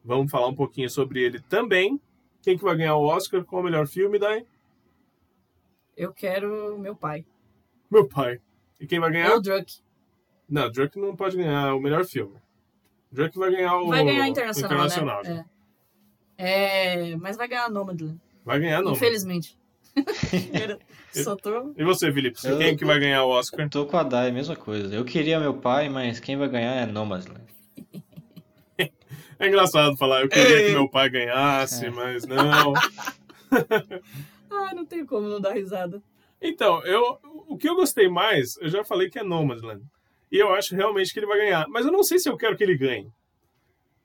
Vamos 0.04 0.30
falar 0.30 0.48
um 0.48 0.54
pouquinho 0.54 0.90
sobre 0.90 1.22
ele 1.22 1.40
também. 1.40 1.98
Quem 2.42 2.58
que 2.58 2.62
vai 2.62 2.76
ganhar 2.76 2.96
o 2.96 3.06
Oscar? 3.06 3.42
Qual 3.42 3.62
o 3.62 3.64
melhor 3.64 3.86
filme, 3.86 4.18
Dai? 4.18 4.44
Eu 5.96 6.12
quero 6.12 6.78
meu 6.78 6.94
pai. 6.94 7.24
Meu 7.90 8.06
pai. 8.06 8.38
E 8.78 8.86
quem 8.86 9.00
vai 9.00 9.10
ganhar? 9.10 9.32
Ou 9.32 9.40
Druck. 9.40 9.80
Não, 10.46 10.70
Druk 10.70 10.98
não 10.98 11.16
pode 11.16 11.38
ganhar 11.38 11.74
o 11.74 11.80
melhor 11.80 12.04
filme. 12.04 12.36
Druk 13.10 13.38
vai 13.38 13.50
ganhar 13.50 13.78
o 13.78 13.88
Vai 13.88 14.04
ganhar 14.04 14.28
internacional, 14.28 14.72
internacional, 14.72 15.22
né? 15.22 15.46
É. 16.36 17.12
É, 17.12 17.16
mas 17.16 17.38
vai 17.38 17.48
ganhar 17.48 17.70
Nomadland. 17.70 18.20
Vai 18.44 18.60
ganhar, 18.60 18.82
não. 18.82 18.92
Infelizmente. 18.92 19.58
Só 21.12 21.36
tô... 21.36 21.72
E 21.76 21.84
você, 21.84 22.12
Felipe? 22.12 22.38
Eu- 22.44 22.58
Quem 22.58 22.76
que 22.76 22.84
vai 22.84 22.98
ganhar 22.98 23.24
o 23.24 23.28
Oscar? 23.30 23.68
Tô 23.68 23.86
com 23.86 23.96
a 23.96 24.02
Dai, 24.02 24.30
mesma 24.32 24.56
coisa. 24.56 24.94
Eu 24.94 25.04
queria 25.04 25.38
meu 25.38 25.54
pai, 25.54 25.88
mas 25.88 26.18
quem 26.20 26.36
vai 26.36 26.48
ganhar 26.48 26.74
é 26.74 26.86
Nomadland. 26.86 27.44
É 29.36 29.48
engraçado 29.48 29.96
falar, 29.96 30.22
eu 30.22 30.28
queria 30.28 30.60
Ei. 30.60 30.66
que 30.68 30.72
meu 30.74 30.88
pai 30.88 31.10
ganhasse, 31.10 31.86
É. 31.86 31.90
mas 31.90 32.24
não. 32.24 32.72
Ah, 34.50 34.72
não 34.74 34.86
tem 34.86 35.04
como 35.04 35.28
não 35.28 35.40
dar 35.40 35.52
risada. 35.52 36.00
Então, 36.40 36.84
eu, 36.86 37.18
o 37.48 37.56
que 37.58 37.68
eu 37.68 37.74
gostei 37.74 38.08
mais, 38.08 38.56
eu 38.58 38.68
já 38.68 38.84
falei 38.84 39.10
que 39.10 39.18
é 39.18 39.24
Nomadland. 39.24 39.82
E 40.30 40.38
eu 40.38 40.54
acho 40.54 40.76
realmente 40.76 41.12
que 41.12 41.18
ele 41.18 41.26
vai 41.26 41.38
ganhar. 41.38 41.66
Mas 41.68 41.84
eu 41.84 41.90
não 41.90 42.04
sei 42.04 42.18
se 42.20 42.28
eu 42.28 42.36
quero 42.36 42.56
que 42.56 42.62
ele 42.62 42.76
ganhe. 42.78 43.10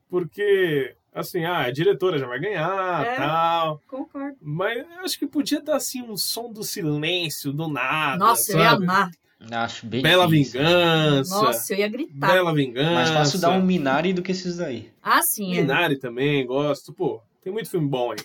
Porque, 0.09 0.95
assim, 1.13 1.43
ah, 1.45 1.59
a 1.61 1.71
diretora 1.71 2.17
já 2.17 2.27
vai 2.27 2.39
ganhar, 2.39 3.05
É. 3.05 3.15
tal. 3.15 3.81
Concordo. 3.87 4.37
Mas 4.41 4.77
eu 4.77 4.99
acho 5.01 5.17
que 5.19 5.25
podia 5.27 5.61
dar, 5.61 5.75
assim, 5.77 6.01
um 6.01 6.15
som 6.17 6.51
do 6.51 6.63
silêncio, 6.63 7.51
do 7.51 7.67
nada, 7.67 8.17
Nossa, 8.17 8.51
eu 8.53 8.59
ia 8.59 8.69
sabe? 8.71 8.83
amar. 8.83 9.11
Acho 9.51 9.85
bem 9.85 10.01
Bela 10.01 10.27
difícil. 10.27 10.59
Vingança. 10.59 11.35
Nossa, 11.41 11.73
eu 11.73 11.77
ia 11.79 11.87
gritar. 11.87 12.27
Bela 12.27 12.53
Vingança. 12.53 12.93
Mais 12.93 13.09
fácil 13.09 13.39
dar 13.39 13.51
um 13.51 13.61
Minari 13.63 14.11
do 14.11 14.21
que 14.21 14.31
esses 14.33 14.57
daí. 14.57 14.91
Ah, 15.01 15.21
sim. 15.21 15.53
é. 15.57 15.61
Minari 15.61 15.97
também, 15.97 16.45
gosto. 16.45 16.91
Pô, 16.91 17.21
tem 17.41 17.51
muito 17.53 17.69
filme 17.69 17.87
bom 17.87 18.11
aí. 18.11 18.17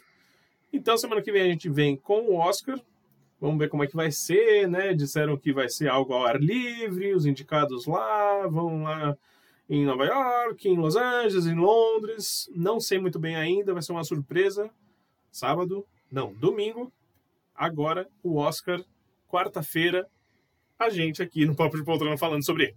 Então, 0.73 0.97
semana 0.99 1.23
que 1.23 1.31
vem 1.31 1.43
a 1.43 1.47
gente 1.49 1.69
vem 1.69 1.97
com 1.97 2.23
o 2.23 2.35
Oscar. 2.37 2.81
Vamos 3.41 3.59
ver 3.59 3.69
como 3.69 3.85
é 3.85 3.87
que 3.87 3.95
vai 3.95 4.11
ser, 4.11 4.67
né? 4.69 4.93
Disseram 4.93 5.37
que 5.37 5.53
vai 5.53 5.69
ser 5.69 5.89
algo 5.89 6.13
ao 6.15 6.27
ar 6.27 6.41
livre, 6.41 7.15
os 7.15 7.27
indicados 7.27 7.87
lá, 7.87 8.49
vão 8.49 8.83
lá 8.83 9.17
em 9.69 9.85
Nova 9.85 10.05
York, 10.05 10.69
em 10.69 10.77
Los 10.77 10.97
Angeles, 10.97 11.47
em 11.47 11.55
Londres. 11.55 12.51
Não 12.55 12.79
sei 12.81 12.99
muito 12.99 13.19
bem 13.19 13.37
ainda, 13.37 13.73
vai 13.73 13.83
ser 13.83 13.93
uma 13.93 14.05
surpresa. 14.05 14.71
Sábado, 15.31 15.87
não, 16.11 16.33
domingo. 16.35 16.93
Agora, 17.55 18.09
o 18.23 18.37
Oscar, 18.37 18.83
quarta-feira, 19.29 20.09
a 20.79 20.91
gente 20.91 21.23
aqui 21.23 21.47
no 21.47 21.55
Papo 21.55 21.77
de 21.77 21.85
Poltrona 21.85 22.17
falando 22.17 22.45
sobre 22.45 22.65
ele. 22.65 22.77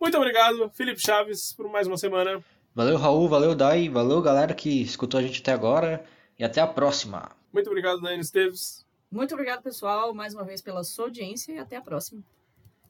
Muito 0.00 0.16
obrigado, 0.16 0.70
Felipe 0.70 1.00
Chaves, 1.00 1.52
por 1.52 1.68
mais 1.68 1.86
uma 1.86 1.96
semana. 1.96 2.42
Valeu, 2.74 2.96
Raul, 2.96 3.28
valeu, 3.28 3.54
Dai, 3.54 3.88
valeu, 3.88 4.20
galera 4.20 4.52
que 4.52 4.82
escutou 4.82 5.20
a 5.20 5.22
gente 5.22 5.40
até 5.40 5.52
agora. 5.52 6.04
E 6.38 6.44
até 6.44 6.60
a 6.60 6.66
próxima. 6.66 7.30
Muito 7.52 7.68
obrigado, 7.68 8.00
Daiane 8.00 8.22
Esteves. 8.22 8.84
Muito 9.10 9.32
obrigado, 9.34 9.62
pessoal, 9.62 10.12
mais 10.12 10.34
uma 10.34 10.42
vez 10.42 10.60
pela 10.60 10.82
sua 10.82 11.04
audiência 11.04 11.52
e 11.52 11.58
até 11.58 11.76
a 11.76 11.80
próxima. 11.80 12.20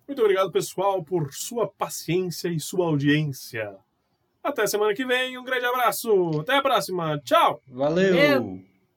Muito 0.06 0.20
obrigado, 0.20 0.52
pessoal, 0.52 1.02
por 1.02 1.32
sua 1.32 1.66
paciência 1.66 2.48
e 2.48 2.60
sua 2.60 2.86
audiência. 2.86 3.74
Até 4.42 4.66
semana 4.66 4.92
que 4.94 5.06
vem, 5.06 5.38
um 5.38 5.44
grande 5.44 5.64
abraço. 5.64 6.40
Até 6.40 6.56
a 6.56 6.62
próxima. 6.62 7.18
Tchau! 7.24 7.62
Valeu! 7.66 8.14
Valeu. 8.14 8.73